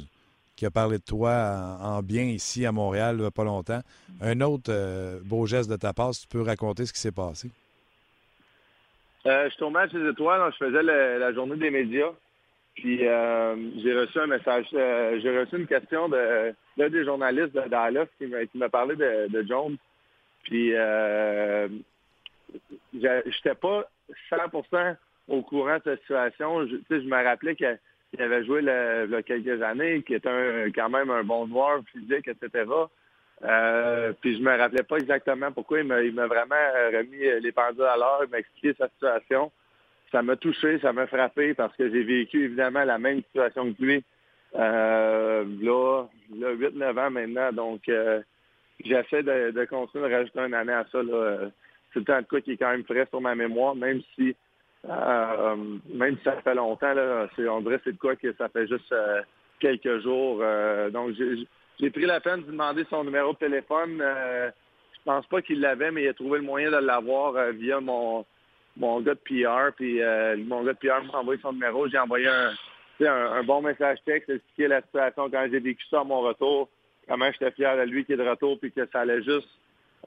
qui 0.56 0.66
a 0.66 0.72
parlé 0.72 0.98
de 0.98 1.04
toi 1.04 1.78
en, 1.82 2.02
bien 2.02 2.24
ici 2.24 2.66
à 2.66 2.72
Montréal 2.72 3.16
il 3.18 3.22
n'y 3.22 3.28
a 3.28 3.32
pas 3.32 3.44
longtemps. 3.44 3.82
Un 4.22 4.42
autre 4.42 4.72
euh, 4.72 5.20
beau 5.24 5.46
geste 5.46 5.70
de 5.70 5.76
ta 5.76 5.94
part, 5.94 6.14
si 6.14 6.22
tu 6.22 6.28
peux 6.28 6.42
raconter 6.42 6.86
ce 6.86 6.94
qui 6.94 7.00
s'est 7.00 7.12
passé. 7.12 7.50
Euh, 9.26 9.50
je 9.50 9.56
suis 9.56 9.64
au 9.64 9.70
match 9.70 9.92
des 9.92 10.08
étoiles, 10.08 10.52
je 10.60 10.66
faisais 10.66 10.84
la 10.84 11.34
journée 11.34 11.58
des 11.58 11.72
médias. 11.72 12.12
Puis 12.76 13.08
euh, 13.08 13.56
j'ai 13.82 13.98
reçu 13.98 14.20
un 14.20 14.28
message, 14.28 14.66
j'ai 14.72 15.40
reçu 15.40 15.58
une 15.58 15.66
question 15.68 16.10
de 16.10 16.54
l'un 16.78 16.90
des 16.90 17.06
journalistes 17.06 17.54
de 17.54 17.70
Dallas 17.70 18.06
qui 18.18 18.30
m'a 18.54 18.70
parlé 18.70 18.96
de, 18.98 19.46
Jones. 19.48 19.78
Puis 20.44 20.74
euh, 20.76 21.70
j'étais 22.94 23.56
pas 23.56 23.90
100% 24.30 24.98
au 25.30 25.42
courant 25.42 25.78
de 25.78 25.84
cette 25.86 26.02
situation. 26.02 26.68
Je, 26.68 26.76
je 26.90 26.96
me 27.08 27.24
rappelais 27.24 27.56
que 27.56 27.78
qui 28.16 28.22
avait 28.22 28.46
joué 28.46 28.62
il 28.62 29.12
y 29.12 29.16
a 29.16 29.24
quelques 29.24 29.62
années, 29.62 30.04
qui 30.04 30.14
est 30.14 30.26
un, 30.26 30.72
quand 30.74 30.90
même 30.90 31.10
un 31.10 31.24
bon 31.24 31.48
joueur 31.48 31.82
physique, 31.92 32.28
etc. 32.28 32.66
Euh, 33.44 34.14
puis 34.22 34.38
je 34.38 34.42
me 34.42 34.58
rappelais 34.58 34.84
pas 34.84 34.98
exactement 34.98 35.52
pourquoi 35.52 35.82
il 35.82 35.86
m'a 35.86 36.28
vraiment 36.28 36.56
remis 36.94 37.42
les 37.42 37.52
pendules 37.52 37.84
à 37.84 37.98
l'heure, 37.98 38.22
il 38.24 38.30
m'a 38.30 38.40
expliqué 38.40 38.74
sa 38.78 38.88
situation. 38.90 39.52
Ça 40.12 40.22
m'a 40.22 40.36
touché, 40.36 40.80
ça 40.80 40.94
m'a 40.94 41.08
frappé 41.08 41.54
parce 41.54 41.76
que 41.76 41.90
j'ai 41.90 42.04
vécu 42.04 42.46
évidemment 42.46 42.84
la 42.84 42.98
même 42.98 43.22
situation 43.24 43.74
que 43.74 43.84
lui. 43.84 44.04
Euh, 44.56 45.44
là, 45.62 46.06
là 46.38 46.54
8-9 46.54 47.00
ans 47.00 47.12
maintenant. 47.12 47.52
Donc 47.52 47.90
euh, 47.90 48.22
j'essaie 48.84 49.24
de, 49.24 49.66
continuer 49.66 50.10
de 50.10 50.14
rajouter 50.14 50.40
une 50.40 50.54
année 50.54 50.74
à 50.74 50.86
ça. 50.92 51.00
C'est 51.94 52.00
le 52.00 52.06
temps 52.06 52.20
de 52.20 52.40
qui 52.40 52.52
est 52.52 52.58
quand 52.58 52.72
même 52.72 52.84
frais 52.86 53.08
sur 53.10 53.22
ma 53.22 53.36
mémoire, 53.36 53.76
même 53.76 54.02
si 54.16 54.36
euh, 54.90 55.56
même 55.94 56.18
si 56.18 56.24
ça 56.24 56.34
fait 56.44 56.54
longtemps, 56.54 56.94
là, 56.94 57.28
on 57.50 57.62
dirait 57.62 57.80
c'est 57.84 57.94
de 57.94 57.98
quoi 57.98 58.16
que 58.16 58.34
ça 58.34 58.50
fait 58.50 58.68
juste 58.68 58.92
euh, 58.92 59.22
quelques 59.60 60.02
jours. 60.02 60.40
Euh, 60.42 60.90
donc, 60.90 61.14
j'ai 61.80 61.90
pris 61.90 62.06
la 62.06 62.20
peine 62.20 62.42
de 62.42 62.52
demander 62.52 62.86
son 62.90 63.04
numéro 63.04 63.34
de 63.34 63.38
téléphone. 63.38 63.98
je 64.00 65.02
pense 65.04 65.26
pas 65.28 65.42
qu'il 65.42 65.60
l'avait, 65.60 65.92
mais 65.92 66.04
il 66.04 66.08
a 66.08 66.14
trouvé 66.14 66.40
le 66.40 66.46
moyen 66.46 66.72
de 66.72 66.78
l'avoir 66.78 67.52
via 67.52 67.80
mon, 67.80 68.26
mon 68.78 69.02
gars 69.02 69.16
de 69.16 69.20
PR. 69.20 69.74
Puis 69.76 70.00
mon 70.46 70.64
gars 70.64 70.74
de 70.74 70.78
PR 70.78 71.04
m'a 71.04 71.20
envoyé 71.20 71.42
son 71.42 71.54
numéro. 71.54 71.88
J'ai 71.88 72.00
envoyé 72.00 72.28
un, 72.28 72.54
un, 73.02 73.44
bon 73.44 73.62
message 73.62 73.98
texte, 74.06 74.30
expliquer 74.30 74.68
la 74.68 74.82
situation 74.82 75.30
quand 75.30 75.48
j'ai 75.52 75.60
vécu 75.60 75.84
ça 75.90 76.02
à 76.02 76.04
mon 76.04 76.22
retour, 76.22 76.70
comment 77.10 77.30
j'étais 77.32 77.52
fier 77.52 77.76
de 77.76 77.90
lui 77.90 78.06
qui 78.06 78.14
est 78.14 78.18
de 78.18 78.28
retour, 78.28 78.60
puis 78.60 78.72
que 78.72 78.86
ça 78.94 79.02
allait 79.02 79.24
juste, 79.24 79.50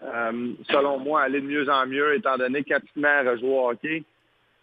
selon 0.00 0.98
moi, 0.98 1.22
aller 1.22 1.40
de 1.40 1.46
mieux 1.46 1.68
en 1.68 1.86
mieux, 1.86 2.14
étant 2.14 2.38
donné 2.38 2.62
qu'apidement 2.62 3.22
rejouer 3.24 3.48
au 3.48 3.70
hockey. 3.70 4.04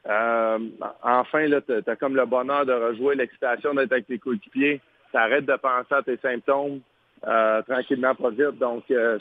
Euh, 0.08 0.60
enfin, 1.02 1.48
tu 1.68 1.74
as, 1.90 1.96
comme 1.96 2.16
le 2.16 2.26
bonheur 2.26 2.66
de 2.66 2.74
rejouer 2.74 3.16
l'excitation 3.16 3.74
d'être 3.74 3.92
avec 3.92 4.08
tes 4.08 4.20
coéquipiers. 4.20 4.82
Tu 5.12 5.18
arrêtes 5.18 5.46
de 5.46 5.56
penser 5.56 5.94
à 5.94 6.04
tes 6.04 6.18
symptômes 6.18 6.82
euh, 7.28 7.62
tranquillement, 7.64 8.14
pas 8.16 8.30
vite. 8.30 8.60
Donc, 8.60 8.84
euh. 8.92 9.18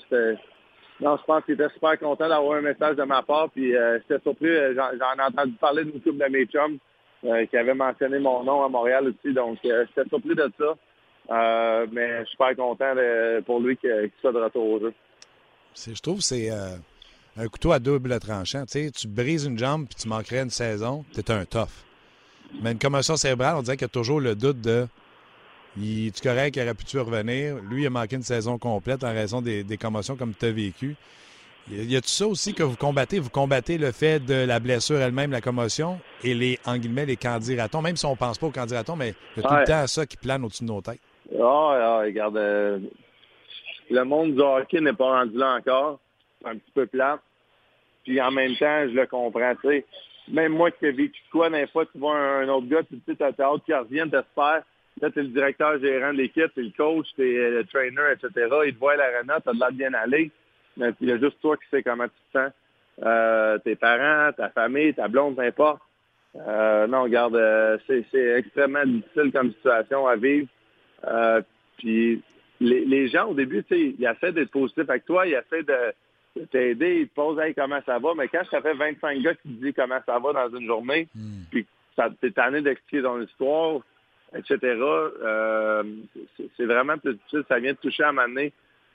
Non, 1.01 1.17
je 1.17 1.25
pense 1.25 1.45
qu'il 1.45 1.55
était 1.55 1.69
super 1.71 1.99
content 1.99 2.29
d'avoir 2.29 2.59
un 2.59 2.61
message 2.61 2.97
de 2.97 3.03
ma 3.03 3.23
part. 3.23 3.51
Puis, 3.51 3.75
euh, 3.77 3.99
j'étais 4.01 4.23
surpris. 4.23 4.51
J'en, 4.75 4.91
ai 4.93 5.27
entendu 5.27 5.53
parler 5.53 5.85
d'une 5.85 6.01
couple 6.01 6.19
de 6.19 6.31
mes 6.31 6.47
chums 6.47 6.79
qui 7.49 7.57
avait 7.57 7.75
mentionné 7.75 8.19
mon 8.19 8.45
nom 8.45 8.63
à 8.65 8.69
Montréal 8.69 9.09
aussi. 9.09 9.33
Donc, 9.33 9.59
j'étais 9.65 10.09
surpris 10.09 10.35
de 10.35 10.51
ça. 10.59 11.87
mais 11.91 12.21
je 12.21 12.25
suis 12.25 12.31
super 12.33 12.55
content 12.57 12.95
pour 13.47 13.61
lui 13.61 13.77
qu'il 13.79 14.11
soit 14.21 14.33
de 14.33 14.39
retour 14.39 14.65
au 14.65 14.81
jeu. 14.81 14.93
je 15.75 16.01
trouve 16.03 16.19
que 16.19 16.25
c'est 16.25 16.51
un 17.37 17.49
couteau 17.49 17.73
à 17.73 17.79
double 17.79 18.19
tranchant. 18.21 18.65
Tu, 18.67 18.85
sais, 18.85 18.91
tu 18.91 19.09
brises 19.09 19.45
une 19.45 19.59
jambe 19.59 19.87
puis 19.87 19.97
tu 19.97 20.09
manquerais 20.09 20.43
une 20.43 20.51
saison, 20.51 21.05
tu 21.13 21.21
es 21.21 21.31
un 21.31 21.45
tough. 21.45 21.69
Mais 22.63 22.73
une 22.73 22.79
commotion 22.79 23.17
cérébrale, 23.17 23.57
on 23.57 23.63
dirait 23.63 23.77
qu'il 23.77 23.87
y 23.87 23.87
a 23.87 23.89
toujours 23.89 24.21
le 24.21 24.35
doute 24.35 24.61
de 24.61 24.87
Il 25.77 26.09
est 26.09 26.23
correct, 26.23 26.57
il 26.57 26.63
aurait 26.63 26.75
pu 26.75 26.99
revenir? 26.99 27.57
Lui, 27.57 27.83
il 27.83 27.87
a 27.87 27.91
manqué 27.91 28.17
une 28.17 28.23
saison 28.23 28.59
complète 28.59 29.03
en 29.03 29.13
raison 29.13 29.43
des, 29.43 29.65
commotions 29.81 30.17
comme 30.17 30.35
tu 30.35 30.47
as 30.47 30.53
vécu. 30.53 30.97
Y 31.71 31.97
a 31.97 32.01
tout 32.03 32.09
ça 32.09 32.27
aussi 32.27 32.53
que 32.53 32.63
vous 32.63 32.77
combattez? 32.77 33.19
Vous 33.19 33.31
combattez 33.31 33.79
le 33.79 33.91
fait 33.91 34.21
de 34.21 34.35
la 34.35 34.61
blessure 34.61 35.01
elle-même, 35.01 35.31
la 35.31 35.41
commotion, 35.41 35.99
et 36.23 36.35
les, 36.35 36.59
en 36.67 36.77
guillemets, 36.77 37.07
les 37.07 37.17
candidatons, 37.17 37.81
même 37.81 37.97
si 37.97 38.05
on 38.05 38.11
ne 38.11 38.17
pense 38.17 38.39
pas 38.39 38.47
aux 38.47 38.51
candidatons, 38.51 38.97
mais 38.97 39.15
il 39.37 39.43
y 39.43 39.47
a 39.47 39.49
tout 39.49 39.55
le 39.55 39.65
temps 39.65 39.87
ça 39.87 40.05
qui 40.05 40.19
plane 40.19 40.45
au-dessus 40.45 40.65
de 40.65 40.69
nos 40.69 40.83
têtes. 40.83 41.01
Ah, 41.33 41.41
ah 41.43 42.01
regarde, 42.05 42.37
euh, 42.37 42.79
le 43.91 44.05
monde 44.05 44.35
du 44.35 44.41
hockey 44.43 44.81
n'est 44.81 44.93
pas 44.93 45.21
rendu 45.21 45.39
là 45.39 45.57
encore. 45.59 46.01
Un 46.45 46.57
petit 46.57 46.71
peu 46.75 46.87
plat. 46.87 47.19
Puis 48.05 48.21
en 48.21 48.31
même 48.31 48.55
temps, 48.57 48.87
je 48.89 48.95
le 48.95 49.07
comprends. 49.07 49.55
Même 50.29 50.53
moi 50.53 50.71
qui 50.71 50.87
ai 50.87 50.93
vécu 50.93 51.21
quoi, 51.31 51.51
des 51.51 51.67
fois, 51.67 51.87
tu 51.87 51.99
vois 51.99 52.17
un, 52.17 52.49
autre 52.49 52.67
gars, 52.67 52.83
tu 52.83 53.01
sais, 53.07 53.17
t'as 53.17 53.29
hâte 53.29 53.65
qu'il 53.65 53.75
revienne, 53.75 54.11
t'espères. 54.11 54.63
Là, 55.01 55.11
t'es 55.11 55.23
le 55.23 55.29
directeur 55.29 55.79
gérant 55.81 56.13
de 56.13 56.19
l'équipe, 56.19 56.55
t'es 56.55 56.63
le 56.63 56.73
coach, 56.77 57.07
t'es 57.17 57.51
le 57.51 57.65
trainer, 57.65 58.13
etc. 58.13 58.49
Il 58.67 58.75
te 58.75 58.79
voit 58.79 58.93
à 58.93 58.97
l'arena, 58.97 59.41
t'as 59.45 59.53
de 59.53 59.59
l'air 59.59 59.73
bien 59.73 59.93
aller. 59.95 60.31
Mais 60.77 60.91
il 61.01 61.09
y 61.09 61.13
a 61.13 61.19
juste 61.19 61.41
toi 61.41 61.57
qui 61.57 61.65
sais 61.71 61.83
comment 61.83 62.05
tu 62.05 62.15
te 62.33 62.39
sens. 62.39 62.53
Euh, 63.03 63.59
tes 63.59 63.75
parents, 63.75 64.33
ta 64.33 64.51
famille, 64.51 64.95
ta 64.95 65.09
blonde, 65.09 65.37
peu 65.37 65.43
importe. 65.43 65.83
Euh, 66.37 66.87
non, 66.87 67.05
regarde, 67.05 67.37
euh, 67.37 67.79
c'est 67.87 68.39
extrêmement 68.39 68.85
difficile 68.85 69.33
comme 69.33 69.53
situation 69.53 70.07
à 70.07 70.17
vivre. 70.17 70.49
Euh, 71.07 71.43
puis 71.79 72.23
les, 72.61 73.09
gens, 73.09 73.29
au 73.29 73.35
début, 73.35 73.65
ils 73.71 74.05
essaient 74.05 74.33
d'être 74.33 74.51
positifs 74.51 74.89
avec 74.89 75.05
toi, 75.05 75.27
ils 75.27 75.35
essaient 75.35 75.63
de 75.63 75.93
t'aider, 76.51 77.01
ils 77.01 77.09
te 77.09 77.15
posent 77.15 77.39
hey, 77.39 77.55
comment 77.55 77.81
ça 77.87 77.99
va, 77.99 78.15
mais 78.17 78.29
quand 78.29 78.45
ça 78.51 78.61
fait 78.61 78.75
25 78.75 79.21
gars 79.21 79.35
qui 79.35 79.49
te 79.49 79.65
disent 79.65 79.75
comment 79.77 80.01
ça 80.05 80.19
va 80.19 80.33
dans 80.33 80.57
une 80.57 80.67
journée, 80.67 81.09
hmm. 81.15 81.45
puis 81.51 81.67
ça 81.97 82.09
t'es 82.21 82.31
tanné 82.31 82.61
d'expliquer 82.61 83.03
ton 83.03 83.21
histoire, 83.23 83.81
etc., 84.35 84.59
euh, 84.63 85.83
c'est 86.57 86.67
vraiment 86.67 86.99
plus 86.99 87.15
difficile, 87.15 87.45
ça 87.49 87.59
vient 87.59 87.73
de 87.73 87.79
toucher 87.79 88.03
à 88.03 88.11
un 88.11 88.15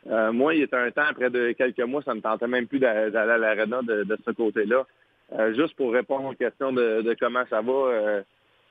euh, 0.08 0.32
moi, 0.32 0.56
il 0.56 0.62
y 0.62 0.64
a 0.64 0.78
un 0.80 0.92
temps, 0.92 1.06
après 1.10 1.30
de 1.30 1.52
quelques 1.52 1.80
mois, 1.82 2.02
ça 2.04 2.12
ne 2.12 2.18
me 2.18 2.22
tentait 2.22 2.48
même 2.48 2.68
plus 2.68 2.80
d'aller 2.80 3.16
à 3.16 3.38
l'arena 3.38 3.82
de, 3.82 4.04
de, 4.04 4.18
ce 4.26 4.32
côté-là. 4.32 4.86
Euh, 5.34 5.54
juste 5.54 5.76
pour 5.76 5.92
répondre 5.92 6.30
aux 6.30 6.34
questions 6.34 6.72
de, 6.72 7.02
de 7.02 7.16
comment 7.20 7.44
ça 7.50 7.62
va, 7.62 7.72
euh, 7.72 8.22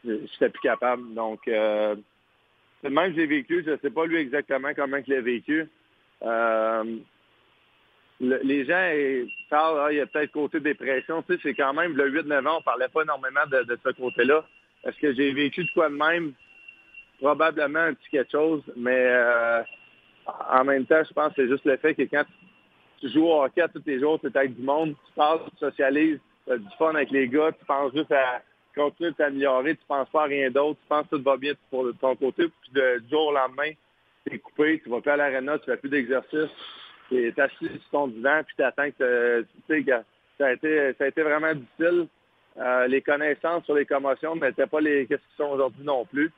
je 0.04 0.12
n'étais 0.12 0.48
plus 0.48 0.60
capable. 0.60 1.14
Donc, 1.14 1.46
euh, 1.46 1.94
même 2.82 3.12
que 3.12 3.20
j'ai 3.20 3.26
vécu, 3.26 3.62
je 3.64 3.72
ne 3.72 3.76
sais 3.76 3.90
pas 3.90 4.06
lui 4.06 4.16
exactement 4.16 4.70
comment 4.74 4.96
il 5.06 5.14
a 5.14 5.20
vécu. 5.20 5.68
Les 8.20 8.64
gens 8.64 8.90
parlent, 9.48 9.80
ah, 9.80 9.92
il 9.92 9.98
y 9.98 10.00
a 10.00 10.06
peut-être 10.06 10.32
côté 10.32 10.58
dépression. 10.58 11.22
Tu 11.22 11.34
sais, 11.34 11.40
c'est 11.42 11.54
quand 11.54 11.72
même 11.72 11.96
le 11.96 12.10
8-9 12.10 12.46
ans, 12.48 12.58
on 12.58 12.62
parlait 12.62 12.88
pas 12.88 13.02
énormément 13.02 13.46
de, 13.50 13.78
ce 13.84 13.90
côté-là. 13.90 14.44
Est-ce 14.84 14.98
que 14.98 15.14
j'ai 15.14 15.32
vécu 15.32 15.64
de 15.64 15.70
quoi 15.72 15.88
de 15.88 15.94
même? 15.94 16.32
Probablement 17.20 17.80
un 17.80 17.94
petit 17.94 18.10
quelque 18.10 18.30
chose, 18.30 18.62
mais 18.76 19.06
euh, 19.06 19.62
en 20.50 20.64
même 20.64 20.86
temps, 20.86 21.02
je 21.06 21.12
pense 21.12 21.28
que 21.34 21.42
c'est 21.42 21.48
juste 21.48 21.64
le 21.64 21.76
fait 21.76 21.94
que 21.94 22.02
quand 22.02 22.24
tu 23.00 23.08
joues 23.10 23.26
au 23.26 23.44
hockey 23.44 23.64
tous 23.72 23.82
les 23.86 24.00
jours, 24.00 24.20
tu 24.20 24.26
es 24.26 24.36
avec 24.36 24.56
du 24.56 24.62
monde, 24.62 24.94
tu 25.06 25.12
parles, 25.14 25.40
tu 25.50 25.56
socialises, 25.58 26.20
tu 26.46 26.52
as 26.52 26.58
du 26.58 26.68
fun 26.78 26.94
avec 26.94 27.10
les 27.10 27.28
gars, 27.28 27.52
tu 27.52 27.64
penses 27.64 27.92
juste 27.92 28.12
à 28.12 28.42
continuer 28.74 29.10
de 29.10 29.16
t'améliorer, 29.16 29.76
tu 29.76 29.84
penses 29.86 30.08
pas 30.10 30.22
à 30.22 30.26
rien 30.26 30.50
d'autre, 30.50 30.78
tu 30.80 30.88
penses 30.88 31.06
que 31.10 31.16
tout 31.16 31.22
va 31.22 31.36
bien 31.36 31.52
pour 31.70 31.86
ton 32.00 32.14
côté, 32.16 32.44
puis 32.46 32.72
de, 32.72 33.00
du 33.00 33.10
jour 33.10 33.28
au 33.28 33.32
lendemain, 33.32 33.70
tu 34.26 34.34
es 34.34 34.38
coupé, 34.38 34.80
tu 34.82 34.90
vas 34.90 35.00
plus 35.00 35.10
à 35.10 35.16
l'aréna, 35.16 35.58
tu 35.58 35.66
fais 35.66 35.76
plus 35.76 35.90
d'exercice, 35.90 36.50
tu 37.08 37.26
es 37.26 37.40
assis 37.40 37.66
sur 37.66 37.90
ton 37.90 38.08
divan, 38.08 38.42
puis 38.44 38.54
tu 38.56 38.62
attends 38.62 38.90
que 38.90 39.46
tu 39.68 39.84
sais 39.84 40.04
ça 40.38 40.46
a 40.46 40.52
été 40.52 40.94
ça 40.98 41.04
a 41.04 41.08
été 41.08 41.22
vraiment 41.22 41.54
difficile. 41.54 42.06
Euh, 42.58 42.86
les 42.88 43.02
connaissances 43.02 43.64
sur 43.64 43.74
les 43.74 43.86
commotions 43.86 44.34
n'étaient 44.36 44.66
pas 44.66 44.80
les 44.80 45.06
qu'est-ce 45.06 45.20
qu'ils 45.20 45.44
sont 45.44 45.52
aujourd'hui 45.52 45.84
non 45.84 46.04
plus. 46.04 46.32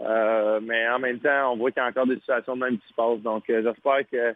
Euh, 0.00 0.60
mais 0.62 0.88
en 0.88 0.98
même 0.98 1.20
temps, 1.20 1.52
on 1.52 1.56
voit 1.56 1.70
qu'il 1.70 1.82
y 1.82 1.86
a 1.86 1.88
encore 1.88 2.06
des 2.06 2.16
situations 2.16 2.56
de 2.56 2.64
même 2.64 2.78
qui 2.78 2.88
se 2.88 2.94
passent. 2.94 3.20
Donc, 3.20 3.48
euh, 3.48 3.62
j'espère 3.62 4.08
que 4.10 4.34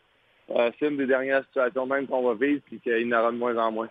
c'est 0.78 0.88
une 0.88 0.96
des 0.96 1.06
dernières 1.06 1.44
situations 1.44 1.86
même 1.86 2.06
qu'on 2.06 2.22
va 2.22 2.34
vivre 2.34 2.62
puis 2.64 2.80
qu'il 2.80 3.06
y 3.06 3.14
en 3.14 3.18
aura 3.18 3.32
de 3.32 3.36
moins 3.36 3.56
en 3.56 3.70
moins. 3.70 3.88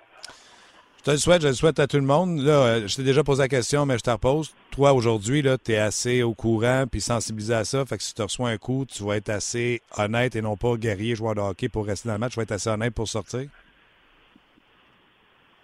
Te 1.07 1.11
le 1.11 1.17
souhaite, 1.19 1.41
je 1.41 1.47
le 1.47 1.53
souhaite 1.53 1.79
à 1.79 1.87
tout 1.87 1.95
le 1.95 2.03
monde. 2.03 2.41
Là, 2.41 2.85
je 2.85 2.93
t'ai 2.93 3.03
déjà 3.03 3.23
posé 3.23 3.41
la 3.41 3.47
question, 3.47 3.85
mais 3.85 3.97
je 3.97 4.03
te 4.03 4.09
repose. 4.09 4.53
Toi, 4.71 4.91
aujourd'hui, 4.91 5.41
tu 5.41 5.71
es 5.71 5.77
assez 5.77 6.21
au 6.21 6.33
courant 6.33 6.83
puis 6.85 6.99
sensibilisé 6.99 7.53
à 7.53 7.63
ça. 7.63 7.85
Fait 7.85 7.95
que 7.95 8.03
si 8.03 8.13
tu 8.13 8.21
reçois 8.21 8.49
un 8.49 8.57
coup, 8.57 8.85
tu 8.85 9.05
vas 9.05 9.15
être 9.15 9.29
assez 9.29 9.81
honnête 9.97 10.35
et 10.35 10.41
non 10.41 10.57
pas 10.57 10.75
guerrier, 10.75 11.15
joueur 11.15 11.33
de 11.33 11.39
hockey 11.39 11.69
pour 11.69 11.85
rester 11.85 12.09
dans 12.09 12.15
le 12.15 12.19
match. 12.19 12.33
Tu 12.33 12.39
vas 12.39 12.43
être 12.43 12.51
assez 12.51 12.69
honnête 12.69 12.93
pour 12.93 13.07
sortir. 13.07 13.47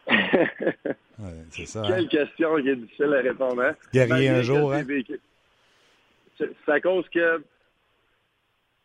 c'est 1.50 1.66
ça. 1.66 1.82
Quelle 1.88 2.06
hein? 2.06 2.08
question 2.08 2.62
qui 2.62 2.70
est 2.70 2.76
difficile 2.78 3.14
à 3.14 3.22
répondre. 3.22 3.64
Hein? 3.64 3.76
Guerrier 3.94 4.30
un 4.30 4.44
jour, 4.44 4.74
hein? 4.74 4.86
C'est 6.38 6.72
à 6.72 6.80
cause 6.80 7.04
que. 7.14 7.44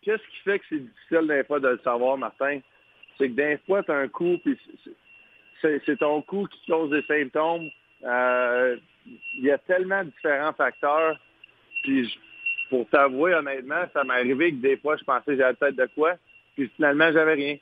Qu'est-ce 0.03 0.23
qui 0.23 0.39
fait 0.45 0.59
que 0.59 0.65
c'est 0.71 0.81
difficile 0.81 1.29
des 1.29 1.45
fois 1.45 1.61
de 1.61 1.69
le 1.69 1.81
savoir, 1.85 2.19
Martin? 2.19 2.59
C'est 3.17 3.29
que 3.29 3.35
des 3.35 3.59
fois, 3.65 3.85
tu 3.85 3.93
as 3.93 3.99
un 3.99 4.09
coup, 4.09 4.39
puis 4.43 4.59
c'est 5.63 5.99
ton 5.99 6.23
coup 6.23 6.47
qui 6.47 6.71
cause 6.71 6.91
des 6.91 7.03
symptômes. 7.03 7.69
Euh, 8.05 8.77
il 9.37 9.45
y 9.45 9.51
a 9.51 9.59
tellement 9.59 10.05
de 10.05 10.11
différents 10.11 10.53
facteurs. 10.53 11.19
Puis 11.83 12.19
pour 12.69 12.89
t'avouer, 12.89 13.35
honnêtement, 13.35 13.85
ça 13.93 14.05
m'est 14.05 14.15
arrivé 14.15 14.51
que 14.51 14.57
des 14.57 14.77
fois, 14.77 14.97
je 14.97 15.05
pensais 15.05 15.33
que 15.33 15.37
j'avais 15.37 15.55
peut-être 15.55 15.77
de 15.77 15.89
quoi, 15.95 16.15
puis 16.55 16.71
finalement, 16.77 17.11
j'avais 17.13 17.35
rien. 17.35 17.57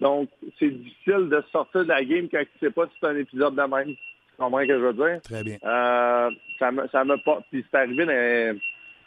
Donc, 0.00 0.28
c'est 0.58 0.70
difficile 0.70 1.28
de 1.28 1.42
sortir 1.50 1.82
de 1.82 1.88
la 1.88 2.04
game 2.04 2.28
quand 2.30 2.40
tu 2.40 2.58
sais 2.60 2.70
pas 2.70 2.86
si 2.86 2.92
c'est 3.00 3.06
un 3.06 3.16
épisode 3.16 3.54
de 3.54 3.62
même. 3.62 3.94
Tu 3.94 4.36
comprends 4.38 4.60
ce 4.60 4.66
que 4.66 4.74
je 4.74 4.84
veux 4.84 4.92
dire? 4.92 5.22
Très 5.22 5.42
bien. 5.42 5.56
Euh, 5.64 6.30
ça 6.58 6.70
me, 6.70 6.86
ça 6.88 7.04
me. 7.04 7.16
Puis 7.50 7.64
c'est 7.70 7.76
arrivé 7.76 8.06
dans 8.06 8.60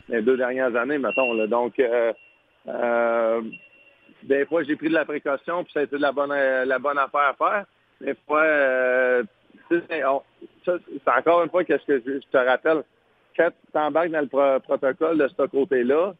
les, 0.09 0.21
deux 0.21 0.36
dernières 0.36 0.75
années, 0.75 0.97
mettons. 0.97 1.34
Là. 1.34 1.47
Donc, 1.47 1.79
euh, 1.79 2.11
euh, 2.67 3.41
des 4.23 4.45
fois, 4.45 4.63
j'ai 4.63 4.75
pris 4.75 4.89
de 4.89 4.93
la 4.93 5.05
précaution, 5.05 5.63
puis 5.63 5.71
ça 5.71 5.79
a 5.79 5.84
été 5.84 5.95
de 5.95 6.01
la 6.01 6.11
bonne, 6.11 6.34
la 6.34 6.79
bonne 6.79 6.97
affaire 6.97 7.21
à 7.29 7.34
faire. 7.34 7.65
Des 8.02 8.16
fois, 8.28 8.43
euh, 8.43 9.24
c'est 9.70 10.04
encore 10.04 11.43
une 11.43 11.49
fois 11.49 11.64
qu'est-ce 11.64 11.86
que 11.86 12.02
je, 12.06 12.20
te 12.20 12.38
rappelle. 12.38 12.84
Quand 13.38 13.49
tu 13.49 13.72
t'embarques 13.72 14.10
dans 14.10 14.22
le 14.22 14.60
protocole 14.60 15.18
de 15.18 15.28
ce 15.28 15.47
côté-là, 15.47 16.14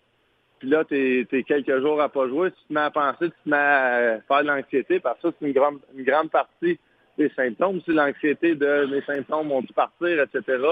puis 0.60 0.70
là, 0.70 0.86
tu 0.86 1.28
es, 1.32 1.44
quelques 1.44 1.80
jours 1.82 2.00
à 2.02 2.08
pas 2.08 2.28
jouer, 2.28 2.52
tu 2.52 2.68
te 2.68 2.74
mets 2.74 2.82
à 2.82 2.92
penser, 2.92 3.26
tu 3.26 3.32
te 3.44 3.50
mets 3.50 3.58
à 3.58 4.20
faire 4.28 4.44
de 4.44 4.48
l'anxiété, 4.48 5.00
parce 5.00 5.20
que 5.20 5.30
c'est 5.32 5.48
une 5.48 5.54
grande, 5.54 5.80
une 5.96 6.04
grande 6.04 6.30
partie 6.30 6.80
des 7.18 7.30
symptômes. 7.30 7.82
Si 7.82 7.92
l'anxiété 7.92 8.56
de 8.56 8.86
mes 8.86 9.02
symptômes 9.02 9.50
vont 9.50 9.64
partir, 9.64 10.22
etc., 10.22 10.64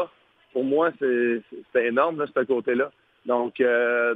pour 0.53 0.64
moi, 0.64 0.91
c'est 0.99 1.41
énorme, 1.86 2.26
ce 2.26 2.43
côté-là. 2.43 2.91
Donc, 3.26 3.60
euh, 3.60 4.16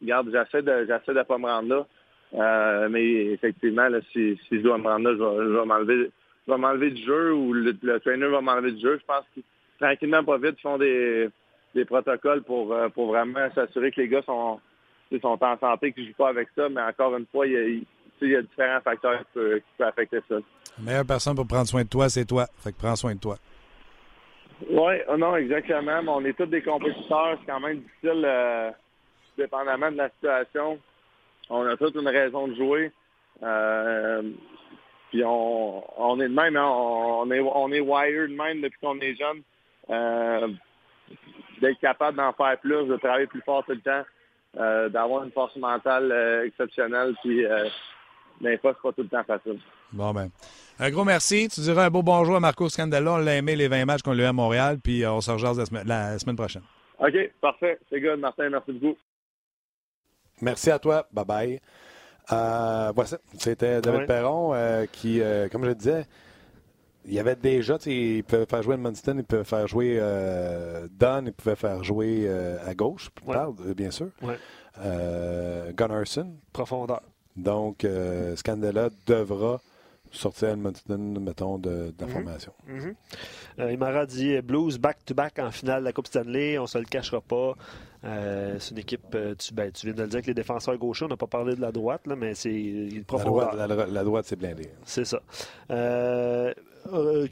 regarde, 0.00 0.30
j'essaie 0.32 0.62
de 0.62 0.86
j'essaie 0.86 1.14
de 1.14 1.22
pas 1.22 1.38
me 1.38 1.46
rendre 1.46 1.68
là. 1.68 1.86
Euh, 2.34 2.88
mais 2.90 3.26
effectivement, 3.32 3.88
là, 3.88 4.00
si, 4.12 4.38
si, 4.48 4.56
je 4.56 4.60
dois 4.60 4.78
me 4.78 4.86
rendre 4.86 5.10
là, 5.10 5.16
je 5.16 5.58
vais, 5.58 5.64
m'enlever 5.64 6.10
je 6.46 6.52
vais 6.52 6.58
m'enlever 6.58 6.90
du 6.90 7.02
jeu 7.02 7.32
ou 7.32 7.52
le, 7.52 8.00
trainer 8.00 8.26
va 8.26 8.40
m'enlever 8.40 8.72
du 8.72 8.80
jeu. 8.80 8.98
Je 9.00 9.06
pense 9.06 9.24
que 9.34 9.40
tranquillement, 9.80 10.24
pas 10.24 10.38
vite, 10.38 10.56
ils 10.58 10.62
font 10.62 10.78
des, 10.78 11.28
des 11.74 11.84
protocoles 11.84 12.42
pour, 12.42 12.72
euh, 12.72 12.88
pour 12.90 13.08
vraiment 13.08 13.48
s'assurer 13.54 13.90
que 13.92 14.00
les 14.02 14.08
gars 14.08 14.22
sont, 14.22 14.60
sont 15.20 15.38
en 15.42 15.58
santé, 15.58 15.92
qu'ils 15.92 16.04
ne 16.04 16.08
jouent 16.08 16.16
pas 16.16 16.28
avec 16.28 16.48
ça. 16.54 16.68
Mais 16.68 16.82
encore 16.82 17.16
une 17.16 17.26
fois, 17.26 17.46
il 17.46 17.52
y 17.52 17.56
a, 17.56 17.62
il 18.20 18.30
y 18.30 18.36
a 18.36 18.42
différents 18.42 18.80
facteurs 18.82 19.20
qui 19.20 19.26
peuvent, 19.34 19.60
affecter 19.80 20.18
ça. 20.28 20.36
La 20.78 20.84
meilleure 20.84 21.06
personne 21.06 21.34
pour 21.34 21.46
prendre 21.46 21.66
soin 21.66 21.82
de 21.82 21.88
toi, 21.88 22.08
c'est 22.08 22.26
toi. 22.26 22.46
Fait 22.58 22.72
que 22.72 22.78
prends 22.78 22.96
soin 22.96 23.14
de 23.14 23.20
toi. 23.20 23.36
Oui, 24.68 24.94
oh 25.08 25.16
non, 25.16 25.36
exactement. 25.36 26.02
Mais 26.02 26.10
on 26.10 26.24
est 26.24 26.36
tous 26.36 26.46
des 26.46 26.62
compétiteurs. 26.62 27.38
C'est 27.40 27.50
quand 27.50 27.60
même 27.60 27.78
difficile, 27.78 28.22
euh, 28.24 28.70
dépendamment 29.38 29.90
de 29.90 29.96
la 29.96 30.10
situation 30.10 30.78
on 31.50 31.66
a 31.66 31.76
toute 31.76 31.94
une 31.94 32.08
raison 32.08 32.48
de 32.48 32.54
jouer. 32.54 32.92
Euh, 33.42 34.22
puis 35.10 35.22
on, 35.24 35.84
on 36.00 36.20
est 36.20 36.28
de 36.28 36.34
même, 36.34 36.56
hein. 36.56 36.68
on, 36.68 37.30
est, 37.30 37.40
on 37.40 37.72
est 37.72 37.80
wired 37.80 38.30
de 38.30 38.36
même 38.36 38.60
depuis 38.60 38.78
qu'on 38.80 38.98
est 39.00 39.16
jeune. 39.16 39.42
Euh, 39.90 40.48
d'être 41.60 41.80
capable 41.80 42.18
d'en 42.18 42.32
faire 42.32 42.58
plus, 42.58 42.86
de 42.86 42.96
travailler 42.96 43.26
plus 43.26 43.40
fort 43.40 43.64
tout 43.64 43.72
le 43.72 43.80
temps, 43.80 44.04
euh, 44.58 44.88
d'avoir 44.90 45.24
une 45.24 45.32
force 45.32 45.56
mentale 45.56 46.44
exceptionnelle, 46.46 47.14
puis 47.24 47.44
fois, 48.60 48.74
c'est 48.74 48.82
pas 48.82 48.92
tout 48.92 49.02
le 49.02 49.08
temps 49.08 49.24
facile. 49.24 49.58
Bon, 49.92 50.12
ben. 50.12 50.28
Un 50.78 50.90
gros 50.90 51.04
merci. 51.04 51.48
Tu 51.48 51.60
diras 51.62 51.86
un 51.86 51.90
beau 51.90 52.02
bonjour 52.02 52.36
à 52.36 52.40
Marco 52.40 52.68
Scandella. 52.68 53.14
On 53.14 53.16
l'a 53.16 53.36
aimé 53.36 53.56
les 53.56 53.66
20 53.66 53.84
matchs 53.86 54.02
qu'on 54.02 54.12
lui 54.12 54.22
a 54.22 54.26
eu 54.26 54.28
à 54.28 54.32
Montréal, 54.32 54.78
puis 54.82 55.04
on 55.06 55.20
se 55.20 55.30
rejoint 55.30 55.54
la 55.84 56.18
semaine 56.18 56.36
prochaine. 56.36 56.62
OK, 57.00 57.14
parfait. 57.40 57.78
C'est 57.90 58.00
good, 58.00 58.20
Martin. 58.20 58.50
Merci 58.50 58.72
beaucoup. 58.72 58.96
Merci 60.40 60.70
à 60.70 60.78
toi. 60.78 61.06
Bye 61.12 61.24
bye. 61.24 61.60
Euh, 62.32 62.92
voici, 62.94 63.14
c'était 63.38 63.80
David 63.80 64.06
Perron 64.06 64.52
euh, 64.52 64.86
qui, 64.90 65.20
euh, 65.20 65.48
comme 65.48 65.64
je 65.64 65.68
le 65.68 65.74
disais, 65.74 66.04
il 67.06 67.14
y 67.14 67.18
avait 67.18 67.36
déjà, 67.36 67.78
il 67.86 68.22
pouvait 68.22 68.44
faire 68.44 68.62
jouer 68.62 68.76
Munson, 68.76 69.14
il 69.16 69.24
pouvait 69.24 69.44
faire 69.44 69.66
jouer 69.66 69.98
Dunn, 70.90 71.24
il 71.26 71.32
pouvait 71.32 71.56
faire 71.56 71.82
jouer 71.82 72.28
à 72.66 72.74
gauche, 72.74 73.08
bien 73.74 73.90
sûr. 73.90 74.08
Ouais. 74.20 74.38
Gunnarsson. 75.74 76.34
Profondeur. 76.52 77.00
Donc, 77.34 77.86
Scandella 78.34 78.90
devra 79.06 79.60
sortir 80.10 80.50
Edmonton, 80.50 81.18
mettons, 81.20 81.58
de, 81.58 81.94
la 81.98 82.06
mhm. 82.06 82.12
formation. 82.12 82.52
Mm 82.66 84.06
dit 84.06 84.40
Blues 84.42 84.78
back-to-back 84.78 85.38
en 85.38 85.50
finale 85.50 85.80
de 85.80 85.84
la 85.86 85.92
Coupe 85.92 86.06
Stanley, 86.06 86.58
on 86.58 86.66
se 86.66 86.78
le 86.78 86.84
cachera 86.84 87.20
pas. 87.20 87.54
C'est 88.02 88.70
une 88.70 88.78
équipe, 88.78 89.16
tu, 89.38 89.54
ben, 89.54 89.70
tu, 89.72 89.86
viens 89.86 89.94
de 89.94 90.02
le 90.02 90.08
dire 90.08 90.22
que 90.22 90.26
les 90.26 90.34
défenseurs 90.34 90.76
gauchers, 90.76 91.04
on 91.04 91.08
n'a 91.08 91.16
pas 91.16 91.26
parlé 91.26 91.54
de 91.54 91.60
la 91.60 91.72
droite, 91.72 92.06
là, 92.06 92.16
mais 92.16 92.34
c'est 92.34 93.02
profondeur. 93.06 93.54
La 93.54 93.66
droite, 93.66 93.90
la, 93.90 94.04
droite 94.04 94.24
c'est 94.26 94.36
blindé. 94.36 94.68
C'est 94.84 95.04
ça. 95.04 95.20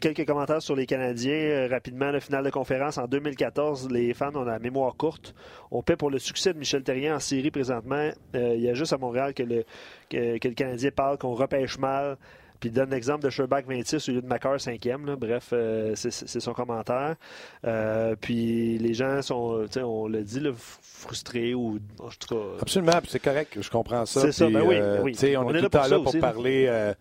quelques 0.01 0.27
commentaires 0.27 0.63
sur 0.63 0.77
les 0.77 0.87
Canadiens. 0.87 1.69
rapidement, 1.71 2.11
le 2.11 2.21
final 2.21 2.45
de 2.45 2.51
conférence 2.51 2.99
en 2.99 3.07
2014, 3.07 3.91
les 3.91 4.15
fans 4.15 4.35
ont 4.35 4.45
la 4.45 4.59
mémoire 4.59 4.97
courte. 4.97 5.35
On 5.71 5.83
paie 5.83 5.97
pour 5.97 6.11
le 6.11 6.19
succès 6.19 6.53
de 6.53 6.59
Michel 6.59 6.83
Terrien 6.83 7.17
en 7.17 7.21
série 7.21 7.51
présentement. 7.51 8.11
il 8.35 8.61
y 8.61 8.69
a 8.69 8.75
juste 8.75 8.93
à 8.93 8.99
Montréal 8.99 9.35
que 9.35 9.43
le, 9.43 9.65
que, 10.11 10.39
que 10.39 10.49
le 10.49 10.55
Canadien 10.55 10.91
parle 10.91 11.19
qu'on 11.19 11.35
repêche 11.35 11.79
mal. 11.79 12.17
Puis 12.61 12.71
il 12.71 12.73
donne 12.73 12.91
l'exemple 12.91 13.25
de 13.25 13.31
Sherbach 13.31 13.63
26 13.67 14.09
au 14.09 14.13
lieu 14.13 14.23
de 14.23 14.27
Macar 14.27 14.57
5e. 14.57 15.17
Bref, 15.17 15.51
euh, 15.53 15.95
c'est 15.95 16.41
son 16.41 16.53
commentaire. 16.53 17.17
Euh, 17.65 18.17
puis 18.21 18.79
les 18.79 18.95
gens 18.95 19.23
sont, 19.23 19.67
on 19.77 20.09
l'a 20.09 20.23
dit, 20.23 20.41
frustrés 20.57 21.55
ou 21.55 21.79
en 21.99 22.09
tout 22.09 22.35
cas. 22.35 22.63
Absolument, 22.63 23.01
c'est 23.09 23.23
correct, 23.23 23.59
je 23.61 23.71
comprends 23.71 24.07
ça. 24.07 24.21
C'est 24.21 24.33
ça, 24.33 24.49
ben 24.49 24.63
oui, 24.63 24.77
euh, 24.77 25.01
oui. 25.03 25.17
On, 25.37 25.51
est, 25.51 25.59
tout 25.59 25.65
le 25.65 25.69
temps 25.69 25.87
là 25.87 26.01
pour 26.01 26.19
parler 26.19 26.95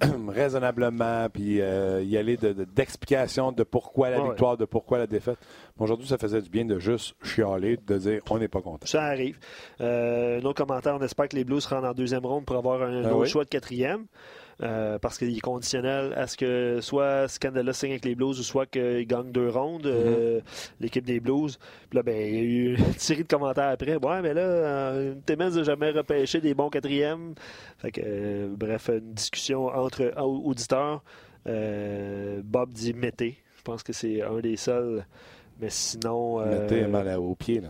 raisonnablement, 0.28 1.28
puis 1.30 1.56
y 1.56 2.16
aller 2.16 2.36
d'explication 2.36 3.52
de, 3.52 3.62
pourquoi 3.62 4.10
la 4.10 4.20
victoire, 4.22 4.56
de 4.56 4.64
pourquoi 4.64 4.98
la 4.98 5.06
défaite. 5.06 5.38
Aujourd'hui, 5.78 6.06
ça 6.06 6.18
faisait 6.18 6.40
du 6.40 6.50
bien 6.50 6.64
de 6.64 6.78
juste 6.78 7.16
chialer, 7.22 7.78
de 7.86 7.98
dire 7.98 8.20
on 8.30 8.38
n'est 8.38 8.48
pas 8.48 8.60
content. 8.60 8.86
Ça 8.86 9.02
arrive. 9.04 9.38
Euh, 9.80 10.40
un 10.40 10.44
autre 10.44 10.64
commentaire, 10.64 10.94
on 10.94 11.02
espère 11.02 11.28
que 11.28 11.36
les 11.36 11.44
Blues 11.44 11.64
rentrent 11.66 11.88
en 11.88 11.94
deuxième 11.94 12.24
ronde 12.24 12.44
pour 12.44 12.56
avoir 12.56 12.82
un 12.82 13.04
ah 13.04 13.14
autre 13.14 13.26
choix 13.26 13.44
de 13.44 13.48
quatrième. 13.48 14.06
Euh, 14.62 14.98
parce 15.00 15.18
qu'il 15.18 15.36
est 15.36 15.40
conditionnel 15.40 16.12
à 16.16 16.26
ce 16.28 16.36
que 16.36 16.78
soit 16.80 17.26
Scandella 17.26 17.72
signe 17.72 17.90
avec 17.90 18.04
les 18.04 18.14
Blues 18.14 18.38
ou 18.38 18.42
soit 18.42 18.66
qu'il 18.66 19.06
gagne 19.06 19.32
deux 19.32 19.48
rondes, 19.48 19.86
euh, 19.86 20.38
mm-hmm. 20.38 20.42
l'équipe 20.80 21.04
des 21.04 21.18
Blues. 21.18 21.58
Puis 21.90 21.96
là, 21.96 22.02
ben, 22.02 22.16
il 22.16 22.34
y 22.34 22.38
a 22.38 22.42
eu 22.42 22.76
une 22.76 22.92
série 22.94 23.24
de 23.24 23.28
commentaires 23.28 23.70
après. 23.70 23.96
Ouais, 23.96 24.22
mais 24.22 24.32
là, 24.32 24.42
euh, 24.42 25.14
Timmins 25.26 25.50
n'a 25.50 25.62
jamais 25.64 25.90
repêché 25.90 26.40
des 26.40 26.54
bons 26.54 26.70
quatrièmes. 26.70 27.34
Fait 27.78 27.90
que, 27.90 28.46
bref, 28.54 28.90
une 28.90 29.14
discussion 29.14 29.66
entre 29.66 30.12
auditeurs. 30.20 31.02
Bob 31.46 32.72
dit 32.72 32.94
Mété. 32.94 33.38
Je 33.56 33.62
pense 33.62 33.82
que 33.82 33.92
c'est 33.92 34.22
un 34.22 34.40
des 34.40 34.56
seuls 34.56 35.04
mais 35.60 35.70
sinon. 35.70 36.40
Euh... 36.40 36.88
mal 36.88 37.08
au 37.18 37.34
pied, 37.34 37.60
là. 37.60 37.68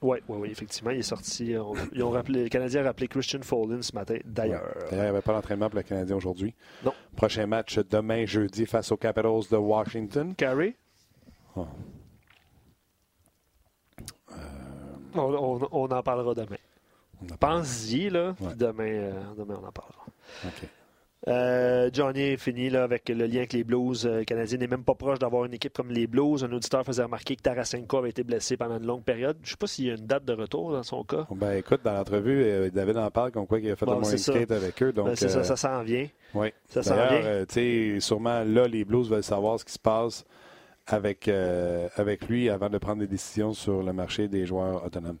Oui, 0.00 0.18
oui, 0.28 0.38
oui, 0.38 0.50
effectivement. 0.50 0.90
Il 0.90 0.98
est 0.98 1.02
sorti. 1.02 1.54
ils 1.92 2.02
ont 2.02 2.10
rappelé, 2.10 2.44
le 2.44 2.48
Canadien 2.48 2.82
a 2.82 2.84
rappelé 2.84 3.08
Christian 3.08 3.40
Folden 3.42 3.82
ce 3.82 3.92
matin, 3.94 4.16
d'ailleurs. 4.24 4.62
D'ailleurs, 4.90 4.92
il 4.92 4.96
n'y 4.96 5.08
avait 5.08 5.22
pas 5.22 5.32
d'entraînement 5.32 5.68
pour 5.68 5.78
le 5.78 5.82
Canadien 5.82 6.14
aujourd'hui. 6.16 6.54
Non. 6.84 6.92
Prochain 7.16 7.46
match 7.46 7.78
demain, 7.90 8.24
jeudi, 8.24 8.64
face 8.64 8.92
aux 8.92 8.96
Capitals 8.96 9.48
de 9.50 9.56
Washington. 9.56 10.34
Carrie? 10.36 10.76
Oh. 11.56 11.66
Euh... 14.30 14.34
On, 15.14 15.68
on, 15.72 15.90
en 15.90 16.02
parlera 16.02 16.34
demain. 16.34 16.58
Pense-y, 17.40 18.10
là. 18.10 18.36
Demain, 18.56 18.84
euh, 18.84 19.12
demain, 19.36 19.58
on 19.60 19.66
en 19.66 19.72
parlera. 19.72 20.06
OK. 20.44 20.68
Euh, 21.26 21.90
Johnny 21.92 22.20
est 22.20 22.36
fini 22.36 22.70
là, 22.70 22.84
avec 22.84 23.08
le 23.08 23.26
lien 23.26 23.38
avec 23.38 23.52
les 23.52 23.64
Blues. 23.64 24.06
Euh, 24.06 24.22
canadiens 24.22 24.58
n'est 24.58 24.68
même 24.68 24.84
pas 24.84 24.94
proche 24.94 25.18
d'avoir 25.18 25.44
une 25.44 25.54
équipe 25.54 25.72
comme 25.72 25.90
les 25.90 26.06
Blues. 26.06 26.44
Un 26.44 26.52
auditeur 26.52 26.84
faisait 26.84 27.02
remarquer 27.02 27.34
que 27.34 27.42
Tarasenko 27.42 27.98
avait 27.98 28.10
été 28.10 28.22
blessé 28.22 28.56
pendant 28.56 28.78
une 28.78 28.86
longue 28.86 29.02
période. 29.02 29.36
Je 29.42 29.48
ne 29.48 29.50
sais 29.50 29.56
pas 29.56 29.66
s'il 29.66 29.86
y 29.86 29.90
a 29.90 29.94
une 29.94 30.06
date 30.06 30.24
de 30.24 30.32
retour 30.32 30.72
dans 30.72 30.82
son 30.84 31.02
cas. 31.02 31.26
Ben 31.32 31.56
écoute, 31.56 31.80
dans 31.82 31.92
l'entrevue, 31.92 32.42
euh, 32.44 32.70
David 32.70 32.98
en 32.98 33.10
parle 33.10 33.32
comme 33.32 33.46
quoi 33.46 33.58
il 33.58 33.70
a 33.70 33.76
fait 33.76 33.84
bon, 33.84 33.92
un 33.92 34.00
morning 34.00 34.16
skate 34.16 34.50
avec 34.52 34.80
eux. 34.82 34.92
Ben, 34.92 35.14
c'est 35.16 35.28
ça, 35.28 35.42
ça 35.42 35.56
s'en 35.56 35.82
vient. 35.82 36.06
Oui. 36.34 36.52
Ça 36.68 36.82
s'en 36.82 36.94
vient. 36.94 37.44
sais, 37.48 37.96
sûrement 37.98 38.44
là, 38.44 38.68
les 38.68 38.84
Blues 38.84 39.10
veulent 39.10 39.22
savoir 39.24 39.58
ce 39.58 39.64
qui 39.64 39.72
se 39.72 39.78
passe 39.78 40.24
avec, 40.86 41.28
avec 41.96 42.28
lui 42.28 42.48
avant 42.48 42.70
de 42.70 42.78
prendre 42.78 43.00
des 43.00 43.06
décisions 43.08 43.52
sur 43.52 43.82
le 43.82 43.92
marché 43.92 44.28
des 44.28 44.46
joueurs 44.46 44.84
autonomes. 44.84 45.18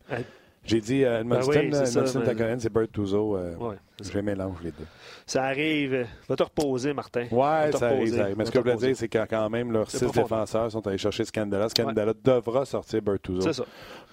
J'ai 0.68 0.80
dit 0.80 1.04
euh, 1.04 1.20
Edmundston, 1.20 1.52
ben 1.70 2.36
oui, 2.38 2.60
c'est 2.60 2.72
Bert 2.72 2.88
Tuzo. 2.92 3.36
Euh, 3.36 3.74
Je 4.00 4.18
mélange 4.18 4.56
les 4.62 4.70
deux. 4.70 4.86
Ça 5.26 5.44
arrive. 5.44 6.06
Va 6.28 6.36
te 6.36 6.42
reposer, 6.42 6.92
Martin. 6.92 7.26
Oui, 7.30 7.72
ça, 7.72 7.86
arrive, 7.88 8.34
Mais 8.36 8.44
ce 8.44 8.50
que 8.50 8.58
je 8.58 8.62
voulais 8.62 8.76
dire, 8.76 8.96
c'est 8.96 9.08
que 9.08 9.26
quand 9.26 9.50
même, 9.50 9.72
leurs 9.72 9.90
six 9.90 10.10
défenseurs 10.10 10.70
sont 10.70 10.86
allés 10.86 10.98
chercher 10.98 11.24
Scandella. 11.24 11.68
Scandella 11.68 12.12
devra 12.22 12.64
sortir 12.64 13.02
Bertuzzo. 13.02 13.40
C'est 13.40 13.52
ça. 13.52 13.64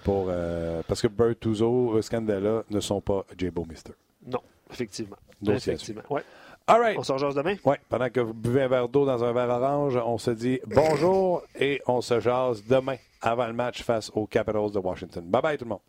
Pour, 0.02 0.26
euh, 0.28 0.82
parce 0.88 1.02
que 1.02 1.08
Bertuzzo, 1.08 2.00
Scandella 2.02 2.64
ne 2.70 2.80
sont 2.80 3.00
pas 3.00 3.24
J. 3.36 3.50
Mister. 3.68 3.92
Non, 4.26 4.40
effectivement. 4.70 5.16
effectivement. 5.46 6.02
Ouais. 6.10 6.22
All 6.68 6.80
right. 6.80 6.98
On 6.98 7.04
se 7.04 7.16
jase 7.16 7.34
demain? 7.34 7.54
Oui. 7.64 7.76
Pendant 7.88 8.10
que 8.10 8.18
vous 8.18 8.34
buvez 8.34 8.62
un 8.62 8.68
verre 8.68 8.88
d'eau 8.88 9.06
dans 9.06 9.22
un 9.22 9.32
verre 9.32 9.50
orange, 9.50 9.96
on 10.04 10.18
se 10.18 10.32
dit 10.32 10.58
bonjour 10.66 11.42
et 11.58 11.80
on 11.86 12.00
se 12.00 12.18
jase 12.18 12.64
demain 12.66 12.96
avant 13.22 13.46
le 13.46 13.52
match 13.52 13.82
face 13.84 14.10
aux 14.14 14.26
Capitals 14.26 14.72
de 14.72 14.78
Washington. 14.80 15.24
Bye 15.24 15.42
bye 15.42 15.56
tout 15.58 15.64
le 15.64 15.70
monde. 15.70 15.80